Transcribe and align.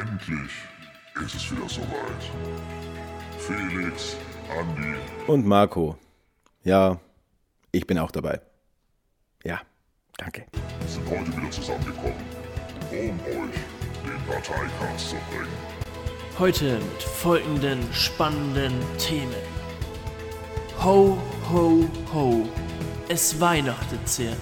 Endlich 0.00 0.52
ist 1.24 1.34
es 1.34 1.50
wieder 1.50 1.68
soweit. 1.68 2.30
Felix, 3.38 4.16
Andi 4.56 4.94
Und 5.26 5.44
Marco. 5.44 5.96
Ja, 6.62 7.00
ich 7.72 7.84
bin 7.84 7.98
auch 7.98 8.12
dabei. 8.12 8.40
Ja, 9.42 9.60
danke. 10.16 10.46
sind 10.86 11.04
heute 11.10 11.36
wieder 11.36 11.50
zusammengekommen, 11.50 12.14
um 12.92 13.20
euch 13.20 13.58
den 14.04 14.26
Parteicast 14.28 15.10
zu 15.10 15.16
bringen. 15.30 15.48
Heute 16.38 16.78
mit 16.78 17.02
folgenden 17.02 17.92
spannenden 17.92 18.74
Themen. 18.98 19.34
Ho, 20.84 21.18
ho, 21.50 21.84
ho. 22.14 22.48
Es 23.08 23.40
weihnachtet 23.40 24.08
sehr. 24.08 24.36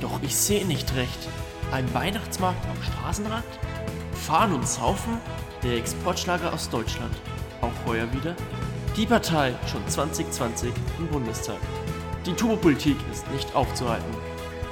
Doch 0.00 0.22
ich 0.22 0.34
sehe 0.34 0.64
nicht 0.64 0.94
recht. 0.96 1.28
Ein 1.72 1.92
Weihnachtsmarkt 1.92 2.64
am 2.66 2.82
Straßenrand? 2.82 3.44
Fahren 4.14 4.52
und 4.52 4.66
Saufen? 4.66 5.18
Der 5.62 5.76
Exportschlager 5.76 6.52
aus 6.52 6.68
Deutschland. 6.70 7.14
Auch 7.60 7.72
heuer 7.86 8.12
wieder? 8.12 8.34
Die 8.96 9.06
Partei 9.06 9.54
schon 9.70 9.86
2020 9.88 10.72
im 10.98 11.08
Bundestag. 11.08 11.58
Die 12.26 12.32
Turbopolitik 12.32 12.96
ist 13.12 13.30
nicht 13.32 13.54
aufzuhalten. 13.54 14.14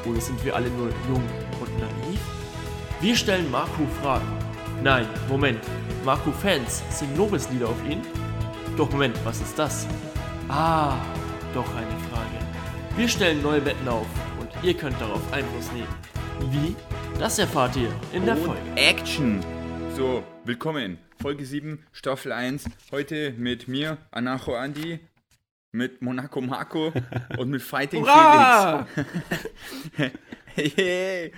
Oder 0.05 0.21
sind 0.21 0.45
wir 0.45 0.57
alle 0.57 0.71
nur 0.71 0.89
jung 1.09 1.23
und 1.61 1.79
naiv? 1.79 2.21
Wir 3.01 3.17
stellen 3.17 3.51
Marco 3.51 3.87
Fragen. 4.01 4.27
Nein, 4.83 5.07
Moment. 5.29 5.61
Marco-Fans 6.05 6.83
singen 6.91 7.17
Lobeslieder 7.17 7.69
auf 7.69 7.85
ihn? 7.89 8.01
Doch 8.77 8.91
Moment, 8.91 9.17
was 9.25 9.41
ist 9.41 9.59
das? 9.59 9.87
Ah, 10.49 10.95
doch 11.55 11.69
eine 11.77 11.99
Frage. 12.11 12.39
Wir 12.97 13.09
stellen 13.09 13.43
neue 13.43 13.65
Wetten 13.65 13.89
auf 13.89 14.07
und 14.41 14.51
ihr 14.63 14.75
könnt 14.75 15.01
darauf 15.01 15.21
Einfluss 15.33 15.71
nehmen. 15.73 15.89
Wie? 16.51 16.75
Das 17.23 17.39
erfahrt 17.39 17.77
ihr 17.77 17.89
in 18.13 18.25
der 18.25 18.37
Und 18.37 18.47
Folge. 18.47 18.61
Action! 18.75 19.41
So, 19.95 20.25
willkommen. 20.45 20.99
Folge 21.21 21.47
7, 21.47 21.87
Staffel 21.93 22.33
1. 22.33 22.65
Heute 22.91 23.33
mit 23.39 23.69
mir, 23.69 23.99
Anacho 24.11 24.57
Andi, 24.57 24.99
mit 25.71 26.03
Monaco 26.03 26.41
Marco 26.41 26.93
und 27.39 27.49
mit 27.49 27.63
Fighting! 27.63 28.05
Felix. 28.05 29.07
hey, 30.47 31.33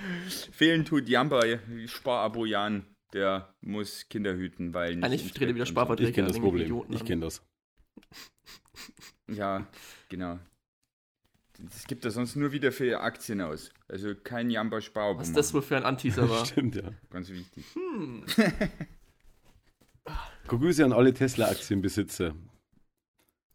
fehlen 0.53 0.87
tut 0.87 1.07
Jamba, 1.07 1.43
Sparabo 1.85 2.47
Jan. 2.47 2.87
Der 3.13 3.55
muss 3.61 4.09
Kinder 4.09 4.33
hüten, 4.33 4.73
weil 4.73 4.95
nicht. 4.95 5.05
Eigentlich 5.05 5.25
ins 5.25 5.35
trete 5.35 5.55
wieder. 5.55 5.67
Sparverträge 5.67 6.09
Ich 6.09 6.15
kenne 6.15 6.29
das 6.29 6.41
Problem. 6.41 6.83
Ich 6.89 7.05
kenne 7.05 7.27
das. 7.27 7.43
Ja, 9.29 9.67
genau. 10.09 10.39
Es 11.71 11.87
gibt 11.87 12.05
da 12.05 12.11
sonst 12.11 12.35
nur 12.37 12.51
wieder 12.53 12.73
für 12.73 13.01
Aktien 13.01 13.41
aus. 13.41 13.71
Also 13.89 14.15
kein 14.15 14.51
Jamba 14.51 14.81
Sparabo. 14.81 15.21
Was 15.21 15.29
ist 15.29 15.37
das 15.37 15.55
wohl 15.55 15.63
für 15.63 15.77
ein 15.77 15.85
Anteaser 15.85 16.29
war? 16.29 16.45
Stimmt, 16.47 16.75
ja. 16.77 16.91
Ganz 17.11 17.29
wichtig. 17.31 17.65
Grüße 20.49 20.85
an 20.85 20.93
alle 20.93 21.15
Tesla-Aktienbesitzer. 21.15 22.35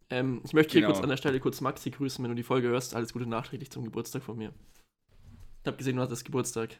ähm, 0.09 0.41
ich 0.43 0.53
möchte 0.53 0.71
hier 0.73 0.81
Genau. 0.81 0.93
kurz 0.93 1.03
an 1.03 1.09
der 1.09 1.17
Stelle 1.17 1.39
kurz 1.39 1.61
Maxi 1.61 1.91
grüßen, 1.91 2.23
wenn 2.23 2.31
du 2.31 2.35
die 2.35 2.43
Folge 2.43 2.69
hörst. 2.69 2.95
Alles 2.95 3.13
Gute 3.13 3.27
nachträglich 3.27 3.69
zum 3.69 3.83
Geburtstag 3.83 4.23
von 4.23 4.37
mir. 4.37 4.53
Ich 5.61 5.67
habe 5.67 5.77
gesehen, 5.77 5.97
du 5.97 6.01
hattest 6.01 6.25
Geburtstag. 6.25 6.79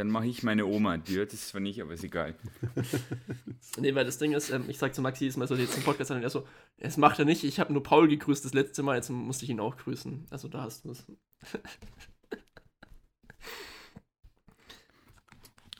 Dann 0.00 0.08
mache 0.08 0.28
ich 0.28 0.42
meine 0.42 0.64
Oma. 0.64 0.96
Die 0.96 1.16
hört 1.16 1.34
es 1.34 1.48
zwar 1.48 1.60
nicht, 1.60 1.82
aber 1.82 1.92
ist 1.92 2.04
egal. 2.04 2.34
Nee, 3.78 3.94
weil 3.94 4.06
das 4.06 4.16
Ding 4.16 4.32
ist, 4.32 4.48
ähm, 4.48 4.64
ich 4.68 4.78
sag 4.78 4.94
zu 4.94 5.02
Maxi, 5.02 5.24
diesmal 5.24 5.46
soll 5.46 5.60
jetzt 5.60 5.74
einen 5.74 5.84
Podcast 5.84 6.10
an 6.10 6.16
und 6.16 6.22
er 6.22 6.30
so, 6.30 6.48
es 6.78 6.96
macht 6.96 7.18
er 7.18 7.26
nicht, 7.26 7.44
ich 7.44 7.60
habe 7.60 7.72
nur 7.72 7.82
Paul 7.82 8.08
gegrüßt 8.08 8.42
das 8.42 8.54
letzte 8.54 8.82
Mal, 8.82 8.96
jetzt 8.96 9.10
musste 9.10 9.44
ich 9.44 9.50
ihn 9.50 9.60
auch 9.60 9.76
grüßen. 9.76 10.26
Also 10.30 10.48
da 10.48 10.62
hast 10.62 10.86
du 10.86 10.92
es. 10.92 11.06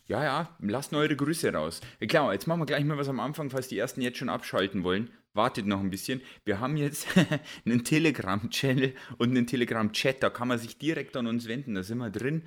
Ja, 0.06 0.24
ja, 0.24 0.56
lasst 0.58 0.92
eure 0.92 1.14
Grüße 1.14 1.52
raus. 1.52 1.80
Ja, 2.00 2.08
klar, 2.08 2.32
jetzt 2.32 2.48
machen 2.48 2.60
wir 2.60 2.66
gleich 2.66 2.84
mal 2.84 2.98
was 2.98 3.08
am 3.08 3.20
Anfang, 3.20 3.48
falls 3.48 3.68
die 3.68 3.78
ersten 3.78 4.00
jetzt 4.02 4.18
schon 4.18 4.28
abschalten 4.28 4.82
wollen. 4.82 5.08
Wartet 5.34 5.66
noch 5.66 5.78
ein 5.78 5.90
bisschen. 5.90 6.20
Wir 6.44 6.58
haben 6.58 6.76
jetzt 6.76 7.06
einen 7.64 7.84
Telegram-Channel 7.84 8.92
und 9.18 9.30
einen 9.30 9.46
Telegram-Chat. 9.46 10.20
Da 10.20 10.28
kann 10.30 10.48
man 10.48 10.58
sich 10.58 10.78
direkt 10.78 11.16
an 11.16 11.28
uns 11.28 11.46
wenden. 11.46 11.76
Da 11.76 11.84
sind 11.84 11.98
wir 11.98 12.10
drin. 12.10 12.42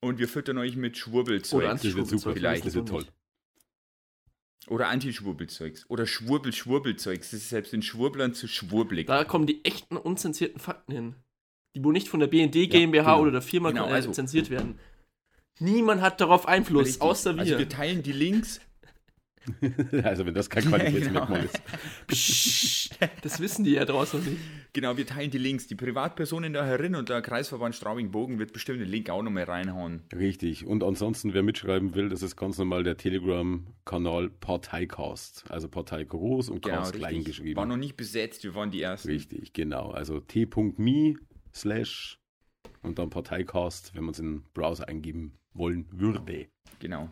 Und 0.00 0.18
wir 0.18 0.28
füttern 0.28 0.58
euch 0.58 0.76
mit 0.76 0.96
Schwurbelzeug. 0.96 1.62
Oder 1.62 1.78
super. 1.78 2.32
Vielleicht. 2.32 2.64
Das 2.64 2.74
wird 2.74 2.88
toll. 2.88 3.04
Oder 4.68 4.88
Anti-Schwurbelzeugs. 4.88 5.88
Oder 5.88 6.06
Schwurbel-Schwurbelzeugs. 6.06 7.30
Das 7.30 7.40
ist 7.40 7.48
selbst 7.48 7.72
den 7.72 7.82
Schwurblern 7.82 8.34
zu 8.34 8.46
schwurbelig. 8.48 9.06
Da 9.06 9.24
kommen 9.24 9.46
die 9.46 9.64
echten 9.64 9.96
unzensierten 9.96 10.60
Fakten 10.60 10.92
hin. 10.92 11.14
Die 11.74 11.82
wo 11.82 11.92
nicht 11.92 12.08
von 12.08 12.20
der 12.20 12.26
BND 12.26 12.70
GmbH 12.70 13.02
genau. 13.02 13.20
oder 13.22 13.30
der 13.30 13.42
Firma 13.42 13.70
Genau, 13.70 13.88
äh, 13.88 13.92
also- 13.92 14.10
zensiert 14.12 14.50
werden. 14.50 14.78
Niemand 15.60 16.00
hat 16.02 16.20
darauf 16.20 16.46
Einfluss, 16.46 16.86
Richtig. 16.86 17.02
außer 17.02 17.34
wir. 17.34 17.40
Also 17.40 17.58
wir 17.58 17.68
teilen 17.68 18.02
die 18.02 18.12
Links. 18.12 18.60
Also 20.02 20.26
wenn 20.26 20.34
das 20.34 20.50
kein 20.50 20.64
Qualitätsmerkmal 20.68 21.44
ist. 21.44 21.60
Psst, 22.06 22.98
das 23.22 23.40
wissen 23.40 23.64
die 23.64 23.72
ja 23.72 23.84
draußen 23.84 24.22
nicht. 24.24 24.38
Genau, 24.72 24.96
wir 24.96 25.06
teilen 25.06 25.30
die 25.30 25.38
Links. 25.38 25.66
Die 25.66 25.74
Privatpersonen 25.74 26.52
da 26.52 26.64
herin 26.64 26.94
und 26.94 27.08
der 27.08 27.22
Kreisverband 27.22 27.74
Straubing-Bogen 27.74 28.38
wird 28.38 28.52
bestimmt 28.52 28.80
den 28.80 28.88
Link 28.88 29.10
auch 29.10 29.22
nochmal 29.22 29.44
reinhauen. 29.44 30.02
Richtig. 30.14 30.66
Und 30.66 30.84
ansonsten, 30.84 31.34
wer 31.34 31.42
mitschreiben 31.42 31.94
will, 31.94 32.08
das 32.08 32.22
ist 32.22 32.36
ganz 32.36 32.58
normal 32.58 32.84
der 32.84 32.96
Telegram-Kanal 32.96 34.30
Parteicast. 34.30 35.44
Also 35.48 35.68
Partei 35.68 36.04
groß 36.04 36.50
und 36.50 36.62
Genau, 36.62 36.78
Cast 36.78 36.94
klein 36.94 37.24
geschrieben. 37.24 37.56
War 37.56 37.66
noch 37.66 37.76
nicht 37.76 37.96
besetzt, 37.96 38.44
wir 38.44 38.54
waren 38.54 38.70
die 38.70 38.82
Ersten. 38.82 39.08
Richtig, 39.08 39.52
genau. 39.52 39.90
Also 39.90 40.20
t.me 40.20 41.14
slash 41.54 42.18
und 42.82 42.98
dann 42.98 43.10
Parteicast, 43.10 43.94
wenn 43.94 44.04
man 44.04 44.12
es 44.12 44.18
in 44.18 44.26
den 44.26 44.44
Browser 44.54 44.88
eingeben 44.88 45.38
wollen 45.52 45.86
würde. 45.90 46.48
Genau. 46.78 47.10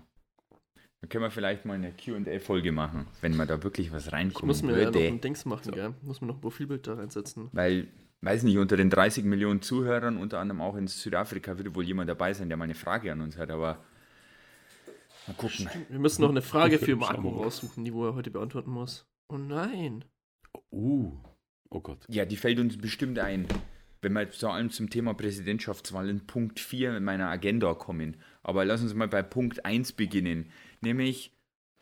Können 1.08 1.24
wir 1.24 1.30
vielleicht 1.30 1.64
mal 1.64 1.74
eine 1.74 1.92
QA-Folge 1.92 2.72
machen, 2.72 3.06
wenn 3.20 3.36
man 3.36 3.46
da 3.46 3.62
wirklich 3.62 3.92
was 3.92 4.06
Ich 4.06 4.12
reinkommen 4.12 4.48
muss 4.48 4.62
mir 4.62 4.72
ja 4.72 4.86
noch 4.86 4.94
würde. 4.94 5.06
ein 5.06 5.20
Dings 5.20 5.44
machen, 5.44 5.72
gell? 5.72 5.94
Muss 6.02 6.20
mir 6.20 6.26
noch 6.26 6.36
ein 6.36 6.40
Profilbild 6.40 6.86
da 6.86 6.94
reinsetzen. 6.94 7.48
Weil, 7.52 7.88
weiß 8.22 8.42
nicht, 8.42 8.58
unter 8.58 8.76
den 8.76 8.90
30 8.90 9.24
Millionen 9.24 9.62
Zuhörern, 9.62 10.16
unter 10.16 10.38
anderem 10.38 10.60
auch 10.60 10.76
in 10.76 10.86
Südafrika, 10.86 11.58
würde 11.58 11.74
wohl 11.74 11.84
jemand 11.84 12.08
dabei 12.08 12.32
sein, 12.34 12.48
der 12.48 12.56
mal 12.56 12.64
eine 12.64 12.74
Frage 12.74 13.12
an 13.12 13.20
uns 13.20 13.36
hat, 13.36 13.50
aber 13.50 13.84
mal 15.26 15.34
gucken. 15.36 15.68
Wir 15.88 15.98
müssen 15.98 16.22
noch 16.22 16.30
eine 16.30 16.42
Frage 16.42 16.78
für 16.78 16.96
Marco 16.96 17.28
raussuchen, 17.28 17.84
die 17.84 17.92
wo 17.92 18.06
er 18.06 18.14
heute 18.14 18.30
beantworten 18.30 18.70
muss. 18.70 19.06
Oh 19.28 19.38
nein. 19.38 20.04
Uh, 20.70 21.12
oh 21.70 21.80
Gott. 21.80 22.04
Ja, 22.08 22.24
die 22.24 22.36
fällt 22.36 22.58
uns 22.58 22.78
bestimmt 22.78 23.18
ein. 23.18 23.46
Wenn 24.02 24.12
wir 24.12 24.22
jetzt 24.22 24.40
vor 24.40 24.54
allem 24.54 24.70
zum 24.70 24.88
Thema 24.88 25.14
Präsidentschaftswahl 25.14 26.08
in 26.08 26.26
Punkt 26.26 26.60
4 26.60 26.98
in 26.98 27.04
meiner 27.04 27.28
Agenda 27.28 27.74
kommen. 27.74 28.16
Aber 28.42 28.64
lass 28.64 28.82
uns 28.82 28.94
mal 28.94 29.08
bei 29.08 29.22
Punkt 29.22 29.64
1 29.64 29.94
beginnen. 29.94 30.50
Nämlich 30.86 31.32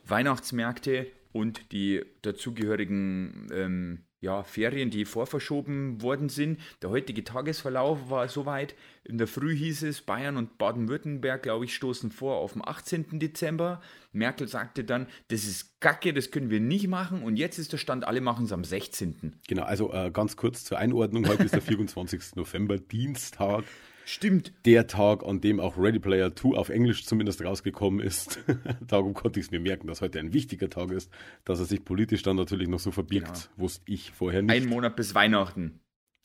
Weihnachtsmärkte 0.06 1.06
und 1.32 1.72
die 1.72 2.02
dazugehörigen 2.22 3.48
ähm, 3.52 4.04
ja, 4.20 4.42
Ferien, 4.44 4.88
die 4.88 5.04
vorverschoben 5.04 6.00
worden 6.00 6.30
sind. 6.30 6.58
Der 6.80 6.88
heutige 6.88 7.22
Tagesverlauf 7.22 8.08
war 8.08 8.26
soweit. 8.28 8.74
In 9.04 9.18
der 9.18 9.26
Früh 9.26 9.54
hieß 9.54 9.82
es, 9.82 10.00
Bayern 10.00 10.38
und 10.38 10.56
Baden-Württemberg, 10.56 11.42
glaube 11.42 11.66
ich, 11.66 11.74
stoßen 11.74 12.10
vor 12.10 12.36
auf 12.36 12.54
den 12.54 12.66
18. 12.66 13.18
Dezember. 13.18 13.82
Merkel 14.12 14.48
sagte 14.48 14.84
dann, 14.84 15.06
das 15.28 15.44
ist 15.44 15.78
Kacke, 15.80 16.14
das 16.14 16.30
können 16.30 16.48
wir 16.48 16.60
nicht 16.60 16.88
machen. 16.88 17.22
Und 17.22 17.36
jetzt 17.36 17.58
ist 17.58 17.74
der 17.74 17.78
Stand, 17.78 18.06
alle 18.06 18.22
machen 18.22 18.46
es 18.46 18.52
am 18.52 18.64
16. 18.64 19.36
Genau, 19.46 19.64
also 19.64 19.92
äh, 19.92 20.10
ganz 20.10 20.36
kurz 20.36 20.64
zur 20.64 20.78
Einordnung. 20.78 21.28
Heute 21.28 21.42
ist 21.42 21.52
der 21.52 21.60
24. 21.62 22.36
November, 22.36 22.78
Dienstag. 22.78 23.64
Stimmt. 24.06 24.52
Der 24.66 24.86
Tag, 24.86 25.24
an 25.24 25.40
dem 25.40 25.60
auch 25.60 25.78
Ready 25.78 25.98
Player 25.98 26.34
2 26.34 26.56
auf 26.58 26.68
Englisch 26.68 27.06
zumindest 27.06 27.42
rausgekommen 27.42 28.00
ist. 28.00 28.38
Darum 28.86 29.14
konnte 29.14 29.40
ich 29.40 29.46
es 29.46 29.50
mir 29.50 29.60
merken, 29.60 29.86
dass 29.86 30.00
heute 30.02 30.18
ein 30.18 30.32
wichtiger 30.32 30.68
Tag 30.68 30.90
ist. 30.90 31.10
Dass 31.44 31.58
er 31.58 31.64
sich 31.64 31.84
politisch 31.84 32.22
dann 32.22 32.36
natürlich 32.36 32.68
noch 32.68 32.80
so 32.80 32.90
verbiegt, 32.90 33.26
Genau. 33.26 33.38
wusste 33.56 33.82
ich 33.90 34.10
vorher 34.10 34.42
nicht. 34.42 34.54
Ein 34.54 34.66
Monat 34.66 34.94
bis 34.96 35.14
Weihnachten. 35.14 35.80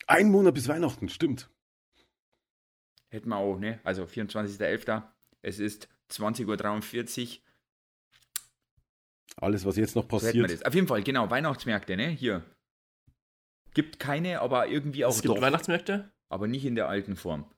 Ein 0.08 0.30
Monat 0.30 0.54
bis 0.56 0.68
Weihnachten, 0.68 1.08
stimmt. 1.10 1.50
Hätten 3.10 3.30
wir 3.30 3.38
auch, 3.38 3.58
ne? 3.58 3.80
Also 3.84 4.04
24.11. 4.04 5.04
Es 5.42 5.60
ist 5.60 5.88
20.43 6.12 7.38
Uhr. 7.38 7.44
Alles, 9.38 9.66
was 9.66 9.78
jetzt 9.78 9.96
noch 9.96 10.04
So 10.04 10.10
passiert. 10.10 10.52
das. 10.52 10.64
Auf 10.64 10.76
jeden 10.76 10.88
Fall, 10.88 11.02
genau, 11.04 11.30
Weihnachtsmärkte, 11.30 11.96
ne? 11.96 12.10
Hier. 12.10 12.44
Gibt 13.74 14.00
keine, 14.00 14.42
aber 14.42 14.68
irgendwie 14.68 15.06
auch 15.06 15.12
Es 15.12 15.22
gibt 15.22 15.36
doch. 15.36 15.42
Weihnachtsmärkte? 15.42 16.12
aber 16.32 16.48
nicht 16.48 16.66
in 16.66 16.76
der 16.76 16.88
alten 16.90 17.16
Form. 17.16 17.50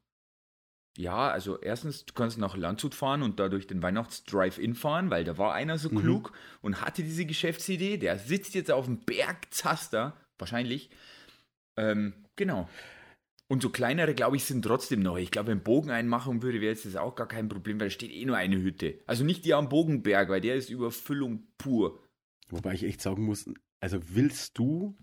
Ja, 0.97 1.29
also 1.29 1.57
erstens, 1.59 2.05
du 2.05 2.13
kannst 2.13 2.37
nach 2.37 2.57
Landshut 2.57 2.95
fahren 2.95 3.23
und 3.23 3.39
dadurch 3.39 3.65
den 3.65 3.81
Weihnachts-Drive-In 3.81 4.75
fahren, 4.75 5.09
weil 5.09 5.23
da 5.23 5.37
war 5.37 5.53
einer 5.53 5.77
so 5.77 5.89
Mhm. 5.89 5.99
klug 5.99 6.33
und 6.61 6.81
hatte 6.81 7.01
diese 7.03 7.25
Geschäftsidee. 7.25 7.97
Der 7.97 8.17
sitzt 8.17 8.55
jetzt 8.55 8.71
auf 8.71 8.85
dem 8.85 8.99
Berg 8.99 9.53
Zaster, 9.53 10.17
wahrscheinlich. 10.37 10.89
Ähm, 11.77 12.13
genau. 12.35 12.67
Und 13.47 13.61
so 13.61 13.69
kleinere, 13.69 14.13
glaube 14.13 14.35
ich, 14.37 14.45
sind 14.45 14.63
trotzdem 14.63 15.01
noch. 15.01 15.17
Ich 15.17 15.31
glaube, 15.31 15.49
wenn 15.49 15.63
Bogen 15.63 15.91
einmachen 15.91 16.41
würde, 16.41 16.61
wäre 16.61 16.71
jetzt 16.73 16.85
das 16.85 16.95
auch 16.95 17.15
gar 17.15 17.27
kein 17.27 17.49
Problem, 17.49 17.79
weil 17.79 17.87
da 17.87 17.91
steht 17.91 18.11
eh 18.11 18.25
nur 18.25 18.37
eine 18.37 18.57
Hütte. 18.61 18.99
Also 19.07 19.23
nicht 19.23 19.45
die 19.45 19.53
am 19.53 19.69
Bogenberg, 19.69 20.29
weil 20.29 20.41
der 20.41 20.55
ist 20.55 20.69
Überfüllung 20.69 21.47
pur. 21.57 22.01
Wobei 22.49 22.73
ich 22.73 22.83
echt 22.83 23.01
sagen 23.01 23.23
muss, 23.23 23.49
also 23.79 23.99
willst 24.07 24.57
du 24.57 24.97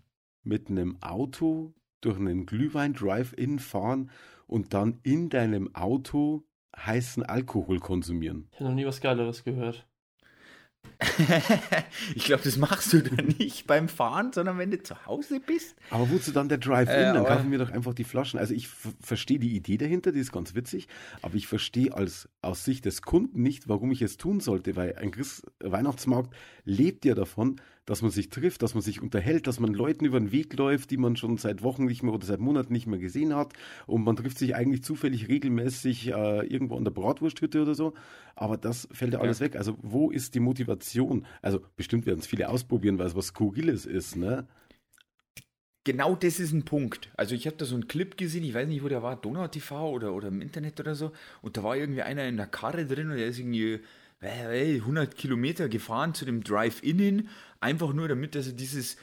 mit 0.45 0.69
einem 0.69 1.03
Auto 1.03 1.75
durch 2.01 2.17
einen 2.19 2.47
Glühwein-Drive-In 2.47 3.59
fahren 3.59 4.11
und 4.49 4.75
dann 4.75 4.99
in 5.05 5.29
deinem 5.29 5.75
Auto 5.75 6.45
heißen 6.77 7.23
Alkohol 7.23 7.79
konsumieren? 7.79 8.49
Ich 8.53 8.61
habe 8.61 8.71
noch 8.71 8.75
nie 8.75 8.87
was 8.87 9.01
Geileres 9.01 9.45
gehört. 9.45 9.87
ich 12.15 12.25
glaube, 12.25 12.43
das 12.45 12.57
machst 12.57 12.93
du 12.93 13.03
dann 13.03 13.27
nicht 13.39 13.67
beim 13.67 13.89
Fahren, 13.89 14.33
sondern 14.33 14.59
wenn 14.59 14.71
du 14.71 14.83
zu 14.83 15.07
Hause 15.07 15.41
bist. 15.41 15.77
Aber 15.91 16.11
wozu 16.11 16.33
dann 16.33 16.49
der 16.49 16.59
Drive-In? 16.59 16.95
Äh, 16.95 17.03
dann 17.03 17.17
aber- 17.19 17.29
kaufen 17.29 17.51
wir 17.51 17.59
doch 17.59 17.71
einfach 17.71 17.95
die 17.95 18.05
Flaschen. 18.05 18.39
Also 18.39 18.55
ich 18.55 18.69
verstehe 19.01 19.39
die 19.39 19.55
Idee 19.55 19.77
dahinter, 19.77 20.13
die 20.13 20.21
ist 20.21 20.33
ganz 20.33 20.55
witzig, 20.55 20.89
aber 21.23 21.35
ich 21.35 21.47
verstehe 21.47 21.93
als 21.93 22.29
aus 22.43 22.65
Sicht 22.65 22.85
des 22.85 23.03
Kunden 23.03 23.43
nicht, 23.43 23.69
warum 23.69 23.93
ich 23.93 24.03
es 24.03 24.17
tun 24.17 24.41
sollte, 24.41 24.77
weil 24.77 24.97
ein 24.97 25.11
Christ 25.11 25.47
Weihnachtsmarkt 25.61 26.35
lebt 26.65 27.05
ja 27.05 27.15
davon, 27.15 27.61
dass 27.89 28.03
man 28.03 28.11
sich 28.11 28.29
trifft, 28.29 28.63
dass 28.63 28.75
man 28.75 28.83
sich 28.83 29.01
unterhält, 29.01 29.47
dass 29.47 29.61
man 29.61 29.73
Leuten 29.73 30.05
über 30.05 30.21
den 30.21 30.31
Weg 30.31 30.53
läuft, 30.59 30.91
die 30.91 30.99
man 30.99 31.17
schon 31.17 31.39
seit 31.39 31.63
Wochen 31.63 31.87
nicht 31.87 32.03
mehr 32.03 32.13
oder 32.13 32.27
seit 32.27 32.39
Monaten 32.39 32.71
nicht 32.71 32.87
mehr 32.87 32.99
gesehen 32.99 33.35
hat 33.35 33.55
und 33.87 34.05
man 34.05 34.15
trifft 34.15 34.37
sich 34.37 34.55
eigentlich 34.55 34.83
zufällig 34.85 35.29
regelmäßig 35.29 36.09
äh, 36.09 36.47
irgendwo 36.47 36.77
an 36.77 36.85
der 36.85 36.91
Bratwursthütte 36.91 37.63
oder 37.63 37.75
so, 37.75 37.95
aber 38.37 38.59
das 38.59 38.89
fällt 38.93 39.15
ja 39.15 39.21
alles 39.21 39.41
weg. 39.41 39.57
Also 39.57 39.79
wo 39.81 40.11
ist 40.11 40.35
die 40.35 40.41
Motivation? 40.41 41.25
Also 41.41 41.63
bestimmt 41.77 42.05
werden 42.05 42.19
es 42.19 42.27
viele 42.27 42.51
ausprobieren, 42.51 42.99
weil 42.99 43.07
es 43.07 43.17
was 43.17 43.29
Skurriles 43.29 43.87
ist, 43.87 44.17
ne? 44.17 44.47
Genau 45.85 46.15
das 46.15 46.41
ist 46.41 46.53
ein 46.53 46.67
Punkt. 46.67 47.11
Also 47.17 47.35
ich 47.35 47.47
habe 47.47 47.57
da 47.57 47.65
so 47.65 47.75
einen 47.75 47.89
Clip 47.89 48.19
gesehen, 48.19 48.45
ich 48.45 48.53
weiß 48.53 48.69
nicht, 48.69 48.85
wo 48.85 48.89
der 48.89 49.03
war, 49.03 49.17
Donau 49.17 49.49
TV 49.49 49.91
oder, 49.91 50.13
oder 50.13 50.29
im 50.29 50.43
Internet 50.43 50.79
oder 50.79 50.95
so. 50.95 51.13
Und 51.41 51.57
da 51.57 51.63
war 51.63 51.75
irgendwie 51.75 52.03
einer 52.03 52.29
in 52.29 52.37
der 52.37 52.49
Karre 52.49 52.85
drin 52.85 53.11
und 53.11 53.17
der 53.17 53.29
ist 53.29 53.39
irgendwie 53.39 53.81
äh, 54.21 54.75
äh, 54.75 54.81
100 54.81 55.17
Kilometer 55.17 55.69
gefahren 55.69 56.13
zu 56.13 56.25
dem 56.25 56.43
Drive-In 56.43 56.99
hin, 56.99 57.29
einfach 57.61 57.93
nur 57.93 58.09
damit, 58.09 58.35
dass 58.35 58.47
er 58.47 58.53
dieses 58.53 58.97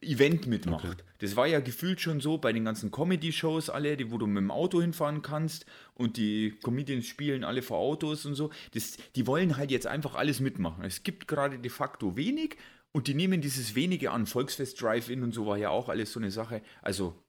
Event 0.00 0.46
mitmacht. 0.46 1.04
Das 1.18 1.36
war 1.36 1.46
ja 1.46 1.60
gefühlt 1.60 2.00
schon 2.00 2.20
so 2.20 2.38
bei 2.38 2.52
den 2.52 2.64
ganzen 2.64 2.90
Comedy-Shows 2.90 3.68
alle, 3.68 3.96
die, 3.96 4.10
wo 4.10 4.16
du 4.16 4.26
mit 4.26 4.38
dem 4.38 4.50
Auto 4.50 4.80
hinfahren 4.80 5.20
kannst 5.20 5.66
und 5.94 6.16
die 6.16 6.58
Comedians 6.62 7.06
spielen 7.06 7.44
alle 7.44 7.60
vor 7.60 7.78
Autos 7.78 8.24
und 8.24 8.34
so. 8.34 8.50
Das, 8.72 8.96
die 9.14 9.26
wollen 9.26 9.58
halt 9.58 9.70
jetzt 9.70 9.86
einfach 9.86 10.14
alles 10.14 10.40
mitmachen. 10.40 10.82
Es 10.84 11.02
gibt 11.02 11.28
gerade 11.28 11.58
de 11.58 11.70
facto 11.70 12.16
wenig 12.16 12.56
und 12.92 13.06
die 13.06 13.14
nehmen 13.14 13.42
dieses 13.42 13.74
wenige 13.74 14.12
an. 14.12 14.24
Volksfest 14.24 14.80
Drive-In 14.80 15.22
und 15.22 15.32
so 15.32 15.46
war 15.46 15.58
ja 15.58 15.68
auch 15.68 15.90
alles 15.90 16.12
so 16.12 16.20
eine 16.20 16.30
Sache. 16.30 16.62
Also 16.80 17.22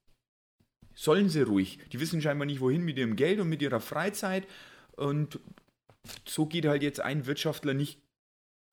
sollen 0.93 1.27
sie 1.27 1.41
ruhig. 1.41 1.79
Die 1.91 1.99
wissen 1.99 2.21
scheinbar 2.21 2.45
nicht, 2.45 2.61
wohin 2.61 2.85
mit 2.85 2.97
ihrem 2.97 3.17
Geld 3.17 3.41
und 3.41 3.49
mit 3.49 3.61
ihrer 3.61 3.81
Freizeit. 3.81 4.47
Und 4.95 5.39
so 6.25 6.45
geht 6.45 6.65
halt 6.65 6.81
jetzt 6.81 7.01
ein 7.01 7.25
Wirtschaftler 7.25 7.73
nicht 7.73 8.01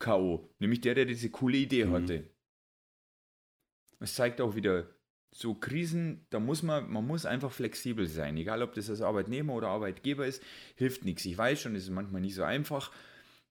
K.O. 0.04 0.50
Nämlich 0.58 0.82
der, 0.82 0.94
der 0.94 1.06
diese 1.06 1.30
coole 1.30 1.56
Idee 1.56 1.86
hatte. 1.86 2.28
Es 4.00 4.14
zeigt 4.14 4.42
auch 4.42 4.54
wieder, 4.54 4.86
so 5.30 5.54
Krisen, 5.54 6.26
da 6.28 6.40
muss 6.40 6.62
man, 6.62 6.92
man 6.92 7.06
muss 7.06 7.24
einfach 7.24 7.50
flexibel 7.50 8.06
sein. 8.06 8.36
Egal, 8.36 8.62
ob 8.62 8.74
das 8.74 8.90
als 8.90 9.00
Arbeitnehmer 9.00 9.54
oder 9.54 9.68
Arbeitgeber 9.68 10.26
ist, 10.26 10.42
hilft 10.76 11.06
nichts. 11.06 11.24
Ich 11.24 11.38
weiß 11.38 11.58
schon, 11.58 11.74
es 11.74 11.84
ist 11.84 11.90
manchmal 11.90 12.20
nicht 12.20 12.34
so 12.34 12.42
einfach. 12.42 12.92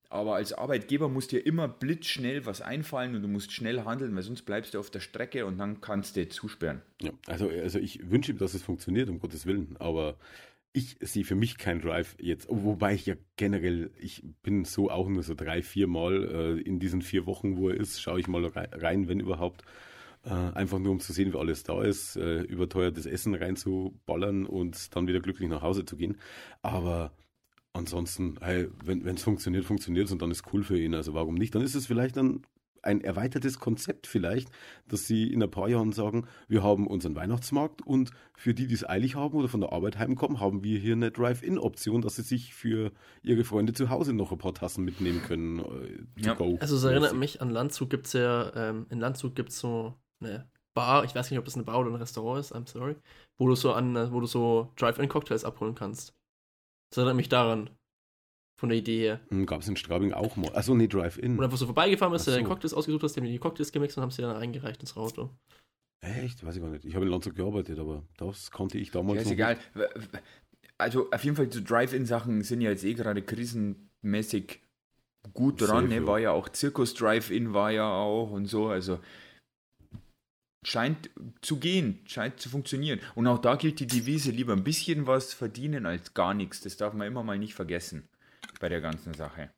Aber 0.09 0.35
als 0.35 0.53
Arbeitgeber 0.53 1.09
muss 1.09 1.27
dir 1.27 1.43
immer 1.43 1.67
blitzschnell 1.67 2.45
was 2.45 2.61
einfallen 2.61 3.15
und 3.15 3.23
du 3.23 3.27
musst 3.27 3.51
schnell 3.51 3.83
handeln, 3.83 4.15
weil 4.15 4.21
sonst 4.21 4.43
bleibst 4.43 4.75
du 4.75 4.79
auf 4.79 4.91
der 4.91 4.99
Strecke 4.99 5.47
und 5.47 5.57
dann 5.57 5.81
kannst 5.81 6.15
du 6.15 6.29
zusperren. 6.29 6.83
Ja, 7.01 7.09
also, 7.25 7.49
also 7.49 7.79
ich 7.79 8.11
wünsche 8.11 8.31
ihm, 8.31 8.37
dass 8.37 8.53
es 8.53 8.61
funktioniert, 8.61 9.09
um 9.09 9.17
Gottes 9.17 9.47
Willen, 9.47 9.75
aber 9.79 10.17
ich 10.73 10.97
sehe 10.99 11.23
für 11.23 11.35
mich 11.35 11.57
kein 11.57 11.81
Drive 11.81 12.15
jetzt, 12.19 12.47
wobei 12.49 12.95
ich 12.95 13.05
ja 13.05 13.15
generell, 13.37 13.91
ich 13.99 14.23
bin 14.41 14.65
so 14.65 14.89
auch 14.89 15.07
nur 15.07 15.23
so 15.23 15.35
drei, 15.35 15.61
vier 15.61 15.87
Mal 15.87 16.57
äh, 16.57 16.61
in 16.61 16.79
diesen 16.79 17.01
vier 17.01 17.25
Wochen, 17.27 17.57
wo 17.57 17.69
er 17.69 17.75
ist, 17.79 18.01
schaue 18.01 18.19
ich 18.19 18.27
mal 18.27 18.45
rei- 18.45 18.69
rein, 18.71 19.07
wenn 19.07 19.19
überhaupt. 19.19 19.63
Äh, 20.25 20.29
einfach 20.29 20.79
nur 20.79 20.93
um 20.93 20.99
zu 21.01 21.11
sehen, 21.13 21.33
wie 21.33 21.37
alles 21.37 21.63
da 21.63 21.83
ist, 21.83 22.15
äh, 22.15 22.41
überteuertes 22.43 23.05
Essen 23.05 23.35
reinzuballern 23.35 24.45
und 24.45 24.95
dann 24.95 25.05
wieder 25.07 25.19
glücklich 25.19 25.49
nach 25.49 25.61
Hause 25.61 25.83
zu 25.85 25.97
gehen. 25.97 26.17
Aber 26.61 27.11
ansonsten, 27.73 28.37
hey, 28.41 28.69
wenn 28.85 29.05
es 29.05 29.23
funktioniert, 29.23 29.65
funktioniert 29.65 30.05
es 30.05 30.11
und 30.13 30.21
dann 30.21 30.31
ist 30.31 30.45
cool 30.53 30.63
für 30.63 30.79
ihn. 30.79 30.95
Also 30.95 31.13
warum 31.13 31.35
nicht? 31.35 31.55
Dann 31.55 31.61
ist 31.61 31.75
es 31.75 31.87
vielleicht 31.87 32.15
dann 32.17 32.43
ein 32.83 33.01
erweitertes 33.01 33.59
Konzept 33.59 34.07
vielleicht, 34.07 34.49
dass 34.87 35.07
sie 35.07 35.31
in 35.31 35.41
ein 35.41 35.49
paar 35.49 35.69
Jahren 35.69 35.91
sagen, 35.91 36.27
wir 36.47 36.63
haben 36.63 36.87
unseren 36.87 37.15
Weihnachtsmarkt 37.15 37.81
und 37.81 38.11
für 38.35 38.53
die, 38.53 38.67
die 38.67 38.73
es 38.73 38.87
eilig 38.87 39.15
haben 39.15 39.35
oder 39.35 39.47
von 39.47 39.61
der 39.61 39.71
Arbeit 39.71 39.97
heimkommen, 39.97 40.39
haben 40.39 40.63
wir 40.63 40.79
hier 40.79 40.93
eine 40.93 41.11
Drive-In-Option, 41.11 42.01
dass 42.01 42.17
sie 42.17 42.21
sich 42.21 42.53
für 42.53 42.91
ihre 43.21 43.43
Freunde 43.43 43.73
zu 43.73 43.89
Hause 43.89 44.13
noch 44.13 44.31
ein 44.31 44.37
paar 44.37 44.53
Tassen 44.53 44.83
mitnehmen 44.83 45.21
können. 45.23 45.59
äh, 45.59 46.21
Ja. 46.21 46.33
go. 46.33 46.57
Also 46.59 46.75
es 46.75 46.83
erinnert 46.83 47.15
mich 47.15 47.41
an 47.41 47.49
Landshut 47.49 47.89
gibt 47.89 48.07
es 48.07 48.13
ja, 48.13 48.53
ähm, 48.55 48.85
in 48.89 48.99
Landshut 48.99 49.35
gibt 49.35 49.49
es 49.49 49.59
so 49.59 49.93
eine 50.21 50.49
Bar, 50.73 51.03
ich 51.03 51.13
weiß 51.13 51.29
nicht, 51.29 51.39
ob 51.39 51.45
das 51.45 51.55
eine 51.55 51.63
Bar 51.63 51.79
oder 51.79 51.91
ein 51.91 51.95
Restaurant 51.95 52.39
ist, 52.39 52.55
I'm 52.55 52.67
sorry, 52.67 52.95
wo 53.37 53.47
du 53.47 53.55
so 53.55 53.73
an, 53.73 54.11
wo 54.11 54.19
du 54.19 54.25
so 54.25 54.71
Drive-In-Cocktails 54.75 55.45
abholen 55.45 55.75
kannst. 55.75 56.15
Das 56.89 56.97
erinnert 56.97 57.15
mich 57.15 57.29
daran. 57.29 57.69
Von 58.63 58.69
der 58.69 58.77
Idee 58.77 58.97
her. 58.97 59.19
Gab 59.45 59.59
es 59.59 59.67
in 59.67 59.75
Straubing 59.75 60.13
auch 60.13 60.37
mal. 60.37 60.55
Achso, 60.55 60.73
nee, 60.73 60.87
Drive-In. 60.87 61.33
Wo 61.35 61.41
du 61.41 61.43
einfach 61.43 61.57
so 61.57 61.65
vorbeigefahren 61.65 62.13
bist, 62.13 62.21
Ach 62.21 62.25
dir 62.27 62.37
deine 62.37 62.45
so. 62.45 62.49
Cocktails 62.49 62.73
ausgesucht 62.73 63.03
hast, 63.03 63.13
die 63.13 63.19
haben 63.19 63.27
die 63.27 63.37
Cocktails 63.37 63.73
gemixt 63.73 63.97
und 63.97 64.03
haben 64.03 64.11
sie 64.11 64.21
dann 64.21 64.37
eingereicht 64.37 64.79
ins 64.79 64.95
Auto. 64.95 65.31
Echt? 65.99 66.45
Weiß 66.45 66.55
ich 66.55 66.61
gar 66.61 66.69
nicht. 66.69 66.85
Ich 66.85 66.95
habe 66.95 67.03
in 67.03 67.11
Landshut 67.11 67.35
gearbeitet, 67.35 67.77
aber 67.77 68.03
das 68.15 68.51
konnte 68.51 68.77
ich 68.77 68.89
damals 68.91 69.17
Ja, 69.17 69.21
ist 69.23 69.31
egal. 69.31 69.57
Also 70.77 71.11
auf 71.11 71.21
jeden 71.25 71.35
Fall 71.35 71.51
so 71.51 71.59
Drive-In-Sachen 71.61 72.41
sind 72.43 72.61
ja 72.61 72.69
jetzt 72.69 72.85
eh 72.85 72.93
gerade 72.93 73.21
krisenmäßig 73.21 74.61
gut 75.33 75.59
dran. 75.59 75.89
Safe, 75.89 75.99
Ne? 75.99 76.07
War 76.07 76.19
ja 76.19 76.31
auch 76.31 76.47
Zirkus 76.47 76.93
Drive-In 76.93 77.53
war 77.53 77.69
ja 77.69 77.91
auch 77.91 78.31
und 78.31 78.45
so. 78.45 78.67
Also 78.67 78.99
scheint 80.65 81.09
zu 81.41 81.57
gehen, 81.57 81.99
scheint 82.05 82.39
zu 82.39 82.47
funktionieren. 82.47 83.01
Und 83.15 83.27
auch 83.27 83.39
da 83.39 83.57
gilt 83.57 83.81
die 83.81 83.87
Devise, 83.87 84.31
lieber 84.31 84.53
ein 84.53 84.63
bisschen 84.63 85.05
was 85.05 85.33
verdienen 85.33 85.85
als 85.85 86.13
gar 86.13 86.33
nichts. 86.33 86.61
Das 86.61 86.77
darf 86.77 86.93
man 86.93 87.07
immer 87.07 87.23
mal 87.23 87.37
nicht 87.37 87.55
vergessen 87.55 88.07
bei 88.63 88.69
der 88.69 88.79
ganzen 88.79 89.13
Sache. 89.13 89.49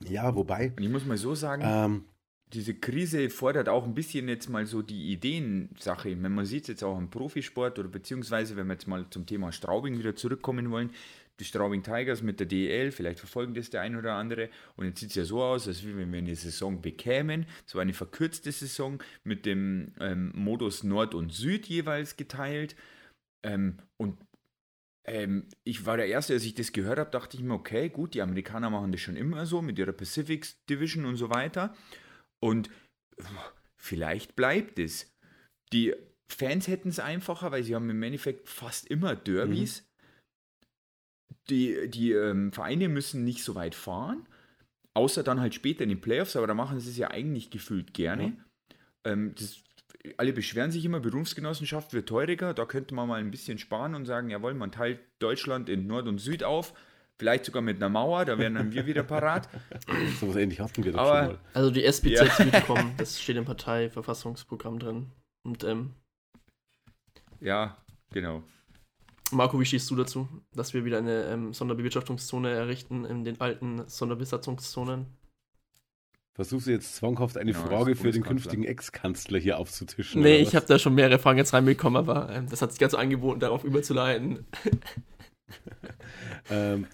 Ja, 0.00 0.34
wobei. 0.34 0.72
Und 0.76 0.82
ich 0.82 0.88
muss 0.90 1.04
mal 1.04 1.16
so 1.16 1.36
sagen, 1.36 1.62
Ähm, 1.64 2.04
diese 2.52 2.74
Krise 2.74 3.30
fordert 3.30 3.68
auch 3.68 3.84
ein 3.84 3.94
bisschen 3.94 4.28
jetzt 4.28 4.48
mal 4.48 4.66
so 4.66 4.82
die 4.82 5.12
Ideensache. 5.12 6.20
Wenn 6.20 6.34
man 6.34 6.44
sieht 6.44 6.66
jetzt 6.66 6.82
auch 6.82 6.98
im 6.98 7.08
Profisport 7.08 7.78
oder 7.78 7.88
beziehungsweise, 7.88 8.56
wenn 8.56 8.66
wir 8.66 8.72
jetzt 8.72 8.88
mal 8.88 9.08
zum 9.10 9.26
Thema 9.26 9.52
Straubing 9.52 9.96
wieder 9.96 10.16
zurückkommen 10.16 10.72
wollen, 10.72 10.90
die 11.38 11.44
Straubing 11.44 11.84
Tigers 11.84 12.20
mit 12.20 12.40
der 12.40 12.48
DEL, 12.48 12.90
vielleicht 12.90 13.20
verfolgen 13.20 13.54
das 13.54 13.70
der 13.70 13.82
ein 13.82 13.94
oder 13.94 14.14
andere. 14.14 14.48
Und 14.74 14.86
jetzt 14.86 14.98
sieht 14.98 15.10
es 15.10 15.14
ja 15.14 15.24
so 15.24 15.40
aus, 15.40 15.68
als 15.68 15.84
wenn 15.86 16.10
wir 16.10 16.18
eine 16.18 16.34
Saison 16.34 16.82
bekämen. 16.82 17.46
So 17.64 17.78
eine 17.78 17.92
verkürzte 17.92 18.50
Saison 18.50 19.00
mit 19.22 19.46
dem 19.46 19.92
ähm, 20.00 20.32
Modus 20.34 20.82
Nord 20.82 21.14
und 21.14 21.32
Süd 21.32 21.66
jeweils 21.66 22.16
geteilt. 22.16 22.74
Ähm, 23.44 23.78
und 23.98 24.18
ähm, 25.04 25.48
ich 25.64 25.84
war 25.84 25.96
der 25.96 26.06
Erste, 26.06 26.34
als 26.34 26.44
ich 26.44 26.54
das 26.54 26.72
gehört 26.72 26.98
habe, 26.98 27.10
dachte 27.10 27.36
ich 27.36 27.42
mir, 27.42 27.54
okay, 27.54 27.88
gut, 27.88 28.14
die 28.14 28.22
Amerikaner 28.22 28.70
machen 28.70 28.92
das 28.92 29.00
schon 29.00 29.16
immer 29.16 29.46
so 29.46 29.60
mit 29.62 29.78
ihrer 29.78 29.92
Pacific 29.92 30.46
Division 30.68 31.04
und 31.04 31.16
so 31.16 31.30
weiter. 31.30 31.74
Und 32.40 32.70
vielleicht 33.76 34.36
bleibt 34.36 34.78
es. 34.78 35.12
Die 35.72 35.94
Fans 36.28 36.68
hätten 36.68 36.88
es 36.88 36.98
einfacher, 36.98 37.50
weil 37.50 37.62
sie 37.62 37.74
haben 37.74 37.90
im 37.90 38.02
Endeffekt 38.02 38.48
fast 38.48 38.86
immer 38.88 39.16
Derbys. 39.16 39.88
Die, 41.50 41.90
die 41.90 42.12
ähm, 42.12 42.52
Vereine 42.52 42.88
müssen 42.88 43.24
nicht 43.24 43.42
so 43.42 43.54
weit 43.56 43.74
fahren, 43.74 44.28
außer 44.94 45.24
dann 45.24 45.40
halt 45.40 45.54
später 45.54 45.82
in 45.82 45.88
den 45.88 46.00
Playoffs, 46.00 46.36
aber 46.36 46.46
da 46.46 46.54
machen 46.54 46.78
sie 46.78 46.90
es 46.90 46.96
ja 46.96 47.10
eigentlich 47.10 47.50
gefühlt 47.50 47.92
gerne. 47.92 48.36
Ähm, 49.04 49.34
das, 49.34 49.62
alle 50.16 50.32
beschweren 50.32 50.70
sich 50.72 50.84
immer, 50.84 51.00
Berufsgenossenschaft 51.00 51.92
wird 51.92 52.08
teurer, 52.08 52.54
da 52.54 52.64
könnte 52.64 52.94
man 52.94 53.08
mal 53.08 53.20
ein 53.20 53.30
bisschen 53.30 53.58
sparen 53.58 53.94
und 53.94 54.04
sagen, 54.06 54.30
jawohl, 54.30 54.54
man 54.54 54.72
teilt 54.72 55.00
Deutschland 55.20 55.68
in 55.68 55.86
Nord 55.86 56.08
und 56.08 56.18
Süd 56.18 56.42
auf, 56.44 56.74
vielleicht 57.18 57.44
sogar 57.44 57.62
mit 57.62 57.76
einer 57.76 57.88
Mauer, 57.88 58.24
da 58.24 58.36
wären 58.38 58.54
dann 58.54 58.72
wir 58.72 58.84
wieder 58.86 59.04
parat. 59.04 59.48
so 60.20 60.28
was 60.28 60.36
ähnlich 60.36 60.58
hatten 60.60 60.82
wir 60.82 60.92
doch 60.92 60.98
Aber- 61.00 61.18
schon 61.24 61.32
mal. 61.34 61.38
Also 61.54 61.70
die 61.70 61.84
SPZ 61.84 62.10
Ja. 62.10 62.26
Südcom, 62.26 62.92
das 62.96 63.20
steht 63.20 63.36
im 63.36 63.44
Parteiverfassungsprogramm 63.44 64.78
drin. 64.80 65.06
Und 65.44 65.62
ähm, 65.64 65.94
Ja, 67.40 67.76
genau. 68.12 68.42
Marco, 69.30 69.58
wie 69.58 69.64
stehst 69.64 69.90
du 69.90 69.96
dazu, 69.96 70.28
dass 70.54 70.74
wir 70.74 70.84
wieder 70.84 70.98
eine 70.98 71.24
ähm, 71.24 71.54
Sonderbewirtschaftungszone 71.54 72.50
errichten 72.50 73.04
in 73.04 73.24
den 73.24 73.40
alten 73.40 73.88
Sonderbesatzungszonen? 73.88 75.06
Versuchst 76.34 76.66
du 76.66 76.70
jetzt 76.70 76.96
zwanghaft 76.96 77.36
eine 77.36 77.50
Ja, 77.50 77.60
als 77.60 77.68
Frage 77.68 77.94
für 77.94 78.10
den 78.10 78.22
künftigen 78.22 78.64
Ex-Kanzler 78.64 79.38
hier 79.38 79.58
aufzutischen? 79.58 80.22
Nee, 80.22 80.36
ich 80.36 80.56
habe 80.56 80.64
da 80.66 80.78
schon 80.78 80.94
mehrere 80.94 81.18
Fragen 81.18 81.38
jetzt 81.38 81.52
reinbekommen, 81.52 81.98
aber 81.98 82.30
ähm, 82.30 82.46
das 82.48 82.62
hat 82.62 82.70
sich 82.70 82.80
ganz 82.80 82.92
so 82.92 82.98
angeboten, 82.98 83.40
darauf 83.40 83.64
überzuleiten. 83.64 84.46
Ähm, 86.50 86.86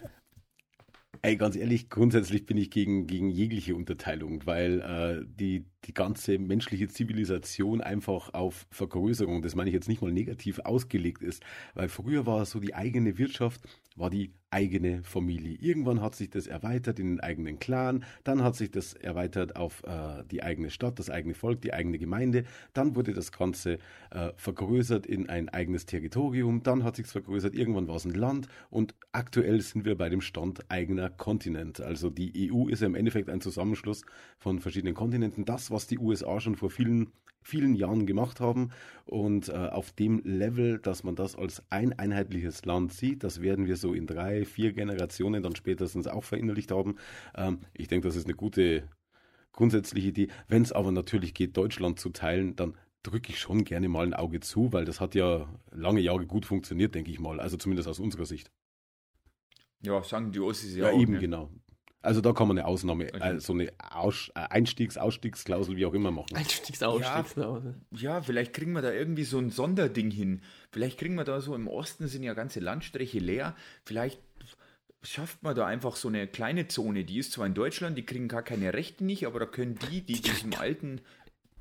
ey, 1.22 1.36
ganz 1.36 1.56
ehrlich, 1.56 1.88
grundsätzlich 1.88 2.46
bin 2.46 2.56
ich 2.56 2.70
gegen, 2.70 3.06
gegen 3.06 3.30
jegliche 3.30 3.74
Unterteilung, 3.74 4.46
weil 4.46 4.80
äh, 4.80 5.26
die, 5.26 5.66
die 5.84 5.94
ganze 5.94 6.38
menschliche 6.38 6.88
Zivilisation 6.88 7.80
einfach 7.80 8.34
auf 8.34 8.66
Vergrößerung, 8.70 9.42
das 9.42 9.54
meine 9.54 9.70
ich 9.70 9.74
jetzt 9.74 9.88
nicht 9.88 10.02
mal 10.02 10.12
negativ 10.12 10.60
ausgelegt 10.60 11.22
ist, 11.22 11.42
weil 11.74 11.88
früher 11.88 12.26
war 12.26 12.44
so 12.46 12.60
die 12.60 12.74
eigene 12.74 13.18
Wirtschaft, 13.18 13.60
war 13.98 14.10
die 14.10 14.32
eigene 14.50 15.02
Familie. 15.02 15.56
Irgendwann 15.60 16.00
hat 16.00 16.14
sich 16.14 16.30
das 16.30 16.46
erweitert 16.46 16.98
in 16.98 17.08
den 17.08 17.20
eigenen 17.20 17.58
Clan, 17.58 18.04
dann 18.24 18.42
hat 18.42 18.56
sich 18.56 18.70
das 18.70 18.94
erweitert 18.94 19.56
auf 19.56 19.82
äh, 19.84 20.24
die 20.30 20.42
eigene 20.42 20.70
Stadt, 20.70 20.98
das 20.98 21.10
eigene 21.10 21.34
Volk, 21.34 21.60
die 21.60 21.74
eigene 21.74 21.98
Gemeinde, 21.98 22.44
dann 22.72 22.96
wurde 22.96 23.12
das 23.12 23.30
Ganze 23.30 23.78
äh, 24.10 24.32
vergrößert 24.36 25.06
in 25.06 25.28
ein 25.28 25.48
eigenes 25.48 25.86
Territorium, 25.86 26.62
dann 26.62 26.82
hat 26.82 26.96
sich 26.96 27.06
es 27.06 27.12
vergrößert, 27.12 27.54
irgendwann 27.54 27.88
war 27.88 27.96
es 27.96 28.04
ein 28.04 28.14
Land 28.14 28.48
und 28.70 28.94
aktuell 29.12 29.60
sind 29.60 29.84
wir 29.84 29.96
bei 29.96 30.08
dem 30.08 30.20
Stand 30.20 30.70
eigener 30.70 31.10
Kontinent. 31.10 31.80
Also 31.80 32.08
die 32.08 32.50
EU 32.50 32.68
ist 32.68 32.80
ja 32.80 32.86
im 32.86 32.94
Endeffekt 32.94 33.28
ein 33.28 33.40
Zusammenschluss 33.40 34.02
von 34.38 34.60
verschiedenen 34.60 34.94
Kontinenten. 34.94 35.44
Das, 35.44 35.70
was 35.70 35.86
die 35.86 35.98
USA 35.98 36.40
schon 36.40 36.56
vor 36.56 36.70
vielen 36.70 37.12
vielen 37.48 37.74
Jahren 37.74 38.06
gemacht 38.06 38.40
haben. 38.40 38.70
Und 39.06 39.48
äh, 39.48 39.52
auf 39.52 39.92
dem 39.92 40.20
Level, 40.24 40.78
dass 40.78 41.02
man 41.02 41.16
das 41.16 41.34
als 41.34 41.62
ein 41.70 41.98
einheitliches 41.98 42.64
Land 42.64 42.92
sieht, 42.92 43.24
das 43.24 43.40
werden 43.40 43.66
wir 43.66 43.76
so 43.76 43.94
in 43.94 44.06
drei, 44.06 44.44
vier 44.44 44.72
Generationen 44.72 45.42
dann 45.42 45.56
spätestens 45.56 46.06
auch 46.06 46.24
verinnerlicht 46.24 46.70
haben. 46.70 46.96
Ähm, 47.34 47.60
ich 47.72 47.88
denke, 47.88 48.06
das 48.06 48.16
ist 48.16 48.26
eine 48.26 48.34
gute 48.34 48.84
grundsätzliche 49.52 50.08
Idee. 50.08 50.28
Wenn 50.46 50.62
es 50.62 50.72
aber 50.72 50.92
natürlich 50.92 51.34
geht, 51.34 51.56
Deutschland 51.56 51.98
zu 51.98 52.10
teilen, 52.10 52.54
dann 52.54 52.76
drücke 53.02 53.32
ich 53.32 53.40
schon 53.40 53.64
gerne 53.64 53.88
mal 53.88 54.06
ein 54.06 54.14
Auge 54.14 54.40
zu, 54.40 54.72
weil 54.72 54.84
das 54.84 55.00
hat 55.00 55.14
ja 55.14 55.48
lange 55.72 56.00
Jahre 56.00 56.26
gut 56.26 56.46
funktioniert, 56.46 56.94
denke 56.94 57.10
ich 57.10 57.18
mal. 57.18 57.40
Also 57.40 57.56
zumindest 57.56 57.88
aus 57.88 57.98
unserer 57.98 58.26
Sicht. 58.26 58.50
Ja, 59.80 60.02
sagen 60.02 60.32
die 60.32 60.40
Ossis 60.40 60.76
ja, 60.76 60.88
ja, 60.88 60.92
ja 60.92 61.00
eben 61.00 61.14
ne? 61.14 61.18
genau. 61.18 61.50
Also 62.00 62.20
da 62.20 62.32
kann 62.32 62.46
man 62.48 62.56
eine 62.58 62.66
Ausnahme, 62.66 63.06
Okay. 63.12 63.36
äh, 63.36 63.40
so 63.40 63.52
eine 63.52 63.72
Aus, 63.90 64.30
äh, 64.34 64.40
Einstiegs-, 64.40 64.96
Ausstiegsklausel, 64.96 65.76
wie 65.76 65.84
auch 65.84 65.94
immer 65.94 66.10
machen. 66.12 66.34
Einstiegs, 66.34 66.82
Ausstiegsklausel. 66.82 67.74
Ja, 67.90 68.22
vielleicht 68.22 68.52
kriegen 68.54 68.72
wir 68.72 68.82
da 68.82 68.92
irgendwie 68.92 69.24
so 69.24 69.38
ein 69.38 69.50
Sonderding 69.50 70.10
hin. 70.10 70.42
Vielleicht 70.70 70.98
kriegen 70.98 71.16
wir 71.16 71.24
da 71.24 71.40
so, 71.40 71.54
im 71.54 71.66
Osten 71.66 72.06
sind 72.06 72.22
ja 72.22 72.34
ganze 72.34 72.60
Landstriche 72.60 73.18
leer. 73.18 73.56
Vielleicht 73.84 74.20
schafft 75.02 75.42
man 75.42 75.56
da 75.56 75.66
einfach 75.66 75.96
so 75.96 76.08
eine 76.08 76.26
kleine 76.28 76.68
Zone. 76.68 77.04
Die 77.04 77.18
ist 77.18 77.32
zwar 77.32 77.46
in 77.46 77.54
Deutschland, 77.54 77.98
die 77.98 78.06
kriegen 78.06 78.28
gar 78.28 78.42
keine 78.42 78.74
Rechte 78.74 79.04
nicht, 79.04 79.26
aber 79.26 79.40
da 79.40 79.46
können 79.46 79.78
die, 79.90 80.02
die 80.02 80.20
diesem 80.20 80.54
alten 80.54 81.00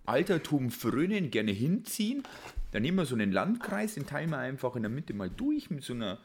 Altertum 0.06 0.70
frönen, 0.72 1.32
gerne 1.32 1.51
hinziehen. 1.51 2.24
Dann 2.72 2.82
nehmen 2.84 2.98
wir 2.98 3.06
so 3.06 3.15
einen 3.15 3.32
Landkreis, 3.32 3.96
den 3.96 4.06
teilen 4.06 4.29
wir 4.29 4.38
einfach 4.38 4.75
in 4.75 4.84
der 4.84 4.89
Mitte 4.91 5.13
mal 5.13 5.29
durch 5.29 5.70
mit 5.70 5.84
so 5.84 5.94
einer 5.94 6.20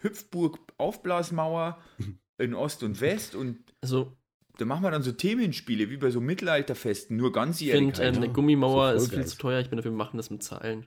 Hüpfburg-Aufblasmauer 0.00 1.78
in 2.42 2.54
Ost 2.54 2.82
und 2.82 3.00
West 3.00 3.34
und 3.34 3.58
Also, 3.80 4.16
da 4.58 4.64
machen 4.64 4.82
wir 4.82 4.90
dann 4.90 5.02
so 5.02 5.12
Themenspiele, 5.12 5.88
wie 5.90 5.96
bei 5.96 6.10
so 6.10 6.20
Mittelalterfesten, 6.20 7.16
nur 7.16 7.28
ich 7.28 7.34
ganzjährig. 7.34 7.78
finde, 7.80 8.02
äh, 8.02 8.04
halt. 8.06 8.16
eine 8.16 8.28
Gummimauer 8.32 8.98
so 8.98 9.04
ist 9.06 9.14
viel 9.14 9.26
zu 9.26 9.38
teuer. 9.38 9.60
Ich 9.60 9.70
bin 9.70 9.76
dafür, 9.78 9.92
wir 9.92 9.96
machen 9.96 10.16
das 10.18 10.30
mit 10.30 10.42
Seilen. 10.42 10.86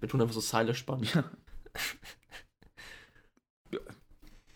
Wir 0.00 0.08
tun 0.08 0.20
einfach 0.20 0.34
so 0.34 0.40
Seile 0.40 0.74
spannen. 0.74 1.08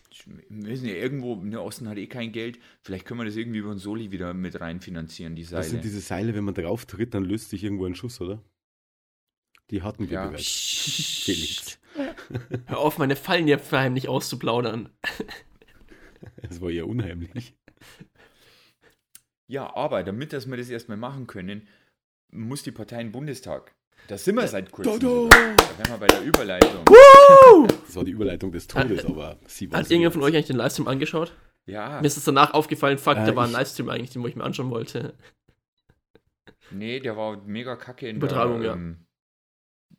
Ich 0.09 0.25
weiß 0.27 0.81
nicht, 0.81 0.95
irgendwo, 0.95 1.35
der 1.37 1.63
Osten 1.63 1.87
hat 1.87 1.97
eh 1.97 2.07
kein 2.07 2.31
Geld. 2.31 2.59
Vielleicht 2.81 3.05
können 3.05 3.19
wir 3.19 3.25
das 3.25 3.35
irgendwie 3.37 3.59
über 3.59 3.69
den 3.73 3.79
Soli 3.79 4.11
wieder 4.11 4.33
mit 4.33 4.59
rein 4.59 4.81
finanzieren, 4.81 5.35
die 5.35 5.43
Seile. 5.43 5.61
Das 5.61 5.69
sind 5.69 5.83
diese 5.83 6.01
Seile, 6.01 6.33
wenn 6.35 6.43
man 6.43 6.53
drauf 6.53 6.85
tritt, 6.85 7.13
dann 7.13 7.23
löst 7.23 7.49
sich 7.49 7.63
irgendwo 7.63 7.85
ein 7.85 7.95
Schuss, 7.95 8.19
oder? 8.19 8.43
Die 9.69 9.81
hatten 9.83 10.09
wir 10.09 10.13
Ja. 10.15 10.27
bereits. 10.27 10.45
Felix. 11.23 11.79
Hör 12.67 12.79
auf, 12.79 12.97
meine 12.97 13.15
Fallen 13.15 13.45
hier 13.45 13.59
verheimlich 13.59 14.07
auszuplaudern. 14.09 14.89
Es 16.37 16.61
war 16.61 16.71
ja 16.71 16.83
unheimlich. 16.83 17.55
ja, 19.47 19.75
aber 19.75 20.03
damit 20.03 20.33
dass 20.33 20.49
wir 20.49 20.57
das 20.57 20.69
erstmal 20.69 20.97
machen 20.97 21.27
können, 21.27 21.67
muss 22.31 22.63
die 22.63 22.71
Partei 22.71 22.99
in 23.01 23.07
den 23.07 23.11
Bundestag. 23.11 23.75
Da 24.07 24.17
sind 24.17 24.35
wir 24.35 24.47
seit 24.47 24.71
kurzem. 24.71 24.99
Da, 24.99 25.07
da. 25.29 25.77
wären 25.77 25.89
wir 25.89 25.97
bei 25.99 26.07
der 26.07 26.21
Überleitung. 26.23 26.83
Das 27.85 27.95
war 27.95 28.03
die 28.03 28.11
Überleitung 28.11 28.51
des 28.51 28.65
Todes, 28.67 29.05
aber 29.05 29.37
sie 29.45 29.71
war 29.71 29.79
Hat 29.79 29.85
irgendjemand 29.91 30.13
von 30.15 30.23
euch 30.23 30.33
eigentlich 30.33 30.47
den 30.47 30.57
Livestream 30.57 30.87
angeschaut? 30.87 31.33
Ja, 31.65 31.99
Mir 32.01 32.07
ist 32.07 32.17
es 32.17 32.23
danach 32.23 32.53
aufgefallen, 32.53 32.97
fuck, 32.97 33.17
Äh, 33.17 33.25
da 33.25 33.35
war 33.35 33.45
ein 33.45 33.51
Livestream 33.51 33.89
eigentlich, 33.89 34.11
den 34.11 34.23
wo 34.23 34.27
ich 34.27 34.35
mir 34.35 34.43
anschauen 34.43 34.71
wollte. 34.71 35.13
nee, 36.71 36.99
der 36.99 37.15
war 37.17 37.37
mega 37.43 37.75
kacke 37.75 38.07
in 38.09 38.15
Übertragung, 38.17 38.61
der, 38.61 38.69
ja. 38.71 38.73
ähm, 38.75 38.97
Ja, 38.99 39.06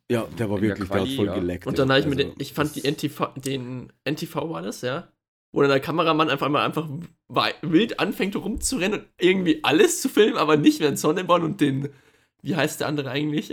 der 0.09 0.19
war 0.21 0.27
In 0.29 0.35
der 0.37 0.49
wirklich, 0.49 0.89
der 0.89 0.97
hat 0.99 1.03
Quali, 1.05 1.15
voll 1.15 1.25
ja. 1.27 1.35
geleckt. 1.35 1.67
Und 1.67 1.77
dann 1.77 1.89
habe 1.89 1.99
ich 1.99 2.05
mir 2.07 2.15
Also, 2.17 2.29
den, 2.29 2.33
ich 2.39 2.53
fand 2.53 2.75
die 2.75 2.81
das- 2.81 2.91
NTV, 2.91 3.27
den 3.35 3.91
NTV 4.05 4.49
war 4.49 4.61
das, 4.61 4.81
ja? 4.81 5.07
Wo 5.51 5.61
dann 5.61 5.69
der 5.71 5.79
Kameramann 5.79 6.29
einfach 6.29 6.49
mal 6.49 6.63
einfach 6.65 6.87
wild 7.61 7.99
anfängt 7.99 8.35
rumzurennen 8.35 8.99
und 9.01 9.07
irgendwie 9.19 9.63
alles 9.63 10.01
zu 10.01 10.09
filmen, 10.09 10.37
aber 10.37 10.57
nicht 10.57 10.79
während 10.79 10.99
Sonnenborn 10.99 11.43
und 11.43 11.59
den, 11.61 11.89
wie 12.41 12.55
heißt 12.55 12.79
der 12.81 12.87
andere 12.87 13.09
eigentlich? 13.11 13.51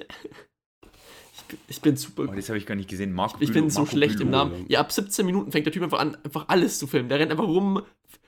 Ich 1.35 1.43
bin, 1.49 1.59
ich 1.69 1.81
bin 1.81 1.97
super 1.97 2.25
Oh, 2.29 2.35
das 2.35 2.49
habe 2.49 2.59
ich 2.59 2.67
gar 2.67 2.75
nicht 2.75 2.89
gesehen. 2.91 3.13
Marco 3.13 3.37
Ich 3.41 3.53
bin 3.53 3.65
Bülow- 3.67 3.71
so 3.71 3.81
Marco 3.81 3.93
schlecht 3.93 4.15
im 4.21 4.29
Bülow. 4.31 4.31
Namen. 4.31 4.67
Ja, 4.69 4.81
ab 4.81 4.93
17 4.93 5.25
Minuten 5.25 5.53
fängt 5.53 5.65
der 5.67 5.73
Typ 5.73 5.83
einfach 5.85 6.01
an, 6.01 6.17
einfach 6.25 6.49
alles 6.49 6.79
zu 6.79 6.87
filmen. 6.87 7.09
Der 7.09 7.19
rennt 7.19 7.31
einfach 7.31 7.47
rum, 7.47 7.83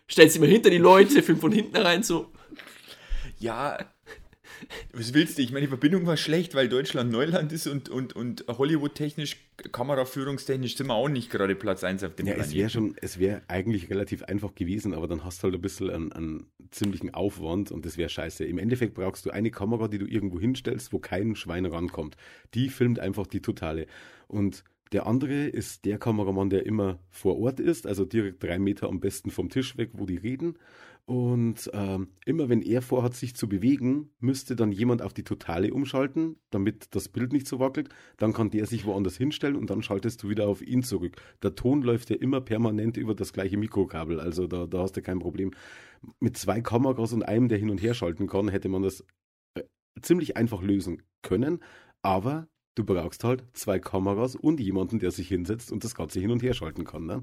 stellt 0.07 0.33
sich 0.33 0.41
mal 0.41 0.49
hinter 0.49 0.71
die 0.71 0.79
Leute, 0.79 1.23
filmt 1.23 1.41
von 1.41 1.53
hinten 1.53 1.77
rein, 1.77 2.03
so. 2.03 2.31
Ja, 3.39 3.79
was 4.93 5.15
willst 5.15 5.39
du? 5.39 5.43
Ich 5.43 5.51
meine, 5.51 5.63
die 5.63 5.69
Verbindung 5.69 6.07
war 6.07 6.17
schlecht, 6.17 6.55
weil 6.55 6.69
Deutschland 6.69 7.11
Neuland 7.11 7.53
ist 7.53 7.67
und, 7.67 7.89
und, 7.89 8.15
und 8.15 8.45
Hollywood-technisch, 8.49 9.37
kameraführungstechnisch 9.73 10.77
sind 10.77 10.87
wir 10.89 10.95
auch 10.95 11.09
nicht 11.09 11.31
gerade 11.31 11.55
Platz 11.55 11.85
1 11.85 12.05
auf 12.05 12.15
dem 12.15 12.27
Ja, 12.27 12.33
es 12.33 12.39
Planeten. 12.39 12.59
wäre 12.59 12.71
schon, 12.71 12.95
es 13.01 13.19
wäre 13.19 13.43
eigentlich 13.49 13.91
relativ 13.91 14.23
einfach 14.25 14.55
gewesen, 14.55 14.95
aber 14.95 15.09
dann 15.09 15.25
hast 15.25 15.41
du 15.41 15.45
halt 15.45 15.55
ein 15.55 15.61
bisschen 15.61 15.91
einen, 15.91 16.13
einen 16.13 16.47
ziemlichen 16.71 17.15
Aufwand 17.15 17.71
und 17.73 17.87
das 17.87 17.97
wäre 17.97 18.09
scheiße. 18.09 18.45
Im 18.45 18.59
Endeffekt 18.59 18.95
brauchst 18.95 19.27
du 19.27 19.31
eine 19.31 19.51
Kamera, 19.51 19.89
die 19.89 19.99
du 19.99 20.07
irgendwo 20.07 20.39
hinstellst, 20.41 20.93
wo 20.93 20.99
kein 20.99 21.35
Schwein 21.37 21.67
rankommt. 21.67 22.17
Die 22.55 22.69
filmt 22.69 22.99
einfach 22.99 23.27
die 23.27 23.41
totale. 23.43 23.87
Und 24.27 24.65
der 24.93 25.07
andere 25.07 25.47
ist 25.47 25.85
der 25.85 25.99
Kameramann, 25.99 26.51
der 26.51 26.65
immer 26.65 26.99
vor 27.11 27.39
Ort 27.39 27.61
ist, 27.61 27.87
also 27.87 28.05
direkt 28.05 28.43
drei 28.43 28.59
Meter 28.59 28.89
am 28.89 29.01
besten 29.01 29.31
vom 29.31 29.51
Tisch 29.51 29.77
weg, 29.77 29.91
wo 29.93 30.07
die 30.07 30.17
reden. 30.17 30.57
Und 31.09 31.71
ähm, 31.73 32.09
immer 32.27 32.51
wenn 32.51 32.61
er 32.61 32.83
vorhat, 32.83 33.15
sich 33.15 33.35
zu 33.35 33.49
bewegen, 33.49 34.11
müsste 34.21 34.57
dann 34.57 34.73
jemand 34.73 35.01
auf 35.01 35.15
die 35.15 35.25
Totale 35.25 35.73
umschalten, 35.73 36.37
damit 36.51 36.95
das 36.95 37.09
Bild 37.09 37.33
nicht 37.33 37.49
so 37.49 37.59
wackelt. 37.59 37.89
Dann 38.19 38.35
kann 38.35 38.51
der 38.51 38.67
sich 38.67 38.85
woanders 38.85 39.17
hinstellen 39.17 39.57
und 39.57 39.71
dann 39.71 39.83
schaltest 39.83 40.23
du 40.23 40.29
wieder 40.29 40.47
auf 40.47 40.61
ihn 40.61 40.83
zurück. 40.83 41.17
Der 41.43 41.55
Ton 41.55 41.81
läuft 41.81 42.11
ja 42.11 42.17
immer 42.17 42.43
permanent 42.43 42.99
über 42.99 43.15
das 43.15 43.33
gleiche 43.33 43.57
Mikrokabel, 43.57 44.21
also 44.21 44.47
da, 44.47 44.67
da 44.67 44.81
hast 44.81 44.99
du 44.99 45.03
kein 45.03 45.19
Problem. 45.19 45.53
Mit 46.21 46.37
zwei 46.37 46.61
Kameras 46.61 47.15
und 47.15 47.23
einem, 47.23 47.49
der 47.49 47.57
hin 47.57 47.71
und 47.71 47.81
her 47.81 47.95
schalten 47.95 48.27
kann, 48.27 48.49
hätte 48.49 48.69
man 48.69 48.83
das 48.83 49.03
äh, 49.55 49.63
ziemlich 50.03 50.37
einfach 50.37 50.61
lösen 50.61 51.01
können, 51.23 51.61
aber 52.03 52.49
du 52.79 52.85
brauchst 52.85 53.25
halt 53.25 53.43
zwei 53.53 53.79
Kameras 53.79 54.37
und 54.37 54.61
jemanden, 54.61 54.99
der 55.01 55.11
sich 55.11 55.29
hinsetzt 55.29 55.73
und 55.73 55.83
das 55.85 55.95
Ganze 55.95 56.21
hin 56.21 56.31
und 56.31 56.43
her 56.43 56.55
schalten 56.55 56.85
kann. 56.85 57.07
Ne? 57.07 57.23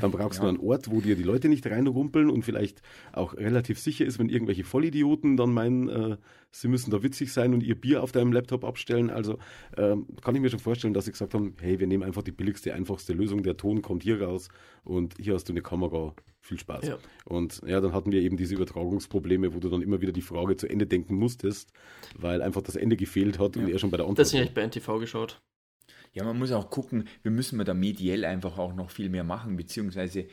Dann 0.00 0.10
brauchst 0.10 0.38
du 0.40 0.44
Ja. 0.44 0.48
einen 0.48 0.58
Ort, 0.58 0.90
wo 0.90 1.00
dir 1.00 1.16
die 1.16 1.22
Leute 1.22 1.48
nicht 1.48 1.66
reinrumpeln 1.66 2.30
und 2.30 2.44
vielleicht 2.44 2.82
auch 3.12 3.34
relativ 3.34 3.78
sicher 3.78 4.06
ist, 4.06 4.18
wenn 4.18 4.28
irgendwelche 4.28 4.64
Vollidioten 4.64 5.36
dann 5.36 5.52
meinen, 5.52 5.88
äh, 5.88 6.16
sie 6.60 6.68
müssen 6.68 6.90
da 6.90 7.02
witzig 7.02 7.32
sein 7.32 7.54
und 7.54 7.62
ihr 7.62 7.74
Bier 7.74 8.02
auf 8.02 8.12
deinem 8.12 8.32
Laptop 8.32 8.64
abstellen. 8.64 9.10
Also 9.10 9.38
ähm, 9.76 10.06
kann 10.22 10.34
ich 10.34 10.40
mir 10.40 10.50
schon 10.50 10.58
vorstellen, 10.58 10.94
dass 10.94 11.04
sie 11.04 11.12
gesagt 11.12 11.34
haben, 11.34 11.54
hey, 11.60 11.78
wir 11.78 11.86
nehmen 11.86 12.02
einfach 12.02 12.22
die 12.22 12.32
billigste, 12.32 12.74
einfachste 12.74 13.12
Lösung, 13.12 13.42
der 13.42 13.56
Ton 13.56 13.82
kommt 13.82 14.02
hier 14.02 14.22
raus 14.22 14.48
und 14.84 15.14
hier 15.18 15.34
hast 15.34 15.48
du 15.48 15.52
eine 15.52 15.62
Kamera. 15.62 16.14
Viel 16.40 16.60
Spaß. 16.60 16.86
Ja. 16.86 16.98
Und 17.24 17.60
ja, 17.66 17.80
dann 17.80 17.92
hatten 17.92 18.12
wir 18.12 18.22
eben 18.22 18.36
diese 18.36 18.54
Übertragungsprobleme, 18.54 19.52
wo 19.52 19.58
du 19.58 19.68
dann 19.68 19.82
immer 19.82 20.00
wieder 20.00 20.12
die 20.12 20.22
Frage 20.22 20.56
zu 20.56 20.68
Ende 20.68 20.86
denken 20.86 21.16
musstest, 21.16 21.72
weil 22.16 22.40
einfach 22.40 22.62
das 22.62 22.76
Ende 22.76 22.96
gefehlt 22.96 23.40
hat 23.40 23.56
und 23.56 23.68
er 23.68 23.80
schon 23.80 23.90
bei 23.90 23.96
der 23.96 24.06
Antwort 24.06 24.18
Deswegen 24.18 24.42
habe 24.42 24.48
ich 24.50 24.54
bei 24.54 24.62
NTV 24.62 25.00
geschaut. 25.00 25.42
Ja, 26.12 26.22
man 26.24 26.38
muss 26.38 26.52
auch 26.52 26.70
gucken, 26.70 27.08
wir 27.22 27.32
müssen 27.32 27.62
da 27.62 27.74
mediell 27.74 28.24
einfach 28.24 28.58
auch 28.58 28.74
noch 28.74 28.90
viel 28.90 29.08
mehr 29.08 29.24
machen, 29.24 29.56
beziehungsweise 29.56 30.28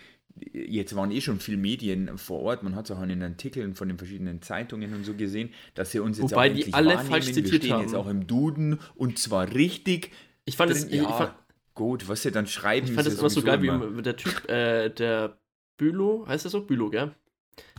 jetzt 0.51 0.95
waren 0.95 1.11
eh 1.11 1.21
schon 1.21 1.39
viel 1.39 1.57
Medien 1.57 2.17
vor 2.17 2.41
Ort, 2.41 2.63
man 2.63 2.75
hat 2.75 2.85
es 2.85 2.91
auch 2.91 3.01
in 3.01 3.09
den 3.09 3.21
Artikeln 3.23 3.75
von 3.75 3.87
den 3.87 3.97
verschiedenen 3.97 4.41
Zeitungen 4.41 4.93
und 4.93 5.03
so 5.05 5.13
gesehen, 5.13 5.49
dass 5.75 5.91
sie 5.91 5.99
uns 5.99 6.17
jetzt 6.17 6.31
Wobei 6.31 6.51
auch 6.51 6.55
die 6.55 6.73
alle 6.73 6.97
falsch 6.99 7.27
wir 7.27 7.33
zitiert 7.33 7.63
stehen 7.63 7.73
haben. 7.73 7.81
jetzt 7.81 7.95
auch 7.95 8.07
im 8.07 8.25
Duden 8.27 8.79
und 8.95 9.19
zwar 9.19 9.53
richtig. 9.53 10.11
Ich 10.45 10.57
fand 10.57 10.71
es, 10.71 10.89
ja, 10.91 11.11
fand, 11.11 11.33
gut, 11.75 12.07
was 12.07 12.23
sie 12.23 12.31
dann 12.31 12.47
schreiben, 12.47 12.87
ich 12.87 12.93
fand 12.93 13.07
es 13.07 13.19
immer 13.19 13.29
so 13.29 13.41
geil, 13.43 13.61
wie 13.61 13.67
immer- 13.67 13.85
immer 13.87 14.01
der 14.01 14.15
Typ, 14.17 14.49
äh, 14.49 14.89
der 14.89 15.37
Bülow, 15.77 16.25
heißt 16.27 16.45
er 16.45 16.49
so? 16.51 16.61
Bülow, 16.61 16.89
gell? 16.89 17.13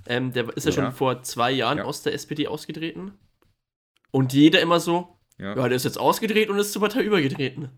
Ähm, 0.07 0.33
der 0.33 0.57
ist 0.57 0.65
ja, 0.65 0.71
Ja. 0.71 0.75
schon 0.85 0.93
vor 0.93 1.23
zwei 1.23 1.51
Jahren 1.51 1.79
Ja. 1.79 1.85
aus 1.85 2.03
der 2.03 2.15
SPD 2.15 2.47
ausgetreten. 2.47 3.13
Und 4.11 4.33
jeder 4.33 4.61
immer 4.61 4.79
so, 4.79 5.19
Ja. 5.39 5.57
ja, 5.57 5.69
der 5.69 5.77
ist 5.77 5.85
jetzt 5.85 5.99
ausgetreten 5.99 6.53
und 6.53 6.59
ist 6.59 6.73
zur 6.73 6.83
Partei 6.83 7.03
übergetreten. 7.03 7.69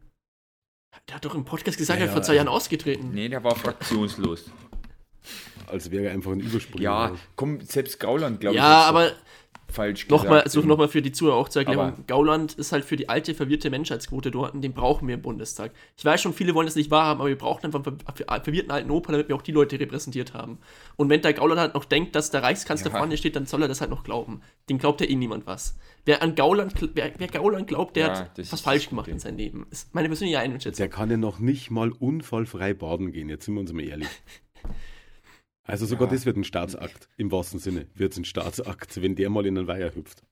Der 1.09 1.17
hat 1.17 1.25
doch 1.25 1.35
im 1.35 1.45
Podcast 1.45 1.79
gesagt, 1.79 1.99
Ja, 2.01 2.05
er 2.05 2.09
ist 2.09 2.13
vor 2.13 2.21
ja, 2.23 2.27
zwei 2.27 2.35
Jahren 2.35 2.49
also- 2.49 2.57
ausgetreten. 2.57 3.11
Nee, 3.13 3.29
der 3.29 3.43
war 3.45 3.55
fraktionslos. 3.55 4.47
Als 5.67 5.91
wäre 5.91 6.05
er 6.07 6.13
einfach 6.13 6.33
ein 6.33 6.41
Übersprung. 6.41 6.81
Ja, 6.81 7.13
komm, 7.35 7.61
selbst 7.61 7.99
Gauland, 7.99 8.41
glaube 8.41 8.55
ich. 8.57 8.63
ja, 8.63 8.83
aber 8.83 9.11
falsch 9.69 10.07
gesagt. 10.07 10.23
Nochmal, 10.23 10.43
also 10.43 10.61
nochmal 10.61 10.87
für 10.87 11.03
die 11.03 11.11
Zuhörer 11.11 11.35
auch 11.37 11.49
zur 11.49 11.63
Erklärung. 11.63 11.87
Aber- 11.89 12.03
Gauland 12.07 12.55
ist 12.55 12.71
halt 12.71 12.85
für 12.85 12.95
die 12.97 13.09
alte, 13.09 13.35
verwirrte 13.35 13.69
Menschheitsquote 13.69 14.31
dort 14.31 14.55
und 14.55 14.63
den 14.63 14.73
brauchen 14.75 15.09
wir 15.09 15.17
im 15.17 15.23
Bundestag. 15.23 15.73
Ich 15.97 16.05
weiß 16.05 16.23
schon, 16.23 16.33
viele 16.35 16.55
wollen 16.55 16.69
das 16.69 16.77
nicht 16.77 16.93
wahrhaben, 16.93 17.19
aber 17.21 17.29
wir 17.29 17.37
brauchen 17.39 17.65
einfach 17.67 17.85
einen 17.85 17.99
ver- 17.99 18.15
ver- 18.15 18.41
verwirrten 18.45 18.71
alten 18.71 18.91
Opa, 18.93 19.11
damit 19.11 19.29
wir 19.29 19.35
auch 19.35 19.43
die 19.43 19.51
Leute 19.51 19.81
repräsentiert 19.81 20.35
haben. 20.35 20.59
Und 20.95 21.09
wenn 21.11 21.21
der 21.23 21.33
Gauland 21.33 21.61
halt 21.61 21.75
noch 21.75 21.85
denkt, 21.85 22.15
dass 22.15 22.31
der 22.31 22.45
Reichskanzler 22.45 22.93
Ja. 22.93 22.99
vorne 22.99 23.17
steht, 23.17 23.35
dann 23.35 23.47
soll 23.47 23.63
er 23.63 23.69
das 23.69 23.81
halt 23.81 23.91
noch 23.91 24.05
glauben. 24.05 24.43
Den 24.69 24.79
glaubt 24.79 25.01
ja 25.01 25.09
eh 25.09 25.17
niemand 25.17 25.47
was. 25.47 25.77
Wer 26.07 26.23
an 26.23 26.35
Gauland, 26.37 26.73
wer, 26.95 27.13
wer 27.19 27.27
Gauland 27.29 27.67
glaubt, 27.67 27.97
der 27.97 28.07
Ja, 28.07 28.19
hat 28.21 28.39
das 28.39 28.53
was 28.53 28.61
falsch 28.61 28.85
das 28.85 28.91
gemacht 28.91 29.05
Problem. 29.07 29.17
in 29.17 29.21
seinem 29.21 29.37
Leben. 29.37 29.67
Ist 29.71 29.93
meine 29.95 30.09
persönliche 30.09 30.39
Einschätzung. 30.39 30.77
Der 30.79 30.89
kann 30.89 31.11
ja 31.11 31.17
noch 31.17 31.41
nicht 31.41 31.71
mal 31.71 31.91
unfallfrei 31.93 32.75
baden 32.75 33.11
gehen, 33.13 33.29
jetzt 33.29 33.45
sind 33.45 33.55
wir 33.55 33.61
uns 33.61 33.73
mal 33.73 33.85
ehrlich. 33.85 34.09
Also 35.69 35.85
sogar 35.85 36.07
Ja. 36.07 36.15
das 36.15 36.25
wird 36.27 36.37
ein 36.37 36.45
Staatsakt, 36.45 37.09
im 37.17 37.33
wahrsten 37.33 37.59
Sinne 37.59 37.89
wird 37.93 38.13
es 38.13 38.19
ein 38.19 38.25
Staatsakt, 38.25 39.03
wenn 39.03 39.17
der 39.17 39.31
mal 39.31 39.45
in 39.47 39.57
den 39.57 39.67
Weiher 39.67 39.93
hüpft. 39.97 40.23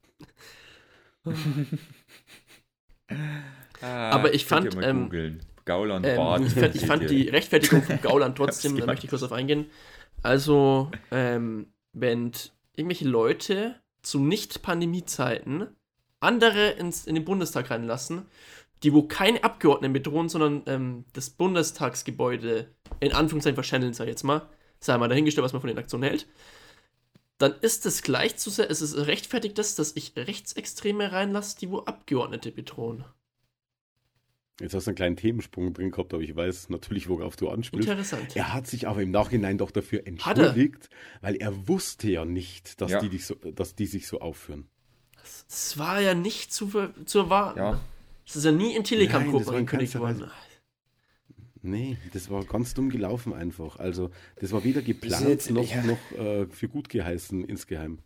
Ah, 3.81 4.11
Aber 4.11 4.33
ich 4.33 4.45
fand, 4.47 4.76
ähm. 4.83 5.40
Gauland 5.64 6.07
Ähm, 6.07 6.45
ich, 6.47 6.52
fand, 6.52 6.75
ich 6.76 6.87
fand 6.87 7.11
die 7.11 7.28
Rechtfertigung 7.28 7.83
von 7.83 8.00
Gauland 8.00 8.37
trotzdem, 8.37 8.76
da 8.76 8.87
möchte 8.87 9.07
ich 9.07 9.11
kurz 9.11 9.23
auf 9.25 9.33
eingehen. 9.33 9.66
Also, 10.23 10.90
ähm, 11.11 11.66
wenn 11.93 12.31
irgendwelche 12.76 13.09
Leute 13.09 13.75
zu 14.04 14.20
Nicht-Pandemie-Zeiten 14.20 15.68
andere 16.20 16.70
ins, 16.70 17.06
in 17.06 17.14
den 17.14 17.25
Bundestag 17.25 17.70
reinlassen, 17.70 18.26
die 18.82 18.92
wo 18.92 19.02
keine 19.02 19.44
Abgeordneten 19.44 19.92
bedrohen, 19.92 20.28
sondern 20.28 20.62
ähm, 20.66 21.04
das 21.12 21.30
Bundestagsgebäude 21.30 22.75
in 23.00 23.12
Anführungszeichen 23.12 23.56
verschändeln, 23.56 23.94
sag 23.94 24.04
ich 24.04 24.11
jetzt 24.11 24.25
mal, 24.25 24.49
sei 24.80 24.99
mal 24.99 25.08
dahingestellt, 25.08 25.44
was 25.44 25.52
man 25.52 25.61
von 25.61 25.68
den 25.68 25.78
Aktionen 25.78 26.04
hält, 26.04 26.26
dann 27.38 27.54
ist 27.61 27.87
es 27.87 28.02
gleich 28.02 28.37
zu 28.37 28.50
sehr, 28.50 28.70
es 28.70 28.80
ist 28.80 28.96
rechtfertigt 28.96 29.58
das, 29.58 29.75
dass 29.75 29.96
ich 29.96 30.14
Rechtsextreme 30.16 31.12
reinlasse, 31.12 31.58
die 31.58 31.70
wo 31.70 31.80
Abgeordnete 31.80 32.52
bedrohen. 32.52 33.04
Jetzt 34.61 34.73
hast 34.75 34.87
du 34.87 34.90
einen 34.90 34.96
kleinen 34.96 35.16
Themensprung 35.16 35.73
drin 35.75 35.90
gehabt, 35.90 36.14
aber 36.14 36.23
ich 36.23 36.34
weiß 36.37 36.68
natürlich, 36.68 37.08
worauf 37.08 37.34
du 37.37 37.49
anspielst. 37.49 37.88
Interessant. 37.88 38.37
Er 38.37 38.52
hat 38.54 38.68
sich 38.68 38.87
aber 38.87 39.02
im 39.02 39.11
Nachhinein 39.11 39.58
doch 39.58 39.73
dafür 39.73 39.99
Hat 40.00 40.06
er? 40.38 40.46
entschuldigt, 40.46 40.90
weil 41.23 41.34
er 41.37 41.66
wusste 41.66 42.08
ja 42.08 42.25
nicht, 42.25 42.80
dass, 42.80 42.92
Ja. 42.92 43.00
Die, 43.00 43.08
dich 43.08 43.26
so, 43.26 43.34
dass 43.34 43.75
die 43.75 43.87
sich 43.87 44.06
so 44.06 44.20
aufführen. 44.20 44.68
Das 45.49 45.76
war 45.78 46.00
ja 46.00 46.14
nicht 46.14 46.52
zu, 46.52 46.70
zu 47.04 47.18
erwarten. 47.18 47.58
Ja. 47.58 47.80
Das 48.26 48.37
ist 48.37 48.44
ja 48.44 48.52
nie 48.52 48.76
in 48.76 48.84
Telegram-Gruppen 48.84 49.49
angekündigt 49.49 49.99
worden. 49.99 50.30
Nee, 51.62 51.96
das 52.12 52.30
war 52.30 52.44
ganz 52.44 52.75
dumm 52.75 52.90
gelaufen 52.90 53.32
einfach. 53.32 53.78
Also, 53.78 54.11
das 54.37 54.52
war 54.52 54.62
weder 54.64 54.82
geplant 54.82 55.26
jetzt- 55.28 55.50
noch, 55.50 55.68
ja. 55.68 55.82
noch 55.82 56.12
äh, 56.18 56.46
für 56.46 56.68
gut 56.68 56.88
geheißen 56.90 57.44
insgeheim. 57.44 57.99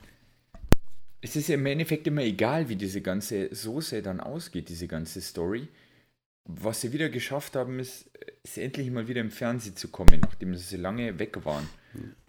Es 1.20 1.34
ist 1.34 1.48
ja 1.48 1.56
im 1.56 1.66
Endeffekt 1.66 2.06
immer 2.06 2.22
egal, 2.22 2.68
wie 2.68 2.76
diese 2.76 3.00
ganze 3.02 3.52
Soße 3.52 4.00
dann 4.02 4.20
ausgeht, 4.20 4.68
diese 4.68 4.86
ganze 4.86 5.20
Story. 5.20 5.66
Was 6.50 6.80
sie 6.80 6.92
wieder 6.94 7.10
geschafft 7.10 7.56
haben, 7.56 7.78
ist, 7.78 8.10
ist 8.42 8.56
endlich 8.56 8.90
mal 8.90 9.06
wieder 9.06 9.20
im 9.20 9.30
Fernsehen 9.30 9.76
zu 9.76 9.88
kommen, 9.88 10.20
nachdem 10.20 10.54
sie 10.54 10.76
so 10.76 10.80
lange 10.80 11.18
weg 11.18 11.44
waren. 11.44 11.68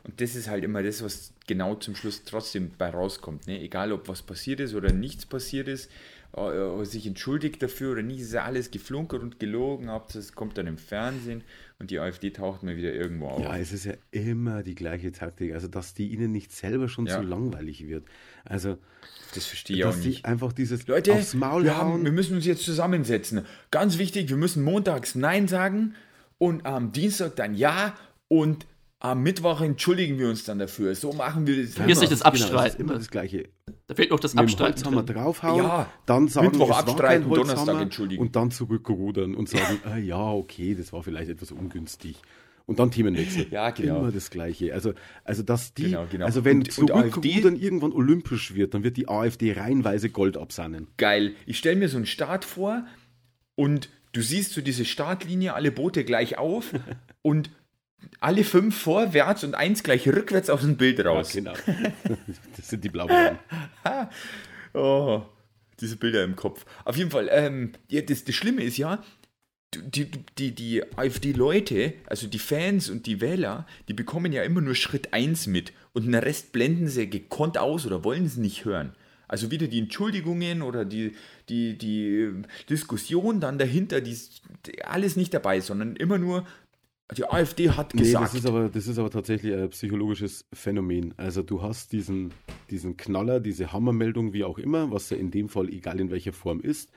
Und 0.03 0.19
das 0.21 0.35
ist 0.35 0.49
halt 0.49 0.63
immer 0.63 0.83
das, 0.83 1.01
was 1.03 1.33
genau 1.47 1.75
zum 1.75 1.95
Schluss 1.95 2.23
trotzdem 2.25 2.71
bei 2.77 2.89
rauskommt. 2.89 3.47
Ne? 3.47 3.61
Egal, 3.61 3.91
ob 3.93 4.07
was 4.09 4.21
passiert 4.21 4.59
ist 4.59 4.73
oder 4.73 4.91
nichts 4.91 5.25
passiert 5.25 5.67
ist, 5.69 5.89
äh, 6.35 6.41
äh, 6.41 6.85
sich 6.85 7.07
entschuldigt 7.07 7.61
dafür 7.63 7.93
oder 7.93 8.01
nicht, 8.01 8.19
ist 8.19 8.33
ja 8.33 8.43
alles 8.43 8.71
geflunkert 8.71 9.21
und 9.21 9.39
gelogen. 9.39 9.89
Hauptsache 9.89 10.19
es 10.19 10.33
kommt 10.33 10.57
dann 10.57 10.67
im 10.67 10.77
Fernsehen 10.77 11.43
und 11.79 11.89
die 11.91 11.99
AfD 11.99 12.31
taucht 12.31 12.61
mal 12.63 12.75
wieder 12.75 12.93
irgendwo 12.93 13.27
auf. 13.27 13.41
Ja, 13.41 13.57
es 13.57 13.71
ist 13.71 13.85
ja 13.85 13.93
immer 14.11 14.63
die 14.63 14.75
gleiche 14.75 15.11
Taktik. 15.11 15.53
Also, 15.53 15.67
dass 15.67 15.93
die 15.93 16.09
ihnen 16.09 16.31
nicht 16.31 16.51
selber 16.51 16.89
schon 16.89 17.05
Ja. 17.05 17.17
zu 17.17 17.21
langweilig 17.23 17.87
wird. 17.87 18.05
Also, 18.45 18.77
das 19.33 19.45
verstehe 19.45 19.77
ich 19.77 19.85
auch 19.85 19.95
nicht. 19.95 20.25
einfach 20.25 20.51
dieses 20.53 20.87
Leute, 20.87 21.13
aufs 21.13 21.33
Maul 21.33 21.63
wir, 21.63 21.77
haben, 21.77 22.03
wir 22.03 22.11
müssen 22.11 22.35
uns 22.35 22.45
jetzt 22.45 22.63
zusammensetzen. 22.63 23.45
Ganz 23.71 23.97
wichtig, 23.97 24.29
wir 24.29 24.37
müssen 24.37 24.63
montags 24.63 25.15
Nein 25.15 25.47
sagen 25.47 25.93
und 26.37 26.65
am 26.65 26.91
Dienstag 26.91 27.35
dann 27.35 27.53
Ja 27.55 27.93
und 28.27 28.65
am 29.01 29.23
Mittwoch 29.23 29.61
entschuldigen 29.61 30.19
wir 30.19 30.27
uns 30.29 30.43
dann 30.43 30.59
dafür. 30.59 30.93
So 30.93 31.13
machen 31.13 31.47
wir 31.47 31.63
das. 31.63 31.73
Vergiss 31.75 31.99
immer. 31.99 32.09
nicht 32.09 32.11
das 32.11 32.19
Genau, 32.21 32.33
es 32.33 32.39
ist 32.41 32.51
Abstreiten. 32.51 32.81
immer 32.81 32.93
das 32.95 33.09
Gleiche. 33.09 33.49
Da 33.87 33.95
fehlt 33.95 34.11
noch 34.11 34.19
das 34.19 34.33
Mit 34.33 34.43
Abstreiten. 34.43 34.75
Holzhammer 34.83 35.03
drin. 35.03 35.15
draufhauen, 35.15 35.63
Ja, 35.63 35.89
dann 36.05 36.27
sagen, 36.27 36.47
Mittwoch 36.47 36.71
abstreiten, 36.77 37.29
Donnerstag 37.29 37.81
entschuldigen. 37.81 38.21
und 38.21 38.35
dann 38.35 38.51
zurückrudern 38.51 39.35
und 39.35 39.47
sagen, 39.47 39.79
ah, 39.85 39.97
ja, 39.97 40.19
okay, 40.31 40.75
das 40.75 40.91
war 40.91 41.01
vielleicht 41.01 41.29
etwas 41.29 41.51
ungünstig. 41.51 42.21
Und 42.69 42.77
dann 42.77 42.91
Themenwechsel. 42.91 43.47
Ja, 43.49 43.71
genau. 43.71 43.99
Immer 43.99 44.11
das 44.11 44.29
Gleiche. 44.29 44.73
Also, 44.75 44.93
also 45.23 45.41
dass 45.41 45.73
die, 45.73 45.83
Genau, 45.85 46.05
genau. 46.11 46.25
also 46.25 46.45
wenn 46.45 46.57
Und- 46.57 46.71
zurückrudern 46.71 47.55
irgendwann 47.55 47.91
olympisch 47.93 48.53
wird, 48.53 48.73
dann 48.75 48.83
wird 48.83 48.95
die 48.95 49.07
AfD 49.09 49.53
reihenweise 49.53 50.09
Gold 50.11 50.37
absahnen. 50.37 50.87
Geil. 50.97 51.33
Ich 51.47 51.57
stelle 51.57 51.77
mir 51.77 51.89
so 51.89 51.97
einen 51.97 52.05
Start 52.05 52.45
vor 52.45 52.85
und 53.55 53.89
du 54.11 54.21
siehst 54.21 54.53
so 54.53 54.61
diese 54.61 54.85
Startlinie, 54.85 55.55
alle 55.55 55.71
Boote 55.71 56.03
gleich 56.05 56.37
auf 56.37 56.71
und 57.23 57.49
alle 58.19 58.43
fünf 58.43 58.77
vorwärts 58.77 59.43
und 59.43 59.55
eins 59.55 59.81
gleich 59.83 60.07
rückwärts 60.07 60.49
aus 60.51 60.61
dem 60.61 60.77
Bild 60.77 61.03
raus. 61.03 61.31
genau. 61.33 61.53
das 62.55 62.69
sind 62.69 62.83
die 62.83 62.89
Blauen. 62.89 63.09
Oh, 64.73 65.23
diese 65.81 65.95
Bilder 65.97 66.23
im 66.23 66.35
Kopf. 66.35 66.65
Auf 66.85 66.95
jeden 66.97 67.09
Fall, 67.09 67.27
ähm, 67.31 67.71
ja, 67.87 68.01
das, 68.01 68.23
das 68.23 68.35
Schlimme 68.35 68.61
ist 68.63 68.77
ja, 68.77 69.03
die, 69.75 70.09
die, 70.37 70.55
die 70.55 70.83
AfD-Leute, 70.97 71.93
also 72.07 72.27
die 72.27 72.39
Fans 72.39 72.89
und 72.89 73.05
die 73.05 73.21
Wähler, 73.21 73.67
die 73.87 73.93
bekommen 73.93 74.31
ja 74.31 74.43
immer 74.43 74.61
nur 74.61 74.75
Schritt 74.75 75.13
1 75.13 75.47
mit 75.47 75.73
und 75.93 76.05
den 76.05 76.15
Rest 76.15 76.51
blenden 76.51 76.87
sie 76.87 77.09
gekonnt 77.09 77.57
aus 77.57 77.85
oder 77.85 78.03
wollen 78.03 78.25
es 78.25 78.37
nicht 78.37 78.65
hören. 78.65 78.93
Also 79.27 79.51
wieder 79.51 79.67
die 79.67 79.77
Entschuldigungen 79.79 80.63
oder 80.63 80.85
die, 80.85 81.15
die, 81.49 81.77
die 81.77 82.31
Diskussion 82.67 83.39
dann 83.39 83.59
dahinter, 83.59 84.01
die 84.01 84.11
ist 84.11 84.41
alles 84.83 85.15
nicht 85.15 85.33
dabei, 85.35 85.61
sondern 85.61 85.95
immer 85.95 86.17
nur, 86.17 86.45
die 87.15 87.25
AfD 87.25 87.69
hat 87.71 87.93
Nee, 87.93 88.01
gesagt. 88.01 88.25
das 88.25 88.33
ist, 88.33 88.45
aber, 88.47 88.69
das 88.69 88.87
ist 88.87 88.97
aber 88.97 89.11
tatsächlich 89.11 89.53
ein 89.53 89.69
psychologisches 89.69 90.45
Phänomen. 90.53 91.13
Also 91.17 91.43
du 91.43 91.61
hast 91.61 91.91
diesen, 91.91 92.31
diesen 92.71 92.97
Knaller, 92.97 93.39
diese 93.39 93.71
Hammermeldung, 93.71 94.33
wie 94.33 94.43
auch 94.43 94.57
immer, 94.57 94.91
was 94.91 95.11
ja 95.11 95.17
in 95.17 95.29
dem 95.29 95.47
Fall 95.47 95.69
egal 95.69 95.99
in 95.99 96.09
welcher 96.09 96.33
Form 96.33 96.59
ist, 96.59 96.91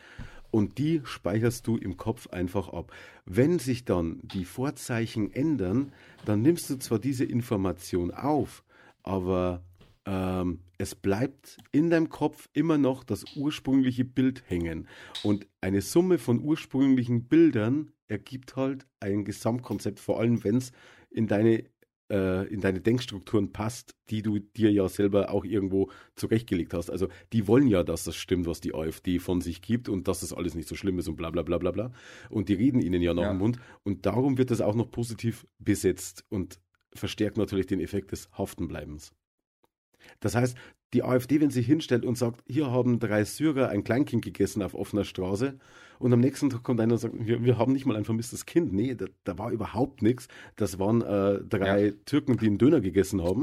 und 0.53 0.79
die 0.79 1.01
speicherst 1.03 1.67
du 1.67 1.77
im 1.77 1.97
Kopf 1.97 2.29
einfach 2.29 2.69
ab. 2.69 2.93
Wenn 3.25 3.59
sich 3.59 3.85
dann 3.85 4.21
die 4.23 4.45
Vorzeichen 4.45 5.33
ändern, 5.33 5.93
dann 6.25 6.43
nimmst 6.43 6.71
du 6.71 6.79
zwar 6.79 7.01
diese 7.01 7.25
Information 7.25 8.13
auf, 8.13 8.63
aber 9.03 9.65
ähm, 10.05 10.61
es 10.79 10.95
bleibt 10.95 11.59
in 11.73 11.91
deinem 11.91 12.11
Kopf 12.11 12.49
immer 12.53 12.79
noch 12.79 13.03
das 13.03 13.25
ursprüngliche 13.37 14.05
Bild 14.05 14.45
hängen. 14.47 14.89
Und 15.23 15.47
eine 15.61 15.81
Summe 15.81 16.19
von 16.19 16.41
ursprünglichen 16.41 17.25
Bildern 17.25 17.93
ergibt 18.09 18.57
halt 18.57 18.87
ein 19.01 19.25
Gesamtkonzept, 19.25 20.01
vor 20.01 20.21
allem 20.21 20.45
wenn 20.45 20.57
es 20.57 20.73
in 21.11 21.29
deine, 21.29 21.65
äh, 22.13 22.47
in 22.49 22.61
deine 22.61 22.81
Denkstrukturen 22.81 23.53
passt, 23.53 23.97
die 24.11 24.23
du 24.23 24.39
dir 24.39 24.71
ja 24.71 24.87
selber 24.89 25.31
auch 25.31 25.45
irgendwo 25.45 25.91
zurechtgelegt 26.15 26.75
hast. 26.75 26.91
Also 26.91 27.09
die 27.33 27.49
wollen 27.49 27.67
ja, 27.67 27.83
dass 27.83 28.05
das 28.05 28.15
stimmt, 28.17 28.47
was 28.47 28.61
die 28.61 28.75
AfD 28.75 29.19
von 29.19 29.41
sich 29.41 29.63
gibt 29.63 29.89
und 29.89 30.07
dass 30.07 30.21
das 30.21 30.33
alles 30.35 30.55
nicht 30.55 30.69
so 30.69 30.75
schlimm 30.77 30.99
ist 30.99 31.09
und 31.09 31.17
bla 31.17 31.31
bla 31.31 31.43
bla 31.43 31.59
bla 31.59 31.71
bla. 31.71 31.93
Und 32.29 32.49
die 32.51 32.55
reden 32.55 32.81
ihnen 32.81 33.01
ja 33.03 33.15
nach 33.15 33.23
Ja. 33.23 33.31
dem 33.31 33.39
Mund. 33.39 33.59
Und 33.83 34.05
darum 34.07 34.37
wird 34.39 34.51
das 34.51 34.61
auch 34.61 34.75
noch 34.75 34.91
positiv 34.91 35.47
besetzt 35.59 36.25
und 36.29 36.61
verstärkt 36.95 37.39
natürlich 37.39 37.67
den 37.67 37.81
Effekt 37.81 38.13
des 38.13 38.29
Haftenbleibens. 38.33 39.13
Das 40.21 40.35
heißt, 40.35 40.57
die 40.93 41.03
AfD, 41.03 41.41
wenn 41.41 41.51
sie 41.51 41.63
hinstellt 41.63 42.05
und 42.05 42.19
sagt, 42.19 42.43
hier 42.47 42.71
haben 42.71 42.99
drei 42.99 43.25
Syrer 43.25 43.69
ein 43.69 43.85
Kleinkind 43.85 44.23
gegessen 44.25 44.63
auf 44.63 44.75
offener 44.75 45.05
Straße 45.05 45.55
und 45.99 46.13
am 46.13 46.21
nächsten 46.21 46.51
Tag 46.51 46.63
kommt 46.63 46.81
einer 46.81 46.95
und 46.95 46.99
sagt, 46.99 47.15
wir, 47.19 47.45
wir 47.45 47.59
haben 47.59 47.73
nicht 47.73 47.87
mal 47.87 47.97
ein 47.97 48.05
vermisstes 48.05 48.45
Kind. 48.45 48.73
Nee, 48.73 48.95
da, 48.95 49.07
da 49.25 49.39
war 49.39 49.51
überhaupt 49.53 50.03
nichts. 50.03 50.29
Das 50.57 50.79
waren 50.79 51.01
äh, 51.01 51.41
drei 51.45 51.87
Ja. 51.87 51.93
Türken, 52.05 52.37
die 52.37 52.47
einen 52.47 52.59
Döner 52.59 52.81
gegessen 52.81 53.23
haben. 53.23 53.43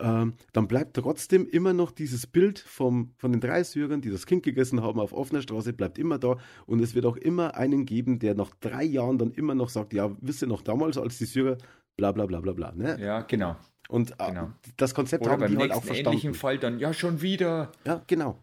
Ähm, 0.00 0.34
dann 0.52 0.68
bleibt 0.68 0.96
trotzdem 0.96 1.46
immer 1.46 1.72
noch 1.72 1.90
dieses 1.90 2.26
Bild 2.26 2.60
vom, 2.60 3.10
von 3.16 3.32
den 3.32 3.40
drei 3.40 3.62
Syrern, 3.62 4.00
die 4.00 4.10
das 4.10 4.26
Kind 4.26 4.42
gegessen 4.42 4.82
haben 4.82 5.00
auf 5.00 5.12
offener 5.12 5.42
Straße, 5.42 5.72
bleibt 5.72 5.98
immer 5.98 6.18
da. 6.18 6.36
Und 6.66 6.80
es 6.80 6.94
wird 6.94 7.04
auch 7.04 7.16
immer 7.16 7.56
einen 7.56 7.84
geben, 7.84 8.18
der 8.20 8.34
nach 8.34 8.54
drei 8.60 8.84
Jahren 8.84 9.18
dann 9.18 9.32
immer 9.32 9.54
noch 9.54 9.68
sagt, 9.68 9.92
ja, 9.92 10.10
wisst 10.20 10.42
ihr 10.42 10.48
noch 10.48 10.62
damals, 10.62 10.96
als 10.98 11.18
die 11.18 11.26
Syrer 11.26 11.58
bla 11.96 12.12
bla 12.12 12.26
bla 12.26 12.40
bla 12.40 12.52
bla. 12.52 12.72
Ne? 12.72 12.96
ja, 13.00 13.20
genau. 13.22 13.56
Und 13.88 14.12
äh, 14.20 14.26
Genau. 14.28 14.52
das 14.76 14.94
Konzept 14.94 15.22
Oder 15.24 15.32
haben 15.32 15.40
beim 15.40 15.50
die 15.52 15.56
halt 15.58 15.72
auch 15.72 15.76
nächsten 15.84 15.94
ähnlichen 15.94 16.34
verstanden. 16.34 16.38
Fall 16.38 16.58
dann, 16.58 16.78
ja, 16.78 16.92
schon 16.92 17.22
wieder. 17.22 17.72
Ja, 17.84 18.02
genau. 18.06 18.42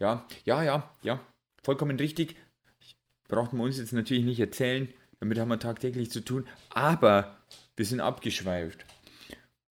Ja, 0.00 0.26
ja, 0.44 0.62
ja, 0.62 0.90
ja. 1.02 1.20
Vollkommen 1.62 1.96
richtig. 1.98 2.36
Braucht 3.28 3.52
man 3.54 3.66
uns 3.66 3.78
jetzt 3.78 3.92
natürlich 3.92 4.24
nicht 4.24 4.40
erzählen. 4.40 4.92
Damit 5.20 5.38
haben 5.38 5.48
wir 5.48 5.58
tagtäglich 5.58 6.10
zu 6.10 6.20
tun. 6.22 6.46
Aber 6.70 7.38
wir 7.76 7.86
sind 7.86 8.00
abgeschweift. 8.00 8.84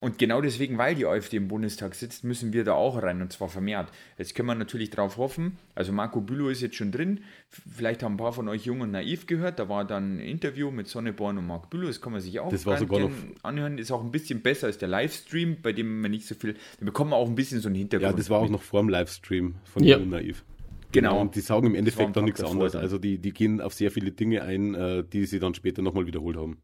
Und 0.04 0.18
genau 0.18 0.42
deswegen, 0.42 0.78
weil 0.78 0.96
die 0.96 1.06
AfD 1.06 1.38
im 1.38 1.48
Bundestag 1.48 1.96
sitzt, 1.96 2.26
müssen 2.26 2.52
wir 2.52 2.66
da 2.66 2.74
auch 2.74 3.02
rein 3.02 3.22
und 3.22 3.32
zwar 3.32 3.48
vermehrt. 3.48 3.90
Jetzt 4.18 4.36
können 4.36 4.50
wir 4.50 4.56
natürlich 4.56 4.90
darauf 4.90 5.16
hoffen, 5.16 5.58
also 5.76 5.94
Marco 5.94 6.20
Bülow 6.20 6.50
ist 6.50 6.60
jetzt 6.62 6.76
schon 6.76 6.92
drin, 6.92 7.22
vielleicht 7.50 8.04
haben 8.04 8.16
ein 8.16 8.18
paar 8.18 8.34
von 8.34 8.50
euch 8.50 8.66
jung 8.66 8.82
und 8.82 8.92
naiv 8.92 9.28
gehört, 9.28 9.60
da 9.60 9.70
war 9.70 9.86
dann 9.86 10.18
ein 10.18 10.20
Interview 10.20 10.72
mit 10.72 10.88
Sonneborn 10.88 11.38
und 11.38 11.48
Marco 11.48 11.68
Bülow, 11.70 11.88
das 11.88 12.02
kann 12.02 12.12
man 12.12 12.20
sich 12.20 12.38
auch 12.42 12.50
Das 12.50 12.66
war 12.66 12.78
sogar 12.78 13.00
noch- 13.00 13.12
anhören, 13.44 13.78
ist 13.78 13.92
auch 13.92 14.04
ein 14.04 14.12
bisschen 14.12 14.42
besser 14.42 14.68
als 14.68 14.78
der 14.78 14.90
Livestream, 14.90 15.62
bei 15.62 15.72
dem 15.72 16.02
man 16.02 16.12
nicht 16.12 16.28
so 16.28 16.36
viel, 16.36 16.56
da 16.80 16.86
bekommen 16.86 17.12
wir 17.12 17.16
auch 17.16 17.30
ein 17.30 17.36
bisschen 17.36 17.62
so 17.62 17.70
einen 17.70 17.76
Hintergrund. 17.76 18.12
Ja, 18.12 18.18
das 18.18 18.30
war 18.30 18.40
auch 18.42 18.50
noch 18.50 18.62
vor 18.62 18.82
dem 18.82 18.90
Livestream 18.90 19.56
von 19.64 19.84
Ja. 19.86 19.96
Jung 19.96 20.04
und 20.08 20.10
Naiv. 20.10 20.44
Genau. 20.92 21.22
Und 21.22 21.36
die 21.36 21.40
sagen 21.40 21.68
im 21.68 21.76
Endeffekt 21.76 22.14
dann 22.18 22.26
nichts 22.26 22.44
anderes. 22.44 22.76
Also 22.76 22.98
die, 22.98 23.20
die 23.20 23.32
gehen 23.32 23.62
auf 23.62 23.74
sehr 23.74 23.90
viele 23.90 24.12
Dinge 24.12 24.44
ein, 24.44 24.76
äh, 24.76 25.04
die 25.04 25.26
sie 25.26 25.40
dann 25.40 25.54
später 25.56 25.82
nochmal 25.82 26.06
wiederholt 26.06 26.36
haben. 26.36 26.58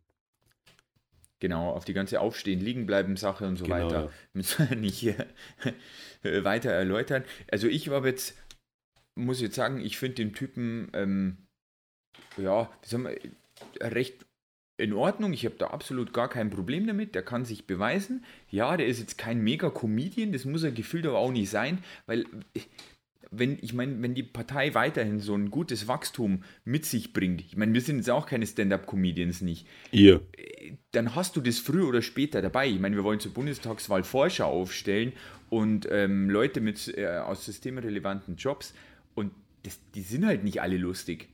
Genau, 1.39 1.71
auf 1.71 1.86
die 1.86 1.93
ganze 1.93 2.19
Aufstehen, 2.19 2.60
liegen 2.60 2.86
bleiben 2.86 3.15
Sache 3.15 3.47
und 3.47 3.56
so 3.56 3.63
Genau, 3.65 3.86
weiter. 3.86 4.04
ja. 4.06 4.12
Müssen 4.34 4.69
wir 4.69 4.75
nicht 4.75 4.97
hier 4.97 5.25
äh, 6.23 6.43
weiter 6.43 6.71
erläutern. 6.71 7.23
Also 7.49 7.67
ich 7.67 7.89
war 7.89 8.06
jetzt, 8.06 8.38
muss 9.15 9.41
jetzt 9.41 9.56
sagen, 9.56 9.80
ich 9.80 9.97
finde 9.97 10.15
den 10.15 10.34
Typen, 10.34 10.89
ähm, 10.93 11.38
ja, 12.38 12.69
wir, 12.91 13.15
recht 13.82 14.25
in 14.78 14.93
Ordnung. 14.93 15.34
Ich 15.34 15.45
habe 15.45 15.56
da 15.56 15.67
absolut 15.67 16.13
gar 16.13 16.30
kein 16.30 16.49
Problem 16.49 16.88
damit. 16.88 17.13
Der 17.15 17.23
kann 17.23 17.45
sich 17.45 17.67
beweisen. 17.67 18.23
Ja, 18.49 18.78
der 18.78 18.88
ist 18.88 18.99
jetzt 18.99 19.17
kein 19.17 19.41
Mega-Comedian, 19.41 20.32
das 20.32 20.45
muss 20.45 20.63
er 20.63 20.71
gefühlt 20.71 21.06
aber 21.06 21.19
auch 21.19 21.32
nicht 21.32 21.49
sein, 21.49 21.84
weil 22.06 22.25
äh, 22.54 22.62
wenn, 23.32 23.58
ich 23.62 23.74
meine, 23.74 24.02
wenn 24.02 24.13
die 24.15 24.24
Partei 24.24 24.74
weiterhin 24.74 25.20
so 25.20 25.36
ein 25.36 25.52
gutes 25.52 25.88
Wachstum 25.88 26.44
mit 26.65 26.86
sich 26.86 27.13
bringt, 27.13 27.42
ich 27.42 27.56
meine, 27.58 27.74
wir 27.74 27.82
sind 27.82 27.98
jetzt 27.98 28.10
auch 28.10 28.26
keine 28.26 28.46
Stand-up-Comedians 28.48 29.42
nicht, 29.42 29.68
Ihr. 29.92 30.22
dann 30.92 31.15
hast 31.15 31.36
du 31.36 31.42
das 31.42 31.60
früher 31.60 31.88
oder 31.88 32.02
später 32.02 32.42
dabei. 32.42 32.68
Ich 32.68 32.80
meine, 32.80 32.96
wir 32.96 33.04
wollen 33.04 33.20
zur 33.20 33.34
Bundestagswahl 33.34 34.04
Forscher 34.04 34.46
aufstellen 34.48 35.13
und 35.50 35.88
ähm, 35.92 36.30
Leute 36.30 36.62
mit 36.62 36.94
äh, 36.98 37.08
aus 37.18 37.46
systemrelevanten 37.46 38.36
Jobs 38.36 38.74
und 39.15 39.32
das, 39.63 39.80
die 39.94 40.02
sind 40.02 40.26
halt 40.26 40.44
nicht 40.44 40.62
alle 40.62 40.78
lustig. 40.78 41.30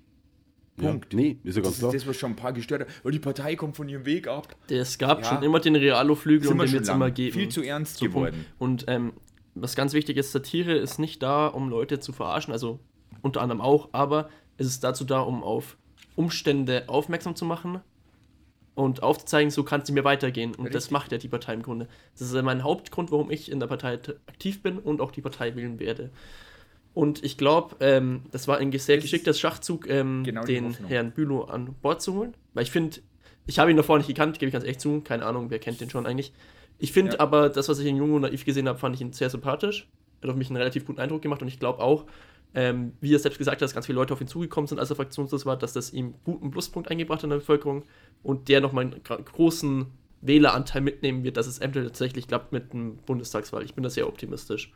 Punkt. 0.78 1.14
Ja, 1.14 1.20
nee, 1.22 1.38
ist 1.46 1.56
ja 1.56 1.62
ganz 1.62 1.76
Das 1.76 1.80
klar. 1.80 1.94
ist 1.94 2.02
das, 2.02 2.10
was 2.10 2.18
schon 2.18 2.32
ein 2.34 2.36
paar 2.36 2.52
gestört 2.52 2.82
hat. 2.82 2.88
Oh, 3.06 3.10
die 3.10 3.20
Partei 3.20 3.56
kommt 3.56 3.78
von 3.78 3.88
ihrem 3.88 4.06
Weg 4.06 4.28
ab. 4.28 4.54
Es 4.70 4.98
gab 4.98 5.22
Ja. 5.24 5.30
schon 5.30 5.42
immer 5.44 5.62
den 5.62 5.76
Realo-Flügel 5.78 6.50
und 6.50 6.58
den 6.58 6.82
es 6.82 6.88
lang. 6.88 6.98
immer 6.98 7.12
geben. 7.12 7.32
Viel 7.40 7.48
zu 7.48 7.62
ernst 7.62 7.96
So, 7.98 8.10
Punkt. 8.10 8.32
geworden. 8.32 8.46
Und 8.60 8.84
ähm, 8.90 9.14
was 9.56 9.76
ganz 9.76 9.94
wichtig 9.94 10.18
ist, 10.18 10.32
Satire 10.32 10.74
ist 10.74 11.00
nicht 11.00 11.24
da, 11.24 11.48
um 11.48 11.70
Leute 11.70 12.00
zu 12.00 12.14
verarschen, 12.14 12.52
also 12.52 12.80
unter 13.22 13.42
anderem 13.42 13.62
auch, 13.62 13.90
aber 13.94 14.30
es 14.58 14.68
ist 14.68 14.84
dazu 14.84 15.06
da, 15.06 15.22
um 15.22 15.44
auf 15.44 15.78
Umstände 16.16 16.84
aufmerksam 16.88 17.36
zu 17.36 17.46
machen 17.46 17.82
und 18.76 19.04
aufzuzeigen, 19.04 19.50
so 19.52 19.64
kann 19.64 19.82
es 19.82 19.92
mehr 19.92 20.04
weitergehen. 20.04 20.54
Und 20.54 20.68
das 20.68 20.84
Richtig. 20.84 20.92
macht 20.92 21.12
ja 21.12 21.18
die 21.18 21.28
Partei 21.28 21.54
im 21.54 21.64
Grunde. 21.64 21.88
Das 22.14 22.28
ist 22.28 22.36
ja 22.36 22.42
mein 22.42 22.64
Hauptgrund, 22.64 23.12
warum 23.12 23.32
ich 23.32 23.52
in 23.52 23.60
der 23.60 23.68
Partei 23.68 23.94
aktiv 24.28 24.62
bin 24.62 24.78
und 24.78 25.02
auch 25.02 25.12
die 25.12 25.22
Partei 25.22 25.56
wählen 25.56 25.80
werde. 25.80 26.12
Und 26.94 27.24
ich 27.24 27.38
glaube, 27.38 27.76
ähm, 27.80 28.24
das 28.32 28.48
war 28.48 28.58
ein 28.58 28.72
sehr 28.72 28.96
Das 28.98 29.04
geschickter 29.04 29.34
Schachzug, 29.34 29.90
ähm, 29.90 30.24
genau 30.24 30.46
den 30.46 30.70
Hoffnung. 30.70 30.90
Herrn 30.90 31.12
Bülow 31.12 31.44
an 31.44 31.74
Bord 31.82 32.02
zu 32.02 32.14
holen. 32.14 32.36
Weil 32.54 32.64
ich 32.64 32.72
finde, 32.72 33.00
ich 33.48 33.60
habe 33.60 33.72
ihn 33.72 33.78
davor 33.78 33.98
nicht 33.98 34.08
gekannt, 34.08 34.40
gebe 34.40 34.48
ich 34.48 34.54
ganz 34.54 34.66
echt 34.66 34.82
zu. 34.82 35.02
Keine 35.02 35.26
Ahnung, 35.26 35.50
wer 35.50 35.60
kennt 35.60 35.82
den 35.82 35.90
schon 35.90 36.06
eigentlich. 36.06 36.34
Ich 36.78 36.92
finde 36.92 37.14
Ja. 37.14 37.20
aber, 37.20 37.50
das, 37.50 37.70
was 37.70 37.80
ich 37.80 37.86
in 37.88 37.98
Jung 37.98 38.14
und 38.14 38.22
Naiv 38.22 38.46
gesehen 38.46 38.68
habe, 38.68 38.78
fand 38.78 38.96
ich 38.96 39.02
ihn 39.02 39.14
sehr 39.14 39.30
sympathisch. 39.30 39.88
Hat 40.22 40.30
auf 40.30 40.36
mich 40.36 40.50
einen 40.50 40.58
relativ 40.58 40.86
guten 40.86 41.00
Eindruck 41.00 41.22
gemacht 41.22 41.42
und 41.42 41.48
ich 41.48 41.60
glaube 41.60 41.80
auch, 41.80 42.06
ähm, 42.54 42.94
wie 43.02 43.14
er 43.14 43.20
selbst 43.20 43.38
gesagt 43.38 43.58
hat, 43.58 43.62
dass 43.62 43.74
ganz 43.74 43.86
viele 43.86 43.98
Leute 43.98 44.14
auf 44.14 44.22
ihn 44.22 44.28
zugekommen 44.28 44.68
sind, 44.68 44.80
als 44.80 44.90
er 44.90 44.96
fraktionslos 44.96 45.46
war, 45.46 45.58
dass 45.58 45.74
das 45.74 45.92
ihm 45.92 46.16
guten 46.24 46.52
Pluspunkt 46.52 46.90
eingebracht 46.90 47.20
hat 47.20 47.26
in 47.26 47.30
der 47.32 47.38
Bevölkerung 47.38 47.84
und 48.24 48.48
der 48.48 48.62
nochmal 48.62 48.86
einen 48.86 49.02
großen 49.04 49.88
Wähleranteil 50.22 50.82
mitnehmen 50.82 51.24
wird, 51.24 51.38
dass 51.38 51.48
es 51.48 51.60
eventuell 51.60 51.86
tatsächlich 51.86 52.28
klappt 52.28 52.52
mit 52.54 52.74
dem 52.74 52.98
Bundestagswahl. 52.98 53.64
Ich 53.64 53.74
bin 53.74 53.84
da 53.84 53.90
sehr 53.90 54.08
optimistisch. 54.08 54.72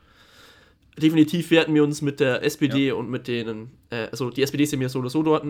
Definitiv 0.98 1.52
werden 1.52 1.74
wir 1.74 1.84
uns 1.84 2.02
mit 2.02 2.20
der 2.20 2.44
SPD 2.44 2.92
und 2.92 3.10
mit 3.10 3.28
denen, 3.28 3.72
äh, 3.90 4.08
also 4.12 4.30
die 4.30 4.42
SPD 4.42 4.66
sind 4.66 4.82
wir 4.82 4.90
so 4.90 5.00
oder 5.00 5.10
so 5.10 5.24
dort, 5.24 5.46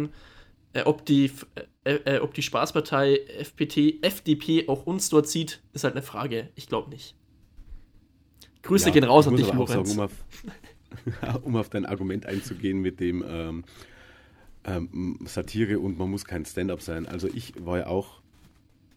äh, 0.73 0.83
ob, 0.83 1.05
die, 1.05 1.31
äh, 1.83 1.93
äh, 1.93 2.19
ob 2.19 2.33
die 2.33 2.41
Spaßpartei 2.41 3.25
FPT, 3.39 4.03
FDP 4.03 4.67
auch 4.67 4.85
uns 4.85 5.09
dort 5.09 5.27
sieht, 5.27 5.61
ist 5.73 5.83
halt 5.83 5.95
eine 5.95 6.03
Frage. 6.03 6.49
Ich 6.55 6.67
glaube 6.67 6.89
nicht. 6.89 7.15
Grüße 8.61 8.87
Ja, 8.87 8.93
gehen 8.93 9.03
raus 9.03 9.27
an 9.27 9.35
dich, 9.35 9.51
Lorenz. 9.51 9.89
Sagen, 9.89 9.91
um, 9.91 9.99
auf, 9.99 11.41
um 11.43 11.55
auf 11.55 11.69
dein 11.69 11.85
Argument 11.85 12.25
einzugehen 12.25 12.81
mit 12.81 12.99
dem 12.99 13.23
ähm, 13.27 13.63
ähm, 14.65 15.19
Satire 15.25 15.79
und 15.79 15.97
man 15.97 16.11
muss 16.11 16.25
kein 16.25 16.45
Stand-up 16.45 16.81
sein. 16.81 17.07
Also 17.07 17.27
ich 17.27 17.53
war 17.65 17.79
ja 17.79 17.87
auch, 17.87 18.21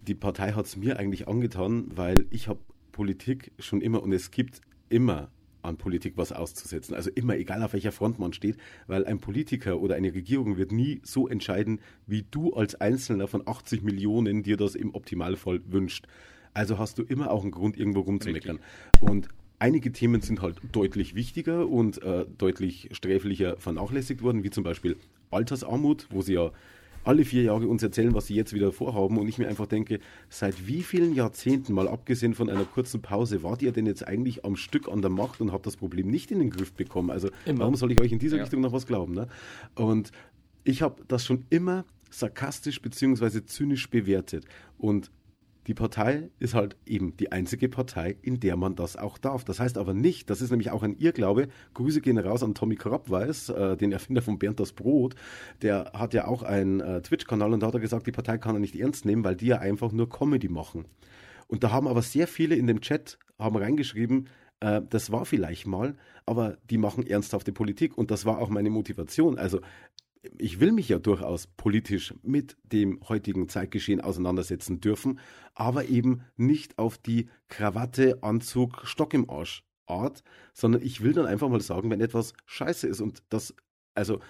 die 0.02 0.14
Partei 0.14 0.52
hat 0.52 0.66
es 0.66 0.76
mir 0.76 0.98
eigentlich 0.98 1.28
angetan, 1.28 1.86
weil 1.94 2.26
ich 2.30 2.48
habe 2.48 2.58
Politik 2.90 3.52
schon 3.58 3.80
immer 3.80 4.02
und 4.02 4.12
es 4.12 4.30
gibt 4.30 4.60
immer 4.88 5.30
an 5.62 5.76
Politik 5.76 6.14
was 6.16 6.32
auszusetzen. 6.32 6.94
Also 6.94 7.10
immer, 7.14 7.36
egal 7.36 7.62
auf 7.62 7.72
welcher 7.72 7.92
Front 7.92 8.18
man 8.18 8.32
steht, 8.32 8.56
weil 8.86 9.04
ein 9.04 9.18
Politiker 9.18 9.80
oder 9.80 9.94
eine 9.94 10.14
Regierung 10.14 10.56
wird 10.56 10.72
nie 10.72 11.00
so 11.04 11.28
entscheiden, 11.28 11.80
wie 12.06 12.24
du 12.30 12.52
als 12.54 12.74
Einzelner 12.80 13.28
von 13.28 13.46
80 13.46 13.82
Millionen 13.82 14.42
dir 14.42 14.56
das 14.56 14.74
im 14.74 14.94
Optimalfall 14.94 15.60
wünscht. 15.66 16.06
Also 16.54 16.78
hast 16.78 16.98
du 16.98 17.02
immer 17.02 17.30
auch 17.30 17.42
einen 17.42 17.50
Grund, 17.50 17.76
irgendwo 17.76 18.00
rumzumeckern. 18.00 18.58
Und 19.00 19.28
einige 19.58 19.92
Themen 19.92 20.20
sind 20.20 20.42
halt 20.42 20.56
deutlich 20.72 21.14
wichtiger 21.14 21.68
und 21.68 22.02
äh, 22.02 22.26
deutlich 22.36 22.90
sträflicher 22.92 23.56
vernachlässigt 23.58 24.22
worden, 24.22 24.44
wie 24.44 24.50
zum 24.50 24.64
Beispiel 24.64 24.96
Altersarmut, 25.30 26.08
wo 26.10 26.20
sie 26.20 26.34
ja 26.34 26.50
alle 27.04 27.24
vier 27.24 27.42
Jahre 27.42 27.66
uns 27.66 27.82
erzählen, 27.82 28.14
was 28.14 28.26
sie 28.26 28.34
jetzt 28.34 28.52
wieder 28.52 28.72
vorhaben. 28.72 29.18
Und 29.18 29.28
ich 29.28 29.38
mir 29.38 29.48
einfach 29.48 29.66
denke, 29.66 29.98
seit 30.28 30.66
wie 30.66 30.82
vielen 30.82 31.14
Jahrzehnten, 31.14 31.72
mal 31.72 31.88
abgesehen 31.88 32.34
von 32.34 32.48
einer 32.48 32.64
kurzen 32.64 33.02
Pause, 33.02 33.42
wart 33.42 33.62
ihr 33.62 33.72
denn 33.72 33.86
jetzt 33.86 34.06
eigentlich 34.06 34.44
am 34.44 34.56
Stück 34.56 34.88
an 34.88 35.02
der 35.02 35.10
Macht 35.10 35.40
und 35.40 35.52
habt 35.52 35.66
das 35.66 35.76
Problem 35.76 36.08
nicht 36.08 36.30
in 36.30 36.38
den 36.38 36.50
Griff 36.50 36.72
bekommen? 36.72 37.10
Also 37.10 37.30
Immer. 37.44 37.60
warum 37.60 37.74
soll 37.76 37.92
ich 37.92 38.00
euch 38.00 38.12
in 38.12 38.18
dieser 38.18 38.36
Ja. 38.36 38.42
Richtung 38.44 38.60
noch 38.60 38.72
was 38.72 38.86
glauben? 38.86 39.14
Ne? 39.14 39.28
Und 39.74 40.12
ich 40.64 40.82
habe 40.82 41.02
das 41.08 41.24
schon 41.24 41.44
immer 41.50 41.84
sarkastisch 42.10 42.80
bzw. 42.80 43.44
zynisch 43.44 43.88
bewertet. 43.90 44.44
Und 44.78 45.10
die 45.66 45.74
Partei 45.74 46.30
ist 46.38 46.54
halt 46.54 46.76
eben 46.86 47.16
die 47.16 47.30
einzige 47.30 47.68
Partei, 47.68 48.16
in 48.22 48.40
der 48.40 48.56
man 48.56 48.74
das 48.74 48.96
auch 48.96 49.18
darf. 49.18 49.44
Das 49.44 49.60
heißt 49.60 49.78
aber 49.78 49.94
nicht, 49.94 50.28
das 50.28 50.40
ist 50.40 50.50
nämlich 50.50 50.70
auch 50.70 50.82
ein 50.82 50.96
Irrglaube. 50.96 51.48
Grüße 51.74 52.00
gehen 52.00 52.18
raus 52.18 52.42
an 52.42 52.54
Tommy 52.54 52.76
Krabweis, 52.76 53.48
äh, 53.48 53.76
den 53.76 53.92
Erfinder 53.92 54.22
von 54.22 54.38
Bernd 54.38 54.58
das 54.58 54.72
Brot. 54.72 55.14
Der 55.62 55.92
hat 55.94 56.14
ja 56.14 56.26
auch 56.26 56.42
einen 56.42 56.80
äh, 56.80 57.00
Twitch-Kanal 57.02 57.52
und 57.52 57.60
da 57.60 57.68
hat 57.68 57.74
er 57.74 57.80
gesagt, 57.80 58.06
die 58.06 58.12
Partei 58.12 58.38
kann 58.38 58.56
er 58.56 58.60
nicht 58.60 58.74
ernst 58.74 59.04
nehmen, 59.04 59.24
weil 59.24 59.36
die 59.36 59.46
ja 59.46 59.58
einfach 59.58 59.92
nur 59.92 60.08
Comedy 60.08 60.48
machen. 60.48 60.86
Und 61.46 61.62
da 61.62 61.70
haben 61.70 61.86
aber 61.86 62.02
sehr 62.02 62.26
viele 62.26 62.56
in 62.56 62.66
dem 62.66 62.80
Chat 62.80 63.18
haben 63.38 63.56
reingeschrieben, 63.56 64.28
äh, 64.60 64.80
das 64.88 65.12
war 65.12 65.24
vielleicht 65.24 65.66
mal, 65.66 65.96
aber 66.26 66.56
die 66.70 66.78
machen 66.78 67.06
ernsthafte 67.06 67.52
Politik 67.52 67.98
und 67.98 68.10
das 68.10 68.24
war 68.24 68.38
auch 68.38 68.48
meine 68.48 68.70
Motivation. 68.70 69.38
Also 69.38 69.60
ich 70.38 70.60
will 70.60 70.72
mich 70.72 70.88
ja 70.88 70.98
durchaus 70.98 71.46
politisch 71.46 72.14
mit 72.22 72.56
dem 72.62 73.00
heutigen 73.08 73.48
Zeitgeschehen 73.48 74.00
auseinandersetzen 74.00 74.80
dürfen, 74.80 75.18
aber 75.54 75.86
eben 75.86 76.22
nicht 76.36 76.78
auf 76.78 76.98
die 76.98 77.28
Krawatte, 77.48 78.22
Anzug, 78.22 78.82
Stock 78.84 79.14
im 79.14 79.28
Arsch 79.28 79.64
Art, 79.86 80.22
sondern 80.54 80.82
ich 80.82 81.02
will 81.02 81.12
dann 81.12 81.26
einfach 81.26 81.48
mal 81.48 81.60
sagen, 81.60 81.90
wenn 81.90 82.00
etwas 82.00 82.34
scheiße 82.46 82.86
ist 82.86 83.00
und 83.00 83.22
das, 83.28 83.54
also 83.94 84.20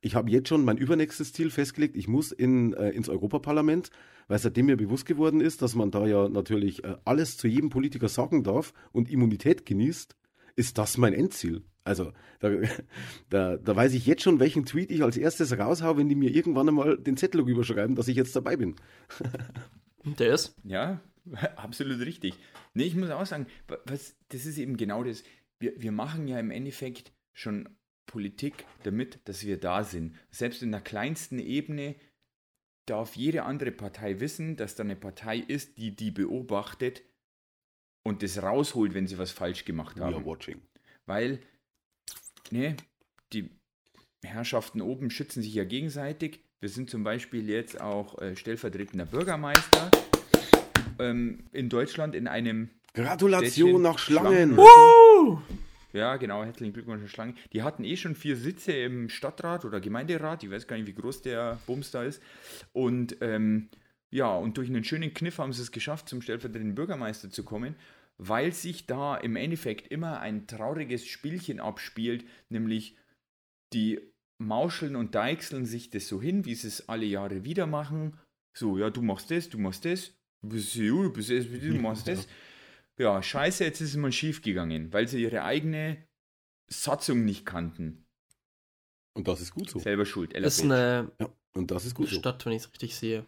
ich 0.00 0.14
habe 0.14 0.30
jetzt 0.30 0.48
schon 0.48 0.64
mein 0.64 0.78
übernächstes 0.78 1.32
Ziel 1.32 1.50
festgelegt, 1.50 1.96
ich 1.96 2.08
muss 2.08 2.32
in, 2.32 2.72
äh, 2.74 2.90
ins 2.90 3.08
Europaparlament, 3.08 3.90
weil 4.28 4.38
seitdem 4.38 4.66
mir 4.66 4.76
bewusst 4.76 5.06
geworden 5.06 5.40
ist, 5.40 5.62
dass 5.62 5.74
man 5.74 5.90
da 5.90 6.06
ja 6.06 6.28
natürlich 6.28 6.84
äh, 6.84 6.96
alles 7.04 7.36
zu 7.36 7.46
jedem 7.46 7.70
Politiker 7.70 8.08
sagen 8.08 8.42
darf 8.42 8.72
und 8.92 9.10
Immunität 9.10 9.66
genießt, 9.66 10.16
ist 10.56 10.78
das 10.78 10.96
mein 10.96 11.12
Endziel. 11.12 11.62
Also 11.86 12.12
da, 12.40 12.50
da, 13.30 13.56
da 13.56 13.76
weiß 13.76 13.94
ich 13.94 14.06
jetzt 14.06 14.22
schon, 14.22 14.40
welchen 14.40 14.64
Tweet 14.66 14.90
ich 14.90 15.02
als 15.02 15.16
erstes 15.16 15.56
raushau, 15.56 15.96
wenn 15.96 16.08
die 16.08 16.14
mir 16.16 16.30
irgendwann 16.34 16.68
einmal 16.68 16.98
den 16.98 17.16
Zettel 17.16 17.40
rüberschreiben, 17.42 17.94
dass 17.94 18.08
ich 18.08 18.16
jetzt 18.16 18.34
dabei 18.34 18.56
bin. 18.56 18.74
Der 20.18 20.34
ist? 20.34 20.54
Ja, 20.64 21.00
absolut 21.56 22.00
richtig. 22.00 22.34
Nee, 22.74 22.84
ich 22.84 22.94
muss 22.96 23.10
auch 23.10 23.26
sagen, 23.26 23.46
wa- 23.68 23.78
was, 23.86 24.16
das 24.28 24.46
ist 24.46 24.58
eben 24.58 24.76
genau 24.76 25.02
das. 25.04 25.22
Wir, 25.58 25.72
wir 25.80 25.92
machen 25.92 26.28
ja 26.28 26.38
im 26.38 26.50
Endeffekt 26.50 27.12
schon 27.32 27.68
Politik 28.06 28.64
damit, 28.84 29.20
dass 29.24 29.44
wir 29.44 29.58
da 29.58 29.82
sind. 29.82 30.14
Selbst 30.30 30.62
in 30.62 30.70
der 30.70 30.80
kleinsten 30.80 31.38
Ebene 31.38 31.96
darf 32.86 33.16
jede 33.16 33.42
andere 33.44 33.72
Partei 33.72 34.20
wissen, 34.20 34.56
dass 34.56 34.76
da 34.76 34.84
eine 34.84 34.94
Partei 34.96 35.38
ist, 35.38 35.76
die 35.78 35.96
die 35.96 36.12
beobachtet 36.12 37.02
und 38.04 38.22
das 38.22 38.40
rausholt, 38.42 38.94
wenn 38.94 39.08
sie 39.08 39.18
was 39.18 39.32
falsch 39.32 39.64
gemacht 39.64 39.98
We 39.98 40.04
haben. 40.04 40.14
are 40.14 40.24
watching. 40.24 40.60
Weil, 41.06 41.40
ne, 42.52 42.76
die 43.32 43.50
Herrschaften 44.24 44.80
oben 44.80 45.10
schützen 45.10 45.42
sich 45.42 45.54
ja 45.54 45.64
gegenseitig. 45.64 46.40
Wir 46.60 46.68
sind 46.68 46.90
zum 46.90 47.04
Beispiel 47.04 47.48
jetzt 47.48 47.80
auch 47.80 48.18
äh, 48.20 48.34
stellvertretender 48.34 49.06
Bürgermeister 49.06 49.90
ähm, 50.98 51.44
in 51.52 51.68
Deutschland 51.68 52.14
in 52.14 52.26
einem. 52.28 52.70
Gratulation 52.94 53.82
nach 53.82 53.98
Schlangen. 53.98 54.54
Schlangen. 54.54 55.42
Ja, 55.92 56.16
genau, 56.16 56.44
herzlichen 56.44 56.72
Glückwunsch 56.72 57.02
an 57.02 57.08
Schlangen. 57.08 57.36
Die 57.52 57.62
hatten 57.62 57.84
eh 57.84 57.96
schon 57.96 58.14
vier 58.14 58.36
Sitze 58.36 58.72
im 58.72 59.08
Stadtrat 59.08 59.64
oder 59.64 59.80
Gemeinderat. 59.80 60.42
Ich 60.44 60.50
weiß 60.50 60.66
gar 60.66 60.76
nicht, 60.76 60.86
wie 60.86 60.94
groß 60.94 61.22
der 61.22 61.58
Bums 61.66 61.90
da 61.90 62.02
ist. 62.02 62.22
Und 62.72 63.16
ähm, 63.20 63.68
Ja, 64.10 64.34
und 64.34 64.56
durch 64.56 64.68
einen 64.68 64.84
schönen 64.84 65.12
Kniff 65.12 65.38
haben 65.38 65.52
sie 65.52 65.62
es 65.62 65.72
geschafft, 65.72 66.08
zum 66.08 66.22
stellvertretenden 66.22 66.74
Bürgermeister 66.74 67.30
zu 67.30 67.44
kommen, 67.44 67.76
weil 68.18 68.52
sich 68.52 68.86
da 68.86 69.16
im 69.16 69.36
Endeffekt 69.36 69.88
immer 69.88 70.20
ein 70.20 70.46
trauriges 70.46 71.06
Spielchen 71.06 71.60
abspielt, 71.60 72.24
nämlich 72.48 72.96
die 73.72 74.00
mauscheln 74.38 74.96
und 74.96 75.14
deichseln 75.14 75.66
sich 75.66 75.90
das 75.90 76.08
so 76.08 76.20
hin, 76.20 76.44
wie 76.44 76.54
sie 76.54 76.68
es 76.68 76.88
alle 76.88 77.06
Jahre 77.06 77.44
wieder 77.44 77.66
machen. 77.66 78.18
So, 78.56 78.78
ja, 78.78 78.90
du 78.90 79.02
machst 79.02 79.30
das, 79.30 79.48
du 79.48 79.58
machst 79.58 79.84
das, 79.84 80.12
du 80.42 80.48
bist 80.48 80.74
du, 80.74 81.02
du 81.04 81.12
bist 81.12 81.30
das, 81.30 81.46
du 81.48 81.74
machst 81.74 82.08
das. 82.08 82.26
Ja, 82.98 83.22
scheiße, 83.22 83.64
jetzt 83.64 83.80
ist 83.80 83.90
es 83.90 83.96
mal 83.96 84.12
schief 84.12 84.40
gegangen, 84.40 84.92
weil 84.92 85.06
sie 85.08 85.22
ihre 85.22 85.42
eigene 85.42 86.06
Satzung 86.68 87.24
nicht 87.24 87.44
kannten. 87.44 88.06
Und 89.14 89.28
das 89.28 89.40
ist 89.40 89.52
gut 89.52 89.68
so. 89.68 89.78
Selber 89.78 90.06
schuld. 90.06 90.34
Das 90.34 90.58
ist 90.58 90.64
eine 90.64 91.10
Ja, 91.20 91.30
und 91.54 91.70
das 91.70 91.84
ist 91.84 91.94
gut 91.94 92.08
so. 92.08 92.18
Stadt, 92.18 92.44
wenn 92.46 92.52
ich 92.52 92.62
es 92.62 92.72
richtig 92.72 92.96
sehe. 92.96 93.26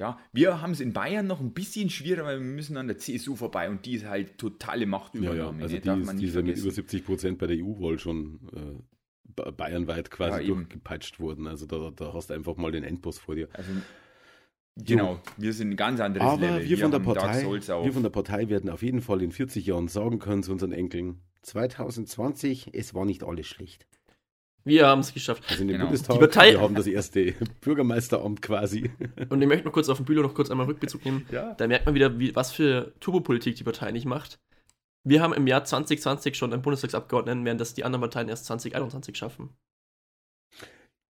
Ja, 0.00 0.18
wir 0.32 0.62
haben 0.62 0.70
es 0.72 0.80
in 0.80 0.92
Bayern 0.94 1.26
noch 1.26 1.40
ein 1.40 1.52
bisschen 1.52 1.90
schwieriger, 1.90 2.24
weil 2.24 2.38
wir 2.40 2.46
müssen 2.46 2.76
an 2.78 2.88
der 2.88 2.96
CSU 2.96 3.36
vorbei 3.36 3.68
und 3.68 3.84
die 3.84 3.92
ist 3.96 4.06
halt 4.06 4.38
totale 4.38 4.86
Machtübernahme. 4.86 5.58
ja, 5.58 5.62
also 5.64 5.74
ne? 5.74 5.80
die 5.82 5.86
darf 5.86 5.98
man 6.04 6.16
nicht 6.16 6.34
mit 6.34 6.56
über 6.58 6.70
70 6.70 7.04
Prozent 7.04 7.38
bei 7.38 7.46
der 7.46 7.58
EU-Wahl 7.58 7.98
schon 7.98 8.40
äh, 8.56 8.82
ba- 9.24 9.50
bayernweit 9.50 10.10
quasi 10.10 10.40
Ja, 10.40 10.46
durchgepeitscht 10.54 11.20
worden. 11.20 11.46
Also 11.46 11.66
da, 11.66 11.90
da 11.94 12.14
hast 12.14 12.30
du 12.30 12.34
einfach 12.34 12.56
mal 12.56 12.72
den 12.72 12.82
Endboss 12.82 13.18
vor 13.18 13.34
dir. 13.34 13.48
Also, 13.52 13.70
genau, 14.76 15.20
wir 15.36 15.52
sind 15.52 15.70
ein 15.72 15.76
ganz 15.76 16.00
anderes 16.00 16.26
Aber 16.26 16.40
Level. 16.40 16.68
wir 16.70 16.78
von, 16.78 16.90
der 16.90 16.98
Partei, 17.00 17.42
wir 17.44 17.92
von 17.92 18.02
der 18.02 18.10
Partei 18.10 18.48
werden 18.48 18.70
auf 18.70 18.82
jeden 18.82 19.02
Fall 19.02 19.20
in 19.20 19.32
40 19.32 19.66
Jahren 19.66 19.88
sagen 19.88 20.18
können 20.18 20.42
zu 20.42 20.52
unseren 20.52 20.72
Enkeln, 20.72 21.20
2020, 21.42 22.70
es 22.74 22.94
war 22.94 23.04
nicht 23.04 23.22
alles 23.22 23.46
schlecht. 23.46 23.86
Wir 24.64 24.86
haben 24.86 25.00
es 25.00 25.14
geschafft. 25.14 25.42
Also 25.48 25.62
in 25.62 25.68
dem 25.68 25.74
Genau. 25.74 25.86
Bundestag, 25.86 26.14
Die 26.14 26.20
Partei- 26.20 26.52
wir 26.52 26.60
haben 26.60 26.74
das 26.74 26.86
erste 26.86 27.34
Bürgermeisteramt 27.60 28.42
quasi. 28.42 28.90
Und 29.30 29.40
ich 29.40 29.48
möchte 29.48 29.64
noch 29.64 29.72
kurz 29.72 29.88
auf 29.88 29.96
den 29.98 30.04
Bühler 30.06 30.22
noch 30.22 30.34
kurz 30.34 30.50
einmal 30.50 30.66
Rückbezug 30.66 31.04
nehmen. 31.04 31.26
Ja. 31.30 31.54
Da 31.54 31.66
merkt 31.66 31.86
man 31.86 31.94
wieder, 31.94 32.18
wie, 32.18 32.34
was 32.36 32.52
für 32.52 32.92
Turbopolitik 33.00 33.56
die 33.56 33.64
Partei 33.64 33.90
nicht 33.90 34.04
macht. 34.06 34.38
Wir 35.02 35.22
haben 35.22 35.32
im 35.32 35.46
Jahr 35.46 35.64
2020 35.64 36.36
schon 36.36 36.52
einen 36.52 36.60
Bundestagsabgeordneten, 36.62 37.44
während 37.46 37.60
das 37.60 37.72
die 37.72 37.84
anderen 37.84 38.02
Parteien 38.02 38.28
erst 38.28 38.44
2021 38.44 39.16
schaffen. 39.16 39.48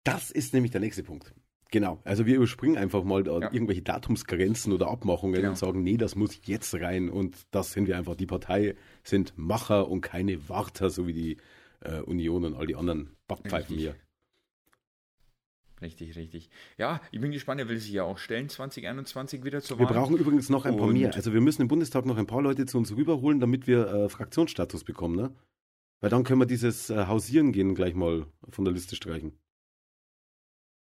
Das 0.03 0.31
ist 0.31 0.53
nämlich 0.53 0.71
der 0.71 0.81
nächste 0.81 1.03
Punkt. 1.03 1.33
Genau. 1.71 2.01
Also 2.03 2.25
wir 2.25 2.35
überspringen 2.35 2.77
einfach 2.77 3.03
mal 3.03 3.23
da 3.23 3.39
Ja. 3.39 3.51
irgendwelche 3.53 3.81
Datumsgrenzen 3.81 4.73
oder 4.73 4.89
Abmachungen 4.89 5.35
Genau. 5.35 5.49
und 5.49 5.57
sagen, 5.57 5.83
nee, 5.83 5.97
das 5.97 6.15
muss 6.15 6.39
jetzt 6.45 6.73
rein. 6.75 7.09
Und 7.09 7.37
das 7.51 7.71
sind 7.71 7.87
wir 7.87 7.97
einfach. 7.97 8.15
Die 8.15 8.25
Partei 8.25 8.75
sind 9.03 9.33
Macher 9.37 9.87
und 9.89 10.01
keine 10.01 10.49
Warter, 10.49 10.89
so 10.89 11.07
wie 11.07 11.13
die 11.13 11.37
äh, 11.81 11.99
Union 12.01 12.45
und 12.45 12.55
all 12.55 12.67
die 12.67 12.75
anderen 12.75 13.15
Backpfeifen 13.35 13.75
Richtig. 13.75 13.77
hier. 13.79 13.95
Richtig, 15.81 16.15
richtig. 16.15 16.49
Ja, 16.77 17.01
ich 17.11 17.19
bin 17.19 17.31
gespannt, 17.31 17.59
er 17.59 17.67
will 17.67 17.77
sich 17.79 17.91
ja 17.91 18.03
auch 18.03 18.19
stellen, 18.19 18.49
2021 18.49 19.43
wieder 19.43 19.61
zur 19.61 19.79
Wir 19.79 19.87
Wahl. 19.87 19.93
brauchen 19.95 20.15
übrigens 20.15 20.49
noch 20.49 20.65
ein 20.65 20.77
paar 20.77 20.87
Und- 20.87 20.93
mehr. 20.93 21.13
Also 21.15 21.33
wir 21.33 21.41
müssen 21.41 21.63
im 21.63 21.67
Bundestag 21.67 22.05
noch 22.05 22.17
ein 22.17 22.27
paar 22.27 22.43
Leute 22.43 22.67
zu 22.67 22.77
uns 22.77 22.95
rüberholen, 22.95 23.39
damit 23.39 23.65
wir 23.65 23.87
äh, 23.87 24.09
Fraktionsstatus 24.09 24.83
bekommen, 24.83 25.15
ne? 25.15 25.35
Weil 25.99 26.09
dann 26.11 26.23
können 26.23 26.39
wir 26.39 26.45
dieses 26.45 26.89
äh, 26.91 27.07
Hausieren 27.07 27.51
gehen 27.51 27.73
gleich 27.73 27.95
mal 27.95 28.27
von 28.49 28.65
der 28.65 28.73
Liste 28.73 28.95
streichen. 28.95 29.39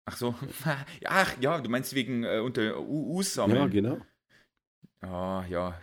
Ach 0.05 0.17
so. 0.17 0.35
Ach 1.05 1.38
ja, 1.39 1.62
du 1.62 1.69
meinst 1.69 1.93
wegen 1.95 2.23
äh, 2.25 2.39
unter 2.39 2.79
UUs 2.79 3.33
sammeln. 3.35 3.57
Ja, 3.59 3.67
genau. 3.67 4.01
Ah, 5.01 5.45
ja. 5.49 5.79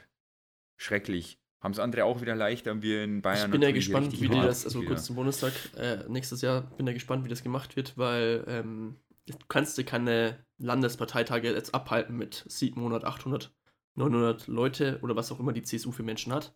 Schrecklich. 0.78 1.38
Haben 1.66 1.72
es 1.72 1.80
andere 1.80 2.04
auch 2.04 2.20
wieder 2.20 2.36
leicht, 2.36 2.68
haben 2.68 2.80
wir 2.80 3.02
in 3.02 3.22
Bayern 3.22 3.46
ich 3.46 3.50
bin 3.50 3.60
ja 3.60 3.72
gespannt, 3.72 4.12
wie 4.20 4.28
die 4.28 4.40
das, 4.40 4.64
also 4.64 4.82
wieder. 4.82 4.90
kurz 4.90 5.04
zum 5.04 5.16
Bundestag, 5.16 5.52
äh, 5.76 6.04
nächstes 6.08 6.40
Jahr 6.40 6.60
bin 6.60 6.86
ja 6.86 6.92
gespannt, 6.92 7.24
wie 7.24 7.28
das 7.28 7.42
gemacht 7.42 7.74
wird, 7.74 7.98
weil 7.98 8.44
ähm, 8.46 8.94
du 9.26 9.34
kannst 9.48 9.76
dir 9.76 9.82
keine 9.82 10.38
Landesparteitage 10.58 11.52
jetzt 11.52 11.74
abhalten 11.74 12.16
mit 12.16 12.44
700, 12.46 13.02
800, 13.02 13.52
900 13.96 14.46
Leute 14.46 15.00
oder 15.02 15.16
was 15.16 15.32
auch 15.32 15.40
immer 15.40 15.52
die 15.52 15.62
CSU 15.62 15.90
für 15.90 16.04
Menschen 16.04 16.32
hat. 16.32 16.54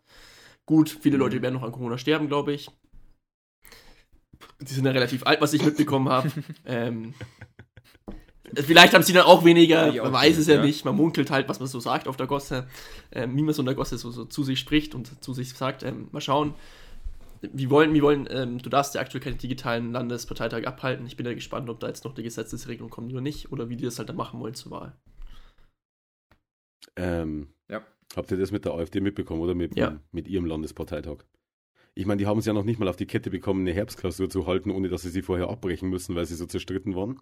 Gut, 0.65 0.87
viele 0.87 1.17
Mhm. 1.17 1.23
Leute 1.23 1.41
werden 1.41 1.55
noch 1.55 1.63
an 1.63 1.73
Corona 1.73 1.97
sterben, 1.97 2.29
glaube 2.29 2.53
ich. 2.53 2.71
Die 4.61 4.73
sind 4.73 4.85
ja 4.85 4.91
relativ 4.91 5.25
alt, 5.25 5.41
was 5.41 5.51
ich 5.51 5.65
mitbekommen 5.65 6.07
habe. 6.07 6.31
ähm, 6.65 7.13
vielleicht 8.55 8.93
haben 8.93 9.03
sie 9.03 9.13
dann 9.13 9.25
auch 9.25 9.43
weniger, 9.45 9.87
Ja, 9.93 10.03
man 10.03 10.13
okay, 10.13 10.25
weiß 10.27 10.37
es 10.37 10.47
ja, 10.47 10.55
ja. 10.55 10.61
nicht. 10.61 10.85
Man 10.85 10.95
munkelt 10.95 11.31
halt, 11.31 11.47
was 11.49 11.59
man 11.59 11.67
so 11.67 11.79
sagt 11.79 12.07
auf 12.07 12.17
der 12.17 12.27
Gosse, 12.27 12.67
ähm, 13.11 13.35
wie 13.35 13.41
man 13.43 13.53
so 13.53 13.61
in 13.61 13.65
der 13.65 13.75
Gosse 13.75 13.97
so, 13.97 14.11
so 14.11 14.25
zu 14.25 14.43
sich 14.43 14.59
spricht 14.59 14.95
und 14.95 15.23
zu 15.23 15.33
sich 15.33 15.53
sagt. 15.53 15.83
Ähm, 15.83 16.07
mal 16.11 16.21
schauen. 16.21 16.53
Wir 17.41 17.69
wollen, 17.71 17.93
wir 17.93 18.03
wollen, 18.03 18.27
ähm, 18.29 18.59
du 18.59 18.69
darfst 18.69 18.93
ja 18.93 19.01
aktuell 19.01 19.23
keine 19.23 19.35
digitalen 19.35 19.91
Landesparteitage 19.91 20.67
abhalten. 20.67 21.07
Ich 21.07 21.17
bin 21.17 21.25
ja 21.25 21.33
gespannt, 21.33 21.69
ob 21.69 21.79
da 21.79 21.87
jetzt 21.87 22.05
noch 22.05 22.13
die 22.13 22.21
Gesetzesregelung 22.23 22.91
kommt 22.91 23.11
oder 23.11 23.21
nicht, 23.21 23.51
oder 23.51 23.67
wie 23.69 23.75
die 23.77 23.83
das 23.85 23.97
halt 23.97 24.09
dann 24.09 24.15
machen 24.15 24.39
wollen 24.39 24.53
zur 24.53 24.71
Wahl. 24.71 24.93
Ähm, 26.95 27.47
Ja. 27.69 27.81
Habt 28.15 28.29
ihr 28.31 28.37
das 28.37 28.51
mit 28.51 28.65
der 28.65 28.73
AfD 28.73 28.99
mitbekommen 28.99 29.41
oder 29.41 29.55
mit, 29.55 29.77
Ja. 29.77 29.99
mit 30.11 30.27
ihrem 30.27 30.45
Landesparteitag? 30.45 31.19
Ich 31.95 32.05
meine, 32.05 32.19
die 32.19 32.27
haben 32.27 32.39
es 32.39 32.45
ja 32.45 32.53
noch 32.53 32.63
nicht 32.63 32.79
mal 32.79 32.87
auf 32.87 32.95
die 32.95 33.05
Kette 33.05 33.29
bekommen, 33.29 33.61
eine 33.61 33.73
Herbstklausur 33.73 34.29
zu 34.29 34.47
halten, 34.47 34.71
ohne 34.71 34.89
dass 34.89 35.01
sie 35.01 35.09
sie 35.09 35.21
vorher 35.21 35.49
abbrechen 35.49 35.89
müssen, 35.89 36.15
weil 36.15 36.25
sie 36.25 36.35
so 36.35 36.45
zerstritten 36.45 36.95
waren. 36.95 37.19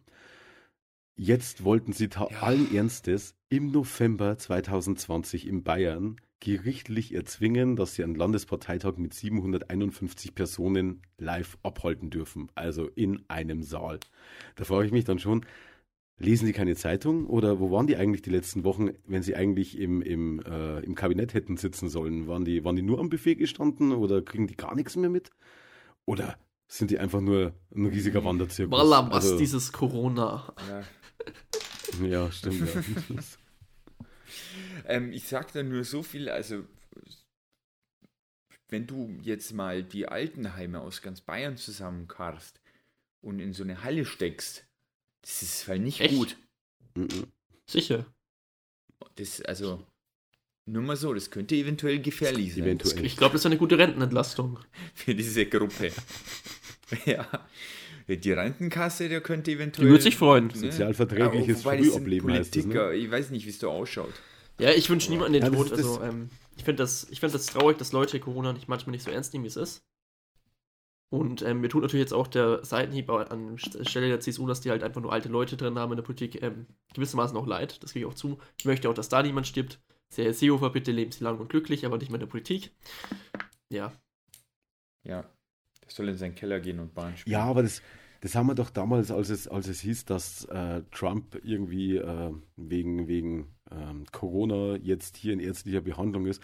Jetzt 1.21 1.65
wollten 1.65 1.91
sie 1.91 2.07
Ja. 2.13 2.27
allen 2.39 2.73
Ernstes 2.73 3.35
im 3.49 3.71
November 3.71 4.37
2020 4.37 5.49
in 5.49 5.63
Bayern 5.63 6.15
gerichtlich 6.39 7.13
erzwingen, 7.13 7.75
dass 7.75 7.95
sie 7.95 8.05
einen 8.05 8.15
Landesparteitag 8.15 8.95
mit 8.95 9.13
751 9.13 10.33
Personen 10.33 11.01
live 11.17 11.57
abhalten 11.61 12.09
dürfen, 12.09 12.49
also 12.55 12.87
in 12.95 13.21
einem 13.27 13.63
Saal. 13.63 13.99
Da 14.55 14.63
frage 14.63 14.85
ich 14.85 14.93
mich 14.93 15.03
dann 15.03 15.19
schon, 15.19 15.45
lesen 16.19 16.45
die 16.45 16.53
keine 16.53 16.77
Zeitung 16.77 17.25
oder 17.25 17.59
wo 17.59 17.69
waren 17.69 17.87
die 17.87 17.97
eigentlich 17.97 18.21
die 18.21 18.29
letzten 18.29 18.63
Wochen, 18.63 18.91
wenn 19.05 19.21
sie 19.21 19.35
eigentlich 19.35 19.77
im, 19.77 20.01
im, 20.01 20.39
äh, 20.39 20.79
im 20.79 20.95
Kabinett 20.95 21.33
hätten 21.33 21.57
sitzen 21.57 21.89
sollen? 21.89 22.27
Waren 22.27 22.45
die, 22.45 22.63
waren 22.63 22.77
die 22.77 22.81
nur 22.81 22.97
am 22.97 23.09
Buffet 23.09 23.35
gestanden 23.35 23.91
oder 23.91 24.21
kriegen 24.21 24.47
die 24.47 24.55
gar 24.55 24.73
nichts 24.73 24.95
mehr 24.95 25.09
mit? 25.09 25.31
Oder 26.05 26.37
sind 26.69 26.91
die 26.91 26.99
einfach 26.99 27.19
nur 27.19 27.55
ein 27.75 27.87
riesiger 27.87 28.23
Wanderzirkus? 28.23 28.79
Walla, 28.79 29.11
was 29.11 29.25
Also, 29.25 29.37
dieses 29.37 29.73
Corona. 29.73 30.53
Ja. 30.69 30.81
Ja, 32.01 32.31
stimmt. 32.31 32.73
Ja. 32.73 32.83
Ähm, 34.85 35.11
ich 35.11 35.27
sag 35.27 35.51
da 35.53 35.63
nur 35.63 35.83
so 35.83 36.03
viel, 36.03 36.29
also 36.29 36.63
wenn 38.69 38.87
du 38.87 39.17
jetzt 39.21 39.53
mal 39.53 39.83
die 39.83 40.07
Altenheime 40.07 40.79
aus 40.79 41.01
ganz 41.01 41.21
Bayern 41.21 41.57
zusammenkarst 41.57 42.59
und 43.21 43.39
in 43.39 43.53
so 43.53 43.63
eine 43.63 43.83
Halle 43.83 44.05
steckst, 44.05 44.65
das 45.21 45.41
ist 45.41 45.67
halt 45.67 45.81
nicht 45.81 45.99
Echt? 45.99 46.15
gut. 46.15 46.37
Mhm. 46.95 47.27
Sicher. 47.67 48.05
Das, 49.15 49.41
also, 49.41 49.85
nur 50.65 50.83
mal 50.83 50.95
so, 50.95 51.13
das 51.13 51.31
könnte 51.31 51.55
eventuell 51.55 51.99
gefährlich 51.99 52.53
sein 52.53 52.63
Eventuell. 52.63 53.05
Ich 53.05 53.17
glaube, 53.17 53.33
das 53.33 53.41
ist 53.41 53.45
eine 53.47 53.57
gute 53.57 53.77
Rentenentlastung. 53.77 54.59
für 54.93 55.15
diese 55.15 55.45
Gruppe. 55.45 55.91
ja. 57.05 57.27
Die 58.17 58.31
Rentenkasse, 58.31 59.07
der 59.09 59.21
könnte 59.21 59.51
Die 59.51 59.57
eventuell. 59.57 59.87
würde 59.89 60.03
sich 60.03 60.17
freuen. 60.17 60.49
Sozialverträgliches 60.49 61.63
wobei 61.63 61.77
das 61.77 61.85
sind 61.85 61.93
Frühableben 61.95 62.31
heißt 62.31 62.51
Politiker, 62.51 62.87
ne? 62.89 62.95
ich 62.95 63.11
weiß 63.11 63.29
nicht, 63.31 63.45
wie 63.45 63.49
es 63.49 63.59
da 63.59 63.67
ausschaut. 63.67 64.13
Ja, 64.59 64.71
ich 64.71 64.89
wünsche 64.89 65.09
niemandem 65.11 65.41
den 65.41 65.43
Ja, 65.43 65.49
das 65.49 65.69
Tod. 65.69 65.71
das- 65.71 65.77
Also, 65.85 66.01
ähm, 66.03 66.29
ich 66.57 66.63
finde 66.63 66.83
das, 66.83 67.07
ich 67.09 67.19
find 67.19 67.33
das 67.33 67.45
traurig, 67.45 67.77
dass 67.77 67.91
Leute 67.93 68.19
Corona 68.19 68.51
nicht 68.53 68.67
manchmal 68.67 68.91
nicht 68.91 69.03
so 69.03 69.11
ernst 69.11 69.31
nehmen, 69.33 69.45
wie 69.45 69.49
es 69.49 69.55
ist. 69.55 69.81
Und 71.11 71.41
ähm, 71.41 71.61
mir 71.61 71.69
tut 71.69 71.81
natürlich 71.81 72.03
jetzt 72.03 72.13
auch 72.13 72.27
der 72.27 72.63
Seitenhieb 72.63 73.09
an 73.09 73.57
Stelle 73.57 74.09
der 74.09 74.19
CSU, 74.19 74.45
dass 74.45 74.61
die 74.61 74.69
halt 74.69 74.83
einfach 74.83 75.01
nur 75.01 75.11
alte 75.11 75.27
Leute 75.29 75.57
drin 75.57 75.79
haben 75.79 75.91
in 75.91 75.95
der 75.95 76.03
Politik, 76.03 76.41
ähm, 76.43 76.67
gewissermaßen 76.93 77.35
auch 77.37 77.47
leid. 77.47 77.81
Das 77.81 77.93
gebe 77.93 78.05
ich 78.05 78.11
auch 78.11 78.15
zu. 78.15 78.37
Ich 78.59 78.65
möchte 78.65 78.87
auch, 78.89 78.93
dass 78.93 79.09
da 79.09 79.23
niemand 79.23 79.47
stirbt. 79.47 79.79
Sehr 80.13 80.25
Herr 80.25 80.33
Seehofer, 80.33 80.69
bitte 80.69 80.91
leben 80.91 81.11
Sie 81.11 81.23
lang 81.23 81.39
und 81.39 81.49
glücklich, 81.49 81.85
aber 81.85 81.97
nicht 81.97 82.09
mehr 82.09 82.15
in 82.17 82.25
der 82.25 82.27
Politik. 82.31 82.71
Ja, 83.69 83.91
Ja. 85.03 85.23
Der 85.81 85.89
soll 85.95 86.09
in 86.09 86.17
seinen 86.17 86.35
Keller 86.35 86.59
gehen 86.59 86.79
und 86.79 86.93
Bahn 86.93 87.17
spielen. 87.17 87.31
Ja, 87.33 87.45
aber 87.45 87.63
das, 87.63 87.81
das 88.21 88.35
haben 88.35 88.47
wir 88.47 88.55
doch 88.55 88.69
damals, 88.69 89.11
als 89.11 89.29
es, 89.29 89.47
als 89.47 89.67
es 89.67 89.79
hieß, 89.81 90.05
dass 90.05 90.45
äh, 90.45 90.81
Trump 90.91 91.39
irgendwie 91.43 91.97
äh, 91.97 92.33
wegen, 92.57 93.07
wegen 93.07 93.55
ähm, 93.71 94.05
Corona 94.11 94.75
jetzt 94.77 95.17
hier 95.17 95.33
in 95.33 95.39
ärztlicher 95.39 95.81
Behandlung 95.81 96.25
ist. 96.25 96.41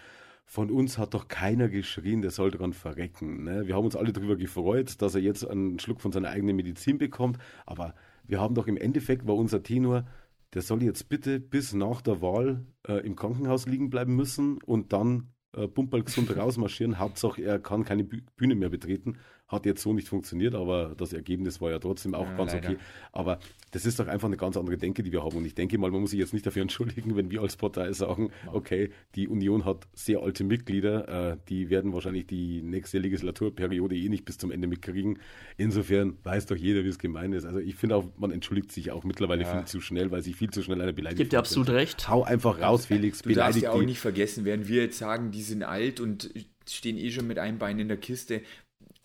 Von 0.48 0.70
uns 0.70 0.96
hat 0.96 1.12
doch 1.14 1.26
keiner 1.28 1.68
geschrien, 1.68 2.22
der 2.22 2.30
soll 2.30 2.50
dran 2.52 2.72
verrecken. 2.72 3.42
Ne? 3.44 3.66
Wir 3.66 3.74
haben 3.74 3.84
uns 3.84 3.96
alle 3.96 4.12
darüber 4.12 4.36
gefreut, 4.36 5.02
dass 5.02 5.14
er 5.16 5.20
jetzt 5.20 5.44
einen 5.44 5.78
Schluck 5.80 6.00
von 6.00 6.12
seiner 6.12 6.28
eigenen 6.28 6.54
Medizin 6.56 6.98
bekommt. 6.98 7.38
Aber 7.66 7.94
wir 8.24 8.40
haben 8.40 8.54
doch 8.54 8.68
im 8.68 8.76
Endeffekt, 8.76 9.26
war 9.26 9.34
unser 9.34 9.62
Tenor, 9.62 10.06
der 10.54 10.62
soll 10.62 10.82
jetzt 10.82 11.08
bitte 11.08 11.40
bis 11.40 11.74
nach 11.74 12.00
der 12.00 12.22
Wahl 12.22 12.64
äh, 12.86 13.04
im 13.04 13.16
Krankenhaus 13.16 13.66
liegen 13.66 13.90
bleiben 13.90 14.14
müssen 14.14 14.58
und 14.62 14.92
dann 14.92 15.32
äh, 15.52 15.66
pumperl 15.66 16.04
gesund 16.04 16.30
rausmarschieren. 16.36 16.98
Hauptsache, 17.00 17.42
er 17.42 17.58
kann 17.58 17.84
keine 17.84 18.04
Büh- 18.04 18.22
Bühne 18.36 18.54
mehr 18.54 18.70
betreten. 18.70 19.18
Hat 19.48 19.64
jetzt 19.64 19.80
so 19.82 19.92
nicht 19.92 20.08
funktioniert, 20.08 20.56
aber 20.56 20.94
das 20.96 21.12
Ergebnis 21.12 21.60
war 21.60 21.70
ja 21.70 21.78
trotzdem 21.78 22.14
auch 22.14 22.26
Ja, 22.26 22.36
ganz 22.36 22.52
leider. 22.52 22.70
okay. 22.70 22.78
Aber 23.12 23.38
das 23.70 23.86
ist 23.86 24.00
doch 24.00 24.08
einfach 24.08 24.26
eine 24.26 24.36
ganz 24.36 24.56
andere 24.56 24.76
Denke, 24.76 25.04
die 25.04 25.12
wir 25.12 25.22
haben. 25.22 25.36
Und 25.36 25.44
ich 25.44 25.54
denke 25.54 25.78
mal, 25.78 25.90
man 25.92 26.00
muss 26.00 26.10
sich 26.10 26.18
jetzt 26.18 26.32
nicht 26.32 26.44
dafür 26.44 26.62
entschuldigen, 26.96 27.14
wenn 27.16 27.30
wir 27.30 27.42
als 27.42 27.56
Partei 27.56 27.92
sagen, 27.92 28.30
okay, 28.52 28.90
die 29.14 29.28
Union 29.28 29.64
hat 29.64 29.86
sehr 29.94 30.18
alte 30.20 30.42
Mitglieder, 30.42 31.32
äh, 31.32 31.36
die 31.48 31.70
werden 31.70 31.92
wahrscheinlich 31.92 32.26
die 32.26 32.60
nächste 32.62 32.98
Legislaturperiode 32.98 33.94
eh 33.96 34.08
nicht 34.08 34.24
bis 34.24 34.36
zum 34.38 34.50
Ende 34.50 34.66
mitkriegen. 34.66 35.20
Insofern 35.56 36.16
weiß 36.24 36.46
doch 36.46 36.56
jeder, 36.56 36.82
wie 36.84 36.88
es 36.88 36.98
gemeint 36.98 37.32
ist. 37.34 37.44
Also 37.44 37.60
ich 37.60 37.76
finde 37.76 37.96
auch, 37.96 38.04
man 38.16 38.32
entschuldigt 38.32 38.72
sich 38.72 38.90
auch 38.90 39.04
mittlerweile 39.04 39.42
Ja. 39.42 39.58
viel 39.58 39.64
zu 39.66 39.80
schnell, 39.80 40.10
weil 40.10 40.22
sich 40.22 40.34
viel 40.34 40.50
zu 40.50 40.62
schnell 40.62 40.80
einer 40.80 40.92
beleidigt. 40.92 41.18
Gibt 41.18 41.32
dir 41.32 41.38
absolut 41.38 41.68
recht. 41.70 42.08
Hau 42.08 42.24
einfach 42.24 42.60
raus, 42.60 42.86
Felix. 42.86 43.22
Du 43.22 43.32
darfst 43.32 43.60
ja 43.62 43.70
auch 43.70 43.78
die. 43.78 43.86
nicht 43.86 44.00
vergessen, 44.00 44.44
während 44.44 44.66
wir 44.68 44.82
jetzt 44.82 44.98
sagen, 44.98 45.30
die 45.30 45.42
sind 45.42 45.62
alt 45.62 46.00
und 46.00 46.30
stehen 46.68 46.96
eh 46.98 47.12
schon 47.12 47.28
mit 47.28 47.38
einem 47.38 47.58
Bein 47.58 47.78
in 47.78 47.86
der 47.86 47.96
Kiste, 47.96 48.42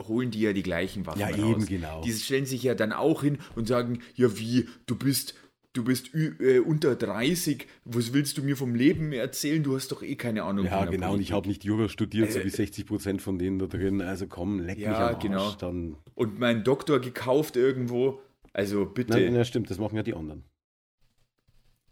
holen 0.08 0.32
die 0.32 0.42
ja 0.42 0.54
die 0.54 0.64
gleichen 0.64 1.06
Waffen 1.06 1.20
Ja, 1.22 1.28
raus. 1.28 1.38
eben, 1.40 1.66
genau. 1.66 2.02
Die 2.02 2.12
stellen 2.14 2.46
sich 2.46 2.64
ja 2.64 2.76
dann 2.76 2.92
auch 2.94 3.24
hin 3.24 3.38
und 3.56 3.68
sagen, 3.68 4.00
ja 4.16 4.38
wie, 4.38 4.68
du 4.86 4.96
bist, 4.96 5.36
du 5.74 5.84
bist 5.84 6.14
äh, 6.14 6.60
unter 6.60 6.96
30, 6.96 7.66
was 7.86 8.14
willst 8.14 8.38
du 8.38 8.44
mir 8.44 8.58
vom 8.58 8.76
Leben 8.76 9.12
erzählen? 9.14 9.64
Du 9.64 9.76
hast 9.76 9.92
doch 9.92 10.04
eh 10.04 10.16
keine 10.16 10.44
Ahnung 10.44 10.66
Ja, 10.66 10.86
genau. 10.86 11.14
Und 11.14 11.22
ich 11.22 11.30
Politik. 11.30 11.32
habe 11.34 11.48
nicht 11.48 11.64
Jura 11.64 11.88
studiert, 11.90 12.32
so 12.32 12.40
Äh, 12.40 12.46
wie 12.46 12.50
60 12.50 12.86
Prozent 12.86 13.22
von 13.22 13.40
denen 13.40 13.60
da 13.60 13.68
drin. 13.68 14.02
Also 14.02 14.28
komm, 14.28 14.60
leck 14.60 14.78
mich 14.78 14.86
Ja, 14.86 15.10
am 15.10 15.16
Arsch. 15.16 15.24
genau. 15.24 15.52
Dann, 15.54 15.96
Und 16.16 16.40
meinen 16.40 16.64
Doktor 16.64 17.00
gekauft 17.00 17.56
irgendwo. 17.56 18.22
Also 18.54 18.86
bitte. 18.86 19.14
nein, 19.14 19.34
ja, 19.34 19.46
stimmt, 19.46 19.70
das 19.70 19.78
machen 19.78 19.96
ja 19.96 20.04
die 20.04 20.14
anderen. 20.14 20.44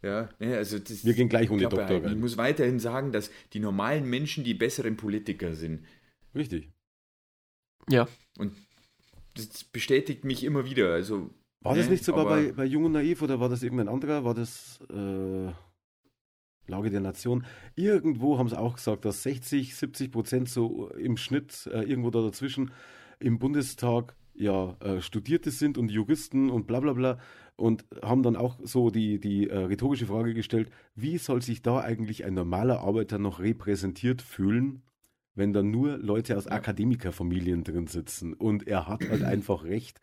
Ja, 0.02 0.30
ne, 0.40 0.56
also 0.56 0.80
das 0.80 1.04
Wir 1.04 1.14
gehen 1.14 1.28
gleich 1.28 1.50
ohne 1.52 1.64
Doktor. 1.68 2.06
Ich 2.06 2.16
muss 2.16 2.38
weiterhin 2.38 2.80
sagen, 2.80 3.12
dass 3.12 3.32
die 3.54 3.60
normalen 3.60 4.10
Menschen 4.10 4.44
die 4.46 4.54
besseren 4.54 4.96
Politiker 4.96 5.56
sind. 5.56 5.84
Richtig. 6.34 6.70
Ja. 7.90 8.08
Und 8.38 8.54
das 9.36 9.64
bestätigt 9.64 10.24
mich 10.24 10.44
immer 10.44 10.66
wieder. 10.66 10.94
Also, 10.94 11.30
War 11.62 11.76
das 11.76 11.86
ne, 11.86 11.92
nicht 11.94 12.06
sogar 12.06 12.26
bei, 12.26 12.52
bei 12.52 12.66
Jung 12.66 12.86
und 12.86 12.94
Naiv 12.94 13.22
oder 13.22 13.40
war 13.40 13.50
das 13.50 13.64
irgendein 13.64 13.90
anderer? 13.90 14.24
War 14.24 14.34
das 14.34 14.80
äh, 14.90 15.52
Lage 16.68 16.90
der 16.90 17.02
Nation? 17.02 17.46
Irgendwo 17.76 18.38
haben 18.38 18.50
sie 18.50 18.58
auch 18.58 18.76
gesagt, 18.76 19.06
dass 19.06 19.24
60, 19.24 19.76
70 19.76 20.12
Prozent 20.12 20.50
so 20.50 20.90
im 20.92 21.18
Schnitt 21.18 21.68
äh, 21.72 21.84
irgendwo 21.84 22.10
da 22.12 22.22
dazwischen 22.22 22.72
im 23.20 23.40
Bundestag 23.40 24.16
ja 24.34 24.78
äh, 24.80 25.02
Studierte 25.02 25.52
sind 25.52 25.78
und 25.78 25.92
Juristen 25.92 26.50
und 26.50 26.68
bla 26.68 26.80
bla 26.80 26.94
bla 26.94 27.20
und 27.60 27.86
haben 28.02 28.24
dann 28.24 28.38
auch 28.38 28.58
so 28.64 28.90
die, 28.90 29.20
die 29.20 29.50
äh, 29.50 29.58
rhetorische 29.58 30.08
Frage 30.08 30.34
gestellt, 30.34 30.72
wie 30.96 31.18
soll 31.18 31.42
sich 31.42 31.62
da 31.62 31.80
eigentlich 31.80 32.24
ein 32.24 32.34
normaler 32.34 32.80
Arbeiter 32.80 33.20
noch 33.20 33.40
repräsentiert 33.40 34.22
fühlen, 34.22 34.82
wenn 35.36 35.54
da 35.54 35.62
nur 35.64 35.98
Leute 35.98 36.38
aus 36.38 36.48
Akademikerfamilien 36.48 37.64
drin 37.64 37.88
sitzen? 37.88 38.34
Und 38.34 38.68
er 38.68 38.88
hat 38.88 39.02
halt 39.10 39.24
einfach 39.24 39.64
recht. 39.64 40.00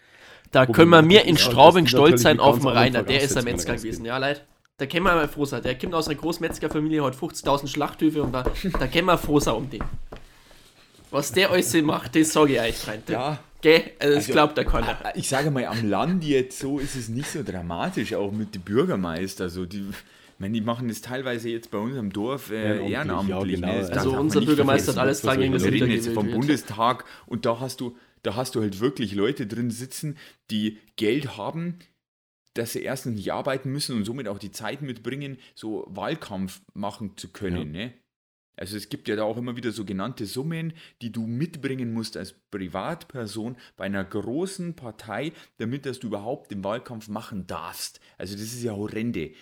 Da 0.52 0.66
können 0.66 0.90
wir 0.90 1.02
mir 1.02 1.24
in 1.24 1.36
Straubing 1.36 1.86
stolz 1.86 2.22
sein 2.22 2.36
die 2.36 2.42
auf 2.42 2.58
den 2.58 2.68
Rainer. 2.68 3.02
Der 3.02 3.16
ist 3.20 3.32
Voraussetzungen 3.32 3.54
Metzger 3.56 3.76
gewesen. 3.76 4.04
Ja, 4.04 4.18
leid. 4.18 4.44
Da 4.78 4.86
können 4.86 5.04
wir 5.04 5.14
mal 5.14 5.28
froh 5.28 5.46
sein. 5.46 5.62
Der 5.62 5.76
kommt 5.78 5.94
aus 5.94 6.06
einer 6.08 6.18
Großmetzgerfamilie, 6.18 7.02
hat 7.02 7.14
50.000 7.16 7.66
Schlachthöfe 7.66 8.22
und 8.22 8.32
da, 8.32 8.42
da 8.78 8.86
können 8.86 9.06
wir 9.06 9.16
froh 9.16 9.40
sein 9.40 9.54
um 9.54 9.70
den. 9.70 9.82
Was 11.10 11.32
der 11.32 11.50
euch 11.50 11.66
so 11.66 11.80
macht, 11.82 12.14
das 12.16 12.32
sage 12.32 12.54
ich 12.54 12.60
euch, 12.60 12.76
Freunde. 12.76 13.12
Ja. 13.12 13.38
Gell? 13.62 13.82
Also, 13.98 14.14
das 14.14 14.24
Also, 14.24 14.32
glaubt 14.32 14.56
der 14.58 14.64
keiner. 14.66 14.98
äh, 15.04 15.18
ich 15.18 15.28
sage 15.28 15.50
mal, 15.50 15.64
am 15.64 15.88
Land 15.88 16.24
jetzt 16.24 16.58
so 16.58 16.78
ist 16.78 16.94
es 16.94 17.08
nicht 17.08 17.30
so 17.30 17.42
dramatisch, 17.42 18.12
auch 18.14 18.32
mit 18.32 18.54
den 18.54 18.62
Bürgermeister. 18.62 19.48
So 19.48 19.64
die, 19.64 19.86
ich 19.88 19.96
meine, 20.38 20.54
die 20.54 20.60
machen 20.60 20.88
das 20.88 21.00
teilweise 21.00 21.48
jetzt 21.48 21.70
bei 21.70 21.78
uns 21.78 21.96
im 21.96 22.12
Dorf 22.12 22.50
äh, 22.50 22.88
Ehrenamtlich, 22.88 22.92
ehrenamtlich. 22.92 23.60
ja, 23.60 23.66
ne? 23.66 23.72
genau. 23.72 23.88
Das 23.88 23.98
Also 23.98 24.18
unser 24.18 24.40
Bürgermeister 24.40 24.92
hat 24.92 24.98
alles 24.98 25.22
dran 25.22 25.40
gegen 25.40 25.52
das 25.52 25.64
Wir 25.64 25.72
reden 25.72 25.90
jetzt 25.90 26.08
vom 26.08 26.26
wird. 26.26 26.36
Bundestag 26.36 27.04
und 27.26 27.46
da 27.46 27.60
hast 27.60 27.80
du, 27.80 27.96
da 28.22 28.34
hast 28.34 28.54
du 28.54 28.60
halt 28.60 28.80
wirklich 28.80 29.14
Leute 29.14 29.46
drin 29.46 29.70
sitzen, 29.70 30.16
die 30.50 30.78
Geld 30.96 31.36
haben, 31.36 31.78
dass 32.54 32.72
sie 32.72 32.82
erstens 32.82 33.16
nicht 33.16 33.32
arbeiten 33.32 33.70
müssen 33.70 33.96
und 33.96 34.04
somit 34.04 34.28
auch 34.28 34.38
die 34.38 34.50
Zeit 34.50 34.82
mitbringen, 34.82 35.38
so 35.54 35.86
Wahlkampf 35.88 36.60
machen 36.74 37.16
zu 37.16 37.28
können. 37.28 37.70
Ne? 37.70 37.92
Also 38.56 38.76
es 38.76 38.88
gibt 38.88 39.08
ja 39.08 39.16
da 39.16 39.24
auch 39.24 39.36
immer 39.36 39.56
wieder 39.56 39.70
so 39.70 39.84
genannte 39.84 40.24
Summen, 40.24 40.72
die 41.02 41.12
du 41.12 41.26
mitbringen 41.26 41.92
musst 41.92 42.16
als 42.16 42.34
Privatperson 42.50 43.56
bei 43.76 43.84
einer 43.84 44.02
großen 44.02 44.74
Partei, 44.74 45.32
damit 45.58 45.84
dass 45.84 46.00
du 46.00 46.08
überhaupt 46.08 46.50
den 46.50 46.64
Wahlkampf 46.64 47.08
machen 47.08 47.46
darfst. 47.46 48.00
Also 48.16 48.34
das 48.34 48.44
ist 48.44 48.62
ja 48.62 48.72
horrende. 48.72 49.32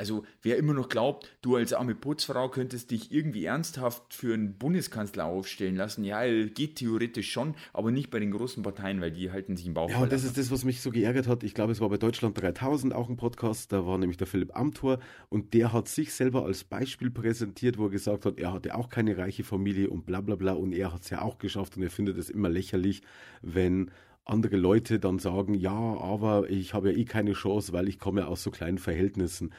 Also 0.00 0.24
wer 0.40 0.56
immer 0.56 0.72
noch 0.72 0.88
glaubt, 0.88 1.28
du 1.42 1.56
als 1.56 1.74
arme 1.74 1.94
Putzfrau 1.94 2.48
könntest 2.48 2.90
dich 2.90 3.12
irgendwie 3.12 3.44
ernsthaft 3.44 4.14
für 4.14 4.32
einen 4.32 4.54
Bundeskanzler 4.54 5.26
aufstellen 5.26 5.76
lassen, 5.76 6.04
ja, 6.04 6.22
geht 6.46 6.76
theoretisch 6.76 7.30
schon, 7.30 7.54
aber 7.74 7.90
nicht 7.90 8.08
bei 8.08 8.18
den 8.18 8.30
großen 8.30 8.62
Parteien, 8.62 9.02
weil 9.02 9.10
die 9.10 9.30
halten 9.30 9.58
sich 9.58 9.66
im 9.66 9.74
Bauch. 9.74 9.90
Ja, 9.90 9.98
und 9.98 10.10
das 10.10 10.24
ist 10.24 10.38
das, 10.38 10.50
was 10.50 10.64
mich 10.64 10.80
so 10.80 10.90
geärgert 10.90 11.28
hat. 11.28 11.42
Ich 11.42 11.52
glaube, 11.52 11.72
es 11.72 11.82
war 11.82 11.90
bei 11.90 11.98
Deutschland 11.98 12.40
3000 12.40 12.94
auch 12.94 13.10
ein 13.10 13.18
Podcast. 13.18 13.72
Da 13.72 13.84
war 13.84 13.98
nämlich 13.98 14.16
der 14.16 14.26
Philipp 14.26 14.56
Amthor 14.56 15.00
und 15.28 15.52
der 15.52 15.74
hat 15.74 15.86
sich 15.86 16.14
selber 16.14 16.46
als 16.46 16.64
Beispiel 16.64 17.10
präsentiert, 17.10 17.76
wo 17.76 17.84
er 17.84 17.90
gesagt 17.90 18.24
hat, 18.24 18.38
er 18.38 18.54
hatte 18.54 18.76
auch 18.76 18.88
keine 18.88 19.18
reiche 19.18 19.44
Familie 19.44 19.90
und 19.90 20.06
bla 20.06 20.22
bla 20.22 20.34
bla. 20.34 20.54
Und 20.54 20.72
er 20.72 20.94
hat 20.94 21.02
es 21.02 21.10
ja 21.10 21.20
auch 21.20 21.36
geschafft 21.36 21.76
und 21.76 21.82
er 21.82 21.90
findet 21.90 22.16
es 22.16 22.30
immer 22.30 22.48
lächerlich, 22.48 23.02
wenn 23.42 23.90
andere 24.24 24.56
Leute 24.56 24.98
dann 24.98 25.18
sagen, 25.18 25.52
ja, 25.52 25.72
aber 25.72 26.48
ich 26.48 26.72
habe 26.72 26.92
ja 26.92 26.96
eh 26.96 27.04
keine 27.04 27.32
Chance, 27.32 27.74
weil 27.74 27.88
ich 27.88 27.98
komme 27.98 28.22
ja 28.22 28.28
aus 28.28 28.42
so 28.42 28.50
kleinen 28.50 28.78
Verhältnissen. 28.78 29.52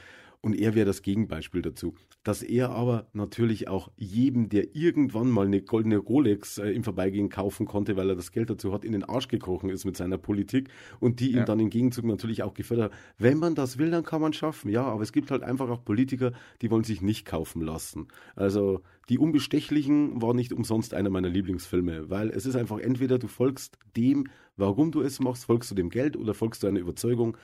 Und 0.43 0.59
er 0.59 0.73
wäre 0.73 0.87
das 0.87 1.03
Gegenbeispiel 1.03 1.61
dazu. 1.61 1.93
Dass 2.23 2.41
er 2.41 2.71
aber 2.71 3.05
natürlich 3.13 3.67
auch 3.67 3.91
jedem, 3.95 4.49
der 4.49 4.75
irgendwann 4.75 5.29
mal 5.29 5.45
eine 5.45 5.61
goldene 5.61 5.97
Rolex 5.97 6.57
äh, 6.57 6.71
im 6.71 6.83
Vorbeigehen 6.83 7.29
kaufen 7.29 7.67
konnte, 7.67 7.95
weil 7.95 8.09
er 8.09 8.15
das 8.15 8.31
Geld 8.31 8.49
dazu 8.49 8.73
hat, 8.73 8.83
in 8.83 8.93
den 8.93 9.03
Arsch 9.03 9.27
gekrochen 9.27 9.69
ist 9.69 9.85
mit 9.85 9.95
seiner 9.95 10.17
Politik 10.17 10.69
und 10.99 11.19
die 11.19 11.31
ihm 11.31 11.37
Ja. 11.37 11.45
dann 11.45 11.59
im 11.59 11.69
Gegenzug 11.69 12.05
natürlich 12.05 12.41
auch 12.41 12.55
gefördert 12.55 12.91
hat. 12.91 12.99
Wenn 13.19 13.37
man 13.37 13.53
das 13.53 13.77
will, 13.77 13.91
dann 13.91 14.03
kann 14.03 14.19
man 14.19 14.33
schaffen. 14.33 14.71
Ja, 14.71 14.83
aber 14.83 15.03
es 15.03 15.11
gibt 15.13 15.29
halt 15.29 15.43
einfach 15.43 15.69
auch 15.69 15.85
Politiker, 15.85 16.31
die 16.63 16.71
wollen 16.71 16.83
sich 16.85 17.03
nicht 17.03 17.25
kaufen 17.27 17.61
lassen. 17.61 18.07
Also 18.35 18.81
die 19.09 19.19
Unbestechlichen 19.19 20.21
war 20.23 20.33
nicht 20.33 20.53
umsonst 20.53 20.95
einer 20.95 21.11
meiner 21.11 21.29
Lieblingsfilme, 21.29 22.09
weil 22.09 22.29
es 22.31 22.47
ist 22.47 22.55
einfach 22.55 22.79
entweder 22.79 23.19
du 23.19 23.27
folgst 23.27 23.77
dem, 23.95 24.25
warum 24.57 24.91
du 24.91 25.01
es 25.01 25.19
machst, 25.19 25.45
folgst 25.45 25.69
du 25.69 25.75
dem 25.75 25.89
Geld 25.89 26.17
oder 26.17 26.33
folgst 26.33 26.63
du 26.63 26.67
einer 26.67 26.79
Überzeugung. 26.79 27.37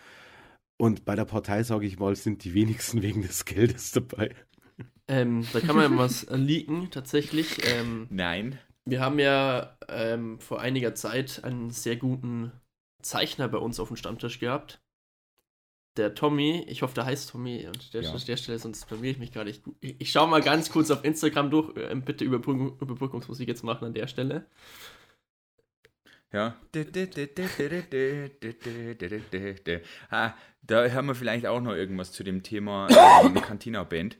Und 0.78 1.06
bei 1.06 1.16
der 1.16 1.26
Partei, 1.26 1.64
sage 1.64 1.88
ich 1.88 1.98
mal, 2.00 2.16
sind 2.16 2.44
die 2.44 2.54
wenigsten 2.54 3.02
wegen 3.02 3.22
des 3.24 3.46
Geldes 3.46 3.92
dabei. 3.92 4.36
Ähm, 5.08 5.46
da 5.54 5.60
kann 5.60 5.76
man 5.76 5.98
was 5.98 6.24
äh, 6.26 6.36
leaken, 6.36 6.92
tatsächlich. 6.92 7.66
Ähm, 7.66 8.08
Nein. 8.10 8.60
wir 8.86 9.02
haben 9.02 9.20
ja 9.20 9.78
ähm, 9.88 10.40
vor 10.40 10.60
einiger 10.62 10.94
Zeit 10.96 11.44
einen 11.44 11.72
sehr 11.72 11.96
guten 11.96 12.52
Zeichner 13.02 13.48
bei 13.48 13.58
uns 13.58 13.80
auf 13.80 13.88
dem 13.88 13.98
Stammtisch 13.98 14.40
gehabt. 14.40 14.82
Der 15.98 16.14
Tommy, 16.14 16.64
ich 16.68 16.84
hoffe, 16.84 16.94
der 16.94 17.06
heißt 17.06 17.32
Tommy, 17.32 17.66
und 17.66 17.94
der, 17.96 18.04
Ja. 18.04 18.12
an 18.12 18.22
der 18.28 18.38
Stelle, 18.38 18.60
sonst 18.60 18.88
blamier 18.88 19.12
ich 19.12 19.18
mich 19.18 19.32
gerade. 19.32 19.50
Ich, 19.50 19.62
ich, 19.80 20.00
ich 20.00 20.12
schaue 20.12 20.28
mal 20.28 20.42
ganz 20.44 20.70
kurz 20.70 20.92
auf 20.92 21.04
Instagram 21.04 21.50
durch. 21.50 21.74
Ähm, 21.76 22.04
bitte 22.04 22.24
Überbrückung, 22.24 22.78
Überbrückungsmusik 22.80 23.48
jetzt 23.48 23.64
machen 23.64 23.86
an 23.86 23.94
der 23.96 24.06
Stelle. 24.08 24.46
Ja. 26.34 26.58
Ah, 30.10 30.34
da 30.62 30.86
hören 30.86 31.06
wir 31.06 31.16
vielleicht 31.16 31.46
auch 31.46 31.62
noch 31.62 31.74
irgendwas 31.74 32.12
zu 32.12 32.24
dem 32.24 32.44
Thema 32.44 32.88
ähm, 33.24 33.36
Cantina-Band. 33.36 34.18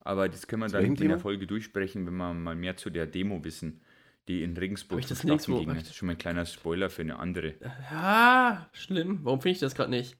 Aber 0.00 0.28
das 0.28 0.46
können 0.46 0.62
wir 0.62 0.68
Zu 0.68 0.72
dann 0.74 0.84
in 0.86 0.96
der? 0.96 1.18
Folge 1.18 1.46
durchsprechen, 1.46 2.06
wenn 2.06 2.16
wir 2.16 2.34
mal 2.34 2.56
mehr 2.56 2.76
zu 2.76 2.90
der 2.90 3.06
Demo 3.06 3.44
wissen, 3.44 3.82
die 4.28 4.42
in 4.42 4.56
Regensburg 4.56 5.04
vonstatten 5.04 5.28
nirgendwo- 5.30 5.58
ging. 5.60 5.74
Das 5.74 5.84
ist 5.84 5.94
schon 5.94 6.06
mal 6.06 6.12
ein 6.12 6.18
kleiner 6.18 6.46
Spoiler 6.46 6.90
für 6.90 7.02
eine 7.02 7.18
andere. 7.18 7.54
Ja, 7.90 8.68
schlimm. 8.72 9.20
Warum 9.22 9.40
finde 9.40 9.52
ich 9.52 9.60
das 9.60 9.74
gerade 9.74 9.90
nicht? 9.90 10.16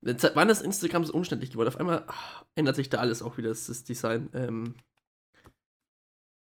Jetzt, 0.00 0.28
wann 0.34 0.48
ist 0.48 0.62
Instagram 0.62 1.04
so 1.04 1.12
umständlich 1.12 1.50
geworden? 1.52 1.68
Auf 1.68 1.76
einmal 1.78 2.04
ah, 2.08 2.44
ändert 2.56 2.74
sich 2.76 2.88
da 2.88 2.98
alles 2.98 3.22
auch 3.22 3.38
wieder, 3.38 3.50
das, 3.50 3.66
das 3.66 3.84
Design. 3.84 4.30
Ähm, 4.32 4.74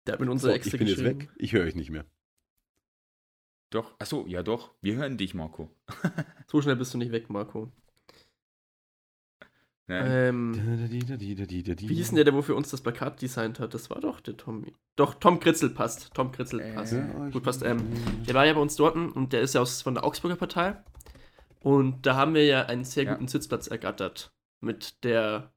der 0.07 0.13
hat 0.13 0.19
mit 0.21 0.29
unserer 0.29 0.51
So, 0.51 0.57
ich 0.57 0.71
bin 0.71 0.87
jetzt 0.87 1.03
weg, 1.03 1.29
ich 1.37 1.51
höre 1.53 1.65
euch 1.65 1.75
nicht 1.75 1.89
mehr. 1.89 2.05
Doch, 3.73 3.95
achso, 3.97 4.25
ja 4.27 4.43
doch. 4.43 4.71
Wir 4.81 4.95
hören 4.97 5.17
dich, 5.17 5.33
Marco. 5.33 5.69
So 6.47 6.61
schnell 6.61 6.75
bist 6.75 6.93
du 6.93 6.99
nicht 6.99 7.11
weg, 7.11 7.29
Marco. 7.31 7.71
Ähm, 9.89 10.53
Wie 10.55 11.95
hieß 11.95 12.07
denn 12.09 12.15
der, 12.15 12.23
der 12.25 12.33
wofür 12.33 12.55
uns 12.55 12.69
das 12.69 12.81
Plakat 12.81 13.21
designt 13.21 13.59
hat? 13.59 13.73
Das 13.73 13.89
war 13.89 13.99
doch 13.99 14.21
der 14.21 14.37
Tommy. 14.37 14.73
Doch, 14.95 15.15
Tom 15.15 15.39
Kritzel 15.39 15.71
passt. 15.71 16.13
Tom 16.13 16.31
Kritzel 16.31 16.59
Äh, 16.59 16.73
passt. 16.73 16.93
Ja, 16.93 17.29
Gut, 17.29 17.43
passt. 17.43 17.63
Ähm, 17.63 17.81
der 18.27 18.35
war 18.35 18.45
ja 18.45 18.53
bei 18.53 18.61
uns 18.61 18.75
dort 18.75 18.95
und 18.95 19.33
der 19.33 19.41
ist 19.41 19.55
ja 19.55 19.61
aus, 19.61 19.81
von 19.81 19.95
der 19.95 20.03
Augsburger 20.03 20.35
Partei. 20.37 20.81
Und 21.59 22.05
da 22.05 22.15
haben 22.15 22.33
wir 22.35 22.45
ja 22.45 22.65
einen 22.67 22.85
sehr 22.85 23.03
Ja. 23.05 23.13
guten 23.13 23.27
Sitzplatz 23.27 23.67
ergattert. 23.67 24.31
Mit 24.61 25.03
der. 25.03 25.51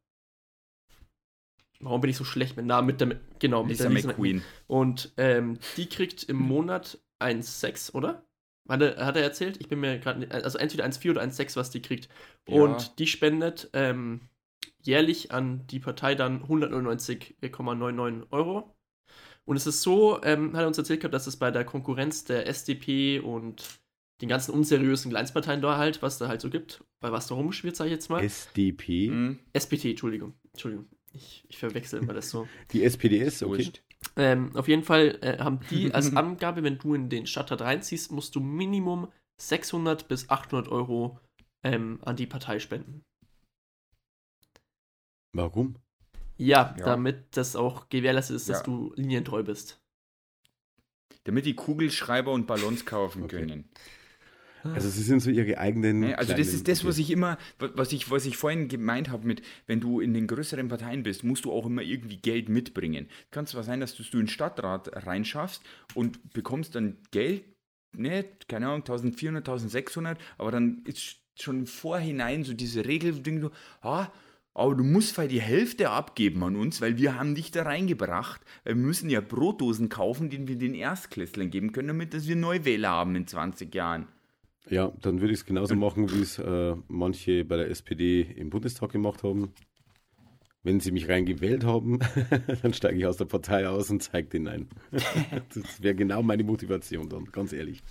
Warum 1.81 2.01
bin 2.01 2.11
ich 2.11 2.17
so 2.17 2.25
schlecht 2.25 2.57
mit 2.57 2.65
Namen? 2.67 2.87
Mit 2.87 3.01
der. 3.01 3.21
Genau, 3.39 3.63
mit 3.63 3.73
Lisa 3.73 3.85
der 3.85 3.93
Lisa 3.93 4.09
McQueen. 4.09 4.43
Und 4.67 5.13
ähm, 5.19 5.59
die 5.77 5.89
kriegt 5.89 6.25
im 6.25 6.39
Monat 6.39 6.99
1,6, 7.21 7.95
oder? 7.95 8.27
Hat 8.69 8.83
er, 8.83 9.07
hat 9.07 9.17
er 9.17 9.23
erzählt? 9.23 9.59
Ich 9.61 9.69
bin 9.69 9.81
mir 9.81 9.99
gerade 9.99 10.21
nicht. 10.21 10.33
Also 10.33 10.59
entweder 10.59 10.85
1,4 10.85 11.11
oder 11.11 11.23
1,6, 11.23 11.57
was 11.57 11.71
die 11.71 11.83
kriegt. 11.83 12.09
Ja. 12.49 12.63
Und 12.63 12.99
die 12.99 13.07
spendet 13.07 13.71
ähm, 13.73 14.23
jährlich 14.83 15.33
an 15.33 15.67
die 15.69 15.79
Partei 15.79 16.15
dann 16.15 16.45
199,99 16.45 18.27
Euro. 18.31 18.75
Und 19.45 19.57
es 19.57 19.67
ist 19.67 19.83
so, 19.83 20.21
ähm, 20.25 20.55
hat 20.55 20.63
er 20.63 20.67
uns 20.67 20.79
erzählt 20.79 21.01
gehabt, 21.01 21.15
dass 21.15 21.29
es 21.29 21.37
bei 21.37 21.53
der 21.53 21.65
Konkurrenz 21.65 22.25
der 22.25 22.47
SDP 22.49 23.21
und 23.21 23.81
den 24.21 24.29
ganzen 24.29 24.53
unseriösen 24.53 25.11
Kleinstparteien 25.11 25.61
da 25.61 25.77
halt, 25.77 26.03
was 26.03 26.19
da 26.19 26.27
halt 26.27 26.41
so 26.41 26.51
gibt, 26.51 26.83
bei 27.01 27.13
was 27.13 27.29
da 27.29 27.35
rumschwirrt, 27.37 27.77
sag 27.77 27.87
ich 27.87 27.93
jetzt 27.93 28.11
mal. 28.11 28.25
SDP. 28.25 29.11
Mhm. 29.11 29.39
SPT, 29.57 29.85
Entschuldigung. 29.87 30.35
Entschuldigung. 30.53 30.89
Ich, 31.13 31.45
ich 31.49 31.59
verwechsel 31.59 32.03
immer 32.03 32.15
das 32.15 32.31
so. 32.31 32.49
Die 32.73 32.83
SPDS, 32.83 33.43
okay. 33.43 33.59
Wurscht. 33.59 33.83
Ähm, 34.17 34.57
auf 34.57 34.67
jeden 34.69 34.83
Fall 34.83 35.19
äh, 35.21 35.39
haben 35.39 35.61
die 35.71 35.91
als 35.95 36.17
Angabe, 36.17 36.63
wenn 36.63 36.79
du 36.79 36.95
in 36.95 37.09
den 37.09 37.27
Stadtrat 37.27 37.61
reinziehst, 37.61 38.11
musst 38.13 38.35
du 38.35 38.41
Minimum 38.41 39.13
600 39.41 40.09
bis 40.09 40.31
800 40.31 40.69
Euro 40.69 41.21
ähm, 41.63 42.01
an 42.03 42.17
die 42.17 42.27
Partei 42.27 42.59
spenden. 42.59 43.03
Warum? 45.35 45.77
Ja, 46.39 46.75
Ja. 46.79 46.85
damit 46.85 47.37
das 47.37 47.57
auch 47.57 47.89
gewährleistet 47.89 48.37
ist, 48.37 48.49
dass 48.49 48.59
Ja. 48.59 48.65
du 48.65 48.93
linientreu 48.97 49.43
bist. 49.43 49.81
Damit 51.25 51.45
die 51.45 51.55
Kugelschreiber 51.55 52.33
und 52.33 52.47
Ballons 52.47 52.87
kaufen 52.87 53.25
Okay. 53.25 53.41
können. 53.47 53.71
Also 54.75 54.89
sie 54.89 55.03
sind 55.03 55.21
so 55.21 55.31
ihre 55.31 55.59
eigenen. 55.59 56.01
Ne? 56.01 56.19
Also 56.19 56.35
das 56.35 56.49
ist 56.49 56.69
das, 56.69 56.85
was 56.85 56.99
ich 56.99 57.11
immer, 57.11 57.39
was 57.59 57.93
ich, 57.93 58.11
was 58.11 58.27
ich 58.27 58.37
vorhin 58.37 58.69
gemeint 58.69 59.11
habe 59.11 59.27
mit, 59.27 59.43
wenn 59.67 59.81
du 59.81 60.01
in 60.01 60.15
den 60.15 60.27
größeren 60.27 60.69
Parteien 60.69 61.03
bist, 61.03 61.25
musst 61.25 61.45
du 61.45 61.53
auch 61.53 61.67
immer 61.67 61.83
irgendwie 61.83 62.17
Geld 62.17 62.49
mitbringen. 62.49 63.09
Kann 63.31 63.47
zwar 63.47 63.63
sein, 63.63 63.81
dass 63.81 63.95
du 63.95 64.03
es 64.03 64.13
in 64.13 64.21
den 64.21 64.29
Stadtrat 64.29 65.07
reinschaffst 65.07 65.63
und 65.95 66.33
bekommst 66.33 66.75
dann 66.75 66.99
Geld, 67.11 67.45
ne, 67.97 68.25
keine 68.49 68.67
Ahnung, 68.67 68.81
1400, 68.81 69.49
1600, 69.49 70.19
aber 70.39 70.51
dann 70.51 70.83
ist 70.85 71.17
schon 71.39 71.61
im 71.61 71.67
Vorhinein 71.67 72.45
so 72.45 72.55
diese 72.55 72.85
Regel, 72.85 73.13
wo 73.13 73.17
du 73.19 73.23
denkst, 73.23 73.57
ah, 73.83 74.09
aber 74.57 74.75
du 74.75 74.85
musst 74.85 75.19
halt 75.19 75.33
die 75.33 75.41
Hälfte 75.41 75.91
abgeben 75.91 76.43
an 76.43 76.57
uns, 76.57 76.81
weil 76.81 76.97
wir 76.97 77.19
haben 77.19 77.35
dich 77.35 77.51
da 77.51 77.65
reingebracht. 77.65 78.41
Wir 78.65 78.75
müssen 78.75 79.11
ja 79.11 79.21
Brotdosen 79.21 79.91
kaufen, 79.91 80.31
die 80.31 80.49
wir 80.49 80.57
den 80.57 80.75
Erstklässlern 80.75 81.51
geben 81.51 81.73
können, 81.73 81.89
damit 81.89 82.15
dass 82.15 82.27
wir 82.27 82.37
Neuwähler 82.37 82.89
haben 82.89 83.15
in 83.17 83.27
20 83.27 83.75
Jahren. 83.75 84.09
Ja, 84.69 84.93
dann 85.01 85.21
würde 85.21 85.33
ich 85.33 85.41
es 85.41 85.45
genauso 85.47 85.77
machen, 85.77 86.11
wie 86.13 86.23
es 86.23 86.39
äh, 86.39 86.75
manche 86.89 87.45
bei 87.45 87.57
der 87.57 87.71
SPD 87.71 88.23
im 88.23 88.51
Bundestag 88.51 88.91
gemacht 88.91 89.23
haben. 89.23 89.53
Wenn 90.65 90.81
sie 90.81 90.91
mich 90.91 91.09
reingewählt 91.09 91.63
haben, 91.63 92.01
dann 92.63 92.75
steige 92.75 92.99
ich 92.99 93.07
aus 93.07 93.17
der 93.17 93.27
Partei 93.27 93.69
aus 93.69 93.89
und 93.91 94.03
zeige 94.03 94.29
den 94.29 94.49
ein. 94.49 94.69
das 95.55 95.81
wäre 95.83 95.95
genau 95.95 96.23
meine 96.23 96.43
Motivation 96.43 97.09
dann, 97.09 97.27
ganz 97.27 97.53
ehrlich. 97.53 97.83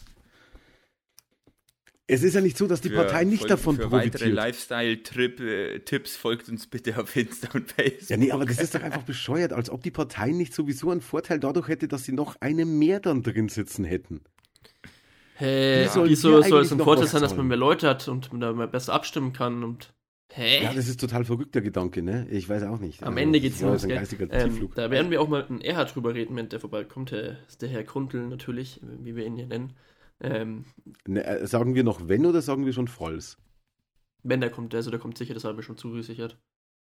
Es 2.08 2.22
ist 2.22 2.36
ja 2.36 2.42
nicht 2.42 2.58
so, 2.58 2.68
dass 2.68 2.82
die 2.82 2.90
Für- 2.90 2.98
Partei 2.98 3.24
nicht 3.24 3.40
folgt- 3.40 3.52
davon 3.52 3.76
Für 3.78 3.92
weitere 3.92 4.10
profitiert. 4.12 4.34
Lifestyle-Tipps 4.36 6.18
folgt 6.18 6.50
uns 6.50 6.68
bitte 6.68 7.00
auf 7.02 7.16
Insta 7.16 7.48
und 7.54 7.72
Facebook. 7.72 8.10
Ja, 8.10 8.18
nee, 8.18 8.32
aber 8.32 8.46
das 8.46 8.60
ist 8.60 8.76
doch 8.76 8.84
einfach 8.84 9.04
bescheuert, 9.04 9.54
als 9.54 9.70
ob 9.72 9.82
die 9.82 9.90
Partei 9.92 10.30
nicht 10.32 10.54
sowieso 10.54 10.92
einen 10.92 11.02
Vorteil 11.02 11.40
dadurch 11.40 11.68
hätte, 11.68 11.88
dass 11.88 12.04
sie 12.04 12.12
noch 12.12 12.36
eine 12.42 12.66
mehr 12.66 13.00
dann 13.00 13.24
drin 13.24 13.50
sitzen 13.50 13.86
hätten. 13.86 14.22
Hä, 15.38 15.90
wieso 16.04 16.42
soll 16.42 16.44
eigentlich 16.44 16.62
es 16.62 16.72
ein 16.72 16.80
Vorteil 16.80 17.08
sein, 17.08 17.22
dass 17.22 17.36
man 17.36 17.48
mehr 17.48 17.58
Leute 17.58 17.90
hat 17.90 18.08
und 18.08 18.32
man 18.32 18.42
da 18.42 18.66
besser 18.68 18.94
abstimmen 18.94 19.34
kann 19.34 19.64
und. 19.64 19.94
Hä? 20.32 20.64
Ja, 20.64 20.74
das 20.74 20.88
ist 20.88 21.00
total 21.00 21.24
verrückter 21.24 21.62
Gedanke, 21.62 22.02
ne? 22.02 22.28
Ich 22.30 22.50
weiß 22.50 22.64
auch 22.64 22.80
nicht. 22.80 23.04
Am 23.04 23.10
Also, 23.10 23.20
Ende 23.22 23.40
das 23.40 23.44
geht 23.44 23.54
es 23.54 23.62
war 23.62 23.68
ums 23.70 23.84
jetzt 23.84 23.84
ein 23.84 23.90
Geld. 23.90 24.00
geistiger 24.00 24.34
Ähm, 24.34 24.70
da 24.76 24.92
werden 24.92 25.12
wir 25.12 25.22
auch 25.22 25.28
mal 25.28 25.46
mit 25.48 25.64
Erhard 25.64 25.96
drüber 25.96 26.14
reden, 26.14 26.36
wenn 26.36 26.50
der 26.50 26.60
vorbeikommt. 26.60 27.12
Der, 27.12 27.38
ist 27.48 27.62
der 27.62 27.70
Herr 27.70 27.84
Grundl 27.84 28.28
natürlich, 28.28 28.82
wie 28.82 29.16
wir 29.16 29.26
ihn 29.26 29.36
hier 29.36 29.48
nennen. 29.48 29.74
Ähm, 30.22 30.66
Ne, 31.06 31.24
äh, 31.26 31.46
sagen 31.48 31.76
wir 31.76 31.84
noch 31.84 32.08
wenn 32.08 32.26
oder 32.26 32.42
sagen 32.42 32.66
wir 32.66 32.74
schon 32.74 32.88
falls? 32.88 33.38
wenn 34.24 34.42
der 34.42 34.50
kommt, 34.50 34.74
also 34.74 34.90
der 34.90 35.00
kommt 35.00 35.18
sicher, 35.18 35.34
das 35.36 35.44
haben 35.44 35.58
wir 35.58 35.64
schon 35.64 35.78
zugesichert. 35.78 36.38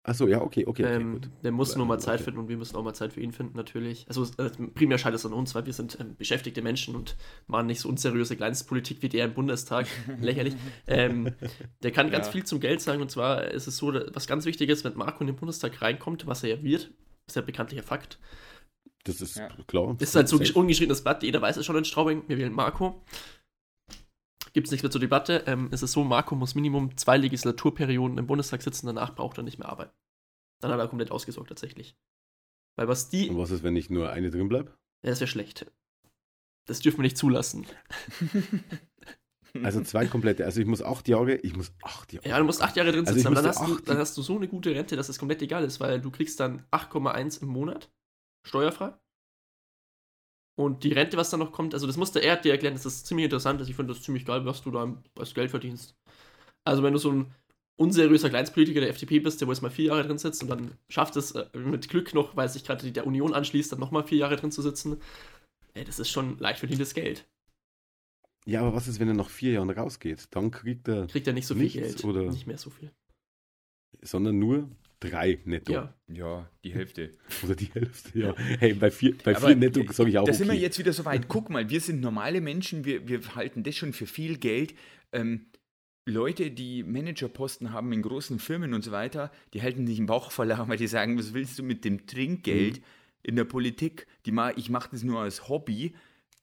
Achso, 0.08 0.26
ja, 0.26 0.42
okay, 0.42 0.66
okay, 0.66 0.86
okay, 0.86 0.96
ähm, 0.96 1.14
gut. 1.16 1.30
der 1.44 1.52
muss 1.52 1.76
nur 1.76 1.86
mal 1.86 2.00
Zeit 2.00 2.16
Okay. 2.16 2.24
finden 2.24 2.40
und 2.40 2.48
wir 2.48 2.56
müssen 2.56 2.78
auch 2.78 2.84
mal 2.84 2.94
Zeit 2.94 3.12
für 3.12 3.20
ihn 3.20 3.34
finden, 3.34 3.58
natürlich. 3.58 4.06
Also 4.08 4.24
äh, 4.38 4.50
primär 4.74 4.98
scheitert 4.98 5.20
es 5.20 5.26
an 5.26 5.34
uns, 5.34 5.54
weil 5.54 5.66
wir 5.66 5.74
sind 5.74 5.98
ähm, 6.00 6.16
beschäftigte 6.18 6.62
Menschen 6.62 6.96
und 6.96 7.18
machen 7.48 7.68
nicht 7.68 7.82
so 7.82 7.90
unseriöse 7.90 8.38
Kleinstpolitik 8.38 9.02
wie 9.02 9.10
der 9.10 9.26
im 9.26 9.34
Bundestag. 9.34 9.86
Lächerlich. 10.22 10.56
Ähm, 10.88 11.34
der 11.84 11.92
kann 11.92 12.10
ganz 12.10 12.28
Ja. 12.28 12.32
viel 12.32 12.46
zum 12.46 12.62
Geld 12.62 12.80
sagen 12.80 13.02
und 13.02 13.12
zwar 13.12 13.44
ist 13.52 13.68
es 13.68 13.76
so, 13.76 13.94
was 14.14 14.28
ganz 14.28 14.46
wichtig 14.46 14.70
ist, 14.70 14.86
wenn 14.86 14.96
Marco 14.96 15.20
in 15.20 15.28
den 15.28 15.36
Bundestag 15.36 15.82
reinkommt, 15.82 16.26
was 16.26 16.42
er 16.42 16.56
ja 16.56 16.64
wird, 16.64 16.90
ist 17.28 17.36
ja 17.36 17.42
bekanntlicher 17.42 17.84
Fakt. 17.84 18.18
Das 19.04 19.20
ist 19.20 19.36
Ja. 19.38 19.50
klar. 19.68 19.96
Das 20.00 20.10
ist 20.10 20.16
halt 20.16 20.30
so 20.30 20.38
ungeschriebenes 20.58 21.04
Blatt, 21.04 21.22
jeder 21.24 21.42
weiß 21.42 21.58
es 21.58 21.66
schon 21.66 21.76
in 21.76 21.84
Straubing, 21.86 22.24
wir 22.28 22.38
wählen 22.38 22.54
Marco. 22.54 23.02
Gibt 24.58 24.66
es 24.66 24.72
nichts 24.72 24.82
mehr 24.82 24.90
zur 24.90 25.02
Debatte. 25.02 25.44
Ähm, 25.46 25.70
es 25.72 25.84
ist 25.84 25.92
so, 25.92 26.04
Marco 26.04 26.34
muss 26.34 26.56
Minimum 26.56 26.98
zwei 26.98 27.16
Legislaturperioden 27.18 28.18
im 28.18 28.26
Bundestag 28.26 28.64
sitzen, 28.64 28.88
danach 28.88 29.14
braucht 29.14 29.38
er 29.38 29.44
nicht 29.44 29.60
mehr 29.60 29.70
arbeiten. 29.70 29.94
Dann 30.62 30.72
hat 30.72 30.80
er 30.80 30.88
komplett 30.88 31.12
ausgesorgt 31.12 31.50
tatsächlich. 31.50 31.96
Weil 32.76 32.88
was 32.88 33.08
die, 33.10 33.30
Und 33.30 33.38
was 33.38 33.52
ist, 33.52 33.62
wenn 33.62 33.76
ich 33.76 33.92
nur 33.92 34.10
eine 34.10 34.32
drin 34.32 34.50
bleibe? 34.50 34.72
ja, 35.04 35.12
das 35.12 35.20
wäre 35.20 35.28
schlecht. 35.28 35.72
Das 36.66 36.80
dürfen 36.80 36.98
wir 36.98 37.04
nicht 37.04 37.20
zulassen. 37.20 37.68
Also 39.64 39.82
zwei 39.82 40.08
komplette. 40.08 40.44
Also 40.46 40.60
ich 40.60 40.66
muss 40.66 40.82
acht 40.82 41.08
Jahre, 41.08 41.36
ich 41.36 41.56
muss 41.56 41.72
acht 41.84 42.12
Jahre. 42.14 42.28
Ja, 42.28 42.40
du 42.40 42.46
musst 42.46 42.64
acht 42.64 42.76
Jahre 42.76 42.92
drin 42.92 43.06
Also 43.06 43.14
sitzen, 43.14 43.28
aber 43.28 43.36
dann 43.36 43.46
hast, 43.46 43.62
du, 43.62 43.80
dann 43.80 43.98
hast 44.00 44.18
du 44.18 44.24
so 44.24 44.38
eine 44.38 44.48
gute 44.48 44.74
Rente, 44.74 44.96
dass 44.96 45.08
es 45.08 45.20
komplett 45.20 45.44
egal 45.44 45.64
ist, 45.64 45.80
weil 45.80 46.02
du 46.02 46.10
kriegst 46.10 46.40
dann 46.40 46.66
8,1 46.72 47.44
im 47.44 47.50
Monat, 47.50 47.92
steuerfrei. 48.44 48.96
Und 50.58 50.84
die 50.84 50.92
Rente, 50.92 51.18
was 51.18 51.30
dann 51.30 51.40
noch 51.40 51.52
kommt, 51.52 51.76
also 51.76 51.86
das 51.86 51.98
musste 51.98 52.20
er 52.20 52.36
dir 52.36 52.52
erklären, 52.52 52.74
das 52.74 52.86
ist 52.86 53.06
ziemlich 53.06 53.26
interessant, 53.26 53.60
also 53.60 53.70
ich 53.70 53.76
finde 53.76 53.94
das 53.94 54.02
ziemlich 54.02 54.26
geil, 54.26 54.44
was 54.44 54.64
du 54.64 54.72
da 54.72 54.92
als 55.16 55.34
Geld 55.36 55.52
verdienst. 55.52 55.96
Also 56.66 56.82
wenn 56.82 56.94
du 56.94 57.00
so 57.00 57.12
ein 57.12 57.32
unseriöser 57.76 58.30
Kleinstpolitiker 58.30 58.80
der 58.80 58.90
FDP 58.90 59.20
bist, 59.20 59.40
der 59.40 59.48
wo 59.48 59.52
jetzt 59.52 59.62
mal 59.62 59.70
vier 59.70 59.86
Jahre 59.86 60.04
drin 60.04 60.18
sitzt 60.18 60.42
und 60.42 60.50
dann 60.50 60.72
schafft 60.90 61.16
es 61.16 61.32
äh, 61.34 61.46
mit 61.56 61.90
Glück 61.90 62.16
noch, 62.16 62.36
weil 62.36 62.50
sich 62.50 62.64
gerade 62.64 62.92
der 62.92 63.06
Union 63.06 63.36
anschließt, 63.36 63.72
dann 63.72 63.80
nochmal 63.80 64.04
vier 64.04 64.18
Jahre 64.18 64.36
drin 64.36 64.52
zu 64.52 64.64
sitzen, 64.64 65.00
ey, 65.76 65.84
das 65.84 66.00
ist 66.00 66.10
schon 66.10 66.40
leicht 66.40 66.58
verdientes 66.58 66.96
Geld. 66.96 67.28
Ja, 68.48 68.62
aber 68.62 68.74
was 68.74 68.88
ist, 68.88 69.00
wenn 69.00 69.10
er 69.10 69.14
nach 69.14 69.30
vier 69.30 69.52
Jahren 69.52 69.70
rausgeht? 69.70 70.30
Dann 70.32 70.50
kriegt 70.50 70.88
er, 70.88 71.06
Kriegt 71.06 71.28
er 71.28 71.34
nicht 71.34 71.46
so 71.46 71.54
viel 71.54 71.70
Geld. 71.70 72.04
oder? 72.04 72.24
Nicht 72.24 72.48
mehr 72.48 72.58
so 72.58 72.72
viel. 72.72 72.92
sondern 74.02 74.40
nur 74.40 74.70
drei 75.00 75.40
netto. 75.46 75.74
Ja. 75.74 75.94
Ja, 76.08 76.50
die 76.64 76.74
Hälfte. 76.74 77.12
Oder 77.44 77.56
die 77.56 77.70
Hälfte, 77.74 78.18
ja. 78.18 78.36
Hey, 78.38 78.74
bei 78.74 78.90
vier, 78.92 79.16
bei 79.24 79.36
Aber 79.36 79.48
vier 79.48 79.56
netto 79.56 79.82
sage 79.92 80.10
ich 80.10 80.18
auch 80.18 80.24
Da 80.24 80.32
okay. 80.32 80.38
sind 80.38 80.48
wir 80.48 80.56
jetzt 80.56 80.80
wieder 80.80 80.94
so 80.94 81.06
weit. 81.06 81.28
Guck 81.28 81.50
mal, 81.50 81.70
wir 81.70 81.82
sind 81.82 82.02
normale 82.02 82.42
Menschen, 82.42 82.86
wir, 82.86 83.08
wir 83.08 83.36
halten 83.36 83.64
das 83.64 83.76
schon 83.76 83.94
für 83.94 84.08
viel 84.08 84.38
Geld. 84.38 84.74
Ähm, 85.12 85.48
Leute, 86.06 86.52
die 86.52 86.84
Managerposten 86.84 87.74
haben 87.74 87.92
in 87.92 88.02
großen 88.02 88.40
Firmen 88.40 88.74
und 88.74 88.82
so 88.82 88.92
weiter, 88.92 89.30
die 89.54 89.62
halten 89.62 89.86
sich 89.86 90.00
im 90.00 90.06
Bauch 90.06 90.32
voll, 90.32 90.50
weil 90.68 90.78
die 90.78 90.88
sagen, 90.88 91.18
was 91.20 91.34
willst 91.34 91.60
du 91.60 91.64
mit 91.64 91.84
dem 91.84 92.08
Trinkgeld 92.08 92.78
Mhm. 92.78 92.84
in 93.24 93.36
der 93.36 93.44
Politik? 93.44 94.08
Die 94.26 94.32
ma 94.32 94.52
ich 94.56 94.70
mache 94.70 94.90
das 94.92 95.04
nur 95.04 95.20
als 95.20 95.50
Hobby, 95.50 95.94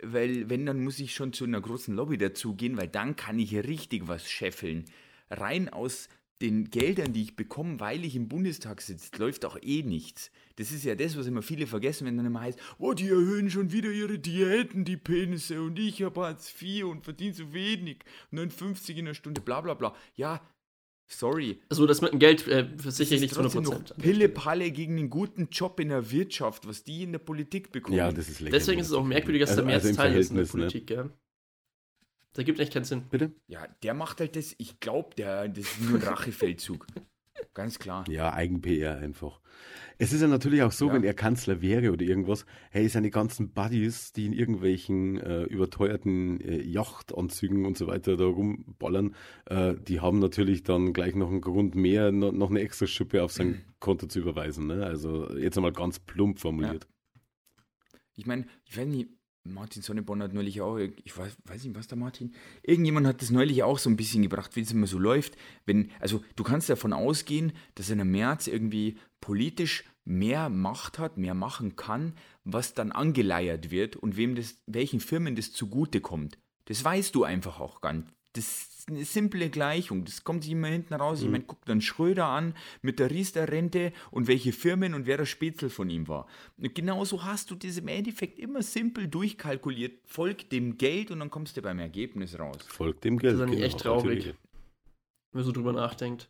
weil 0.03 0.51
wenn, 0.51 0.67
dann 0.67 0.85
muss 0.85 0.99
ich 0.99 1.15
schon 1.15 1.33
zu 1.33 1.45
einer 1.45 1.61
großen 1.61 1.95
Lobby 1.95 2.19
dazugehen, 2.19 2.77
weil 2.77 2.89
dann 2.89 3.17
kann 3.17 3.39
ich 3.39 3.55
richtig 3.55 4.07
was 4.07 4.31
scheffeln. 4.31 4.85
Rein 5.31 5.71
aus 5.71 6.11
den 6.43 6.71
Geldern, 6.71 7.13
die 7.13 7.23
ich 7.23 7.37
bekomme, 7.37 7.81
weil 7.81 8.05
ich 8.05 8.17
im 8.17 8.29
Bundestag 8.29 8.81
sitze, 8.81 9.11
läuft 9.19 9.45
auch 9.45 9.57
eh 9.63 9.83
nichts. 9.83 10.31
Das 10.57 10.73
ist 10.73 10.85
ja 10.85 10.95
das, 10.95 11.17
was 11.17 11.27
immer 11.27 11.43
viele 11.43 11.67
vergessen, 11.67 12.07
wenn 12.07 12.17
dann 12.17 12.27
immer 12.27 12.41
heißt, 12.41 12.59
oh, 12.79 12.93
die 12.93 13.09
erhöhen 13.09 13.51
schon 13.51 13.73
wieder 13.73 13.91
ihre 13.91 14.19
Diäten, 14.19 14.85
die 14.85 14.97
Penisse, 14.97 15.63
und 15.63 15.79
ich 15.79 16.03
habe 16.03 16.21
Hartz 16.21 16.53
IV 16.61 16.85
und 16.85 17.05
verdiene 17.05 17.35
so 17.35 17.53
wenig, 17.53 17.99
59 18.31 18.99
in 18.99 19.05
der 19.07 19.15
Stunde, 19.15 19.41
bla 19.41 19.61
bla 19.61 19.75
bla. 19.75 19.95
Ja, 20.17 20.41
sorry. 21.07 21.61
Also 21.69 21.87
das 21.87 22.03
mit 22.03 22.13
dem 22.13 22.19
Geld 22.19 22.47
äh, 22.49 22.69
versichere 22.79 23.15
ich 23.15 23.21
nicht 23.21 23.31
ist 23.31 23.37
zu 23.37 23.43
trotzdem 23.43 23.65
100%. 23.65 23.71
noch 23.71 23.97
Pille-Palle 23.99 24.71
gegen 24.73 24.99
einen 24.99 25.11
guten 25.11 25.49
Job 25.51 25.79
in 25.79 25.89
der 25.89 26.11
Wirtschaft, 26.11 26.67
was 26.67 26.83
die 26.83 27.05
in 27.05 27.13
der 27.13 27.21
Politik 27.21 27.71
bekommen. 27.71 27.97
ja, 27.97 28.11
das 28.11 28.29
ist 28.29 28.41
lächerlich. 28.41 28.61
Deswegen 28.61 28.81
ist 28.81 28.89
es 28.89 28.93
auch 28.93 29.05
merkwürdig, 29.05 29.41
dass 29.41 29.51
also, 29.51 29.63
der 29.63 29.71
März 29.71 29.85
also 29.85 29.97
Teil 29.97 30.17
ist 30.17 30.31
in 30.31 30.37
der 30.37 30.45
ne? 30.45 30.51
Politik, 30.51 30.87
gell? 30.89 31.11
Da 32.35 32.43
gibt 32.43 32.61
echt 32.61 32.73
keinen 32.73 32.85
Sinn. 32.85 33.05
Bitte? 33.11 33.33
Ja, 33.47 33.67
der 33.83 33.95
macht 33.95 34.21
halt 34.21 34.37
das, 34.37 34.55
ich 34.59 34.81
glaube, 34.81 35.15
der, 35.17 35.49
das 35.49 35.65
ist 35.65 35.81
nur 35.81 35.99
ein 36.01 36.07
Rachefeldzug. 36.07 36.87
Ganz 37.55 37.79
klar. 37.79 38.05
Ja, 38.09 38.33
Eigen-PR 38.33 38.97
einfach. 38.97 39.41
Es 39.99 40.13
ist 40.13 40.23
ja 40.23 40.27
natürlich 40.27 40.63
auch 40.63 40.73
so, 40.73 40.89
Ja. 40.89 40.95
wenn 40.95 41.05
er 41.05 41.15
Kanzler 41.15 41.63
wäre 41.63 41.93
oder 41.93 42.03
irgendwas, 42.05 42.47
hey, 42.71 42.89
seine 42.89 43.11
ganzen 43.11 43.53
Buddies, 43.53 44.13
die 44.13 44.27
in 44.27 44.33
irgendwelchen 44.33 45.19
äh, 45.19 45.45
überteuerten 45.45 46.41
äh, 46.41 46.61
Yachtanzügen 46.63 47.65
und 47.65 47.79
so 47.79 47.87
weiter 47.87 48.17
da 48.17 48.25
rumballern, 48.25 49.15
äh, 49.47 49.75
die 49.77 50.01
haben 50.01 50.19
natürlich 50.19 50.65
dann 50.65 50.93
gleich 50.93 51.15
noch 51.15 51.31
einen 51.31 51.41
Grund 51.41 51.77
mehr, 51.77 52.11
no, 52.11 52.33
noch 52.33 52.51
eine 52.51 52.61
extra 52.61 52.89
Schippe 52.89 53.23
auf 53.23 53.31
sein 53.31 53.65
Konto 53.79 54.07
zu 54.09 54.19
überweisen. 54.19 54.67
Ne? 54.67 54.85
Also 54.85 55.33
jetzt 55.37 55.57
einmal 55.57 55.73
ganz 55.73 56.01
plump 56.01 56.41
formuliert. 56.41 56.89
Ich 58.17 58.27
meine, 58.27 58.47
ich 58.65 58.77
weiß 58.77 58.87
nicht, 58.87 59.09
Martin 59.47 59.83
Sonneborn 59.83 60.23
hat 60.23 60.33
neulich 60.33 60.63
auch, 60.63 60.79
ich 60.79 61.17
weiß, 61.17 61.37
weiß 61.45 61.65
nicht, 61.65 61.77
was 61.77 61.87
da 61.87 61.97
Martin, 61.97 62.35
irgendjemand 62.63 63.07
hat 63.07 63.21
das 63.21 63.31
neulich 63.31 63.63
auch 63.63 63.79
so 63.79 63.91
ein 63.91 63.97
bisschen 63.97 64.23
gebracht, 64.23 64.57
wie 64.57 64.63
es 64.63 64.73
immer 64.73 64.87
so 64.87 64.99
läuft. 64.99 65.37
Wenn, 65.67 65.91
also 66.01 66.23
du 66.37 66.45
kannst 66.45 66.71
davon 66.71 66.95
ausgehen, 66.95 67.53
dass 67.75 67.91
in 67.91 67.99
der 67.99 68.07
März 68.07 68.47
irgendwie 68.47 68.97
politisch 69.21 69.85
mehr 70.05 70.49
Macht 70.49 70.99
hat, 70.99 71.19
mehr 71.19 71.35
machen 71.35 71.77
kann, 71.77 72.15
was 72.45 72.75
dann 72.75 72.93
angeleiert 72.93 73.71
wird 73.71 73.97
und 73.97 74.17
wem 74.17 74.35
das, 74.35 74.57
welchen 74.67 75.01
Firmen 75.01 75.37
das 75.37 75.53
zugutekommt. 75.53 76.39
Das 76.67 76.83
weißt 76.83 77.15
du 77.15 77.25
einfach 77.25 77.61
auch 77.61 77.83
ganz, 77.83 78.07
Das 78.35 78.45
ist 78.45 78.89
eine 78.89 79.05
simple 79.05 79.49
Gleichung. 79.49 80.05
Das 80.05 80.25
kommt 80.25 80.43
sich 80.43 80.53
immer 80.53 80.67
hinten 80.67 80.93
raus. 80.95 81.21
Mhm. 81.21 81.25
Ich 81.27 81.31
meine, 81.33 81.45
guck 81.45 81.65
dann 81.65 81.81
Schröder 81.81 82.27
an 82.27 82.55
mit 82.83 82.99
der 82.99 83.11
Riester-Rente 83.11 83.93
und 84.11 84.27
welche 84.27 84.53
Firmen 84.53 84.93
und 84.93 85.07
wer 85.07 85.17
der 85.17 85.25
Spätzle 85.25 85.71
von 85.71 85.89
ihm 85.89 86.09
war. 86.09 86.27
Und 86.59 86.75
genauso 86.75 87.25
hast 87.25 87.51
du 87.51 87.55
das 87.55 87.79
im 87.79 87.89
Endeffekt 87.89 88.39
immer 88.39 88.63
simpel 88.63 89.09
durchkalkuliert. 89.09 90.01
Folg 90.05 90.51
dem 90.51 90.77
Geld 90.77 91.11
und 91.11 91.21
dann 91.21 91.31
kommst 91.31 91.57
du 91.57 91.63
beim 91.63 91.79
Ergebnis 91.79 92.39
raus. 92.39 92.59
Folgt 92.67 93.05
dem 93.05 93.19
Geld. 93.19 93.35
Das 93.35 93.41
ist 93.41 93.47
eigentlich 93.47 93.63
echt 93.65 93.81
traurig. 93.81 94.05
natürlich. 94.05 94.27
Wenn 94.27 94.35
man 95.41 95.45
so 95.45 95.53
drüber 95.53 95.73
nachdenkt. 95.73 96.29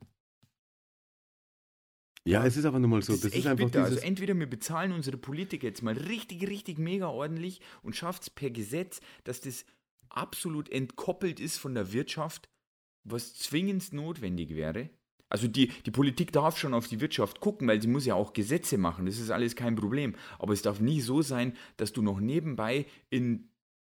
Ja, 2.27 2.47
es 2.47 2.57
ist 2.57 2.65
aber 2.65 2.79
nun 2.79 2.91
mal 2.91 3.03
so. 3.03 3.13
Das, 3.13 3.23
Das, 3.23 3.33
ist 3.33 3.39
echt 3.39 3.47
einfach 3.47 3.67
bitter. 3.67 3.81
dieses. 3.81 3.97
Also 3.97 4.07
entweder 4.07 4.39
wir 4.39 4.47
bezahlen 4.47 4.93
unsere 4.93 5.17
Politiker 5.19 5.67
jetzt 5.67 5.83
mal 5.83 5.95
richtig, 5.95 6.47
richtig 6.49 6.79
mega 6.79 7.09
ordentlich 7.09 7.61
und 7.83 7.97
schafft 7.97 8.23
es 8.23 8.31
per 8.31 8.51
Gesetz, 8.51 9.01
dass 9.25 9.41
das 9.41 9.67
absolut 10.09 10.69
entkoppelt 10.69 11.41
ist 11.41 11.59
von 11.59 11.75
der 11.75 11.93
Wirtschaft, 11.93 12.49
was 13.05 13.35
zwingend 13.35 13.93
notwendig 13.93 14.51
wäre. 14.51 14.91
Also 15.29 15.49
die, 15.49 15.69
die 15.69 15.91
Politik 15.91 16.33
darf 16.33 16.59
schon 16.59 16.75
auf 16.75 16.87
die 16.87 17.01
Wirtschaft 17.01 17.41
gucken, 17.41 17.67
weil 17.67 17.83
sie 17.83 17.89
muss 17.89 18.07
ja 18.07 18.15
auch 18.15 18.35
Gesetze 18.35 18.79
machen. 18.79 19.07
Das 19.07 19.19
ist 19.19 19.31
alles 19.31 19.57
kein 19.57 19.75
Problem. 19.75 20.15
Aber 20.39 20.53
es 20.53 20.63
darf 20.63 20.81
nie 20.81 21.01
so 21.01 21.23
sein, 21.23 21.57
dass 21.77 21.93
du 21.93 22.03
noch 22.03 22.21
nebenbei 22.21 22.87
in, 23.11 23.49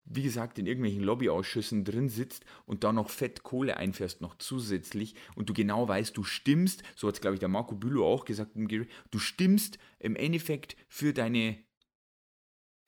wie 0.05 0.23
gesagt, 0.23 0.57
in 0.57 0.65
irgendwelchen 0.65 1.03
Lobbyausschüssen 1.03 1.83
drin 1.83 2.09
sitzt 2.09 2.43
und 2.65 2.83
da 2.83 2.91
noch 2.91 3.09
fett 3.09 3.43
Kohle 3.43 3.77
einfährst, 3.77 4.21
noch 4.21 4.35
zusätzlich 4.39 5.15
und 5.35 5.47
du 5.49 5.53
genau 5.53 5.87
weißt, 5.87 6.17
du 6.17 6.23
stimmst, 6.23 6.81
so 6.95 7.07
hat 7.07 7.15
es, 7.15 7.21
glaube 7.21 7.35
ich, 7.35 7.39
der 7.39 7.49
Marco 7.49 7.75
Bülow 7.75 8.05
auch 8.05 8.25
gesagt, 8.25 8.53
du 8.55 9.19
stimmst 9.19 9.77
im 9.99 10.15
Endeffekt 10.15 10.75
für 10.87 11.13
deine 11.13 11.57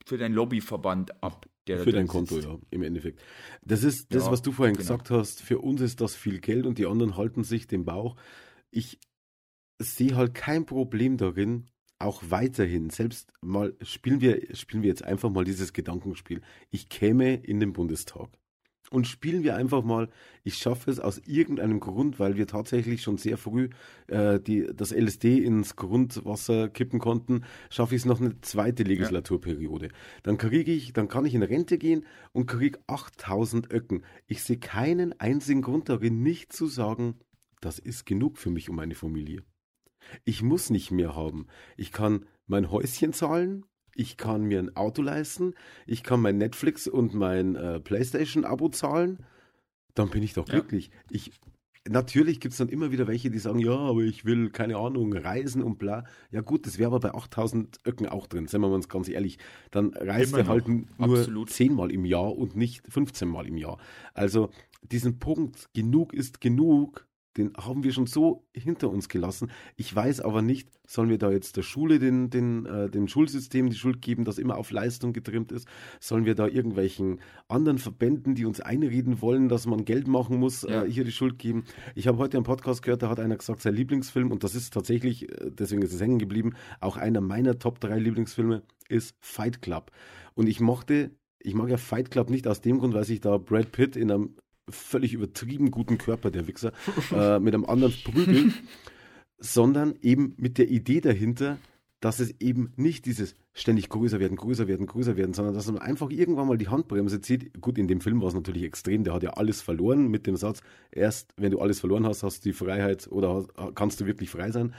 für 0.06 0.18
deinen 0.18 0.34
Lobbyverband 0.34 1.22
ab. 1.22 1.48
Der 1.76 1.84
Für 1.84 1.92
dein 1.92 2.06
Konto, 2.06 2.36
sitzt. 2.36 2.46
ja, 2.48 2.58
im 2.70 2.82
Endeffekt. 2.82 3.20
Das 3.62 3.82
ist 3.84 4.14
das, 4.14 4.26
Ja, 4.26 4.32
was 4.32 4.42
du 4.42 4.52
vorhin 4.52 4.74
genau. 4.74 4.82
gesagt 4.82 5.10
hast. 5.10 5.42
Für 5.42 5.58
uns 5.58 5.80
ist 5.80 6.00
das 6.00 6.14
viel 6.16 6.40
Geld 6.40 6.66
und 6.66 6.78
die 6.78 6.86
anderen 6.86 7.16
halten 7.16 7.44
sich 7.44 7.66
den 7.66 7.84
Bauch. 7.84 8.16
Ich 8.70 8.98
sehe 9.78 10.14
halt 10.16 10.34
kein 10.34 10.66
Problem 10.66 11.16
darin, 11.16 11.66
auch 11.98 12.22
weiterhin, 12.28 12.90
selbst 12.90 13.32
mal, 13.42 13.76
spielen 13.82 14.20
wir, 14.20 14.54
spielen 14.54 14.82
wir 14.82 14.88
jetzt 14.88 15.04
einfach 15.04 15.30
mal 15.30 15.44
dieses 15.44 15.72
Gedankenspiel. 15.72 16.40
Ich 16.70 16.88
käme 16.88 17.34
in 17.34 17.60
den 17.60 17.72
Bundestag. 17.72 18.30
Und 18.92 19.06
spielen 19.06 19.44
wir 19.44 19.54
einfach 19.54 19.84
mal, 19.84 20.08
ich 20.42 20.56
schaffe 20.56 20.90
es 20.90 20.98
aus 20.98 21.18
irgendeinem 21.18 21.78
Grund, 21.78 22.18
weil 22.18 22.36
wir 22.36 22.48
tatsächlich 22.48 23.02
schon 23.02 23.18
sehr 23.18 23.38
früh 23.38 23.70
äh, 24.08 24.40
die, 24.40 24.68
das 24.74 24.90
LSD 24.90 25.38
ins 25.38 25.76
Grundwasser 25.76 26.68
kippen 26.68 26.98
konnten, 26.98 27.44
schaffe 27.70 27.94
ich 27.94 28.02
es 28.02 28.04
noch 28.04 28.20
eine 28.20 28.40
zweite 28.40 28.82
Legislaturperiode. 28.82 29.90
Dann 30.24 30.38
kriege 30.38 30.72
ich, 30.72 30.92
dann 30.92 31.06
kann 31.06 31.24
ich 31.24 31.36
in 31.36 31.44
Rente 31.44 31.78
gehen 31.78 32.04
und 32.32 32.46
kriege 32.46 32.80
8000 32.88 33.72
Öcken. 33.72 34.02
Ich 34.26 34.42
sehe 34.42 34.58
keinen 34.58 35.18
einzigen 35.20 35.62
Grund 35.62 35.88
darin, 35.88 36.22
nicht 36.24 36.52
zu 36.52 36.66
sagen, 36.66 37.14
das 37.60 37.78
ist 37.78 38.06
genug 38.06 38.38
für 38.38 38.50
mich 38.50 38.70
und 38.70 38.76
meine 38.76 38.96
Familie. 38.96 39.44
Ich 40.24 40.42
muss 40.42 40.70
nicht 40.70 40.90
mehr 40.90 41.14
haben. 41.14 41.46
Ich 41.76 41.92
kann 41.92 42.26
mein 42.48 42.72
Häuschen 42.72 43.12
zahlen, 43.12 43.64
ich 44.00 44.16
kann 44.16 44.44
mir 44.44 44.58
ein 44.60 44.74
Auto 44.76 45.02
leisten, 45.02 45.52
ich 45.86 46.02
kann 46.02 46.22
mein 46.22 46.38
Netflix 46.38 46.88
und 46.88 47.12
mein 47.12 47.54
äh, 47.54 47.80
PlayStation-Abo 47.80 48.70
zahlen. 48.70 49.18
Dann 49.94 50.08
bin 50.08 50.22
ich 50.22 50.32
doch 50.32 50.48
Ja. 50.48 50.54
glücklich. 50.54 50.90
Ich, 51.10 51.32
natürlich 51.86 52.40
gibt 52.40 52.52
es 52.52 52.58
dann 52.58 52.70
immer 52.70 52.92
wieder 52.92 53.06
welche, 53.08 53.30
die 53.30 53.38
sagen, 53.38 53.58
ja, 53.58 53.76
aber 53.76 54.00
ich 54.00 54.24
will, 54.24 54.48
keine 54.48 54.78
Ahnung, 54.78 55.12
reisen 55.12 55.62
und 55.62 55.78
bla. 55.78 56.04
Ja 56.30 56.40
gut, 56.40 56.66
das 56.66 56.78
wäre 56.78 56.86
aber 56.86 57.00
bei 57.00 57.12
8000 57.14 57.80
Öcken 57.86 58.06
auch 58.06 58.26
drin, 58.26 58.46
seien 58.46 58.62
wir 58.62 58.68
mal 58.68 58.74
uns 58.76 58.88
ganz 58.88 59.06
ehrlich. 59.10 59.36
Dann 59.70 59.92
reist 59.92 60.32
er 60.34 60.48
halt 60.48 60.66
nur 60.66 60.86
Absolut. 60.98 61.50
10 61.50 61.74
Mal 61.74 61.92
im 61.92 62.06
Jahr 62.06 62.34
und 62.34 62.56
nicht 62.56 62.82
15 62.88 63.28
Mal 63.28 63.46
im 63.46 63.58
Jahr. 63.58 63.78
Also 64.14 64.48
diesen 64.82 65.18
Punkt, 65.18 65.68
genug 65.74 66.14
ist 66.14 66.40
genug, 66.40 67.06
den 67.36 67.52
haben 67.56 67.84
wir 67.84 67.92
schon 67.92 68.06
so 68.06 68.44
hinter 68.52 68.90
uns 68.90 69.08
gelassen. 69.08 69.50
Ich 69.76 69.94
weiß 69.94 70.20
aber 70.20 70.42
nicht, 70.42 70.68
sollen 70.86 71.08
wir 71.10 71.18
da 71.18 71.30
jetzt 71.30 71.56
der 71.56 71.62
Schule, 71.62 71.98
den, 72.00 72.28
den, 72.30 72.66
äh, 72.66 72.90
dem 72.90 73.06
Schulsystem 73.06 73.70
die 73.70 73.76
Schuld 73.76 74.02
geben, 74.02 74.24
das 74.24 74.38
immer 74.38 74.56
auf 74.58 74.72
Leistung 74.72 75.12
getrimmt 75.12 75.52
ist? 75.52 75.68
Sollen 76.00 76.24
wir 76.24 76.34
da 76.34 76.48
irgendwelchen 76.48 77.20
anderen 77.46 77.78
Verbänden, 77.78 78.34
die 78.34 78.44
uns 78.46 78.60
einreden 78.60 79.22
wollen, 79.22 79.48
dass 79.48 79.66
man 79.66 79.84
Geld 79.84 80.08
machen 80.08 80.38
muss, 80.38 80.62
Ja. 80.62 80.84
äh, 80.84 80.90
hier 80.90 81.04
die 81.04 81.12
Schuld 81.12 81.38
geben? 81.38 81.64
Ich 81.94 82.08
habe 82.08 82.18
heute 82.18 82.36
einen 82.36 82.44
Podcast 82.44 82.82
gehört, 82.82 83.02
da 83.02 83.08
hat 83.08 83.20
einer 83.20 83.36
gesagt, 83.36 83.60
sein 83.62 83.74
Lieblingsfilm, 83.74 84.32
und 84.32 84.42
das 84.42 84.54
ist 84.56 84.72
tatsächlich, 84.74 85.30
äh, 85.30 85.50
deswegen 85.50 85.82
ist 85.82 85.92
es 85.94 86.00
hängen 86.00 86.18
geblieben, 86.18 86.54
auch 86.80 86.96
einer 86.96 87.20
meiner 87.20 87.58
Top 87.58 87.78
3 87.80 87.98
Lieblingsfilme 87.98 88.62
ist 88.88 89.14
Fight 89.20 89.62
Club. 89.62 89.92
Und 90.34 90.48
ich 90.48 90.58
mochte, 90.58 91.12
ich 91.38 91.54
mag 91.54 91.68
ja 91.70 91.76
Fight 91.76 92.10
Club 92.10 92.28
nicht 92.28 92.48
aus 92.48 92.60
dem 92.60 92.78
Grund, 92.78 92.92
weil 92.94 93.04
sich 93.04 93.20
da 93.20 93.38
Brad 93.38 93.70
Pitt 93.72 93.94
in 93.96 94.10
einem 94.10 94.34
völlig 94.68 95.12
übertrieben 95.12 95.70
guten 95.70 95.98
Körper, 95.98 96.30
der 96.30 96.46
Wichser, 96.46 96.72
äh, 97.12 97.38
mit 97.38 97.54
einem 97.54 97.64
anderen 97.64 97.94
prügelt, 98.04 98.52
sondern 99.38 99.94
eben 100.02 100.34
mit 100.36 100.58
der 100.58 100.68
Idee 100.68 101.00
dahinter, 101.00 101.58
dass 102.00 102.18
es 102.18 102.34
eben 102.40 102.72
nicht 102.76 103.04
dieses 103.04 103.36
ständig 103.52 103.88
größer 103.88 104.20
werden, 104.20 104.36
größer 104.36 104.68
werden, 104.68 104.86
größer 104.86 105.16
werden, 105.16 105.34
sondern 105.34 105.54
dass 105.54 105.66
man 105.66 105.78
einfach 105.78 106.10
irgendwann 106.10 106.48
mal 106.48 106.56
die 106.56 106.68
Handbremse 106.68 107.20
zieht. 107.20 107.60
Gut, 107.60 107.78
in 107.78 107.88
dem 107.88 108.00
Film 108.00 108.20
war 108.22 108.28
es 108.28 108.34
natürlich 108.34 108.62
extrem, 108.62 109.04
der 109.04 109.12
hat 109.12 109.22
ja 109.22 109.30
alles 109.30 109.60
verloren 109.60 110.08
mit 110.08 110.26
dem 110.26 110.36
Satz, 110.36 110.62
erst 110.90 111.34
wenn 111.36 111.50
du 111.50 111.58
alles 111.58 111.80
verloren 111.80 112.06
hast, 112.06 112.22
hast 112.22 112.44
du 112.44 112.50
die 112.50 112.54
Freiheit 112.54 113.08
oder 113.10 113.34
hast, 113.34 113.74
kannst 113.74 114.00
du 114.00 114.06
wirklich 114.06 114.30
frei 114.30 114.50
sein. 114.50 114.74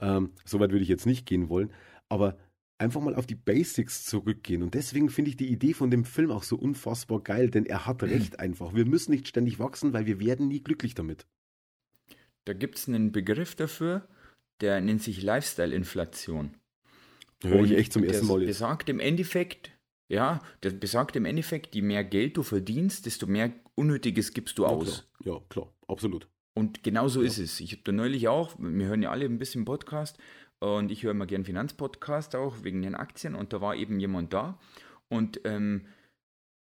Ähm, 0.00 0.30
Soweit 0.44 0.70
würde 0.70 0.82
ich 0.82 0.88
jetzt 0.88 1.06
nicht 1.06 1.26
gehen 1.26 1.48
wollen, 1.48 1.70
aber 2.08 2.36
einfach 2.78 3.00
mal 3.00 3.14
auf 3.14 3.26
die 3.26 3.34
Basics 3.34 4.04
zurückgehen. 4.04 4.62
Und 4.62 4.74
deswegen 4.74 5.08
finde 5.08 5.30
ich 5.30 5.36
die 5.36 5.48
Idee 5.50 5.74
von 5.74 5.90
dem 5.90 6.04
Film 6.04 6.30
auch 6.30 6.42
so 6.42 6.56
unfassbar 6.56 7.20
geil, 7.22 7.50
denn 7.50 7.66
er 7.66 7.86
hat 7.86 8.02
recht 8.02 8.38
einfach. 8.40 8.74
Wir 8.74 8.84
müssen 8.84 9.12
nicht 9.12 9.28
ständig 9.28 9.58
wachsen, 9.58 9.92
weil 9.92 10.06
wir 10.06 10.20
werden 10.20 10.48
nie 10.48 10.62
glücklich 10.62 10.94
damit. 10.94 11.26
Da 12.44 12.52
gibt 12.52 12.76
es 12.78 12.88
einen 12.88 13.12
Begriff 13.12 13.54
dafür, 13.54 14.06
der 14.60 14.80
nennt 14.80 15.02
sich 15.02 15.22
Lifestyle-Inflation. 15.22 16.56
Höre 17.42 17.64
ich 17.64 17.72
echt 17.72 17.92
zum 17.92 18.02
der 18.02 18.12
ersten 18.12 18.26
Mal 18.26 18.40
jetzt. 18.40 18.48
besagt 18.48 18.88
im 18.88 19.00
Endeffekt, 19.00 19.70
ja, 20.08 20.40
das 20.60 20.74
besagt 20.78 21.16
im 21.16 21.24
Endeffekt, 21.24 21.74
je 21.74 21.82
mehr 21.82 22.04
Geld 22.04 22.36
du 22.36 22.42
verdienst, 22.42 23.06
desto 23.06 23.26
mehr 23.26 23.52
Unnötiges 23.74 24.32
gibst 24.32 24.58
du 24.58 24.62
Ja, 24.62 24.68
aus. 24.68 25.06
klar. 25.22 25.34
Ja, 25.36 25.40
klar, 25.48 25.72
absolut. 25.88 26.28
Und 26.56 26.82
genau 26.84 27.08
so 27.08 27.20
ist 27.22 27.38
es. 27.38 27.58
Ich 27.60 27.72
habe 27.72 27.82
da 27.84 27.90
neulich 27.92 28.28
auch, 28.28 28.54
wir 28.58 28.86
hören 28.86 29.02
ja 29.02 29.10
alle 29.10 29.24
ein 29.24 29.38
bisschen 29.38 29.64
Podcast 29.64 30.18
und 30.60 30.90
ich 30.90 31.02
höre 31.02 31.10
immer 31.12 31.26
gern 31.26 31.44
Finanzpodcast 31.44 32.34
auch 32.36 32.62
wegen 32.62 32.82
den 32.82 32.94
Aktien 32.94 33.34
und 33.34 33.52
da 33.52 33.60
war 33.60 33.74
eben 33.76 34.00
jemand 34.00 34.32
da 34.32 34.58
und 35.08 35.40
ähm, 35.44 35.86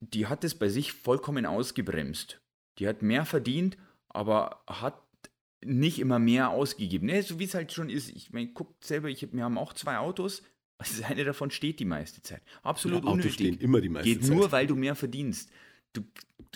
die 0.01 0.27
hat 0.27 0.45
es 0.45 0.55
bei 0.55 0.69
sich 0.69 0.93
vollkommen 0.93 1.45
ausgebremst. 1.47 2.41
Die 2.79 2.87
hat 2.87 3.03
mehr 3.03 3.25
verdient, 3.25 3.77
aber 4.09 4.63
hat 4.69 5.03
nicht 5.65 5.99
immer 5.99 6.21
mehr 6.21 6.51
ausgegeben. 6.51 7.07
Ne, 7.07 7.21
so 7.23 7.41
wie 7.41 7.45
es 7.45 7.55
halt 7.55 7.73
schon 7.73 7.91
ist. 7.91 8.11
Ich 8.11 8.33
meine, 8.33 8.47
guckt 8.53 8.85
selber, 8.85 9.09
ich, 9.09 9.27
wir 9.33 9.43
haben 9.43 9.59
auch 9.59 9.73
zwei 9.73 9.99
Autos. 9.99 10.43
Also 10.81 11.03
eine 11.03 11.25
davon 11.25 11.51
steht 11.51 11.81
die 11.81 11.85
meiste 11.85 12.23
Zeit. 12.23 12.41
Absolut 12.63 12.99
Ja, 12.99 13.09
Autos 13.09 13.15
unnötig. 13.15 13.35
stehen 13.35 13.59
immer 13.59 13.81
die 13.81 13.89
meiste 13.89 14.09
Geht 14.09 14.25
Zeit. 14.25 14.37
nur, 14.37 14.53
weil 14.53 14.69
du 14.69 14.77
mehr 14.77 14.95
verdienst. 14.95 15.51
Du, 15.93 16.03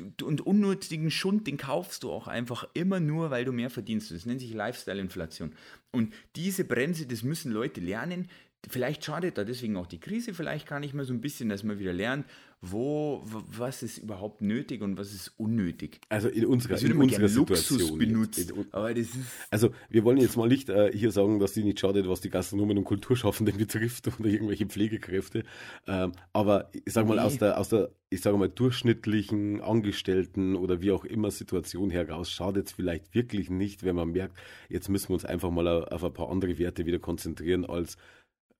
und 0.00 0.40
unnötigen 0.40 1.10
Schund, 1.10 1.46
den 1.46 1.56
kaufst 1.56 2.02
du 2.02 2.10
auch 2.10 2.26
einfach 2.26 2.66
immer 2.74 3.00
nur, 3.00 3.30
weil 3.30 3.44
du 3.44 3.52
mehr 3.52 3.70
verdienst. 3.70 4.10
Das 4.10 4.26
nennt 4.26 4.40
sich 4.40 4.54
Lifestyle-Inflation. 4.54 5.52
Und 5.90 6.14
diese 6.36 6.64
Bremse, 6.64 7.06
das 7.06 7.22
müssen 7.22 7.52
Leute 7.52 7.80
lernen. 7.80 8.28
Vielleicht 8.68 9.04
schadet 9.04 9.38
da 9.38 9.44
deswegen 9.44 9.76
auch 9.76 9.86
die 9.86 10.00
Krise 10.00 10.34
vielleicht 10.34 10.68
gar 10.68 10.80
nicht 10.80 10.94
mehr 10.94 11.04
so 11.04 11.12
ein 11.12 11.20
bisschen, 11.20 11.48
dass 11.48 11.64
man 11.64 11.78
wieder 11.78 11.92
lernt, 11.92 12.26
wo, 12.64 13.22
was 13.24 13.82
ist 13.82 13.98
überhaupt 13.98 14.40
nötig 14.40 14.82
und 14.82 14.96
was 14.96 15.12
ist 15.12 15.32
unnötig. 15.36 16.00
Also 16.08 16.28
in 16.28 16.46
unserer, 16.46 16.80
in 16.80 16.92
unserer 16.92 17.26
gerne 17.26 17.34
Luxus 17.34 17.66
Situation. 17.66 17.98
benutzt, 17.98 18.38
jetzt. 18.38 18.52
In, 18.52 18.66
aber 18.70 18.94
das 18.94 19.08
ist... 19.08 19.16
also 19.50 19.70
wir 19.90 20.04
wollen 20.04 20.18
jetzt 20.18 20.36
mal 20.36 20.46
nicht 20.46 20.68
äh, 20.68 20.92
hier 20.96 21.10
sagen, 21.10 21.40
dass 21.40 21.54
die 21.54 21.64
nicht 21.64 21.80
schadet, 21.80 22.08
was 22.08 22.20
die 22.20 22.30
Gastronomen 22.30 22.78
und 22.78 22.84
Kulturschaffenden 22.84 23.56
betrifft 23.58 24.06
oder 24.16 24.28
irgendwelche 24.28 24.66
Pflegekräfte. 24.66 25.42
Ähm, 25.88 26.12
aber 26.32 26.70
ich 26.72 26.92
sage 26.92 27.08
mal, 27.08 27.16
Nee. 27.16 27.22
aus 27.22 27.38
der, 27.38 27.58
aus 27.58 27.68
der, 27.68 27.90
ich 28.10 28.20
sage 28.20 28.36
mal, 28.36 28.48
durchschnittlichen 28.48 29.60
Angestellten 29.60 30.54
oder 30.54 30.80
wie 30.80 30.92
auch 30.92 31.04
immer 31.04 31.32
Situation 31.32 31.90
heraus 31.90 32.30
schadet 32.30 32.68
es 32.68 32.72
vielleicht 32.72 33.12
wirklich 33.12 33.50
nicht, 33.50 33.82
wenn 33.82 33.96
man 33.96 34.12
merkt, 34.12 34.38
jetzt 34.68 34.88
müssen 34.88 35.08
wir 35.08 35.14
uns 35.14 35.24
einfach 35.24 35.50
mal 35.50 35.66
auf 35.66 36.04
ein 36.04 36.12
paar 36.12 36.30
andere 36.30 36.58
Werte 36.58 36.86
wieder 36.86 37.00
konzentrieren, 37.00 37.64
als 37.66 37.96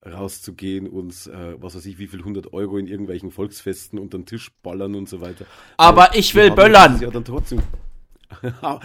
rauszugehen, 0.05 0.87
uns, 0.87 1.27
äh, 1.27 1.55
was 1.59 1.75
weiß 1.75 1.85
ich, 1.85 1.97
wie 1.97 2.07
viel 2.07 2.19
100 2.19 2.53
Euro 2.53 2.77
in 2.77 2.87
irgendwelchen 2.87 3.31
Volksfesten 3.31 3.99
unter 3.99 4.17
den 4.17 4.25
Tisch 4.25 4.51
ballern 4.61 4.95
und 4.95 5.09
so 5.09 5.21
weiter. 5.21 5.45
Aber 5.77 6.09
Weil 6.09 6.09
ich 6.19 6.35
will 6.35 6.51
böllern. 6.51 6.99
Ja, 6.99 7.09
dann 7.09 7.25
trotzdem. 7.25 7.61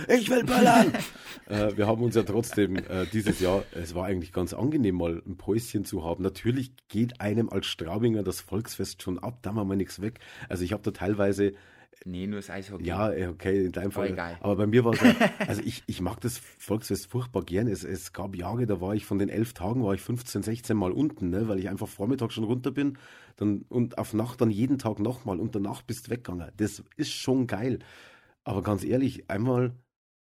ich 0.08 0.28
will 0.30 0.44
böllern! 0.44 0.92
äh, 1.46 1.76
wir 1.76 1.86
haben 1.86 2.02
uns 2.02 2.14
ja 2.14 2.22
trotzdem 2.22 2.76
äh, 2.76 3.06
dieses 3.12 3.40
Jahr, 3.40 3.64
es 3.72 3.94
war 3.94 4.04
eigentlich 4.04 4.32
ganz 4.32 4.52
angenehm, 4.52 4.96
mal 4.96 5.22
ein 5.26 5.36
Päuschen 5.36 5.84
zu 5.84 6.04
haben. 6.04 6.22
Natürlich 6.22 6.72
geht 6.88 7.20
einem 7.20 7.48
als 7.48 7.66
Straubinger 7.66 8.22
das 8.22 8.40
Volksfest 8.40 9.02
schon 9.02 9.18
ab, 9.18 9.38
da 9.42 9.54
haben 9.54 9.68
wir 9.68 9.76
nichts 9.76 10.00
weg. 10.00 10.20
Also 10.48 10.64
ich 10.64 10.72
habe 10.72 10.82
da 10.82 10.90
teilweise 10.90 11.54
Nee, 12.04 12.26
nur 12.26 12.38
das 12.38 12.50
Eishockey. 12.50 12.84
ja, 12.84 13.12
eh, 13.12 13.26
okay, 13.26 13.66
in 13.66 13.72
deinem 13.72 13.90
Fall. 13.90 14.10
egal. 14.10 14.36
Aber 14.40 14.56
bei 14.56 14.66
mir 14.66 14.84
war 14.84 14.92
es 14.92 15.00
ja, 15.00 15.14
also 15.46 15.62
ich, 15.64 15.82
ich 15.86 16.00
mag 16.00 16.20
das 16.20 16.38
Volksfest 16.38 17.06
furchtbar 17.06 17.42
gern. 17.42 17.66
Es, 17.66 17.84
es 17.84 18.12
gab 18.12 18.36
Jahre, 18.36 18.66
da 18.66 18.80
war 18.80 18.94
ich 18.94 19.04
von 19.04 19.18
den 19.18 19.28
elf 19.28 19.52
Tagen, 19.52 19.84
war 19.84 19.94
ich 19.94 20.00
15, 20.00 20.42
16 20.42 20.76
Mal 20.76 20.92
unten, 20.92 21.30
ne, 21.30 21.48
weil 21.48 21.58
ich 21.58 21.68
einfach 21.68 21.88
Vormittag 21.88 22.32
schon 22.32 22.44
runter 22.44 22.70
bin 22.70 22.98
dann, 23.36 23.64
und 23.68 23.98
auf 23.98 24.14
Nacht 24.14 24.40
dann 24.40 24.50
jeden 24.50 24.78
Tag 24.78 24.98
nochmal 24.98 25.40
und 25.40 25.54
danach 25.54 25.82
bist 25.82 26.06
du 26.06 26.10
weggegangen. 26.10 26.50
Das 26.56 26.82
ist 26.96 27.10
schon 27.10 27.46
geil. 27.46 27.78
Aber 28.44 28.62
ganz 28.62 28.84
ehrlich, 28.84 29.30
einmal 29.30 29.72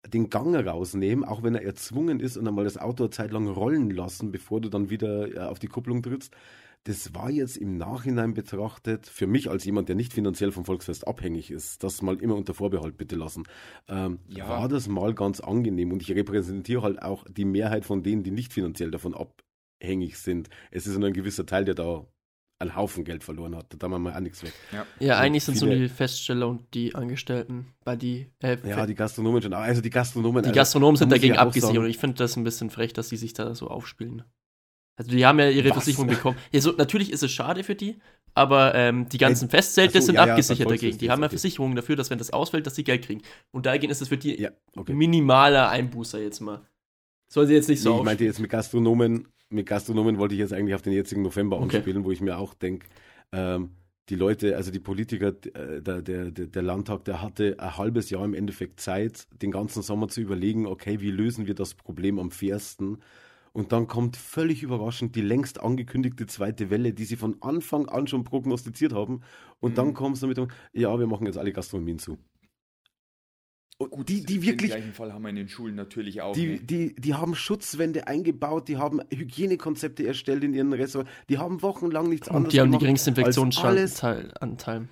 den 0.07 0.31
Gang 0.31 0.55
rausnehmen, 0.55 1.25
auch 1.25 1.43
wenn 1.43 1.55
er 1.55 1.62
erzwungen 1.62 2.21
ist 2.21 2.37
und 2.37 2.49
einmal 2.49 2.64
das 2.64 2.79
Auto 2.79 3.05
eine 3.05 3.11
Zeit 3.11 3.33
lang 3.33 3.49
rollen 3.49 3.91
lassen, 3.91 4.33
bevor 4.33 4.61
du 4.61 4.68
dann 4.68 4.91
wieder 4.91 5.35
äh, 5.35 5.39
auf 5.41 5.59
die 5.59 5.68
Kupplung 5.68 6.03
trittst. 6.03 6.35
Das 6.85 7.14
war 7.14 7.31
jetzt 7.31 7.59
im 7.59 7.76
Nachhinein 7.76 8.33
betrachtet, 8.33 9.07
für 9.07 9.26
mich 9.26 9.51
als 9.51 9.64
jemand, 9.64 9.89
der 9.91 9.97
nicht 9.97 10.14
finanziell 10.14 10.51
vom 10.51 10.64
Volksfest 10.64 11.07
abhängig 11.07 11.51
ist, 11.51 11.85
das 11.85 12.01
mal 12.01 12.16
immer 12.22 12.37
unter 12.37 12.55
Vorbehalt 12.55 12.97
bitte 12.97 13.16
lassen, 13.16 13.45
ähm, 13.89 14.18
Ja. 14.28 14.49
war 14.49 14.66
das 14.68 14.89
mal 14.89 15.14
ganz 15.14 15.41
angenehm. 15.41 15.93
Und 15.93 16.01
ich 16.01 16.11
repräsentiere 16.12 16.83
halt 16.83 17.03
auch 17.03 17.24
die 17.28 17.45
Mehrheit 17.45 17.85
von 17.85 18.03
denen, 18.03 18.22
die 18.22 18.31
nicht 18.31 18.53
finanziell 18.55 18.91
davon 18.91 19.14
abhängig 19.14 20.18
sind. 20.18 20.49
Es 20.70 20.87
ist 20.87 20.97
nur 20.97 21.09
ein 21.09 21.12
gewisser 21.14 21.45
Teil, 21.45 21.66
der 21.66 21.74
da 21.74 22.07
einen 22.59 22.76
Haufen 22.76 23.05
Geld 23.05 23.24
verloren 23.24 23.57
hat. 23.57 23.74
Da 23.78 23.85
haben 23.85 23.93
wir 23.93 23.99
mal 23.99 24.14
auch 24.14 24.20
nichts 24.20 24.43
weg. 24.43 24.53
Ja. 24.72 24.87
Ja, 25.01 25.14
Und 25.16 25.20
eigentlich 25.20 25.45
sind 25.45 25.57
es 25.57 25.62
nur 25.62 25.74
die 25.74 25.89
Feststeller 25.89 26.49
und 26.49 26.72
die 26.74 26.95
Angestellten, 26.95 27.74
bei 27.85 27.97
die, 27.97 28.31
äh, 28.43 28.57
Ja, 28.66 28.87
die 28.87 28.95
Gastronomen 28.95 29.43
schon. 29.43 29.53
Also 29.53 29.81
die 29.83 29.91
Gastronomen. 29.91 30.43
die 30.43 30.49
also, 30.49 30.59
Gastronomen 30.59 30.97
sind 30.97 31.12
dagegen 31.12 31.37
abgesichert 31.37 31.78
und 31.78 31.87
ich 31.91 31.99
finde 31.99 32.16
das 32.16 32.37
ein 32.37 32.45
bisschen 32.45 32.70
frech, 32.70 32.93
dass 32.95 33.09
die 33.11 33.16
sich 33.16 33.33
da 33.35 33.55
so 33.55 33.68
aufspielen. 33.68 34.24
Also 34.97 35.11
die 35.11 35.24
haben 35.24 35.38
ja 35.38 35.49
ihre 35.49 35.68
Was? 35.70 35.74
Versicherung 35.74 36.09
bekommen. 36.09 36.36
Ja, 36.53 36.61
so, 36.61 36.72
natürlich 36.72 37.11
ist 37.12 37.22
es 37.22 37.30
schade 37.30 37.64
für 37.64 37.74
die, 37.74 37.97
aber 38.34 38.74
ähm, 38.74 39.09
die 39.09 39.18
ganzen 39.18 39.49
Festzelte 39.49 39.99
ach 39.99 40.03
so, 40.03 40.07
sind 40.07 40.14
ja, 40.16 40.26
ja, 40.26 40.32
abgesichert 40.32 40.68
beim 40.68 40.76
dagegen. 40.76 40.99
Die 40.99 41.11
haben 41.11 41.20
ja 41.22 41.26
okay. 41.26 41.36
Versicherungen 41.36 41.76
dafür, 41.76 41.97
dass 41.97 42.11
wenn 42.11 42.18
das 42.18 42.32
ausfällt, 42.32 42.66
dass 42.66 42.74
sie 42.74 42.84
Geld 42.84 43.05
kriegen. 43.05 43.22
Und 43.51 43.66
dagegen 43.66 43.91
ist 43.91 44.03
es 44.03 44.09
für 44.09 44.18
die 44.18 44.41
Ja, 44.41 44.51
okay. 44.76 44.93
minimaler 44.93 45.70
Einbußer 45.70 46.20
jetzt 46.20 46.41
mal. 46.41 46.66
Soll 47.28 47.47
sie 47.47 47.55
jetzt 47.55 47.68
nicht 47.68 47.80
so 47.82 47.91
Nee, 47.91 47.99
ich 47.99 48.03
meinte 48.03 48.24
jetzt 48.24 48.41
mit 48.41 48.51
Gastronomen, 48.51 49.28
mit 49.49 49.66
Gastronomen 49.66 50.18
wollte 50.18 50.34
ich 50.34 50.41
jetzt 50.41 50.53
eigentlich 50.53 50.74
auf 50.74 50.82
den 50.82 50.93
jetzigen 50.93 51.22
November 51.22 51.57
Okay. 51.57 51.76
anspielen, 51.76 52.05
wo 52.05 52.11
ich 52.11 52.20
mir 52.20 52.36
auch 52.38 52.55
denke, 52.55 52.86
ähm, 53.32 53.70
die 54.09 54.16
Leute, 54.16 54.57
also 54.57 54.70
die 54.72 54.80
Politiker, 54.80 55.28
äh, 55.55 55.80
der, 55.80 56.03
der, 56.03 56.30
der 56.32 56.47
der 56.47 56.62
Landtag, 56.62 57.05
der 57.05 57.22
hatte 57.22 57.57
ein 57.59 57.76
halbes 57.76 58.11
Jahr 58.11 58.24
im 58.24 58.34
Endeffekt 58.34 58.80
Zeit, 58.80 59.28
den 59.41 59.51
ganzen 59.53 59.82
Sommer 59.82 60.09
zu 60.09 60.20
überlegen, 60.20 60.66
okay, 60.66 61.01
wie 61.01 61.11
lösen 61.12 61.47
wir 61.47 61.55
das 61.55 61.74
Problem 61.74 62.18
am 62.18 62.30
fairsten? 62.32 62.99
Und 63.53 63.73
dann 63.73 63.89
kommt 63.89 64.17
völlig 64.17 64.63
überraschend 64.63 65.17
die 65.17 65.23
längst 65.23 65.61
angekündigte 65.61 66.27
zweite 66.27 66.71
Welle, 66.71 66.93
die 66.93 67.05
sie 67.05 67.17
von 67.17 67.37
Anfang 67.43 67.89
an 67.89 68.07
schon 68.07 68.23
prognostiziert 68.25 68.93
haben. 68.93 69.23
Und 69.59 69.73
Mhm. 69.73 69.77
dann 69.77 69.95
kommen 69.95 70.15
sie 70.15 70.21
damit, 70.23 70.39
um, 70.39 70.49
ja, 70.73 70.97
wir 70.99 71.07
machen 71.07 71.27
jetzt 71.27 71.37
alle 71.39 71.53
Gastronomien 71.53 71.99
zu. 71.99 72.19
Und 73.79 74.11
die, 74.11 74.23
die 74.25 74.35
Den 74.35 74.43
wirklich, 74.43 74.71
gleichen 74.73 74.93
Fall 74.93 75.13
haben 75.15 75.23
wir 75.23 75.31
in 75.31 75.37
den 75.37 75.49
Schulen 75.49 75.75
natürlich 75.75 76.21
auch. 76.21 76.35
die, 76.35 76.47
ne? 76.49 76.61
die, 76.61 76.95
die 76.97 77.15
haben 77.15 77.35
Schutzwände 77.35 78.07
eingebaut, 78.09 78.69
die 78.69 78.77
haben 78.77 79.01
Hygienekonzepte 79.11 80.07
erstellt 80.07 80.45
in 80.45 80.53
ihren 80.53 80.73
Restaurants, 80.75 81.11
die 81.31 81.39
haben 81.39 81.63
wochenlang 81.63 82.09
nichts 82.11 82.29
anderes 82.29 82.45
Und 82.45 82.53
die 82.53 82.61
haben 82.61 82.67
die 82.67 82.73
gemacht 82.73 82.81
geringsten 82.83 83.17
als 83.25 83.39
alles. 83.39 84.03
Infektionsanteil. 84.03 84.89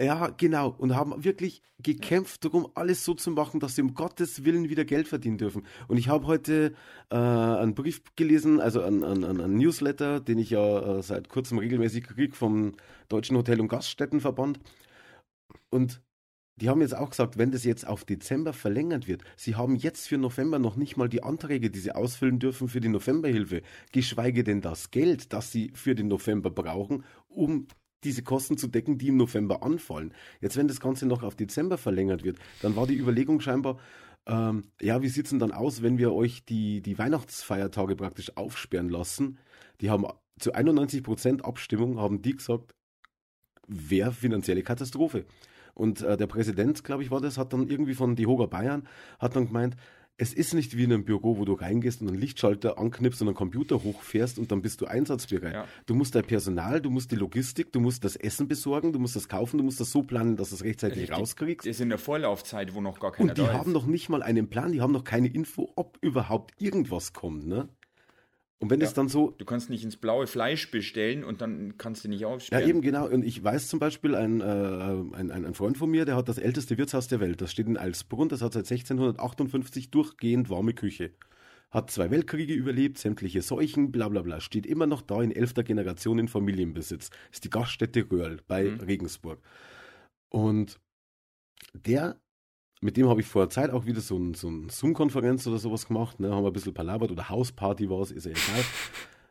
Ja, 0.00 0.28
genau. 0.28 0.74
Und 0.76 0.96
haben 0.96 1.22
wirklich 1.22 1.62
gekämpft 1.78 2.44
darum, 2.44 2.68
alles 2.74 3.04
so 3.04 3.14
zu 3.14 3.30
machen, 3.30 3.60
dass 3.60 3.76
sie 3.76 3.82
um 3.82 3.94
Gottes 3.94 4.44
Willen 4.44 4.68
wieder 4.68 4.84
Geld 4.84 5.06
verdienen 5.06 5.38
dürfen. 5.38 5.66
Und 5.86 5.98
ich 5.98 6.08
habe 6.08 6.26
heute 6.26 6.74
äh, 7.10 7.16
einen 7.16 7.74
Brief 7.74 8.02
gelesen, 8.16 8.60
also 8.60 8.82
einen, 8.82 9.04
einen, 9.04 9.24
einen 9.24 9.56
Newsletter, 9.56 10.18
den 10.20 10.38
ich 10.38 10.50
ja 10.50 10.98
äh, 10.98 11.02
seit 11.02 11.28
kurzem 11.28 11.58
regelmäßig 11.58 12.04
kriege 12.04 12.34
vom 12.34 12.72
Deutschen 13.08 13.36
Hotel- 13.36 13.60
und 13.60 13.68
Gaststättenverband. 13.68 14.58
Und 15.70 16.02
die 16.56 16.68
haben 16.68 16.80
jetzt 16.80 16.96
auch 16.96 17.10
gesagt, 17.10 17.38
wenn 17.38 17.52
das 17.52 17.64
jetzt 17.64 17.86
auf 17.86 18.04
Dezember 18.04 18.52
verlängert 18.52 19.06
wird, 19.06 19.22
sie 19.36 19.54
haben 19.56 19.76
jetzt 19.76 20.08
für 20.08 20.18
November 20.18 20.58
noch 20.58 20.76
nicht 20.76 20.96
mal 20.96 21.08
die 21.08 21.22
Anträge, 21.22 21.70
die 21.70 21.80
sie 21.80 21.92
ausfüllen 21.92 22.38
dürfen 22.40 22.68
für 22.68 22.80
die 22.80 22.88
Novemberhilfe, 22.88 23.62
geschweige 23.92 24.44
denn 24.44 24.60
das 24.60 24.90
Geld, 24.90 25.32
das 25.32 25.52
sie 25.52 25.70
für 25.74 25.94
den 25.94 26.08
November 26.08 26.50
brauchen, 26.50 27.04
um 27.28 27.66
diese 28.04 28.22
Kosten 28.22 28.56
zu 28.56 28.68
decken, 28.68 28.98
die 28.98 29.08
im 29.08 29.16
November 29.16 29.62
anfallen. 29.62 30.12
Jetzt, 30.40 30.56
wenn 30.56 30.68
das 30.68 30.80
Ganze 30.80 31.06
noch 31.06 31.22
auf 31.22 31.34
Dezember 31.34 31.78
verlängert 31.78 32.24
wird, 32.24 32.38
dann 32.62 32.76
war 32.76 32.86
die 32.86 32.98
Überlegung 32.98 33.40
scheinbar, 33.40 33.78
ähm, 34.26 34.64
ja, 34.80 35.02
wie 35.02 35.08
sieht 35.08 35.26
es 35.26 35.30
denn 35.30 35.38
dann 35.38 35.52
aus, 35.52 35.82
wenn 35.82 35.98
wir 35.98 36.12
euch 36.12 36.44
die, 36.44 36.80
die 36.80 36.98
Weihnachtsfeiertage 36.98 37.96
praktisch 37.96 38.36
aufsperren 38.36 38.88
lassen? 38.88 39.38
Die 39.80 39.90
haben 39.90 40.06
zu 40.38 40.54
91% 40.54 41.42
Abstimmung, 41.42 41.98
haben 41.98 42.22
die 42.22 42.36
gesagt, 42.36 42.74
wäre 43.66 44.12
finanzielle 44.12 44.62
Katastrophe. 44.62 45.26
Und 45.74 46.02
äh, 46.02 46.16
der 46.16 46.26
Präsident, 46.26 46.84
glaube 46.84 47.02
ich, 47.02 47.10
war 47.10 47.20
das, 47.20 47.36
hat 47.36 47.52
dann 47.52 47.68
irgendwie 47.68 47.94
von 47.94 48.16
die 48.16 48.26
Hoger 48.26 48.46
Bayern, 48.46 48.86
hat 49.18 49.36
dann 49.36 49.46
gemeint, 49.46 49.76
es 50.16 50.32
ist 50.32 50.54
nicht 50.54 50.76
wie 50.76 50.84
in 50.84 50.92
einem 50.92 51.04
Büro, 51.04 51.38
wo 51.38 51.44
du 51.44 51.54
reingehst 51.54 52.00
und 52.00 52.08
einen 52.08 52.18
Lichtschalter 52.18 52.78
anknipst 52.78 53.20
und 53.20 53.28
einen 53.28 53.34
Computer 53.34 53.82
hochfährst 53.82 54.38
und 54.38 54.52
dann 54.52 54.62
bist 54.62 54.80
du 54.80 54.86
einsatzbereit. 54.86 55.52
Ja. 55.54 55.68
Du 55.86 55.94
musst 55.94 56.14
dein 56.14 56.24
Personal, 56.24 56.80
du 56.80 56.90
musst 56.90 57.10
die 57.10 57.16
Logistik, 57.16 57.72
du 57.72 57.80
musst 57.80 58.04
das 58.04 58.14
Essen 58.14 58.46
besorgen, 58.46 58.92
du 58.92 59.00
musst 59.00 59.16
das 59.16 59.28
kaufen, 59.28 59.58
du 59.58 59.64
musst 59.64 59.80
das 59.80 59.90
so 59.90 60.02
planen, 60.02 60.36
dass 60.36 60.50
du 60.50 60.56
es 60.56 60.62
rechtzeitig 60.64 61.02
Richtig. 61.02 61.18
rauskriegst. 61.18 61.66
Das 61.66 61.76
ist 61.76 61.80
in 61.80 61.88
der 61.88 61.98
Vorlaufzeit, 61.98 62.74
wo 62.74 62.80
noch 62.80 63.00
gar 63.00 63.10
keiner 63.12 63.30
Und 63.30 63.38
die 63.38 63.42
da 63.42 63.52
haben 63.52 63.70
ist. 63.70 63.74
noch 63.74 63.86
nicht 63.86 64.08
mal 64.08 64.22
einen 64.22 64.48
Plan, 64.48 64.70
die 64.70 64.80
haben 64.80 64.92
noch 64.92 65.04
keine 65.04 65.28
Info, 65.28 65.72
ob 65.74 65.98
überhaupt 66.00 66.60
irgendwas 66.62 67.12
kommt. 67.12 67.46
Ne? 67.46 67.68
Und 68.64 68.70
wenn 68.70 68.80
Ja. 68.80 68.86
das 68.86 68.94
dann 68.94 69.08
so, 69.08 69.32
Du 69.36 69.44
kannst 69.44 69.68
nicht 69.68 69.84
ins 69.84 69.96
blaue 69.98 70.26
Fleisch 70.26 70.70
bestellen 70.70 71.22
und 71.22 71.42
dann 71.42 71.76
kannst 71.76 72.02
du 72.04 72.08
nicht 72.08 72.20
ja 72.20 72.28
aufsperren. 72.28 72.66
eben 72.66 72.80
genau, 72.80 73.06
und 73.06 73.22
ich 73.22 73.44
weiß 73.44 73.68
zum 73.68 73.78
Beispiel, 73.78 74.14
ein, 74.14 74.40
äh, 74.40 74.44
ein, 74.44 75.30
ein, 75.30 75.44
ein 75.44 75.52
Freund 75.52 75.76
von 75.76 75.90
mir, 75.90 76.06
der 76.06 76.16
hat 76.16 76.30
das 76.30 76.38
älteste 76.38 76.78
Wirtshaus 76.78 77.06
der 77.06 77.20
Welt, 77.20 77.42
das 77.42 77.52
steht 77.52 77.66
in 77.66 77.76
Alsbrunn, 77.76 78.30
das 78.30 78.40
hat 78.40 78.54
seit 78.54 78.64
1658 78.66 79.90
durchgehend 79.90 80.48
warme 80.48 80.72
Küche. 80.72 81.10
Hat 81.70 81.90
zwei 81.90 82.10
Weltkriege 82.10 82.54
überlebt, 82.54 82.96
sämtliche 82.96 83.42
Seuchen, 83.42 83.92
bla 83.92 84.08
bla 84.08 84.22
bla. 84.22 84.40
Steht 84.40 84.64
immer 84.64 84.86
noch 84.86 85.02
da 85.02 85.20
in 85.20 85.30
elfter 85.30 85.62
Generation 85.62 86.18
in 86.18 86.28
Familienbesitz. 86.28 87.10
Ist 87.32 87.44
die 87.44 87.50
Gaststätte 87.50 88.10
Röhrl 88.10 88.40
bei 88.46 88.64
Mhm. 88.64 88.80
Regensburg. 88.80 89.40
Und 90.30 90.80
der, 91.74 92.18
mit 92.80 92.96
dem 92.96 93.08
habe 93.08 93.20
ich 93.20 93.26
vor 93.26 93.42
der 93.42 93.50
Zeit 93.50 93.70
auch 93.70 93.86
wieder 93.86 94.00
so 94.00 94.18
ein, 94.18 94.34
so 94.34 94.48
ein 94.48 94.68
Zoom-Konferenz 94.68 95.46
oder 95.46 95.58
sowas 95.58 95.86
gemacht. 95.86 96.20
Ne? 96.20 96.30
Haben 96.30 96.44
wir 96.44 96.50
ein 96.50 96.52
bisschen 96.52 96.74
palabert 96.74 97.10
oder 97.10 97.28
Hausparty 97.28 97.88
war 97.88 98.00
es, 98.00 98.10
ist 98.10 98.26
ja 98.26 98.32
egal. 98.32 98.64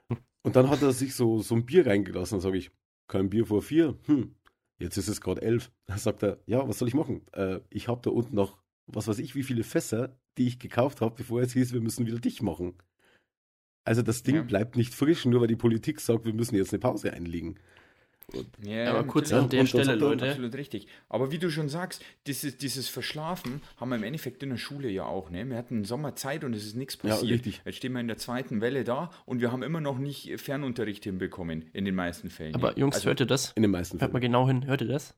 Und 0.44 0.56
dann 0.56 0.70
hat 0.70 0.82
er 0.82 0.92
sich 0.92 1.16
so, 1.16 1.40
so 1.40 1.56
ein 1.56 1.66
Bier 1.66 1.86
reingelassen. 1.88 2.38
Dann 2.38 2.42
sage 2.42 2.58
ich, 2.58 2.72
kein 3.08 3.30
Bier 3.30 3.46
vor 3.46 3.62
vier. 3.62 3.98
Hm, 4.06 4.36
jetzt 4.80 4.98
ist 4.98 5.08
es 5.08 5.22
gerade 5.22 5.42
elf. 5.42 5.72
Dann 5.86 5.98
sagt 6.00 6.24
er, 6.24 6.40
ja, 6.46 6.68
was 6.68 6.80
soll 6.80 6.88
ich 6.88 6.94
machen? 6.96 7.22
Äh, 7.34 7.60
ich 7.70 7.88
habe 7.88 8.02
da 8.02 8.10
unten 8.10 8.36
noch, 8.36 8.58
was 8.88 9.08
weiß 9.08 9.20
ich, 9.20 9.36
wie 9.36 9.44
viele 9.44 9.64
Fässer, 9.64 10.18
die 10.38 10.48
ich 10.48 10.60
gekauft 10.60 11.02
habe, 11.02 11.16
bevor 11.16 11.42
es 11.42 11.54
hieß, 11.54 11.74
wir 11.74 11.82
müssen 11.82 12.06
wieder 12.06 12.20
dicht 12.20 12.42
machen. 12.42 12.74
Also 13.86 14.02
das 14.02 14.24
Ding 14.24 14.36
Ja. 14.36 14.42
bleibt 14.44 14.76
nicht 14.78 14.94
frisch, 14.94 15.26
nur 15.26 15.42
weil 15.42 15.48
die 15.48 15.56
Politik 15.56 16.00
sagt, 16.00 16.26
wir 16.26 16.34
müssen 16.34 16.56
jetzt 16.56 16.74
eine 16.74 16.80
Pause 16.80 17.14
einlegen. 17.14 17.60
Ja, 18.64 18.92
Aber 18.92 19.04
kurz 19.06 19.32
an 19.34 19.50
der 19.50 19.66
Stelle, 19.66 19.96
Leute. 19.96 20.28
Absolut 20.30 20.56
richtig. 20.56 20.88
Aber 21.10 21.32
wie 21.32 21.38
du 21.40 21.50
schon 21.52 21.70
sagst, 21.70 22.04
dieses, 22.28 22.58
dieses 22.58 22.88
Verschlafen 22.90 23.62
haben 23.78 23.90
wir 23.90 23.96
im 23.98 24.04
Endeffekt 24.04 24.42
in 24.44 24.50
der 24.50 24.58
Schule 24.58 24.90
ja 24.90 25.06
auch. 25.06 25.30
Ne? 25.30 25.48
Wir 25.50 25.58
hatten 25.58 25.84
Sommerzeit 25.86 26.44
und 26.44 26.54
es 26.56 26.66
ist 26.66 26.76
nichts 26.76 26.98
Ja, 27.04 27.10
passiert. 27.10 27.32
richtig. 27.32 27.62
Jetzt 27.66 27.78
stehen 27.78 27.94
wir 27.94 28.00
in 28.00 28.08
der 28.08 28.18
zweiten 28.18 28.62
Welle 28.62 28.84
da 28.84 29.12
und 29.26 29.42
wir 29.42 29.52
haben 29.52 29.64
immer 29.64 29.82
noch 29.82 29.98
nicht 29.98 30.40
Fernunterricht 30.40 31.04
hinbekommen, 31.04 31.66
in 31.74 31.86
den 31.86 31.96
meisten 31.96 32.30
Fällen. 32.30 32.56
Aber? 32.56 32.78
Jungs, 32.78 32.96
also, 32.96 33.08
hört 33.08 33.20
ihr 33.20 33.26
das? 33.26 33.52
In 33.56 33.62
den 33.62 33.72
meisten 33.72 34.00
Hört 34.00 34.14
mal 34.14 34.20
Fällen. 34.20 34.32
genau 34.32 34.48
hin. 34.48 34.66
Hört 34.66 34.82
ihr 34.82 34.88
das? 34.88 35.16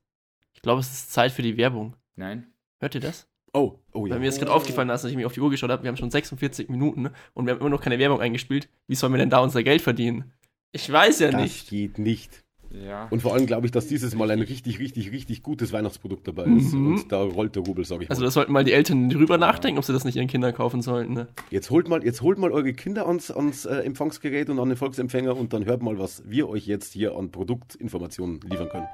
Ich 0.54 0.62
glaube, 0.62 0.80
es 0.80 0.90
ist 0.90 1.12
Zeit 1.12 1.32
für 1.32 1.42
die 1.42 1.56
Werbung. 1.56 1.94
Nein. 2.16 2.46
Hört 2.80 2.94
ihr 2.94 3.00
das? 3.00 3.28
Oh, 3.52 3.78
oh 3.92 4.06
ja. 4.06 4.12
Weil 4.14 4.20
mir 4.20 4.28
ist 4.28 4.38
gerade 4.38 4.52
aufgefallen, 4.52 4.90
als 4.90 5.04
ich 5.04 5.16
mich 5.16 5.24
auf 5.24 5.32
die 5.32 5.40
Uhr 5.40 5.50
geschaut 5.50 5.70
habe, 5.70 5.82
wir 5.82 5.88
haben 5.88 5.96
schon 5.96 6.10
46 6.10 6.68
Minuten 6.68 7.08
und 7.32 7.46
wir 7.46 7.54
haben 7.54 7.60
immer 7.60 7.70
noch 7.70 7.80
keine 7.80 7.98
Werbung 7.98 8.20
eingespielt. 8.20 8.68
Wie 8.86 8.94
sollen 8.94 9.12
wir 9.14 9.18
denn 9.18 9.30
da 9.30 9.38
unser 9.38 9.62
Geld 9.62 9.80
verdienen? 9.80 10.32
Ich 10.72 10.90
weiß 10.92 11.20
ja 11.20 11.30
das 11.30 11.40
nicht. 11.40 11.68
geht 11.70 11.98
nicht. 11.98 12.44
Ja. 12.70 13.06
Und 13.10 13.22
vor 13.22 13.34
allem 13.34 13.46
glaube 13.46 13.66
ich, 13.66 13.72
dass 13.72 13.86
dieses 13.86 14.14
Mal 14.14 14.30
ein 14.30 14.40
richtig, 14.40 14.78
richtig, 14.78 15.12
richtig 15.12 15.42
gutes 15.42 15.72
Weihnachtsprodukt 15.72 16.26
dabei 16.28 16.44
ist. 16.44 16.72
Mhm. 16.72 16.94
Und 16.94 17.12
da 17.12 17.22
rollt 17.22 17.54
der 17.56 17.62
Rubel, 17.62 17.84
sage 17.84 18.04
ich 18.04 18.10
Also 18.10 18.20
mal. 18.20 18.26
da 18.26 18.30
sollten 18.30 18.52
mal 18.52 18.64
die 18.64 18.72
Eltern 18.72 19.08
drüber 19.08 19.38
nachdenken, 19.38 19.78
ob 19.78 19.84
sie 19.84 19.92
das 19.92 20.04
nicht 20.04 20.16
ihren 20.16 20.26
Kindern 20.28 20.54
kaufen 20.54 20.82
sollten. 20.82 21.12
Ne? 21.14 21.28
Jetzt 21.50 21.70
holt 21.70 21.88
mal, 21.88 22.04
jetzt 22.04 22.22
holt 22.22 22.38
mal 22.38 22.52
eure 22.52 22.72
Kinder 22.72 23.06
ans, 23.06 23.30
ans 23.30 23.64
äh, 23.64 23.76
Empfangsgerät 23.78 24.50
und 24.50 24.58
an 24.58 24.68
den 24.68 24.76
Volksempfänger 24.76 25.36
und 25.36 25.52
dann 25.52 25.64
hört 25.64 25.82
mal, 25.82 25.98
was 25.98 26.22
wir 26.26 26.48
euch 26.48 26.66
jetzt 26.66 26.92
hier 26.92 27.16
an 27.16 27.30
Produktinformationen 27.30 28.40
liefern 28.48 28.68
können. 28.68 28.86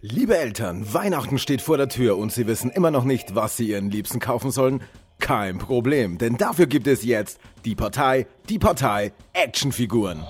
Liebe 0.00 0.36
Eltern, 0.36 0.92
Weihnachten 0.92 1.38
steht 1.38 1.62
vor 1.62 1.78
der 1.78 1.88
Tür 1.88 2.16
und 2.18 2.30
Sie 2.30 2.46
wissen 2.46 2.70
immer 2.70 2.90
noch 2.90 3.04
nicht, 3.04 3.34
was 3.34 3.56
Sie 3.56 3.70
Ihren 3.70 3.90
Liebsten 3.90 4.20
kaufen 4.20 4.50
sollen? 4.50 4.82
Kein 5.18 5.58
Problem, 5.58 6.18
denn 6.18 6.36
dafür 6.36 6.66
gibt 6.66 6.86
es 6.86 7.02
jetzt 7.02 7.40
die 7.64 7.74
Partei, 7.74 8.26
die 8.48 8.58
Partei 8.58 9.12
Actionfiguren. 9.32 10.22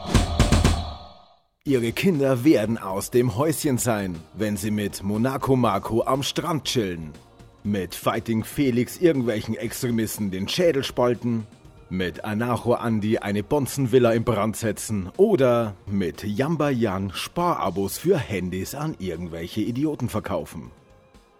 Ihre 1.66 1.90
Kinder 1.90 2.44
werden 2.44 2.78
aus 2.78 3.10
dem 3.10 3.36
Häuschen 3.36 3.76
sein, 3.76 4.14
wenn 4.34 4.56
sie 4.56 4.70
mit 4.70 5.02
Monaco 5.02 5.56
Marco 5.56 6.04
am 6.04 6.22
Strand 6.22 6.62
chillen. 6.62 7.10
Mit 7.64 7.92
Fighting 7.92 8.44
Felix 8.44 8.98
irgendwelchen 8.98 9.56
Extremisten 9.56 10.30
den 10.30 10.46
Schädel 10.46 10.84
spalten. 10.84 11.44
Mit 11.90 12.24
Anacho 12.24 12.76
Andy 12.76 13.18
eine 13.18 13.42
Bonzenvilla 13.42 14.12
in 14.12 14.22
Brand 14.22 14.56
setzen. 14.56 15.10
Oder 15.16 15.74
mit 15.86 16.22
Jamba 16.22 16.70
Jan 16.70 17.10
Sparabos 17.12 17.98
für 17.98 18.16
Handys 18.16 18.76
an 18.76 18.94
irgendwelche 19.00 19.62
Idioten 19.62 20.08
verkaufen. 20.08 20.70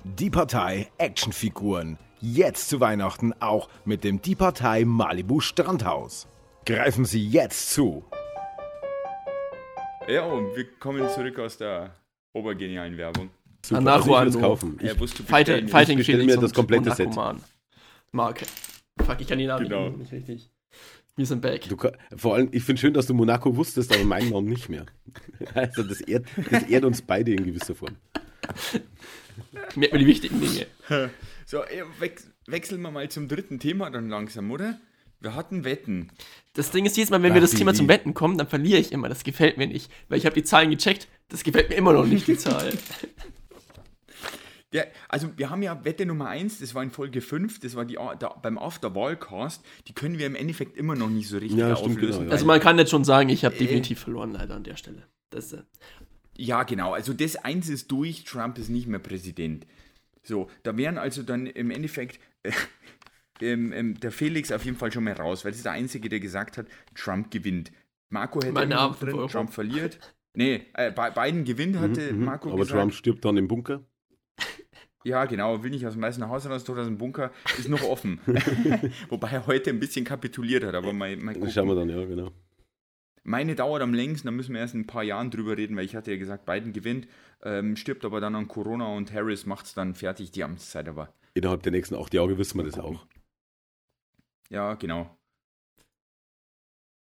Die 0.02 0.30
Partei 0.30 0.88
Actionfiguren. 0.98 1.98
Jetzt 2.20 2.68
zu 2.68 2.80
Weihnachten 2.80 3.32
auch 3.38 3.68
mit 3.84 4.02
dem 4.02 4.20
Die 4.22 4.34
Partei 4.34 4.84
Malibu 4.84 5.38
Strandhaus. 5.38 6.26
Greifen 6.64 7.04
Sie 7.04 7.24
jetzt 7.24 7.72
zu. 7.72 8.02
Ja, 10.08 10.24
und 10.24 10.56
wir 10.56 10.64
kommen 10.78 11.08
zurück 11.10 11.38
aus 11.38 11.56
der 11.58 11.94
obergenialen 12.32 12.96
Werbung. 12.96 13.30
Super. 13.64 13.78
Anarcho 13.78 14.14
also 14.14 14.38
ich 14.38 14.44
kaufen. 14.44 14.78
Ich, 14.80 14.86
Ja, 14.86 14.94
du 14.94 15.06
Fighting, 15.06 15.68
Felix 16.02 16.26
mir 16.26 16.36
das 16.36 16.54
komplette 16.54 16.94
Set. 16.94 17.08
Marke. 18.12 18.46
Fuck, 19.04 19.20
ich 19.20 19.26
kann 19.26 19.38
die 19.38 19.46
Namen 19.46 19.68
Genau. 19.68 19.90
nicht 19.90 20.12
richtig. 20.12 20.50
Wir 21.16 21.24
sind 21.24 21.40
back. 21.40 21.62
du, 21.68 21.76
vor 22.16 22.34
allem, 22.34 22.48
ich 22.52 22.62
finde 22.62 22.78
schön, 22.80 22.92
dass 22.92 23.06
du 23.06 23.14
Monaco 23.14 23.56
wusstest, 23.56 23.92
aber 23.94 24.04
meinen 24.04 24.30
Namen 24.30 24.48
nicht 24.48 24.68
mehr. 24.68 24.86
Also 25.54 25.82
das 25.82 26.00
ehrt, 26.02 26.26
das 26.50 26.64
ehrt 26.64 26.84
uns 26.84 27.00
beide 27.00 27.32
in 27.32 27.44
gewisser 27.44 27.74
Form. 27.74 27.96
Merkt 29.74 29.92
man 29.92 30.00
die 30.00 30.06
wichtigen 30.06 30.40
Dinge. 30.40 30.66
So, 31.48 31.62
wechseln 32.46 32.82
wir 32.82 32.90
mal 32.90 33.08
zum 33.08 33.28
dritten 33.28 33.60
Thema 33.60 33.88
dann 33.88 34.08
langsam, 34.08 34.50
oder? 34.50 34.80
Wir 35.20 35.36
hatten 35.36 35.62
Wetten. 35.62 36.10
Das 36.56 36.70
Ding 36.70 36.86
ist, 36.86 36.96
jedes 36.96 37.10
Mal, 37.10 37.22
wenn 37.22 37.34
wir 37.34 37.40
das 37.40 37.50
Thema 37.52 37.74
zum 37.74 37.86
Wetten 37.88 38.14
kommen, 38.14 38.38
dann 38.38 38.48
verliere 38.48 38.80
ich 38.80 38.90
immer. 38.90 39.08
Das 39.08 39.24
gefällt 39.24 39.58
mir 39.58 39.66
nicht. 39.66 39.90
Weil 40.08 40.18
ich 40.18 40.24
habe 40.26 40.34
die 40.34 40.42
Zahlen 40.42 40.70
gecheckt. 40.70 41.06
Das 41.28 41.44
gefällt 41.44 41.68
mir 41.68 41.76
immer 41.76 41.92
noch 41.92 42.06
nicht, 42.06 42.26
die 42.26 42.36
Zahlen. 42.38 42.78
Ja, 44.72 44.82
also 45.08 45.30
wir 45.36 45.50
haben 45.50 45.62
ja 45.62 45.84
Wette 45.84 46.04
Nummer 46.06 46.28
1, 46.28 46.58
das 46.58 46.74
war 46.74 46.82
in 46.82 46.90
Folge 46.90 47.20
5, 47.20 47.60
das 47.60 47.76
war 47.76 47.84
die 47.84 47.94
da, 47.94 48.28
beim 48.42 48.58
After-Wahlcast, 48.58 49.64
die 49.86 49.94
können 49.94 50.18
wir 50.18 50.26
im 50.26 50.34
Endeffekt 50.34 50.76
immer 50.76 50.96
noch 50.96 51.08
nicht 51.08 51.28
so 51.28 51.38
richtig 51.38 51.58
Ja, 51.58 51.72
auflösen. 51.74 52.00
genau, 52.00 52.22
ja. 52.24 52.30
Also 52.30 52.46
man 52.46 52.60
kann 52.60 52.76
jetzt 52.76 52.90
schon 52.90 53.04
sagen, 53.04 53.28
ich 53.28 53.44
habe 53.44 53.56
definitiv 53.56 54.00
verloren, 54.00 54.32
leider 54.32 54.54
an 54.56 54.64
der 54.64 54.76
Stelle. 54.76 55.04
Das, 55.30 55.52
äh, 55.52 55.62
Ja, 56.36 56.64
genau. 56.64 56.92
Also 56.92 57.12
das 57.14 57.36
eins 57.36 57.68
ist 57.68 57.90
durch, 57.92 58.24
Trump 58.24 58.58
ist 58.58 58.68
nicht 58.68 58.86
mehr 58.88 58.98
Präsident. 58.98 59.66
So, 60.24 60.50
da 60.64 60.76
wären 60.76 60.98
also 60.98 61.22
dann 61.22 61.46
im 61.46 61.70
Endeffekt 61.70 62.18
äh, 62.42 62.50
ähm, 63.40 63.72
ähm, 63.72 64.00
der 64.00 64.12
Felix 64.12 64.50
auf 64.52 64.64
jeden 64.64 64.76
Fall 64.76 64.92
schon 64.92 65.04
mal 65.04 65.12
raus, 65.14 65.44
weil 65.44 65.52
das 65.52 65.58
ist 65.58 65.64
der 65.66 65.72
Einzige, 65.72 66.08
der 66.08 66.20
gesagt 66.20 66.58
hat, 66.58 66.66
Trump 66.94 67.30
gewinnt. 67.30 67.72
Marco 68.08 68.40
hätte 68.40 68.52
Meine 68.52 68.66
immer 68.66 68.74
noch 68.74 68.80
Arme 68.82 68.94
fünf 68.94 69.10
drin, 69.10 69.18
Euro. 69.20 69.28
Trump 69.28 69.52
verliert. 69.52 69.98
Nee, 70.34 70.62
äh, 70.74 70.92
Bi- 70.92 71.10
Biden 71.14 71.44
gewinnt, 71.44 71.78
hatte 71.78 72.12
Mhm, 72.12 72.24
Marco 72.24 72.48
aber 72.50 72.58
gesagt. 72.58 72.78
Trump 72.80 72.94
stirbt 72.94 73.24
dann 73.24 73.36
im 73.36 73.48
Bunker. 73.48 73.82
Ja, 75.04 75.24
genau, 75.26 75.62
will 75.62 75.70
nicht 75.70 75.86
aus 75.86 75.92
dem 75.92 76.02
Weißen 76.02 76.26
Haus 76.28 76.48
raus, 76.50 76.64
tot 76.64 76.78
aus 76.78 76.86
dem 76.86 76.98
Bunker, 76.98 77.30
ist 77.58 77.68
noch 77.68 77.82
offen. 77.84 78.18
Wobei 79.08 79.30
er 79.30 79.46
heute 79.46 79.70
ein 79.70 79.78
bisschen 79.78 80.04
kapituliert 80.04 80.64
hat, 80.64 80.74
aber 80.74 80.92
mal, 80.92 81.16
mal 81.16 81.32
Das 81.32 81.34
gucken. 81.38 81.52
schauen 81.52 81.68
wir 81.68 81.74
dann, 81.76 81.88
ja, 81.88 82.04
genau. 82.04 82.32
Meine 83.22 83.54
dauert 83.54 83.82
am 83.82 83.94
längsten, 83.94 84.26
da 84.26 84.32
müssen 84.32 84.52
wir 84.54 84.60
erst 84.60 84.74
in 84.74 84.80
ein 84.80 84.86
paar 84.88 85.04
Jahren 85.04 85.30
drüber 85.30 85.56
reden, 85.56 85.76
weil 85.76 85.84
ich 85.84 85.94
hatte 85.94 86.10
ja 86.10 86.16
gesagt, 86.16 86.44
Biden 86.44 86.72
gewinnt, 86.72 87.06
ähm, 87.44 87.76
stirbt 87.76 88.04
aber 88.04 88.20
dann 88.20 88.34
an 88.34 88.48
Corona 88.48 88.86
und 88.96 89.12
Harris 89.12 89.46
macht 89.46 89.66
es 89.66 89.74
dann 89.74 89.94
fertig, 89.94 90.32
die 90.32 90.42
Amtszeit 90.42 90.88
aber. 90.88 91.12
Innerhalb 91.34 91.62
der 91.62 91.70
nächsten 91.72 91.94
acht 91.94 92.12
Jahre 92.12 92.36
wissen 92.36 92.58
wir 92.58 92.64
das 92.64 92.78
auch. 92.78 93.06
Ja, 94.50 94.74
genau. 94.74 95.16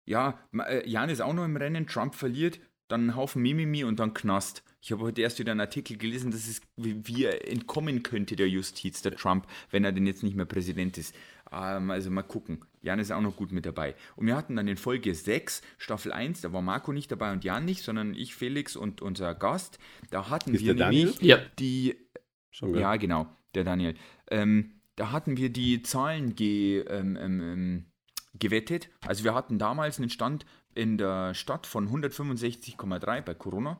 Ja, 0.06 0.40
äh, 0.54 0.88
Jan 0.90 1.10
ist 1.10 1.22
auch 1.22 1.34
noch 1.34 1.46
im 1.46 1.56
Rennen, 1.58 1.88
Trump 1.88 2.16
verliert, 2.16 2.60
dann 2.88 3.08
ein 3.08 3.16
Haufen 3.16 3.42
Mimimi 3.42 3.84
und 3.84 4.00
dann 4.00 4.14
Knast. 4.14 4.64
Ich 4.82 4.92
habe 4.92 5.04
heute 5.04 5.22
erst 5.22 5.40
wieder 5.40 5.52
einen 5.52 5.62
Artikel 5.62 5.96
gelesen, 5.98 6.32
dass 6.32 6.48
es 6.48 6.62
wie, 6.76 7.26
er 7.26 7.48
entkommen 7.48 8.02
könnte 8.04 8.36
der 8.36 8.50
Justiz, 8.50 9.02
der 9.04 9.16
Trump, 9.16 9.48
wenn 9.70 9.86
er 9.86 9.92
denn 9.92 10.08
jetzt 10.08 10.24
nicht 10.24 10.36
mehr 10.36 10.46
Präsident 10.46 10.98
ist. 10.98 11.16
Ähm, 11.52 11.92
also 11.92 12.10
mal 12.10 12.24
gucken. 12.24 12.66
Jan 12.82 13.00
ist 13.00 13.12
auch 13.12 13.22
noch 13.22 13.36
gut 13.36 13.52
mit 13.52 13.66
dabei. 13.66 13.96
Und 14.16 14.26
wir 14.26 14.36
hatten 14.36 14.56
dann 14.56 14.68
in 14.68 14.78
Folge 14.78 15.14
6, 15.14 15.62
Staffel 15.78 16.12
1, 16.12 16.42
da 16.42 16.52
war 16.52 16.64
Marco 16.64 16.92
nicht 16.92 17.12
dabei 17.12 17.32
und 17.32 17.44
Jan 17.44 17.64
nicht, 17.64 17.84
sondern 17.84 18.16
ich, 18.16 18.34
Felix 18.34 18.76
und 18.76 19.02
unser 19.02 19.36
Gast. 19.36 19.78
Da 20.10 20.30
hatten 20.30 20.56
Ist 20.56 20.66
wir 20.66 20.74
nämlich 20.74 21.16
Daniel? 21.16 21.16
ja, 21.22 21.38
die 21.60 21.96
Schon, 22.50 22.74
gell? 22.74 22.82
ja, 22.82 22.96
genau, 22.96 23.28
der 23.54 23.64
Daniel. 23.64 23.96
Ähm, 24.30 24.81
da 24.96 25.12
hatten 25.12 25.38
wir 25.38 25.50
die 25.50 25.82
Zahlen 25.84 26.36
ge, 26.36 26.80
ähm, 26.88 27.18
ähm, 27.20 27.42
ähm, 27.42 27.86
gewettet. 28.38 28.90
Also 29.06 29.24
wir 29.24 29.34
hatten 29.34 29.60
damals 29.60 29.98
einen 30.00 30.10
Stand 30.10 30.46
in 30.74 30.98
der 30.98 31.34
Stadt 31.34 31.68
von 31.68 31.90
165,3 31.90 33.22
bei 33.22 33.34
Corona 33.34 33.80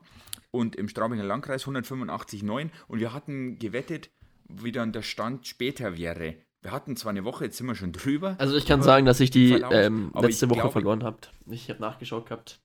und 0.50 0.76
im 0.76 0.88
Straubinger 0.88 1.24
Landkreis 1.24 1.64
185,9 1.66 2.70
und 2.88 3.00
wir 3.00 3.12
hatten 3.12 3.58
gewettet, 3.58 4.10
wie 4.48 4.72
dann 4.72 4.92
der 4.92 5.02
Stand 5.02 5.46
später 5.46 5.96
wäre. 5.96 6.36
Wir 6.60 6.70
hatten 6.70 6.94
zwar 6.96 7.10
eine 7.10 7.24
Woche, 7.24 7.44
jetzt 7.46 7.56
sind 7.56 7.66
wir 7.66 7.74
schon 7.74 7.92
drüber. 7.92 8.36
also 8.38 8.54
ich 8.56 8.66
kann 8.66 8.82
sagen, 8.82 9.06
dass 9.06 9.18
ich 9.20 9.30
die 9.30 9.52
ähm, 9.54 10.12
letzte 10.20 10.48
Woche 10.50 10.60
glaube- 10.60 10.72
verloren 10.72 11.02
habe. 11.02 11.18
Ich 11.50 11.68
habe 11.70 11.80
nachgeschaut 11.80 12.26
gehabt. 12.26 12.60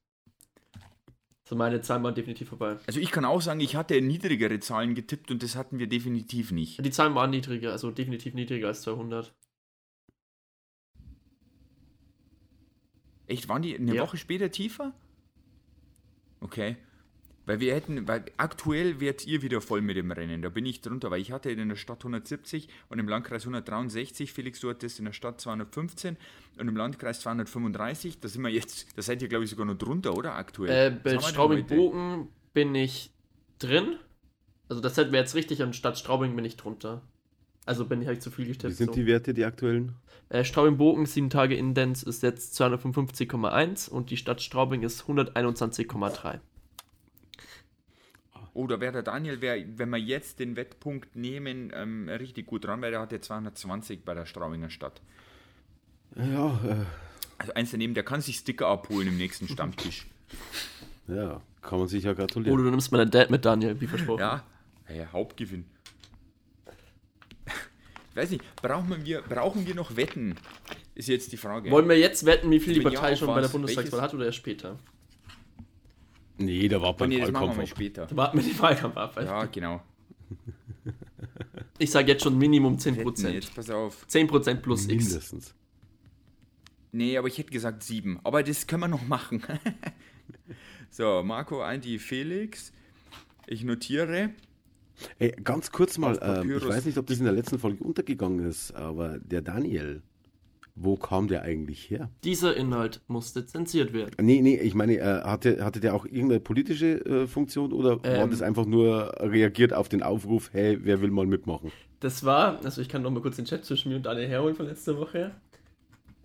So 1.48 1.56
meine 1.56 1.80
Zahlen 1.80 2.04
waren 2.04 2.14
definitiv 2.14 2.50
vorbei. 2.50 2.78
Also 2.88 3.00
ich 3.00 3.10
kann 3.10 3.24
auch 3.24 3.40
sagen, 3.42 3.62
ich 3.62 3.78
hatte 3.78 4.02
niedrigere 4.02 4.60
Zahlen 4.60 4.96
getippt 4.96 5.32
und 5.32 5.42
das 5.42 5.56
hatten 5.56 5.80
wir 5.80 5.88
definitiv 5.88 6.52
nicht. 6.52 6.84
Die 6.84 6.92
Zahlen 6.92 7.16
waren 7.16 7.30
niedriger, 7.30 7.72
also 7.72 7.90
definitiv 7.90 8.34
niedriger 8.34 8.68
als 8.68 8.82
200. 8.82 9.34
Echt, 13.28 13.48
waren 13.48 13.62
die 13.62 13.78
eine 13.78 13.96
Ja. 13.96 14.02
Woche 14.02 14.18
später 14.18 14.52
tiefer? 14.52 14.94
Okay. 16.42 16.76
Weil 17.48 17.62
wir 17.62 17.74
hätten, 17.74 18.10
weil 18.10 18.26
aktuell 18.36 19.00
werdet 19.00 19.26
ihr 19.26 19.42
wieder 19.42 19.62
voll 19.62 19.82
mit 19.82 19.96
dem 19.96 20.12
Rennen. 20.12 20.42
Da 20.42 20.50
bin 20.50 20.66
ich 20.66 20.82
drunter, 20.82 21.10
weil 21.12 21.22
ich 21.22 21.32
hatte 21.32 21.50
in 21.50 21.70
der 21.70 21.78
Stadt 21.78 22.00
170 22.00 22.68
und 22.90 23.00
im 23.00 23.08
Landkreis 23.08 23.44
163. 23.44 24.34
Felix, 24.34 24.60
du 24.60 24.70
hattest 24.70 25.00
in 25.00 25.06
der 25.06 25.14
Stadt 25.14 25.40
215 25.40 26.18
und 26.60 26.68
im 26.68 26.76
Landkreis 26.76 27.22
235. 27.22 28.20
Da 28.20 28.28
sind 28.28 28.42
wir 28.42 28.50
jetzt, 28.50 28.88
da 28.98 29.02
seid 29.02 29.22
ihr, 29.22 29.30
glaube 29.30 29.46
ich, 29.46 29.50
sogar 29.50 29.66
noch 29.66 29.78
drunter, 29.78 30.18
oder? 30.18 30.36
Aktuell. 30.36 30.70
Äh, 30.70 30.90
bei 30.90 30.96
haben 30.96 31.04
wir 31.04 31.12
denn 31.12 31.22
Straubing 31.22 31.64
heute? 31.64 31.76
Bogen 31.76 32.28
bin 32.54 32.76
ich 32.76 33.12
drin. 33.60 33.96
Also 34.68 34.82
das 34.82 34.98
wäre 34.98 35.10
jetzt 35.16 35.34
richtig, 35.34 35.62
und 35.62 35.74
statt 35.74 35.98
Straubing 35.98 36.36
bin 36.36 36.44
ich 36.44 36.58
drunter. 36.58 37.02
Also 37.66 37.86
bin 37.86 38.02
ich 38.02 38.10
halt 38.10 38.22
zu 38.22 38.30
viel 38.30 38.48
Wie 38.48 38.52
getippt. 38.52 38.76
sind 38.76 38.88
so. 38.88 38.94
die 38.94 39.06
Werte, 39.06 39.34
die 39.34 39.46
aktuellen? 39.46 39.96
Äh, 40.28 40.44
Straubing 40.44 40.76
Bogen 40.76 41.06
7 41.06 41.30
Tage 41.30 41.56
Indenz 41.56 42.04
ist 42.04 42.24
jetzt 42.24 42.60
255,1 42.62 43.90
und 43.90 44.10
die 44.10 44.18
Stadt 44.18 44.42
Straubing 44.42 44.84
ist 44.84 45.04
121,3. 45.04 46.42
Oh, 48.58 48.66
da 48.66 48.80
wäre 48.80 48.92
der 48.94 49.04
Daniel, 49.04 49.40
wär, 49.40 49.64
wenn 49.78 49.90
wir 49.90 50.00
jetzt 50.00 50.40
den 50.40 50.56
Wettpunkt 50.56 51.16
nehmen, 51.16 51.72
ähm, 51.76 52.10
richtig 52.10 52.48
gut 52.48 52.66
dran, 52.66 52.82
weil 52.82 52.90
der 52.90 53.02
hatte 53.02 53.22
220 53.22 54.04
bei 54.04 54.16
der 54.16 54.26
Straubinger 54.26 54.72
Stadt. 54.72 55.00
Ja, 56.16 56.60
Also 57.38 57.54
eins 57.54 57.70
daneben, 57.70 57.94
der 57.94 58.04
kann 58.04 58.22
sich 58.22 58.38
Sticker 58.38 58.66
abholen 58.68 59.10
im 59.10 59.18
nächsten 59.18 59.48
Stammtisch. 59.48 60.08
äh, 61.08 61.16
ja, 61.16 61.42
kann 61.62 61.78
man 61.80 61.88
sich 61.88 62.04
ja 62.04 62.12
Oh, 62.12 62.16
gratulieren. 62.16 62.58
du 62.58 62.70
nimmst 62.72 62.92
meinen 62.92 63.12
Dad 63.12 63.30
mit, 63.30 63.46
Daniel, 63.46 63.80
wie 63.80 63.86
versprochen. 63.88 64.22
Ja, 64.22 64.44
hey, 64.86 65.06
Hauptgewinn. 65.12 65.66
Ich 68.10 68.16
weiß 68.16 68.32
nicht, 68.32 68.44
brauchen 68.56 69.06
wir, 69.06 69.22
brauchen 69.22 69.68
wir 69.68 69.76
noch 69.76 69.96
Wetten? 69.96 70.36
Ist 70.96 71.08
jetzt 71.10 71.32
die 71.32 71.38
Frage. 71.38 71.70
Wollen 71.70 71.88
wir 71.88 72.00
jetzt 72.00 72.26
wetten, 72.26 72.50
wie 72.50 72.60
viel 72.60 72.74
die 72.74 72.82
ja, 72.82 72.90
Partei 72.90 73.16
schon 73.16 73.28
bei 73.28 73.42
der? 73.42 73.50
Bundestagswahl 73.50 74.02
hat 74.02 74.16
oder 74.16 74.26
erst 74.26 74.38
später? 74.40 74.80
Nee, 76.38 76.68
da 76.68 76.82
war 76.82 77.00
wir 77.00 77.22
Wahlkampf 77.22 77.56
mal 77.56 77.64
ab. 77.64 77.68
später. 77.68 78.08
Warten 78.16 78.38
wir 78.38 78.44
den 78.44 78.60
Wahlkampf 78.60 78.98
ab. 78.98 79.16
Ja, 79.22 79.46
genau. 79.46 79.82
Ich 81.80 81.92
sage 81.92 82.12
jetzt 82.12 82.24
schon 82.24 82.38
Minimum 82.38 82.84
Wetten, 82.84 83.06
10%. 83.06 83.30
jetzt 83.30 83.56
pass 83.56 83.70
auf. 83.70 84.06
10% 84.10 84.56
plus 84.56 84.88
X. 84.88 85.06
Mindestens. 85.06 85.54
Nee, 86.92 87.18
aber 87.18 87.28
ich 87.28 87.38
hätte 87.38 87.52
gesagt 87.52 87.84
sieben. 87.84 88.20
Aber 88.24 88.44
das 88.44 88.66
können 88.66 88.82
wir 88.82 88.88
noch 88.88 89.06
machen. 89.06 89.44
so, 90.90 91.22
Marco, 91.24 91.62
Andi, 91.62 92.00
Felix. 92.00 92.72
Ich 93.46 93.64
notiere. 93.64 94.32
Ey, 95.20 95.32
ganz 95.44 95.72
kurz 95.72 95.98
mal, 95.98 96.18
ähm, 96.22 96.58
ich 96.58 96.68
weiß 96.68 96.86
nicht, 96.86 96.98
ob 96.98 97.06
das 97.06 97.20
in 97.20 97.26
der 97.26 97.34
letzten 97.34 97.60
Folge 97.60 97.84
untergegangen 97.84 98.48
ist, 98.48 98.72
aber 98.72 99.20
der 99.20 99.42
Daniel, 99.42 100.02
wo 100.80 100.96
kam 100.96 101.28
der 101.28 101.42
eigentlich 101.42 101.90
her? 101.90 102.10
Dieser 102.24 102.56
Inhalt 102.56 103.02
musste 103.08 103.46
zensiert 103.46 103.94
werden. 103.94 104.14
Nee, 104.22 104.42
nee, 104.42 104.58
ich 104.58 104.76
meine, 104.76 104.98
äh, 104.98 105.24
hatte, 105.24 105.64
hatte 105.66 105.80
der 105.80 105.96
auch 105.96 106.06
irgendeine 106.06 106.40
politische 106.40 107.04
äh, 107.06 107.28
Funktion 107.28 107.74
oder 107.74 108.04
war 108.04 108.24
Ähm. 108.24 108.30
das 108.30 108.42
einfach 108.42 108.66
nur 108.66 109.12
reagiert 109.20 109.74
auf 109.74 109.90
den 109.90 110.04
Aufruf, 110.04 110.50
hey, 110.54 110.78
wer 110.84 111.02
will 111.02 111.10
mal 111.12 111.26
mitmachen? 111.26 111.72
Das 112.00 112.24
war, 112.24 112.64
also 112.64 112.80
ich 112.82 112.90
kann 112.90 113.02
noch 113.02 113.10
mal 113.10 113.22
kurz 113.22 113.38
den 113.38 113.46
Chat 113.46 113.66
zwischen 113.66 113.90
mir 113.90 113.96
und 113.96 114.06
Daniel 114.06 114.28
herholen 114.28 114.56
von 114.56 114.68
letzter 114.68 114.98
Woche. 114.98 115.32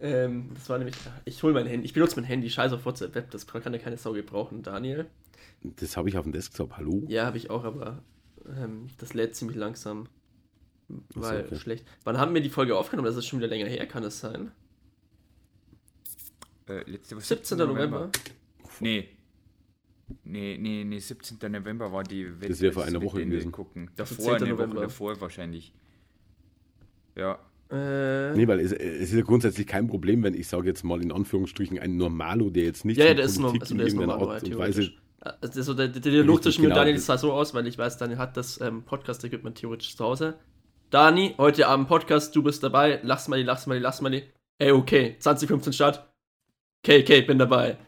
Ähm, 0.00 0.50
das 0.54 0.68
war 0.68 0.78
nämlich, 0.78 0.96
ich 1.24 1.42
hole 1.42 1.54
mein 1.54 1.66
Handy, 1.66 1.86
ich 1.86 1.94
benutze 1.94 2.16
mein 2.16 2.24
Handy, 2.24 2.50
scheiß 2.50 2.72
auf 2.72 2.84
WhatsApp 2.84 3.14
Web, 3.14 3.30
das 3.30 3.46
kann 3.46 3.72
ja 3.72 3.78
keine 3.78 3.96
Sau 3.96 4.12
gebrauchen, 4.12 4.62
Daniel. 4.62 5.06
Das 5.62 5.96
habe 5.96 6.08
ich 6.08 6.18
auf 6.18 6.24
dem 6.24 6.32
Desktop, 6.32 6.76
hallo? 6.76 7.04
Ja, 7.08 7.24
habe 7.24 7.38
ich 7.38 7.48
auch, 7.50 7.64
aber 7.64 8.02
ähm, 8.46 8.88
das 8.98 9.14
lädt 9.14 9.34
ziemlich 9.34 9.56
langsam. 9.56 10.08
Weil 11.14 11.44
okay. 11.46 11.56
schlecht. 11.56 11.86
Wann 12.04 12.18
haben 12.18 12.34
wir 12.34 12.40
die 12.40 12.50
Folge 12.50 12.76
aufgenommen? 12.76 13.06
Das 13.06 13.16
ist 13.16 13.26
schon 13.26 13.38
wieder 13.38 13.48
länger 13.48 13.66
her, 13.66 13.86
kann 13.86 14.04
es 14.04 14.20
sein? 14.20 14.52
Äh, 16.68 16.90
letzte 16.90 17.16
Woche 17.16 17.24
17. 17.24 17.58
November. 17.58 18.10
Nee. 18.80 19.08
Nee, 20.24 20.58
nee, 20.60 20.84
nee, 20.84 20.98
17. 20.98 21.38
November 21.50 21.92
war 21.92 22.04
die 22.04 22.40
Wette. 22.40 22.48
Das 22.48 22.60
wäre 22.60 22.72
vor 22.72 22.84
einer 22.84 23.02
Woche 23.02 23.24
gewesen. 23.24 23.52
Gucken. 23.52 23.90
Also 23.96 24.14
Davor, 24.16 24.38
10. 24.38 24.46
eine 24.46 24.58
Woche 24.58 24.66
November. 24.66 24.82
davor 24.82 25.20
wahrscheinlich. 25.20 25.72
Ja. 27.16 27.38
Äh, 27.70 28.34
Nee, 28.34 28.46
weil 28.46 28.60
es, 28.60 28.72
es 28.72 29.10
ist 29.10 29.14
ja 29.14 29.22
grundsätzlich 29.22 29.66
kein 29.66 29.86
Problem, 29.88 30.22
wenn 30.22 30.34
ich 30.34 30.46
sage 30.46 30.68
jetzt 30.68 30.84
mal 30.84 31.02
in 31.02 31.10
Anführungsstrichen 31.10 31.78
ein 31.78 31.96
Normalo, 31.96 32.50
der 32.50 32.64
jetzt 32.64 32.84
nicht 32.84 32.98
ja, 32.98 33.06
ja, 33.06 33.14
der 33.14 33.24
ist, 33.24 33.40
Politik 33.40 33.62
also 33.62 33.74
in 33.74 33.78
der 33.78 33.86
ist 33.86 33.94
irgendeiner 33.94 34.18
normal, 34.18 34.34
Art 34.36 34.42
und 34.44 34.50
theoretisch. 34.50 34.98
Weise 35.20 35.38
Also 35.58 35.74
der, 35.74 35.88
der 35.88 36.00
Dialog 36.00 36.42
zwischen 36.42 36.62
mir 36.62 36.68
und 36.68 36.74
genau. 36.74 36.84
Daniel 36.84 36.98
sah 36.98 37.16
so 37.16 37.32
aus, 37.32 37.54
weil 37.54 37.66
ich 37.66 37.78
weiß, 37.78 37.96
Daniel 37.96 38.18
hat 38.18 38.36
das 38.36 38.60
ähm, 38.60 38.82
Podcast-Equipment 38.82 39.56
theoretisch 39.56 39.96
zu 39.96 40.04
Hause. 40.04 40.34
Dani, 40.92 41.34
heute 41.38 41.68
Abend 41.68 41.88
Podcast, 41.88 42.36
du 42.36 42.42
bist 42.42 42.62
dabei. 42.62 43.00
Lass 43.02 43.26
mal 43.26 43.38
die, 43.38 43.44
lass 43.44 43.66
mal 43.66 43.76
die, 43.76 43.80
lass 43.80 44.02
mal 44.02 44.10
die. 44.10 44.24
Ey, 44.58 44.72
okay, 44.72 45.16
2015 45.18 45.72
Start. 45.72 46.06
Okay, 46.84 47.00
okay, 47.00 47.22
bin 47.22 47.38
dabei. 47.38 47.78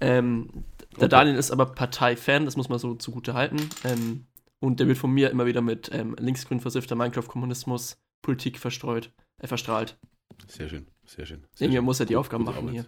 Ähm, 0.00 0.48
der 0.92 0.98
Okay. 0.98 1.08
Daniel 1.08 1.34
ist 1.34 1.50
aber 1.50 1.66
Parteifan, 1.66 2.44
das 2.44 2.56
muss 2.56 2.68
man 2.68 2.78
so 2.78 2.94
zugute 2.94 3.34
halten. 3.34 3.56
Ähm, 3.82 4.26
Und 4.60 4.78
der 4.78 4.86
wird 4.86 4.98
von 4.98 5.10
mir 5.10 5.30
immer 5.30 5.46
wieder 5.46 5.62
mit 5.62 5.90
ähm, 5.92 6.14
linksgrün 6.16 6.60
versiffter 6.60 6.94
Minecraft-Kommunismus 6.94 7.98
Politik 8.22 8.58
verstreut, 8.60 9.12
äh, 9.42 9.48
verstrahlt. 9.48 9.98
Sehr 10.46 10.68
schön, 10.68 10.86
sehr 11.06 11.26
schön. 11.26 11.44
Sehr 11.54 11.66
Irgendwer 11.66 11.80
schön. 11.80 11.84
muss 11.86 11.98
ja 11.98 12.04
die 12.04 12.14
Gut, 12.14 12.20
Aufgaben 12.20 12.44
machen 12.44 12.68
Arbeit. 12.68 12.72
hier. 12.72 12.86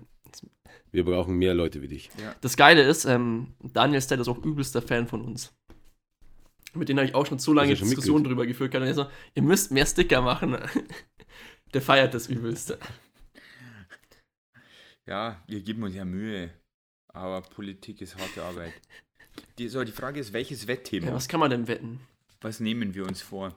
Wir 0.92 1.04
brauchen 1.04 1.34
mehr 1.34 1.54
Leute 1.54 1.82
wie 1.82 1.88
dich. 1.88 2.08
Das 2.40 2.56
Geile 2.56 2.82
ist, 2.82 3.04
ähm, 3.04 3.54
Daniel 3.60 4.00
Stell 4.00 4.20
ist 4.20 4.28
auch 4.28 4.38
übelster 4.44 4.80
Fan 4.82 5.08
von 5.08 5.22
uns. 5.22 5.52
Mit 6.74 6.88
denen 6.88 7.00
habe 7.00 7.08
ich 7.08 7.14
auch 7.14 7.26
schon 7.26 7.38
so 7.38 7.52
lange 7.52 7.74
Diskussionen 7.74 8.24
drüber 8.24 8.46
geführt. 8.46 8.74
Und 8.74 8.82
er 8.82 8.94
so, 8.94 9.06
ihr 9.34 9.42
müsst 9.42 9.70
mehr 9.70 9.86
Sticker 9.86 10.22
machen. 10.22 10.56
Der 11.74 11.82
feiert 11.82 12.14
das 12.14 12.28
übelste. 12.28 12.78
Ja, 15.06 15.42
wir 15.46 15.60
geben 15.60 15.82
uns 15.82 15.94
ja 15.94 16.04
Mühe. 16.04 16.50
Aber 17.08 17.42
Politik 17.42 18.00
ist 18.00 18.16
harte 18.16 18.42
Arbeit. 18.42 18.72
Die, 19.58 19.68
so, 19.68 19.82
die 19.84 19.92
Frage 19.92 20.20
ist, 20.20 20.32
welches 20.32 20.66
Wettthema? 20.66 21.08
Ja, 21.08 21.14
was 21.14 21.28
kann 21.28 21.40
man 21.40 21.50
denn 21.50 21.68
wetten? 21.68 22.00
Was 22.40 22.60
nehmen 22.60 22.94
wir 22.94 23.06
uns 23.06 23.20
vor? 23.22 23.56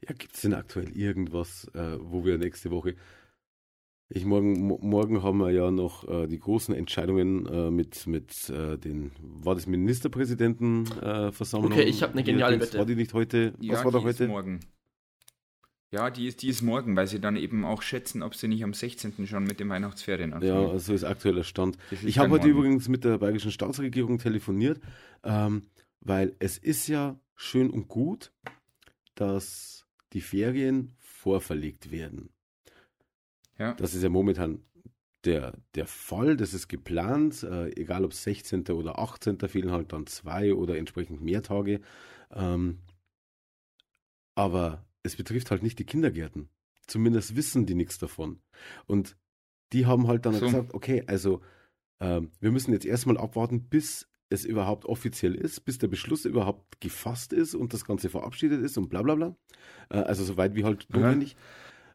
Ja, 0.00 0.14
gibt 0.14 0.36
es 0.36 0.42
denn 0.42 0.54
aktuell 0.54 0.96
irgendwas, 0.96 1.68
äh, 1.74 1.98
wo 2.00 2.24
wir 2.24 2.38
nächste 2.38 2.70
Woche. 2.70 2.94
Ich 4.10 4.24
morgen, 4.24 4.66
mo 4.66 4.78
morgen 4.80 5.22
haben 5.22 5.36
wir 5.38 5.50
ja 5.50 5.70
noch 5.70 6.08
äh, 6.08 6.26
die 6.26 6.38
großen 6.38 6.74
Entscheidungen 6.74 7.44
äh, 7.46 7.70
mit, 7.70 8.06
mit 8.06 8.48
äh, 8.48 8.78
den, 8.78 9.12
war 9.20 9.54
das 9.54 9.66
Ministerpräsidentenversammlung? 9.66 11.70
Äh? 11.72 11.74
Okay, 11.74 11.82
ich 11.84 12.02
hab 12.02 12.12
eine 12.12 12.24
geniale 12.24 12.58
Wette. 12.58 12.78
War 12.78 12.86
die 12.86 12.94
nicht 12.96 13.12
heute? 13.12 13.52
Ja, 13.60 13.74
Was 13.74 13.84
war 13.84 13.92
da 13.92 13.98
die 13.98 14.04
heute? 14.06 14.24
ist 14.24 14.30
morgen. 14.30 14.60
Ja, 15.90 16.10
die 16.10 16.26
ist, 16.26 16.40
die 16.42 16.48
ist 16.48 16.62
morgen, 16.62 16.96
weil 16.96 17.06
sie 17.06 17.20
dann 17.20 17.36
eben 17.36 17.64
auch 17.66 17.80
schätzen, 17.82 18.22
ob 18.22 18.34
sie 18.34 18.48
nicht 18.48 18.62
am 18.64 18.72
16. 18.74 19.26
schon 19.26 19.44
mit 19.44 19.60
den 19.60 19.68
Weihnachtsferien 19.68 20.30
Ja, 20.42 20.58
anfangen. 20.58 20.78
so 20.78 20.92
ist 20.94 21.04
aktueller 21.04 21.44
Stand. 21.44 21.76
Ist 21.90 22.04
Ich 22.04 22.18
habe 22.18 22.30
heute 22.30 22.46
morgen. 22.48 22.58
übrigens 22.58 22.88
mit 22.88 23.04
der 23.04 23.18
bayerischen 23.18 23.50
Staatsregierung 23.50 24.18
telefoniert, 24.18 24.80
ähm, 25.22 25.62
weil 26.00 26.34
es 26.40 26.56
ist 26.58 26.88
ja 26.88 27.18
schön 27.36 27.70
und 27.70 27.88
gut, 27.88 28.32
dass 29.14 29.86
die 30.12 30.20
Ferien 30.20 30.94
vorverlegt 30.98 31.90
werden. 31.90 32.30
Ja. 33.58 33.74
Das 33.74 33.94
ist 33.94 34.02
ja 34.02 34.08
momentan 34.08 34.62
der, 35.24 35.58
der 35.74 35.86
Fall, 35.86 36.36
das 36.36 36.54
ist 36.54 36.68
geplant, 36.68 37.42
äh, 37.42 37.70
egal 37.70 38.04
ob 38.04 38.14
16. 38.14 38.68
oder 38.68 38.98
18. 38.98 39.38
fehlen 39.48 39.72
halt 39.72 39.92
dann 39.92 40.06
zwei 40.06 40.54
oder 40.54 40.78
entsprechend 40.78 41.20
mehr 41.20 41.42
Tage. 41.42 41.80
Ähm, 42.32 42.78
aber 44.36 44.86
es 45.02 45.16
betrifft 45.16 45.50
halt 45.50 45.62
nicht 45.62 45.78
die 45.78 45.84
Kindergärten. 45.84 46.48
Zumindest 46.86 47.36
wissen 47.36 47.66
die 47.66 47.74
nichts 47.74 47.98
davon. 47.98 48.40
Und 48.86 49.16
die 49.72 49.86
haben 49.86 50.06
halt 50.06 50.24
dann 50.24 50.34
So. 50.34 50.46
gesagt, 50.46 50.72
okay, 50.74 51.02
also 51.06 51.42
ähm, 52.00 52.30
wir 52.40 52.52
müssen 52.52 52.72
jetzt 52.72 52.86
erstmal 52.86 53.18
abwarten, 53.18 53.68
bis 53.68 54.08
es 54.30 54.44
überhaupt 54.44 54.84
offiziell 54.84 55.34
ist, 55.34 55.64
bis 55.64 55.78
der 55.78 55.88
Beschluss 55.88 56.24
überhaupt 56.24 56.80
gefasst 56.80 57.32
ist 57.32 57.54
und 57.54 57.72
das 57.72 57.84
Ganze 57.84 58.08
verabschiedet 58.08 58.62
ist 58.62 58.78
und 58.78 58.88
bla 58.88 59.02
bla 59.02 59.14
bla. 59.14 59.36
Äh, 59.90 59.98
also 59.98 60.24
soweit 60.24 60.54
wie 60.54 60.64
halt 60.64 60.86
notwendig. 60.90 61.36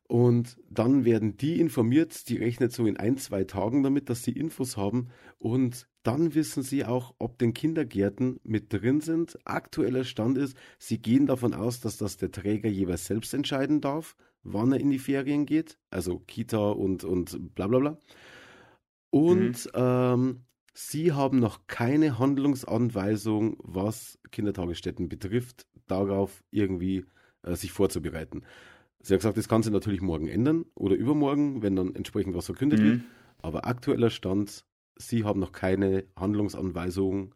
Und 0.08 0.58
dann 0.70 1.06
werden 1.06 1.38
die 1.38 1.60
informiert, 1.60 2.28
die 2.30 2.38
rechnet 2.38 2.72
so 2.72 2.86
in 2.86 2.98
ein, 2.98 3.18
zwei 3.18 3.46
Tagen 3.46 3.84
damit, 3.84 4.10
dass 4.10 4.24
sie 4.24 4.32
Infos 4.32 4.78
haben. 4.78 5.08
Und 5.40 5.88
dann 6.04 6.36
wissen 6.36 6.62
sie 6.62 6.84
auch, 6.84 7.16
ob 7.20 7.40
den 7.40 7.54
Kindergärten 7.54 8.40
mit 8.44 8.74
drin 8.74 9.00
sind. 9.00 9.40
Aktueller 9.46 10.04
Stand 10.04 10.38
ist, 10.38 10.58
sie 10.78 11.02
gehen 11.02 11.26
davon 11.26 11.54
aus, 11.54 11.80
dass 11.80 11.98
das 11.98 12.18
der 12.18 12.32
Träger 12.32 12.70
jeweils 12.70 13.06
selbst 13.06 13.34
entscheiden 13.34 13.80
darf, 13.80 14.16
wann 14.44 14.74
er 14.74 14.80
in 14.82 14.90
die 14.90 15.00
Ferien 15.00 15.46
geht. 15.46 15.78
Also 15.90 16.20
Kita 16.20 16.72
und, 16.72 17.06
und 17.06 17.56
bla 17.56 17.68
bla 17.68 17.80
bla. 17.80 17.98
Und 19.10 19.70
ähm, 19.74 20.42
sie 20.74 21.14
haben 21.14 21.40
noch 21.40 21.68
keine 21.68 22.20
Handlungsanweisung, 22.20 23.58
was 23.60 24.20
Kindertagesstätten 24.32 25.08
betrifft, 25.08 25.66
darauf 25.88 26.44
irgendwie 26.52 27.06
äh, 27.44 27.56
sich 27.56 27.72
vorzubereiten. 27.72 28.44
Sie 29.04 29.14
hat 29.14 29.20
gesagt, 29.20 29.38
das 29.38 29.50
kann 29.50 29.64
sich 29.64 29.72
natürlich 29.72 30.02
morgen 30.02 30.28
ändern 30.28 30.66
oder 30.76 30.96
übermorgen, 30.96 31.62
wenn 31.62 31.76
dann 31.76 31.94
entsprechend 31.94 32.36
was 32.36 32.46
verkündet 32.46 32.82
wird. 32.82 32.96
Mhm. 32.96 33.04
Aber 33.42 33.68
aktueller 33.68 34.10
Stand, 34.10 34.66
Sie 34.96 35.26
haben 35.26 35.42
noch 35.42 35.52
keine 35.52 36.06
Handlungsanweisung 36.16 37.36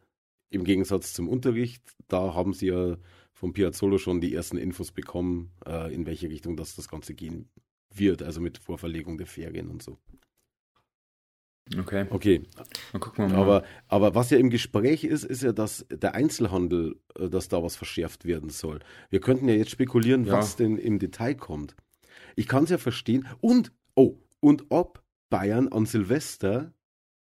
im 0.49 0.63
Gegensatz 0.63 1.13
zum 1.13 1.27
Unterricht. 1.27 1.83
Da 2.07 2.33
haben 2.33 2.53
Sie 2.53 2.67
ja 2.67 2.97
von 3.33 3.51
Piazzolo 3.51 3.97
schon 3.97 4.21
die 4.21 4.33
ersten 4.33 4.57
Infos 4.57 4.93
bekommen, 4.93 5.51
äh, 5.65 5.93
in 5.93 6.05
welche 6.05 6.29
Richtung 6.29 6.55
das, 6.55 6.75
das 6.75 6.87
Ganze 6.87 7.13
gehen 7.13 7.49
wird, 7.93 8.23
also 8.23 8.39
mit 8.39 8.57
Vorverlegung 8.57 9.17
der 9.17 9.27
Ferien 9.27 9.67
und 9.67 9.83
so. 9.83 9.97
Okay, 11.77 12.05
Okay, 12.09 12.43
dann 12.93 13.01
gucken 13.01 13.29
wir 13.29 13.35
mal. 13.35 13.41
aber, 13.41 13.63
aber 13.87 14.15
was 14.15 14.29
ja 14.29 14.37
im 14.37 14.49
Gespräch 14.49 15.03
ist, 15.03 15.23
ist 15.23 15.43
ja, 15.43 15.51
dass 15.51 15.85
der 15.91 16.15
Einzelhandel, 16.15 16.95
äh, 17.19 17.29
dass 17.29 17.49
da 17.49 17.61
was 17.61 17.75
verschärft 17.75 18.25
werden 18.25 18.49
soll. 18.49 18.79
Wir 19.09 19.19
könnten 19.19 19.49
ja 19.49 19.55
jetzt 19.55 19.71
spekulieren, 19.71 20.25
Ja. 20.25 20.33
was 20.33 20.55
denn 20.55 20.77
im 20.77 20.99
Detail 20.99 21.35
kommt. 21.35 21.75
Ich 22.35 22.47
kann 22.47 22.63
es 22.65 22.69
ja 22.69 22.77
verstehen. 22.77 23.27
Und, 23.41 23.71
oh, 23.95 24.15
und 24.39 24.65
ob 24.69 25.03
Bayern 25.29 25.67
an 25.67 25.85
Silvester 25.85 26.73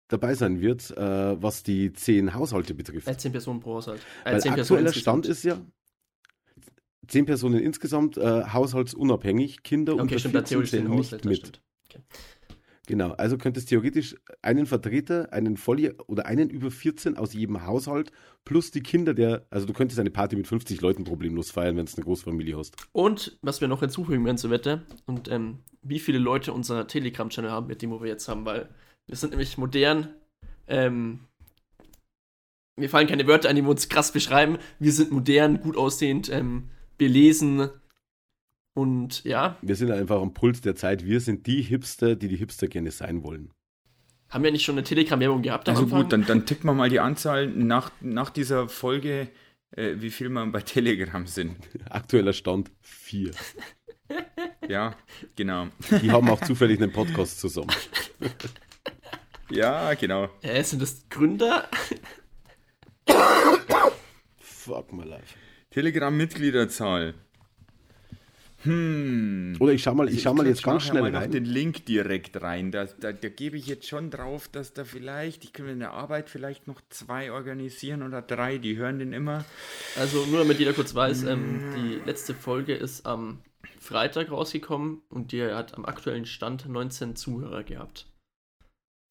dabei 0.08 0.34
sein 0.34 0.60
wird, 0.60 0.90
äh, 0.96 1.42
was 1.42 1.62
die 1.62 1.92
zehn 1.92 2.34
Haushalte 2.34 2.74
betrifft. 2.74 3.08
Äh, 3.08 3.16
10 3.16 3.32
Personen 3.32 3.60
pro 3.60 3.74
Haushalt. 3.76 4.00
Äh, 4.24 4.32
Weil 4.32 4.40
10 4.42 4.52
aktueller. 4.52 4.92
Stand 4.92 5.26
ist 5.26 5.44
ja, 5.44 5.58
zehn 7.06 7.24
Personen 7.26 7.60
insgesamt, 7.60 8.16
äh, 8.18 8.44
haushaltsunabhängig, 8.44 9.62
Kinder 9.62 9.94
Okay, 9.94 10.02
unter 10.02 10.18
stimmt, 10.18 10.34
da 10.34 10.38
14 10.40 10.48
theoretisch 10.50 10.70
zählen 10.70 10.88
nicht 10.90 10.98
Haushalt, 11.06 11.24
das 11.24 11.28
mit. 11.30 11.38
stimmt. 11.38 11.62
Okay. 11.90 12.00
Genau, 12.88 13.10
also 13.10 13.36
könnte 13.36 13.60
es 13.60 13.66
theoretisch 13.66 14.16
einen 14.40 14.64
Vertreter, 14.64 15.30
einen 15.30 15.58
Volljahr 15.58 15.92
oder 16.06 16.24
einen 16.24 16.48
über 16.48 16.70
14 16.70 17.18
aus 17.18 17.34
jedem 17.34 17.66
Haushalt 17.66 18.12
plus 18.46 18.70
die 18.70 18.82
Kinder 18.82 19.12
der, 19.12 19.46
also 19.50 19.66
du 19.66 19.74
könntest 19.74 20.00
eine 20.00 20.08
Party 20.08 20.36
mit 20.36 20.46
50 20.46 20.80
Leuten 20.80 21.04
problemlos 21.04 21.50
feiern, 21.50 21.76
wenn 21.76 21.84
du 21.84 21.92
eine 21.94 22.04
Großfamilie 22.04 22.56
hast. 22.56 22.76
Und 22.92 23.38
was 23.42 23.60
wir 23.60 23.68
noch 23.68 23.80
hinzufügen 23.80 24.24
werden 24.24 24.38
zur 24.38 24.48
Wette 24.48 24.86
und 25.04 25.30
ähm, 25.30 25.58
wie 25.82 25.98
viele 25.98 26.18
Leute 26.18 26.54
unser 26.54 26.86
Telegram-Channel 26.86 27.50
haben, 27.50 27.66
mit 27.66 27.82
dem 27.82 27.90
wir 27.90 28.06
jetzt 28.06 28.26
haben, 28.26 28.46
weil 28.46 28.70
wir 29.06 29.16
sind 29.16 29.30
nämlich 29.30 29.58
modern. 29.58 30.08
Ähm, 30.66 31.20
mir 32.80 32.88
fallen 32.88 33.06
keine 33.06 33.26
Wörter 33.26 33.50
ein, 33.50 33.56
die 33.56 33.62
wir 33.62 33.68
uns 33.68 33.90
krass 33.90 34.12
beschreiben. 34.12 34.56
Wir 34.78 34.92
sind 34.92 35.10
modern, 35.10 35.60
gut 35.60 35.76
aussehend, 35.76 36.30
ähm, 36.30 36.70
belesen 36.96 37.68
und 38.78 39.24
ja, 39.24 39.56
Wir 39.62 39.76
sind 39.76 39.90
einfach 39.90 40.20
am 40.20 40.32
Puls 40.34 40.60
der 40.60 40.74
Zeit. 40.76 41.04
Wir 41.04 41.20
sind 41.20 41.46
die 41.46 41.62
Hipster, 41.62 42.16
die 42.16 42.28
die 42.28 42.36
Hipster 42.36 42.68
gerne 42.68 42.90
sein 42.90 43.22
wollen. 43.24 43.50
haben 44.30 44.44
wir 44.44 44.52
nicht 44.52 44.64
schon 44.64 44.74
eine 44.76 44.84
Telegram-Werbung 44.84 45.42
gehabt 45.42 45.68
am 45.68 45.74
Also 45.74 45.84
Anfang? 45.84 46.02
gut, 46.02 46.12
dann, 46.12 46.24
dann 46.26 46.46
tippen 46.46 46.66
wir 46.70 46.74
mal 46.74 46.88
die 46.90 47.00
Anzahl 47.00 47.46
nach, 47.48 47.90
nach 48.00 48.30
dieser 48.30 48.68
Folge, 48.68 49.28
äh, 49.72 49.94
wie 49.98 50.10
viel 50.10 50.28
wir 50.28 50.46
bei 50.46 50.60
Telegram 50.60 51.26
sind. 51.26 51.56
Aktueller 51.90 52.32
Stand 52.32 52.70
vier. 52.80 53.32
Ja, 54.66 54.94
genau. 55.36 55.68
Die 56.02 56.10
haben 56.10 56.30
auch 56.30 56.40
zufällig 56.42 56.80
einen 56.80 56.92
Podcast 56.92 57.40
zusammen. 57.40 57.68
Ja, 59.50 59.92
genau. 59.94 60.28
äh, 60.42 60.62
sind 60.62 60.80
das 60.80 61.06
Gründer? 61.10 61.68
Fuck 64.38 64.92
my 64.92 65.04
life. 65.04 65.34
Telegram-Mitgliederzahl. 65.70 67.14
Hm. 68.68 69.56
Oder 69.60 69.72
ich 69.72 69.82
schau 69.82 69.94
mal, 69.94 70.08
ich 70.08 70.14
Also 70.16 70.22
schau 70.22 70.34
mal 70.34 70.46
jetzt 70.46 70.62
ganz 70.62 70.84
schnell 70.84 71.02
mal 71.02 71.14
rein. 71.14 71.30
den 71.30 71.44
Link 71.44 71.86
direkt 71.86 72.40
rein. 72.42 72.70
Da, 72.70 72.84
da, 72.84 73.12
da 73.12 73.28
gebe 73.28 73.56
ich 73.56 73.66
jetzt 73.66 73.86
schon 73.88 74.10
drauf, 74.10 74.48
dass 74.48 74.74
da 74.74 74.84
vielleicht, 74.84 75.44
ich 75.44 75.52
kann 75.52 75.68
in 75.68 75.78
der 75.80 75.92
Arbeit 75.92 76.28
vielleicht 76.28 76.66
noch 76.66 76.80
zwei 76.90 77.32
organisieren 77.32 78.02
oder 78.02 78.20
drei, 78.22 78.58
die 78.58 78.76
hören 78.76 78.98
den 78.98 79.12
immer. 79.12 79.44
Also 79.98 80.24
nur 80.26 80.38
damit 80.40 80.58
jeder 80.58 80.74
kurz 80.74 80.94
weiß, 80.94 81.24
ähm, 81.24 81.60
die 81.76 82.00
letzte 82.06 82.34
Folge 82.34 82.74
ist 82.74 83.06
am 83.06 83.40
Freitag 83.80 84.30
rausgekommen 84.30 85.02
und 85.08 85.32
die 85.32 85.42
hat 85.42 85.74
am 85.74 85.84
aktuellen 85.84 86.26
Stand 86.26 86.68
19 86.68 87.16
Zuhörer 87.16 87.62
gehabt. 87.64 88.06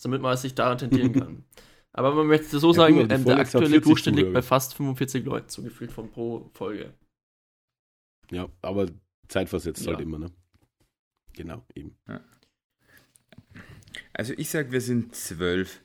Damit 0.03 0.21
man 0.21 0.37
sich 0.37 0.53
daran 0.53 0.77
tendieren 0.77 1.13
kann. 1.19 1.45
Aber 1.93 2.13
man 2.13 2.27
möchte 2.27 2.59
so 2.59 2.67
Ja, 2.67 2.73
sagen, 2.73 2.97
gut, 2.99 3.11
ähm, 3.11 3.25
der 3.25 3.39
aktuelle 3.39 3.69
40 3.69 3.83
Durchschnitt 3.83 4.15
liegt 4.17 4.33
bei 4.33 4.43
fast 4.43 4.75
45 4.75 5.25
Leuten, 5.25 5.49
so 5.49 5.63
gefühlt 5.63 5.91
von 5.91 6.11
pro 6.11 6.51
Folge. 6.53 6.93
Ja, 8.29 8.49
aber 8.61 8.87
zeitversetzt 9.27 9.85
Ja. 9.85 9.91
halt 9.93 10.01
immer, 10.01 10.19
ne? 10.19 10.31
Genau, 11.33 11.65
eben. 11.75 11.95
Also 14.13 14.33
ich 14.37 14.49
sag, 14.49 14.71
wir 14.71 14.81
sind 14.81 15.15
zwölf 15.15 15.81